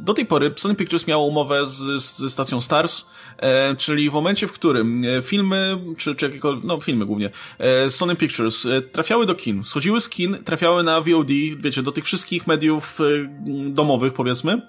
do 0.00 0.14
tej 0.14 0.26
pory 0.26 0.52
Sony 0.56 0.74
Pictures 0.74 1.06
miało 1.06 1.26
umowę 1.26 1.66
z, 1.66 2.02
z 2.02 2.32
stacją 2.32 2.60
Stars, 2.60 3.06
E, 3.42 3.76
czyli 3.76 4.10
w 4.10 4.12
momencie, 4.12 4.48
w 4.48 4.52
którym 4.52 5.04
e, 5.04 5.22
filmy, 5.22 5.78
czy, 5.98 6.14
czy 6.14 6.26
jakiekolwiek, 6.26 6.64
no 6.64 6.80
filmy 6.80 7.06
głównie, 7.06 7.30
e, 7.58 7.90
Sony 7.90 8.16
Pictures 8.16 8.66
trafiały 8.92 9.26
do 9.26 9.34
kin, 9.34 9.64
schodziły 9.64 10.00
z 10.00 10.08
kin, 10.08 10.44
trafiały 10.44 10.82
na 10.82 11.00
VOD, 11.00 11.28
wiecie, 11.56 11.82
do 11.82 11.92
tych 11.92 12.04
wszystkich 12.04 12.46
mediów 12.46 12.98
domowych, 13.66 14.14
powiedzmy, 14.14 14.62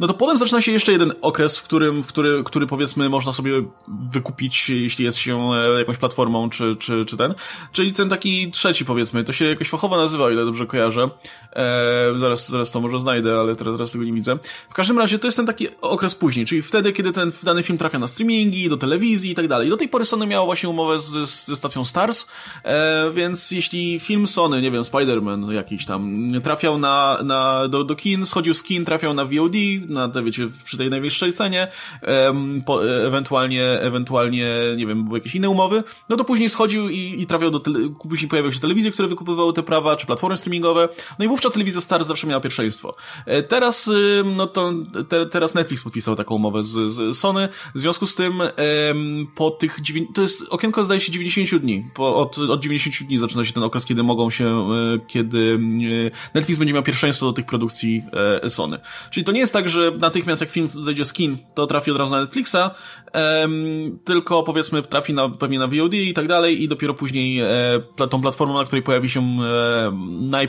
no 0.00 0.06
to 0.06 0.14
potem 0.14 0.38
zaczyna 0.38 0.60
się 0.60 0.72
jeszcze 0.72 0.92
jeden 0.92 1.12
okres, 1.20 1.58
w 1.58 1.62
którym, 1.62 2.02
w 2.02 2.06
który, 2.06 2.42
który 2.44 2.66
powiedzmy 2.66 3.08
można 3.08 3.32
sobie 3.32 3.52
wykupić, 4.12 4.70
jeśli 4.70 5.04
jest 5.04 5.18
się 5.18 5.50
jakąś 5.78 5.98
platformą, 5.98 6.50
czy, 6.50 6.76
czy, 6.76 7.04
czy 7.04 7.16
ten, 7.16 7.34
czyli 7.72 7.92
ten 7.92 8.08
taki 8.08 8.50
trzeci, 8.50 8.84
powiedzmy, 8.84 9.24
to 9.24 9.32
się 9.32 9.44
jakoś 9.44 9.68
fachowo 9.68 9.96
nazywa, 9.96 10.30
ile 10.30 10.44
dobrze 10.44 10.66
kojarzę, 10.70 11.10
e, 11.52 12.18
zaraz, 12.18 12.48
zaraz 12.48 12.70
to 12.70 12.80
może 12.80 13.00
znajdę, 13.00 13.40
ale 13.40 13.56
teraz, 13.56 13.74
teraz 13.74 13.92
tego 13.92 14.04
nie 14.04 14.12
widzę. 14.12 14.38
W 14.70 14.74
każdym 14.74 14.98
razie 14.98 15.18
to 15.18 15.26
jest 15.26 15.36
ten 15.36 15.46
taki 15.46 15.66
okres 15.80 16.14
później, 16.14 16.46
czyli 16.46 16.62
wtedy, 16.62 16.92
kiedy 16.92 17.12
ten 17.12 17.30
dany 17.42 17.62
film 17.62 17.78
trafia 17.78 17.98
na 17.98 18.08
streamingi, 18.08 18.68
do 18.68 18.76
telewizji 18.76 19.30
i 19.30 19.34
tak 19.34 19.48
dalej. 19.48 19.68
Do 19.68 19.76
tej 19.76 19.88
pory 19.88 20.04
Sony 20.04 20.26
miało 20.26 20.46
właśnie 20.46 20.68
umowę 20.68 20.98
z, 20.98 21.30
z 21.30 21.58
stacją 21.58 21.84
Stars, 21.84 22.26
e, 22.64 23.10
więc 23.10 23.50
jeśli 23.50 24.00
film 24.00 24.26
Sony, 24.26 24.62
nie 24.62 24.70
wiem, 24.70 24.82
Spider-Man 24.82 25.52
jakiś 25.52 25.86
tam, 25.86 26.32
trafiał 26.44 26.78
na, 26.78 27.18
na, 27.24 27.68
do, 27.68 27.84
do 27.84 27.96
kin, 27.96 28.26
schodził 28.26 28.54
z 28.54 28.62
kin, 28.62 28.84
trafiał 28.84 29.14
na 29.14 29.24
VOD, 29.24 29.54
na 29.88 30.08
te, 30.08 30.22
wiecie, 30.22 30.48
przy 30.64 30.76
tej 30.76 30.90
najwyższej 30.90 31.32
cenie, 31.32 31.68
po, 32.66 32.88
ewentualnie, 33.06 33.80
ewentualnie, 33.80 34.50
nie 34.76 34.86
wiem, 34.86 35.04
były 35.04 35.18
jakieś 35.18 35.34
inne 35.34 35.50
umowy, 35.50 35.82
no 36.08 36.16
to 36.16 36.24
później 36.24 36.48
schodził 36.48 36.88
i, 36.88 37.14
i 37.22 37.26
trafiał 37.26 37.50
do, 37.50 37.60
tele, 37.60 37.78
później 38.08 38.28
pojawiały 38.28 38.52
się 38.52 38.60
telewizje, 38.60 38.90
które 38.90 39.08
wykupywały 39.08 39.52
te 39.52 39.62
prawa, 39.62 39.96
czy 39.96 40.06
platformy 40.06 40.36
streamingowe, 40.36 40.59
no 41.18 41.24
i 41.24 41.28
wówczas 41.28 41.52
telewizja 41.52 41.80
Stars 41.80 42.06
zawsze 42.06 42.26
miała 42.26 42.40
pierwszeństwo. 42.40 42.96
E, 43.26 43.42
teraz, 43.42 43.90
no 44.24 44.46
to, 44.46 44.72
te, 45.08 45.26
teraz 45.26 45.54
Netflix 45.54 45.82
podpisał 45.82 46.16
taką 46.16 46.34
umowę 46.34 46.62
z, 46.62 46.92
z 46.92 47.18
Sony, 47.18 47.48
w 47.74 47.80
związku 47.80 48.06
z 48.06 48.14
tym 48.14 48.42
po 49.34 49.50
tych, 49.50 49.76
to 50.14 50.22
jest 50.22 50.42
okienko 50.50 50.84
zdaje 50.84 51.00
się 51.00 51.12
90 51.12 51.62
dni, 51.62 51.84
po, 51.94 52.16
od, 52.16 52.38
od 52.38 52.62
90 52.62 53.08
dni 53.08 53.18
zaczyna 53.18 53.44
się 53.44 53.52
ten 53.52 53.62
okres, 53.62 53.86
kiedy 53.86 54.02
mogą 54.02 54.30
się, 54.30 54.46
e, 54.46 54.98
kiedy 55.06 55.60
Netflix 56.34 56.58
będzie 56.58 56.74
miał 56.74 56.82
pierwszeństwo 56.82 57.26
do 57.26 57.32
tych 57.32 57.46
produkcji 57.46 58.02
e, 58.42 58.50
Sony. 58.50 58.78
Czyli 59.10 59.24
to 59.24 59.32
nie 59.32 59.40
jest 59.40 59.52
tak, 59.52 59.68
że 59.68 59.92
natychmiast 59.98 60.40
jak 60.40 60.50
film 60.50 60.68
zejdzie 60.80 61.04
z 61.04 61.12
kin, 61.12 61.38
to 61.54 61.66
trafi 61.66 61.90
od 61.90 61.96
razu 61.96 62.10
na 62.10 62.20
Netflixa, 62.20 62.56
tylko 64.04 64.42
powiedzmy 64.42 64.82
trafi 64.82 65.14
na, 65.14 65.28
pewnie 65.28 65.58
na 65.58 65.66
VOD 65.66 65.94
i 65.94 66.14
tak 66.14 66.28
dalej 66.28 66.62
i 66.62 66.68
dopiero 66.68 66.94
później 66.94 67.42
tą 68.10 68.20
platformą, 68.20 68.54
na 68.54 68.64
której 68.64 68.82
pojawi 68.82 69.08
się 69.08 69.38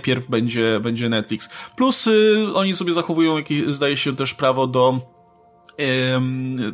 najpierw 0.02 0.28
będzie, 0.28 0.80
będzie 0.80 1.10
Netflix. 1.10 1.50
Plus 1.76 2.08
y, 2.08 2.46
oni 2.54 2.76
sobie 2.76 2.94
zachowują 2.94 3.38
jakieś, 3.38 3.68
zdaje 3.68 3.98
się 3.98 4.16
też 4.16 4.34
prawo 4.34 4.68
do 4.68 5.00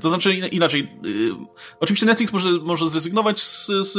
to 0.02 0.10
znaczy 0.10 0.34
inaczej. 0.34 0.88
Oczywiście 1.80 2.06
Netflix 2.06 2.34
może, 2.34 2.52
może 2.52 2.88
zrezygnować 2.88 3.40
z, 3.42 3.68
z, 3.68 3.94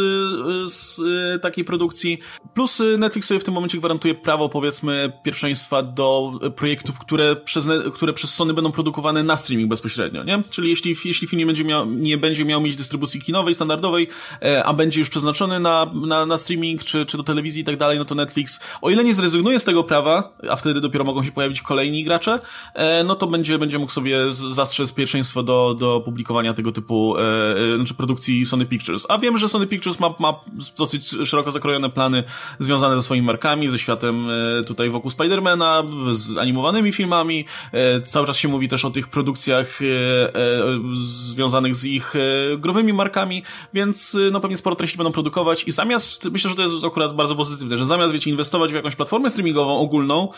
z, 0.73 1.03
takiej 1.43 1.65
produkcji. 1.65 2.19
Plus 2.55 2.83
Netflix 2.99 3.29
sobie 3.29 3.41
w 3.41 3.45
tym 3.45 3.55
momencie 3.55 3.79
gwarantuje 3.79 4.15
prawo, 4.15 4.49
powiedzmy, 4.49 5.13
pierwszeństwa 5.23 5.83
do 5.83 6.33
projektów, 6.57 6.99
które 6.99 7.37
przez, 7.37 7.69
które 7.95 8.13
przez 8.13 8.35
Sony 8.35 8.55
będą 8.55 8.73
produkowane 8.73 9.23
na 9.23 9.37
streaming 9.37 9.71
bezpośrednio, 9.71 10.25
nie? 10.25 10.43
Czyli 10.51 10.71
jeśli, 10.71 10.97
jeśli 11.05 11.29
film 11.29 11.39
nie 11.39 11.47
będzie 11.47 11.65
miał, 11.65 11.87
nie 11.87 12.19
będzie 12.19 12.45
miał 12.45 12.61
mieć 12.61 12.77
dystrybucji 12.77 13.21
kinowej, 13.21 13.55
standardowej, 13.55 14.09
e, 14.43 14.65
a 14.65 14.73
będzie 14.73 15.01
już 15.01 15.11
przeznaczony 15.11 15.61
na, 15.61 15.91
na, 16.07 16.27
na 16.27 16.39
streaming, 16.39 16.85
czy, 16.85 17.07
czy 17.07 17.17
do 17.17 17.23
telewizji 17.23 17.63
i 17.63 17.65
tak 17.65 17.77
dalej, 17.77 17.99
no 17.99 18.05
to 18.05 18.15
Netflix, 18.15 18.61
o 18.83 18.91
ile 18.91 19.05
nie 19.05 19.15
zrezygnuje 19.15 19.59
z 19.59 19.65
tego 19.65 19.85
prawa, 19.85 20.37
a 20.51 20.57
wtedy 20.57 20.81
dopiero 20.81 21.05
mogą 21.05 21.25
się 21.25 21.33
pojawić 21.33 21.63
kolejni 21.63 22.05
gracze, 22.05 22.39
e, 22.75 23.05
no 23.05 23.15
to 23.15 23.27
będzie, 23.27 23.59
będzie 23.59 23.79
mógł 23.79 23.93
sobie 23.93 24.33
zastrzec 24.33 24.88
pierwszeństwo 24.93 25.43
do, 25.43 25.75
do 25.75 26.01
publikowania 26.05 26.55
tego 26.55 26.73
typu 26.73 27.17
e, 27.17 27.21
e, 27.21 27.77
znaczy 27.77 27.95
produkcji 27.95 28.47
Sony 28.47 28.67
Pictures. 28.67 29.07
A 29.09 29.19
wiem, 29.19 29.39
że 29.39 29.49
Sony 29.49 29.67
Pictures 29.67 30.01
ma, 30.01 30.15
ma 30.19 30.41
dosyć 30.79 31.09
szeroko 31.25 31.51
zakrojone 31.51 31.91
plany 31.91 32.25
związane 32.59 32.97
ze 32.97 33.03
swoimi 33.03 33.27
markami, 33.27 33.69
ze 33.69 33.79
światem 33.79 34.31
e, 34.31 34.65
tutaj 34.65 34.91
wokół 34.91 35.11
Spidermana, 35.11 35.83
z 36.13 36.39
animowanymi 36.39 36.93
filmami. 36.93 37.45
E, 37.73 38.01
cały 38.01 38.27
czas 38.27 38.37
się 38.37 38.49
mówi 38.49 38.69
też 38.69 38.85
o 38.85 38.91
tych 38.91 39.09
produkcjach 39.09 39.81
e, 39.83 39.85
e, 39.85 40.63
związanych 41.05 41.77
z 41.77 41.85
ich 41.85 42.15
growymi 42.59 42.93
markami, 42.93 43.43
więc 43.75 44.17
no 44.33 44.41
pewnie 44.41 44.57
sporo 44.57 44.77
treści 44.77 44.97
będą 44.97 45.13
produkować 45.13 45.65
i 45.65 45.73
zamiast, 45.73 46.31
myślę, 46.31 46.51
że 46.51 46.57
to 46.57 46.63
jest 46.63 46.85
akurat 46.85 47.15
bardzo 47.15 47.37
pozytywne, 47.37 47.79
że 47.79 47.87
zamiast, 47.87 48.13
wiecie, 48.13 48.31
inwestować 48.31 48.71
w 48.71 48.75
jakąś 48.75 48.97
platformę 48.97 49.31
streamingową 49.31 49.79
ogólną, 49.79 50.29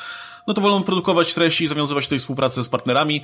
no 0.47 0.55
to 0.55 0.61
wolą 0.61 0.83
produkować 0.83 1.35
treści 1.35 1.65
i 1.65 1.67
zawiązywać 1.67 2.05
tutaj 2.05 2.19
współpracę 2.19 2.65
z 2.65 2.69
partnerami. 2.69 3.23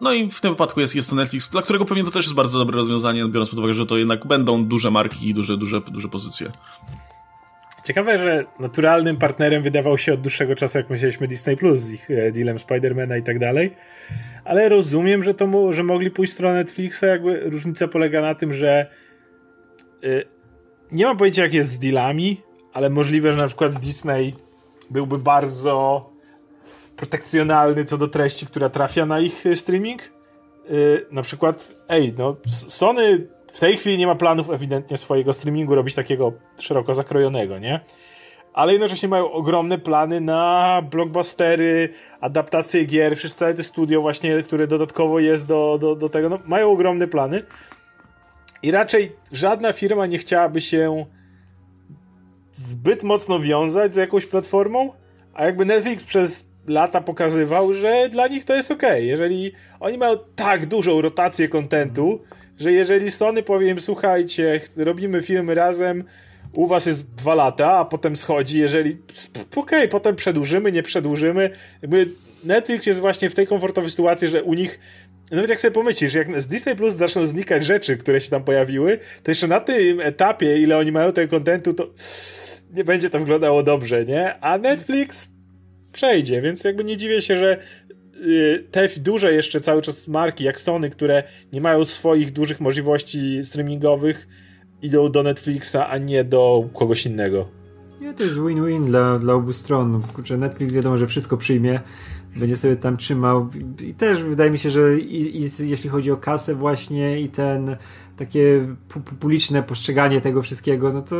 no 0.00 0.12
i 0.12 0.30
w 0.30 0.40
tym 0.40 0.50
wypadku 0.50 0.80
jest, 0.80 0.94
jest 0.94 1.10
to 1.10 1.16
Netflix, 1.16 1.50
dla 1.50 1.62
którego 1.62 1.84
pewnie 1.84 2.04
to 2.04 2.10
też 2.10 2.24
jest 2.24 2.34
bardzo 2.34 2.58
dobre 2.58 2.76
rozwiązanie, 2.76 3.28
biorąc 3.28 3.50
pod 3.50 3.58
uwagę, 3.58 3.74
że 3.74 3.86
to 3.86 3.96
jednak 3.96 4.26
będą 4.26 4.64
duże 4.64 4.90
marki 4.90 5.28
i 5.28 5.34
duże, 5.34 5.56
duże, 5.56 5.80
duże 5.80 6.08
pozycje. 6.08 6.50
Ciekawe, 7.84 8.18
że 8.18 8.44
naturalnym 8.60 9.16
partnerem 9.16 9.62
wydawał 9.62 9.98
się 9.98 10.14
od 10.14 10.20
dłuższego 10.20 10.56
czasu, 10.56 10.78
jak 10.78 10.90
myśleliśmy, 10.90 11.28
Disney 11.28 11.56
Plus 11.56 11.78
z 11.78 11.90
ich 11.90 12.10
e, 12.10 12.32
dealem 12.32 12.58
Spidermana 12.58 13.16
i 13.16 13.22
tak 13.22 13.38
dalej. 13.38 13.74
Ale 14.44 14.68
rozumiem, 14.68 15.24
że 15.24 15.34
to 15.34 15.72
że 15.72 15.82
mogli 15.82 16.10
pójść 16.10 16.32
w 16.32 16.34
stronę 16.34 16.54
Netflixa. 16.54 17.02
Jakby 17.02 17.50
różnica 17.50 17.88
polega 17.88 18.20
na 18.20 18.34
tym, 18.34 18.54
że 18.54 18.86
yy, 20.02 20.24
nie 20.92 21.06
mam 21.06 21.16
pojęcia, 21.16 21.42
jak 21.42 21.54
jest 21.54 21.70
z 21.70 21.78
dealami, 21.78 22.40
ale 22.72 22.90
możliwe, 22.90 23.32
że 23.32 23.38
na 23.38 23.46
przykład 23.46 23.78
Disney 23.78 24.34
byłby 24.90 25.18
bardzo 25.18 26.06
protekcjonalny 26.96 27.84
co 27.84 27.96
do 27.96 28.08
treści, 28.08 28.46
która 28.46 28.68
trafia 28.68 29.06
na 29.06 29.20
ich 29.20 29.46
e, 29.46 29.56
streaming. 29.56 30.02
Yy, 30.68 31.06
na 31.10 31.22
przykład, 31.22 31.72
ej, 31.88 32.14
no, 32.18 32.36
Sony 32.68 33.28
w 33.52 33.60
tej 33.60 33.76
chwili 33.76 33.98
nie 33.98 34.06
ma 34.06 34.14
planów 34.14 34.50
ewidentnie 34.50 34.96
swojego 34.96 35.32
streamingu 35.32 35.74
robić 35.74 35.94
takiego 35.94 36.32
szeroko 36.58 36.94
zakrojonego, 36.94 37.58
nie? 37.58 37.80
Ale 38.52 38.72
jednocześnie 38.72 39.08
mają 39.08 39.32
ogromne 39.32 39.78
plany 39.78 40.20
na 40.20 40.82
blockbustery, 40.90 41.88
adaptacje 42.20 42.84
gier, 42.84 43.16
przez 43.16 43.36
całe 43.36 43.54
te 43.54 43.62
studio 43.62 44.00
właśnie, 44.00 44.42
które 44.42 44.66
dodatkowo 44.66 45.20
jest 45.20 45.48
do, 45.48 45.78
do, 45.80 45.94
do 45.94 46.08
tego, 46.08 46.28
no, 46.28 46.38
mają 46.46 46.72
ogromne 46.72 47.08
plany. 47.08 47.42
I 48.62 48.70
raczej 48.70 49.16
żadna 49.32 49.72
firma 49.72 50.06
nie 50.06 50.18
chciałaby 50.18 50.60
się 50.60 51.06
zbyt 52.58 53.02
mocno 53.02 53.40
wiązać 53.40 53.94
z 53.94 53.96
jakąś 53.96 54.26
platformą, 54.26 54.92
a 55.34 55.44
jakby 55.44 55.64
Netflix 55.64 56.04
przez 56.04 56.48
lata 56.66 57.00
pokazywał, 57.00 57.72
że 57.72 58.08
dla 58.08 58.26
nich 58.26 58.44
to 58.44 58.54
jest 58.54 58.70
ok. 58.70 58.82
Jeżeli 58.98 59.52
oni 59.80 59.98
mają 59.98 60.16
tak 60.36 60.66
dużą 60.66 61.00
rotację 61.00 61.48
kontentu, 61.48 62.20
że 62.58 62.72
jeżeli 62.72 63.10
Sony 63.10 63.42
powiem, 63.42 63.80
słuchajcie, 63.80 64.60
robimy 64.76 65.22
filmy 65.22 65.54
razem, 65.54 66.04
u 66.52 66.66
was 66.66 66.86
jest 66.86 67.14
dwa 67.14 67.34
lata, 67.34 67.72
a 67.72 67.84
potem 67.84 68.16
schodzi, 68.16 68.58
jeżeli 68.58 68.98
okej, 69.56 69.78
okay, 69.78 69.88
potem 69.88 70.16
przedłużymy, 70.16 70.72
nie 70.72 70.82
przedłużymy, 70.82 71.50
jakby 71.82 72.10
Netflix 72.44 72.86
jest 72.86 73.00
właśnie 73.00 73.30
w 73.30 73.34
tej 73.34 73.46
komfortowej 73.46 73.90
sytuacji, 73.90 74.28
że 74.28 74.42
u 74.42 74.54
nich 74.54 74.78
nawet 75.30 75.50
jak 75.50 75.60
sobie 75.60 75.72
pomyślisz, 75.72 76.14
jak 76.14 76.42
z 76.42 76.48
Disney 76.48 76.76
Plus 76.76 76.94
zaczną 76.94 77.26
znikać 77.26 77.64
rzeczy, 77.64 77.96
które 77.96 78.20
się 78.20 78.30
tam 78.30 78.44
pojawiły, 78.44 78.98
to 79.22 79.30
jeszcze 79.30 79.48
na 79.48 79.60
tym 79.60 80.00
etapie, 80.00 80.58
ile 80.58 80.78
oni 80.78 80.92
mają 80.92 81.12
tego 81.12 81.30
kontentu, 81.30 81.74
to 81.74 81.90
nie 82.74 82.84
będzie 82.84 83.10
to 83.10 83.18
wyglądało 83.18 83.62
dobrze, 83.62 84.04
nie? 84.04 84.40
A 84.40 84.58
Netflix 84.58 85.28
przejdzie, 85.92 86.42
więc 86.42 86.64
jakby 86.64 86.84
nie 86.84 86.96
dziwię 86.96 87.22
się, 87.22 87.36
że 87.36 87.58
y, 88.26 88.64
te 88.70 88.88
duże 88.96 89.32
jeszcze 89.32 89.60
cały 89.60 89.82
czas 89.82 90.08
marki, 90.08 90.44
jak 90.44 90.60
Sony, 90.60 90.90
które 90.90 91.22
nie 91.52 91.60
mają 91.60 91.84
swoich 91.84 92.32
dużych 92.32 92.60
możliwości 92.60 93.44
streamingowych, 93.44 94.28
idą 94.82 95.12
do 95.12 95.22
Netflixa, 95.22 95.76
a 95.88 95.98
nie 95.98 96.24
do 96.24 96.68
kogoś 96.72 97.06
innego. 97.06 97.48
Nie, 98.00 98.14
to 98.14 98.22
jest 98.22 98.34
win-win 98.34 98.84
dla, 98.84 99.18
dla 99.18 99.34
obu 99.34 99.52
stron. 99.52 100.02
Kurczę, 100.14 100.38
Netflix 100.38 100.72
wiadomo, 100.72 100.96
że 100.96 101.06
wszystko 101.06 101.36
przyjmie, 101.36 101.80
będzie 102.38 102.56
sobie 102.56 102.76
tam 102.76 102.96
trzymał 102.96 103.48
i 103.82 103.94
też 103.94 104.22
wydaje 104.22 104.50
mi 104.50 104.58
się, 104.58 104.70
że 104.70 104.98
i, 104.98 105.42
i 105.42 105.50
jeśli 105.68 105.90
chodzi 105.90 106.10
o 106.10 106.16
kasę 106.16 106.54
właśnie 106.54 107.20
i 107.20 107.28
ten 107.28 107.76
takie 108.16 108.76
publiczne 109.20 109.62
postrzeganie 109.62 110.20
tego 110.20 110.42
wszystkiego, 110.42 110.92
no 110.92 111.02
to, 111.02 111.16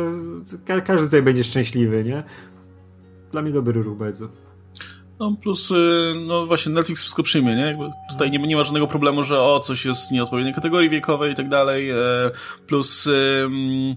to 0.67 0.81
każdy 0.85 1.05
tutaj 1.05 1.21
będzie 1.21 1.43
szczęśliwy, 1.43 2.03
nie? 2.03 2.23
Dla 3.31 3.41
mnie 3.41 3.51
dobry 3.51 3.83
ruch 3.83 3.97
bardzo. 3.97 4.29
No 5.19 5.35
plus, 5.41 5.71
y, 5.71 5.75
no 6.27 6.45
właśnie 6.45 6.71
Netflix 6.71 7.01
wszystko 7.01 7.23
przyjmie, 7.23 7.55
nie? 7.55 7.61
Jakby 7.61 7.85
tutaj 8.09 8.31
nie, 8.31 8.39
nie 8.39 8.55
ma 8.55 8.63
żadnego 8.63 8.87
problemu, 8.87 9.23
że 9.23 9.41
o, 9.41 9.59
coś 9.59 9.85
jest 9.85 10.11
nieodpowiedniej 10.11 10.53
kategorii 10.53 10.89
wiekowej 10.89 11.31
i 11.31 11.35
tak 11.35 11.49
dalej. 11.49 11.89
E, 11.89 11.95
plus 12.67 13.05
Yy, 13.05 13.95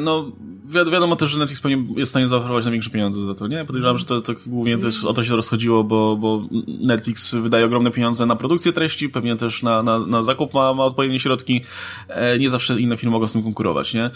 no, 0.00 0.32
wi 0.64 0.90
wiadomo 0.92 1.16
też, 1.16 1.30
że 1.30 1.38
Netflix 1.38 1.62
jest 1.96 2.08
w 2.08 2.10
stanie 2.10 2.28
zaoferować 2.28 2.64
największe 2.64 2.90
pieniądze 2.90 3.20
za 3.20 3.34
to, 3.34 3.46
nie? 3.46 3.64
Podejrzewam, 3.64 3.98
że 3.98 4.04
to, 4.04 4.20
to 4.20 4.32
głównie 4.46 4.78
to 4.78 4.86
jest, 4.86 5.04
o 5.04 5.12
to 5.12 5.24
się 5.24 5.36
rozchodziło, 5.36 5.84
bo, 5.84 6.16
bo 6.16 6.48
Netflix 6.80 7.34
wydaje 7.34 7.64
ogromne 7.64 7.90
pieniądze 7.90 8.26
na 8.26 8.36
produkcję 8.36 8.72
treści, 8.72 9.08
pewnie 9.08 9.36
też 9.36 9.62
na, 9.62 9.82
na, 9.82 9.98
na 9.98 10.22
zakup 10.22 10.54
ma, 10.54 10.74
ma 10.74 10.84
odpowiednie 10.84 11.20
środki. 11.20 11.60
E, 12.08 12.38
nie 12.38 12.50
zawsze 12.50 12.80
inne 12.80 12.96
firmy 12.96 13.12
mogą 13.12 13.28
z 13.28 13.32
tym 13.32 13.42
konkurować, 13.42 13.94
nie? 13.94 14.04
E, 14.04 14.10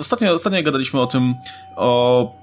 ostatnio, 0.00 0.32
ostatnio 0.32 0.62
gadaliśmy 0.62 1.00
o 1.00 1.06
tym, 1.06 1.34
o 1.76 2.40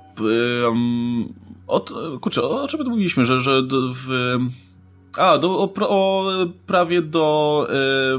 um, 0.64 1.34
o, 1.68 1.86
kurczę, 2.22 2.44
o 2.44 2.68
czym 2.68 2.90
mówiliśmy, 2.90 3.26
że, 3.26 3.41
że 3.41 3.61
w 3.94 4.38
a, 5.17 5.38
do, 5.38 5.59
o, 5.59 5.73
o, 5.79 6.25
prawie 6.67 7.01
do 7.01 7.67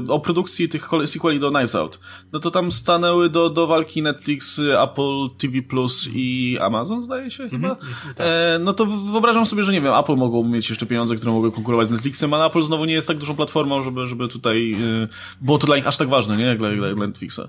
y, 0.07 0.11
o 0.11 0.19
produkcji 0.19 0.69
tych 0.69 0.89
sequeli 1.05 1.39
do 1.39 1.51
Knives 1.51 1.75
Out. 1.75 1.99
No 2.31 2.39
to 2.39 2.51
tam 2.51 2.71
stanęły 2.71 3.29
do, 3.29 3.49
do 3.49 3.67
walki 3.67 4.01
Netflix, 4.01 4.59
Apple 4.59 5.29
TV 5.37 5.61
Plus 5.61 6.09
i 6.13 6.57
Amazon, 6.61 7.03
zdaje 7.03 7.31
się 7.31 7.49
chyba. 7.49 7.67
Mm 7.67 7.79
-hmm, 7.79 8.13
tak. 8.15 8.27
e, 8.27 8.59
no 8.59 8.73
to 8.73 8.85
wyobrażam 8.85 9.45
sobie, 9.45 9.63
że 9.63 9.71
nie 9.71 9.81
wiem, 9.81 9.93
Apple 9.93 10.15
mogło 10.15 10.43
mieć 10.43 10.69
jeszcze 10.69 10.85
pieniądze, 10.85 11.15
które 11.15 11.31
mogły 11.31 11.51
konkurować 11.51 11.87
z 11.87 11.91
Netflixem, 11.91 12.33
ale 12.33 12.45
Apple 12.45 12.63
znowu 12.63 12.85
nie 12.85 12.93
jest 12.93 13.07
tak 13.07 13.17
dużą 13.17 13.35
platformą, 13.35 13.83
żeby, 13.83 14.07
żeby 14.07 14.27
tutaj 14.27 14.75
y, 15.03 15.07
było 15.41 15.57
to 15.57 15.67
dla 15.67 15.75
nich 15.75 15.87
aż 15.87 15.97
tak 15.97 16.09
ważne, 16.09 16.37
nie? 16.37 16.45
Jak 16.45 16.57
dla, 16.57 16.69
dla, 16.69 16.95
dla 16.95 17.07
Netflixa. 17.07 17.41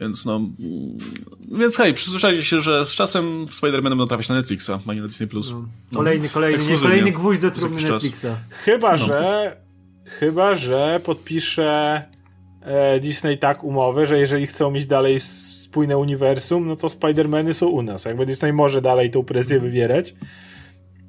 Więc 0.00 0.24
no, 0.24 0.36
mm, 0.36 0.50
więc 1.58 1.76
hej, 1.76 1.94
przyzwyczajcie 1.94 2.44
się, 2.44 2.60
że 2.60 2.86
z 2.86 2.94
czasem 2.94 3.46
Spider-Man 3.46 3.88
będą 3.88 4.06
trafiać 4.06 4.28
na 4.28 4.34
Netflixa, 4.34 4.70
a 4.86 4.94
nie 4.94 5.00
na 5.00 5.08
Disney+. 5.08 5.28
Plus. 5.32 5.50
No. 5.50 5.64
Kolejny, 5.94 6.28
kolejny, 6.28 6.66
nie, 6.66 6.78
kolejny 6.78 7.12
gwóźdź 7.12 7.40
do 7.40 7.50
trumny 7.50 7.82
Netflixa. 7.82 8.26
Chyba, 8.50 8.91
no. 8.92 9.06
że 9.06 9.56
chyba, 10.04 10.54
że 10.54 11.00
podpisze 11.04 12.02
e, 12.62 13.00
Disney 13.00 13.38
tak 13.38 13.64
umowę, 13.64 14.06
że 14.06 14.18
jeżeli 14.18 14.46
chcą 14.46 14.70
mieć 14.70 14.86
dalej 14.86 15.20
spójne 15.20 15.98
uniwersum, 15.98 16.66
no 16.68 16.76
to 16.76 16.86
Spider-Many 16.86 17.52
są 17.52 17.66
u 17.66 17.82
nas. 17.82 18.04
Jakby 18.04 18.26
Disney 18.26 18.52
może 18.52 18.80
dalej 18.80 19.10
tą 19.10 19.24
presję 19.24 19.60
wywierać. 19.60 20.14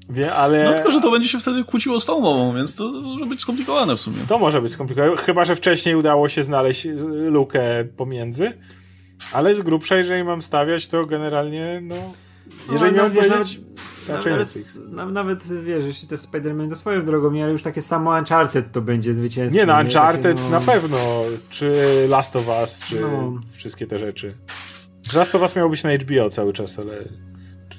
Wie, 0.09 0.33
ale... 0.33 0.63
No 0.63 0.73
tylko, 0.73 0.91
że 0.91 1.01
to 1.01 1.11
będzie 1.11 1.29
się 1.29 1.39
wtedy 1.39 1.63
kłóciło 1.63 1.99
z 1.99 2.05
tą 2.05 2.13
umową, 2.13 2.55
więc 2.55 2.75
to 2.75 2.91
może 2.91 3.25
być 3.25 3.41
skomplikowane 3.41 3.95
w 3.95 3.99
sumie. 3.99 4.17
To 4.27 4.39
może 4.39 4.61
być 4.61 4.71
skomplikowane, 4.71 5.17
chyba, 5.17 5.45
że 5.45 5.55
wcześniej 5.55 5.95
udało 5.95 6.29
się 6.29 6.43
znaleźć 6.43 6.87
lukę 7.29 7.85
pomiędzy, 7.97 8.53
ale 9.33 9.55
z 9.55 9.61
grubsza, 9.61 9.95
jeżeli 9.95 10.23
mam 10.23 10.41
stawiać, 10.41 10.87
to 10.87 11.05
generalnie, 11.05 11.79
no... 11.83 11.95
Jeżeli 12.71 12.91
no, 12.91 12.97
miałem 12.97 13.11
powiedzieć... 13.11 13.59
Nawet, 14.07 14.25
nawet, 14.91 15.13
nawet, 15.13 15.63
wiesz, 15.63 15.85
jeśli 15.85 16.07
to 16.07 16.15
Spider-Man 16.15 16.69
to 16.69 16.75
swoją 16.75 17.05
drogą, 17.05 17.43
ale 17.43 17.51
już 17.51 17.63
takie 17.63 17.81
samo 17.81 18.17
Uncharted 18.17 18.71
to 18.71 18.81
będzie 18.81 19.13
zwycięstwo. 19.13 19.59
Nie, 19.59 19.65
no 19.65 19.79
Uncharted 19.79 20.37
takie, 20.37 20.49
no... 20.49 20.59
na 20.59 20.59
pewno, 20.59 20.97
czy 21.49 21.75
Last 22.09 22.35
of 22.35 22.47
Us, 22.61 22.85
czy 22.85 22.99
no. 22.99 23.39
wszystkie 23.51 23.87
te 23.87 23.99
rzeczy. 23.99 24.37
Last 25.15 25.35
of 25.35 25.41
Us 25.41 25.55
miało 25.55 25.69
być 25.69 25.83
na 25.83 25.97
HBO 25.97 26.29
cały 26.29 26.53
czas, 26.53 26.79
ale 26.79 27.03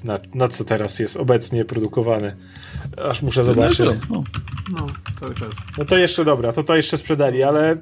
na, 0.03 0.19
na 0.35 0.47
co 0.47 0.65
teraz 0.65 0.99
jest 0.99 1.17
obecnie 1.17 1.65
produkowane. 1.65 2.35
Aż 3.09 3.21
muszę 3.21 3.43
zobaczyć. 3.43 3.79
No, 4.09 4.23
no, 4.73 4.87
cały 5.19 5.35
czas. 5.35 5.49
No 5.77 5.85
to 5.85 5.97
jeszcze 5.97 6.25
dobra, 6.25 6.53
to 6.53 6.63
to 6.63 6.75
jeszcze 6.75 6.97
sprzedali, 6.97 7.43
ale 7.43 7.77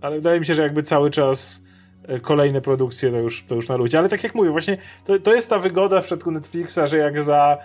ale 0.00 0.16
wydaje 0.16 0.40
mi 0.40 0.46
się, 0.46 0.54
że 0.54 0.62
jakby 0.62 0.82
cały 0.82 1.10
czas 1.10 1.62
kolejne 2.22 2.60
produkcje 2.60 3.10
to 3.10 3.16
już, 3.16 3.44
to 3.44 3.54
już 3.54 3.68
na 3.68 3.76
ludzie. 3.76 3.98
Ale 3.98 4.08
tak 4.08 4.24
jak 4.24 4.34
mówię, 4.34 4.50
właśnie 4.50 4.76
to, 5.04 5.18
to 5.18 5.34
jest 5.34 5.50
ta 5.50 5.58
wygoda 5.58 6.00
w 6.00 6.04
przypadku 6.04 6.30
Netflixa, 6.30 6.78
że 6.86 6.96
jak 6.96 7.24
za. 7.24 7.58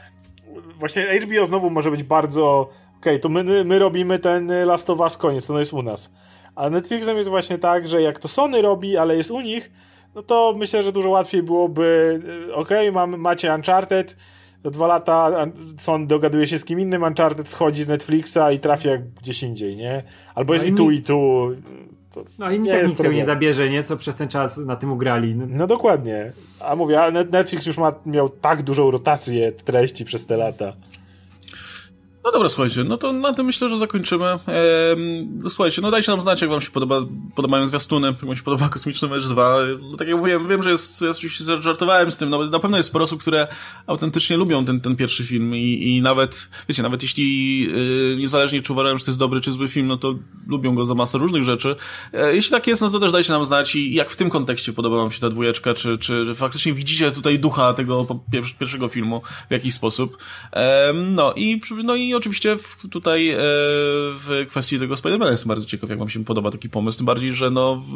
Właśnie 0.80 1.20
HBO 1.20 1.46
znowu 1.46 1.70
może 1.70 1.92
być 1.92 2.04
bardzo. 2.04 2.70
Okej, 3.00 3.14
okay, 3.14 3.20
to 3.20 3.30
my, 3.30 3.64
my 3.66 3.80
robimy 3.80 4.20
ten 4.20 4.66
Last 4.66 4.90
of 4.90 5.00
Us 5.00 5.18
koniec, 5.18 5.48
to 5.48 5.60
jest 5.60 5.74
u 5.74 5.82
nas. 5.82 6.14
A 6.56 6.70
Netflixem 6.70 7.18
jest 7.18 7.30
właśnie 7.30 7.58
tak, 7.58 7.88
że 7.88 8.02
jak 8.02 8.20
to 8.20 8.28
Sony 8.28 8.62
robi, 8.62 8.98
ale 8.98 9.18
jest 9.18 9.32
u 9.32 9.42
nich, 9.42 9.72
no 10.16 10.24
to 10.24 10.54
myślę, 10.58 10.84
że 10.84 10.92
dużo 10.92 11.10
łatwiej 11.10 11.44
byłoby. 11.44 12.20
E, 12.50 12.56
okej, 12.56 12.90
okay, 12.90 13.18
macie 13.18 13.56
Uncharted. 13.56 14.16
Za 14.64 14.72
dwa 14.72 14.88
lata 14.88 15.32
Sony 15.78 16.08
dogaduje 16.08 16.48
się 16.48 16.60
z 16.60 16.66
kim 16.66 16.80
innym, 16.80 17.04
Uncharted 17.04 17.50
schodzi 17.50 17.84
z 17.84 17.88
Netflixa 17.88 18.52
i 18.54 18.60
trafia 18.60 18.92
gdzieś 19.22 19.44
indziej, 19.44 19.76
nie? 19.76 20.04
Albo 20.36 20.54
jest 20.54 20.66
no 20.66 20.72
i 20.72 20.76
tu, 20.76 20.92
i 20.92 21.02
tu 21.02 21.50
no 22.40 22.52
i 22.52 22.60
mi 22.60 22.70
tak 22.70 22.88
nikt 22.88 22.98
tego 22.98 23.12
nie 23.12 23.26
zabierze, 23.26 23.70
nie? 23.70 23.84
Co 23.84 23.98
przez 23.98 24.16
ten 24.16 24.28
czas 24.28 24.58
na 24.58 24.76
tym 24.76 24.92
ugrali. 24.92 25.36
No, 25.36 25.46
no 25.50 25.68
dokładnie. 25.68 26.32
A 26.60 26.76
mówię, 26.76 27.04
a 27.04 27.12
Netflix 27.12 27.66
już 27.66 27.78
ma, 27.78 27.94
miał 28.06 28.30
tak 28.30 28.64
dużą 28.64 28.92
rotację 28.92 29.52
treści 29.52 30.06
przez 30.06 30.26
te 30.26 30.38
lata. 30.38 30.74
No 32.26 32.32
dobra, 32.32 32.50
słuchajcie, 32.50 32.84
no 32.84 32.98
to 32.98 33.14
na 33.14 33.34
tym 33.34 33.46
myślę, 33.46 33.70
że 33.70 33.78
zakończymy. 33.78 34.26
Ehm, 34.26 34.40
słuchajcie, 35.50 35.82
no 35.82 35.92
dajcie 35.92 36.12
nam 36.12 36.22
znać, 36.22 36.42
jak 36.42 36.50
wam 36.50 36.62
się 36.62 36.72
podoba, 36.72 37.00
podobają 37.36 37.68
zwiastuny, 37.68 38.08
jak 38.08 38.26
wam 38.26 38.36
się 38.36 38.44
podoba 38.44 38.70
Kosmiczny 38.70 39.08
Mecz 39.08 39.24
2. 39.24 39.58
No 39.92 39.98
tak 39.98 40.08
jak 40.08 40.18
mówiłem, 40.18 40.48
wiem, 40.48 40.64
że 40.64 40.72
jest, 40.72 41.02
ja 41.02 41.10
oczywiście 41.10 41.44
żartowałem 41.62 42.12
z 42.12 42.18
tym, 42.18 42.30
no 42.30 42.46
na 42.46 42.60
pewno 42.60 42.78
jest 42.78 42.90
sporo 42.90 43.04
osób, 43.04 43.22
które 43.22 43.48
autentycznie 43.88 44.38
lubią 44.38 44.66
ten, 44.66 44.82
ten 44.82 44.96
pierwszy 44.96 45.24
film 45.24 45.56
i, 45.56 45.96
i 45.96 46.02
nawet, 46.02 46.50
wiecie, 46.70 46.84
nawet 46.84 47.04
jeśli 47.04 47.60
yy, 47.62 48.16
niezależnie 48.20 48.62
czy 48.62 48.74
uważają, 48.74 48.98
że 48.98 49.06
to 49.06 49.12
jest 49.12 49.20
dobry 49.20 49.42
czy 49.42 49.52
zły 49.52 49.68
film, 49.68 49.88
no 49.88 49.98
to 49.98 50.16
lubią 50.48 50.76
go 50.76 50.86
za 50.86 50.94
masę 50.94 51.18
różnych 51.18 51.44
rzeczy. 51.44 51.76
E, 52.14 52.36
jeśli 52.36 52.52
tak 52.52 52.68
jest, 52.68 52.82
no 52.82 52.90
to 52.90 53.00
też 53.00 53.12
dajcie 53.12 53.34
nam 53.34 53.46
znać 53.46 53.76
i 53.76 53.94
jak 53.94 54.10
w 54.10 54.16
tym 54.16 54.30
kontekście 54.30 54.74
podoba 54.74 54.98
wam 54.98 55.12
się 55.12 55.20
ta 55.20 55.30
dwójeczka, 55.30 55.74
czy, 55.74 55.98
czy 55.98 56.36
faktycznie 56.36 56.74
widzicie 56.74 57.12
tutaj 57.12 57.40
ducha 57.40 57.74
tego 57.74 58.20
pierwszego 58.60 58.88
filmu 58.88 59.22
w 59.50 59.52
jakiś 59.52 59.74
sposób. 59.74 60.18
Ehm, 60.52 61.16
no 61.16 61.34
i, 61.34 61.62
no 61.84 61.96
i 61.96 62.15
oczywiście 62.18 62.58
w, 62.58 62.90
tutaj 62.90 63.30
e, 63.30 63.38
w 64.18 64.46
kwestii 64.50 64.80
tego 64.80 64.96
Spidermana 64.96 65.32
jestem 65.32 65.48
bardzo 65.48 65.66
ciekaw, 65.66 65.90
jak 65.90 66.00
wam 66.00 66.10
się 66.10 66.26
podoba 66.26 66.52
taki 66.52 66.70
pomysł, 66.70 66.98
tym 66.98 67.06
bardziej, 67.06 67.32
że 67.32 67.52
no, 67.52 67.84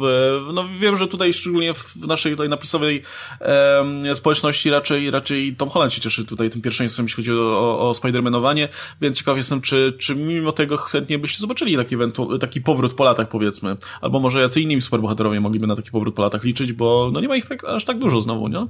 no 0.54 0.68
wiem, 0.78 0.96
że 0.96 1.08
tutaj 1.08 1.32
szczególnie 1.32 1.74
w 1.74 1.96
naszej 1.96 2.32
tutaj 2.32 2.48
napisowej 2.48 3.02
e, 3.40 4.14
społeczności 4.14 4.70
raczej, 4.70 5.10
raczej 5.10 5.56
Tom 5.56 5.68
Holland 5.68 5.92
się 5.92 6.00
cieszy 6.00 6.24
tutaj 6.24 6.50
tym 6.50 6.62
pierwszeństwem, 6.62 7.06
jeśli 7.06 7.16
chodzi 7.16 7.32
o, 7.32 7.60
o, 7.60 7.90
o 7.90 7.94
Spidermanowanie, 7.94 8.68
więc 9.00 9.16
ciekaw 9.16 9.36
jestem, 9.36 9.60
czy, 9.60 9.92
czy 9.98 10.14
mimo 10.16 10.52
tego 10.52 10.76
chętnie 10.76 11.18
byście 11.18 11.38
zobaczyli 11.40 11.76
taki, 11.76 11.96
taki 12.40 12.60
powrót 12.60 12.94
po 12.94 13.04
latach, 13.04 13.28
powiedzmy, 13.28 13.76
albo 14.00 14.20
może 14.20 14.40
jacy 14.40 14.60
inni 14.60 14.82
superbohaterowie 14.82 15.40
mogliby 15.40 15.66
na 15.66 15.76
taki 15.76 15.90
powrót 15.90 16.14
po 16.14 16.22
latach 16.22 16.44
liczyć, 16.44 16.72
bo 16.72 17.10
no 17.12 17.20
nie 17.20 17.28
ma 17.28 17.36
ich 17.36 17.46
tak, 17.46 17.64
aż 17.64 17.84
tak 17.84 17.98
dużo 17.98 18.20
znowu, 18.20 18.48
nie? 18.48 18.66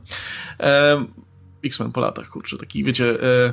E, 0.61 1.05
X-Men 1.65 1.93
po 1.93 2.01
latach, 2.01 2.29
kurczę, 2.29 2.57
taki, 2.57 2.85
wiecie, 2.85 3.23
e, 3.23 3.53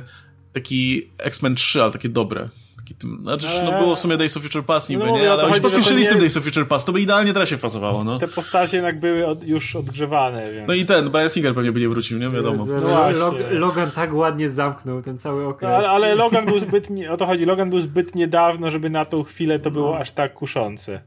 taki 0.52 1.10
X-Men 1.18 1.54
3, 1.54 1.82
ale 1.82 1.92
takie 1.92 2.08
dobre. 2.08 2.48
Taki 2.76 2.94
tym, 2.94 3.18
znaczy, 3.22 3.46
no 3.64 3.78
było 3.78 3.96
w 3.96 3.98
sumie 3.98 4.16
Days 4.16 4.36
of 4.36 4.42
Future 4.42 4.64
Past 4.64 4.90
niby, 4.90 5.06
no, 5.06 5.18
nie? 5.18 5.32
Ale 5.32 5.44
oni 5.44 5.60
pospieszyli 5.60 6.04
z 6.04 6.08
tym 6.08 6.18
Days 6.18 6.36
of 6.36 6.44
Future 6.44 6.68
Past, 6.68 6.86
to 6.86 6.92
by 6.92 7.00
idealnie 7.00 7.32
teraz 7.32 7.48
się 7.48 7.56
wpasowało, 7.56 8.04
no. 8.04 8.18
Te 8.18 8.28
postacie 8.28 8.76
jednak 8.76 9.00
były 9.00 9.26
od, 9.26 9.44
już 9.44 9.76
odgrzewane, 9.76 10.52
więc... 10.52 10.68
No 10.68 10.74
i 10.74 10.86
ten, 10.86 11.10
Brian 11.10 11.30
Singer 11.30 11.54
pewnie 11.54 11.72
by 11.72 11.80
nie 11.80 11.88
wrócił, 11.88 12.18
nie? 12.18 12.30
Wiadomo. 12.30 12.66
No 12.66 13.10
Log 13.10 13.34
Logan 13.50 13.90
tak 13.90 14.14
ładnie 14.14 14.48
zamknął 14.48 15.02
ten 15.02 15.18
cały 15.18 15.46
okres. 15.46 15.70
No, 15.70 15.76
ale, 15.76 15.90
ale 15.90 16.14
Logan 16.14 16.46
był 16.46 16.60
zbyt, 16.60 16.90
nie, 16.90 17.12
o 17.12 17.16
to 17.16 17.26
chodzi, 17.26 17.44
Logan 17.44 17.70
był 17.70 17.80
zbyt 17.80 18.14
niedawno, 18.14 18.70
żeby 18.70 18.90
na 18.90 19.04
tą 19.04 19.22
chwilę 19.22 19.58
to 19.58 19.70
było 19.70 19.90
no. 19.90 19.98
aż 19.98 20.10
tak 20.10 20.34
kuszące. 20.34 21.02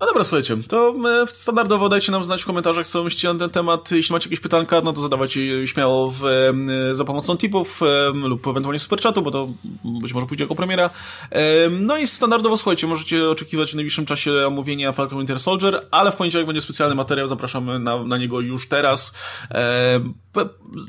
No 0.00 0.06
dobra, 0.06 0.24
słuchajcie, 0.24 0.56
to 0.68 0.94
e, 1.22 1.26
standardowo 1.26 1.88
dajcie 1.88 2.12
nam 2.12 2.24
znać 2.24 2.42
w 2.42 2.46
komentarzach, 2.46 2.86
co 2.86 3.04
myślicie 3.04 3.32
na 3.32 3.38
ten 3.38 3.50
temat. 3.50 3.90
Jeśli 3.90 4.12
macie 4.12 4.26
jakieś 4.26 4.40
pytanka, 4.40 4.80
no 4.80 4.92
to 4.92 5.00
zadawajcie 5.00 5.46
je 5.46 5.66
śmiało 5.66 6.10
w, 6.10 6.24
e, 6.24 6.94
za 6.94 7.04
pomocą 7.04 7.36
tipów 7.36 7.80
lub 8.14 8.46
ewentualnie 8.46 8.78
superchatu, 8.78 9.22
bo 9.22 9.30
to 9.30 9.48
być 9.84 10.14
może 10.14 10.26
pójdzie 10.26 10.44
jako 10.44 10.54
premiera. 10.54 10.90
No 11.80 11.96
i 11.96 12.06
standardowo, 12.06 12.56
słuchajcie, 12.56 12.86
możecie 12.86 13.28
oczekiwać 13.28 13.72
w 13.72 13.74
najbliższym 13.74 14.06
czasie 14.06 14.46
omówienia 14.46 14.92
Falcon 14.92 15.18
Winter 15.18 15.40
Soldier, 15.40 15.86
ale 15.90 16.12
w 16.12 16.16
poniedziałek 16.16 16.46
będzie 16.46 16.60
specjalny 16.60 16.94
materiał, 16.94 17.26
zapraszamy 17.26 17.78
na, 17.78 18.04
na 18.04 18.18
niego 18.18 18.40
już 18.40 18.68
teraz. 18.68 19.14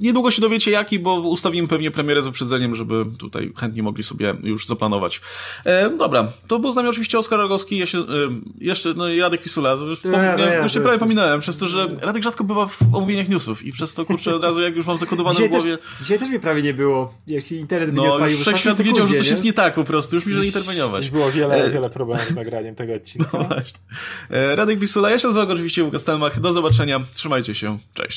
Niedługo 0.02 0.32
się 0.32 0.42
dowiecie 0.42 0.72
jaki, 0.72 1.00
bo 1.00 1.14
ustawimy 1.20 1.68
pewnie 1.68 1.92
premierę 1.92 2.22
z 2.22 2.26
wyprzedzeniem, 2.26 2.76
żeby 2.76 3.06
tutaj 3.20 3.54
chętni 3.58 3.82
mogli 3.82 4.04
sobie 4.04 4.36
już 4.44 4.68
zaplanować. 4.68 5.22
Dobra, 5.98 6.32
to 6.48 6.60
był 6.60 6.72
z 6.72 6.76
nami 6.76 6.90
oczywiście 6.90 7.20
Oskar 7.20 7.40
Rogowski, 7.40 7.78
ja 7.78 7.86
się, 7.86 8.04
jeszcze 8.58 8.94
no 9.00 9.10
i 9.10 9.20
Radek 9.20 9.44
Pisula. 9.44 9.70
Już, 9.70 10.04
ja, 10.04 10.38
no, 10.38 10.46
ja, 10.46 10.64
już 10.64 10.74
się 10.74 10.82
prawie 10.82 11.00
pominąłem, 11.00 11.40
przez 11.40 11.58
to, 11.58 11.68
że 11.68 11.88
Radek 12.02 12.24
rzadko 12.24 12.44
bywa 12.44 12.66
w 12.66 12.78
omówieniach 12.94 13.30
newsów 13.30 13.66
i 13.66 13.72
przez 13.72 13.94
to, 13.94 14.06
kurczę, 14.06 14.36
od 14.36 14.44
razu 14.44 14.62
jak 14.62 14.76
już 14.76 14.86
mam 14.86 14.98
zakodowane 14.98 15.36
dzisiaj 15.36 15.48
w 15.48 15.52
głowie... 15.52 15.78
Też, 15.78 15.88
dzisiaj 16.02 16.20
też 16.20 16.30
mnie 16.30 16.40
prawie 16.40 16.62
nie 16.62 16.74
było, 16.74 17.14
jeśli 17.28 17.58
internet 17.58 17.94
no, 17.94 18.02
mnie 18.02 18.12
odpalił. 18.12 18.38
No, 18.38 18.42
wszechświat 18.42 18.82
wiedział, 18.82 19.08
że 19.08 19.14
coś 19.14 19.26
nie? 19.26 19.30
jest 19.30 19.44
nie 19.44 19.54
tak 19.54 19.74
po 19.74 19.84
prostu, 19.84 20.16
już 20.16 20.26
mi 20.26 20.34
że 20.34 20.46
interweniować. 20.46 21.02
Już 21.02 21.12
było 21.12 21.32
wiele, 21.32 21.56
e... 21.56 21.70
wiele 21.70 21.90
problemów 21.90 22.30
z 22.30 22.36
nagraniem 22.36 22.76
tego 22.76 22.94
odcinka. 22.94 23.30
No 23.40 23.44
właśnie. 23.44 23.80
E, 24.30 24.56
Radek 24.56 24.80
Pisula, 24.80 25.10
ja 25.10 25.20
się 25.20 25.28
nazywam 25.28 25.52
oczywiście 25.52 25.84
Łukasz 25.84 26.02
Stelmach, 26.02 26.40
do 26.40 26.54
zobaczenia, 26.54 27.00
trzymajcie 27.14 27.56
się, 27.56 27.78
cześć. 27.94 28.08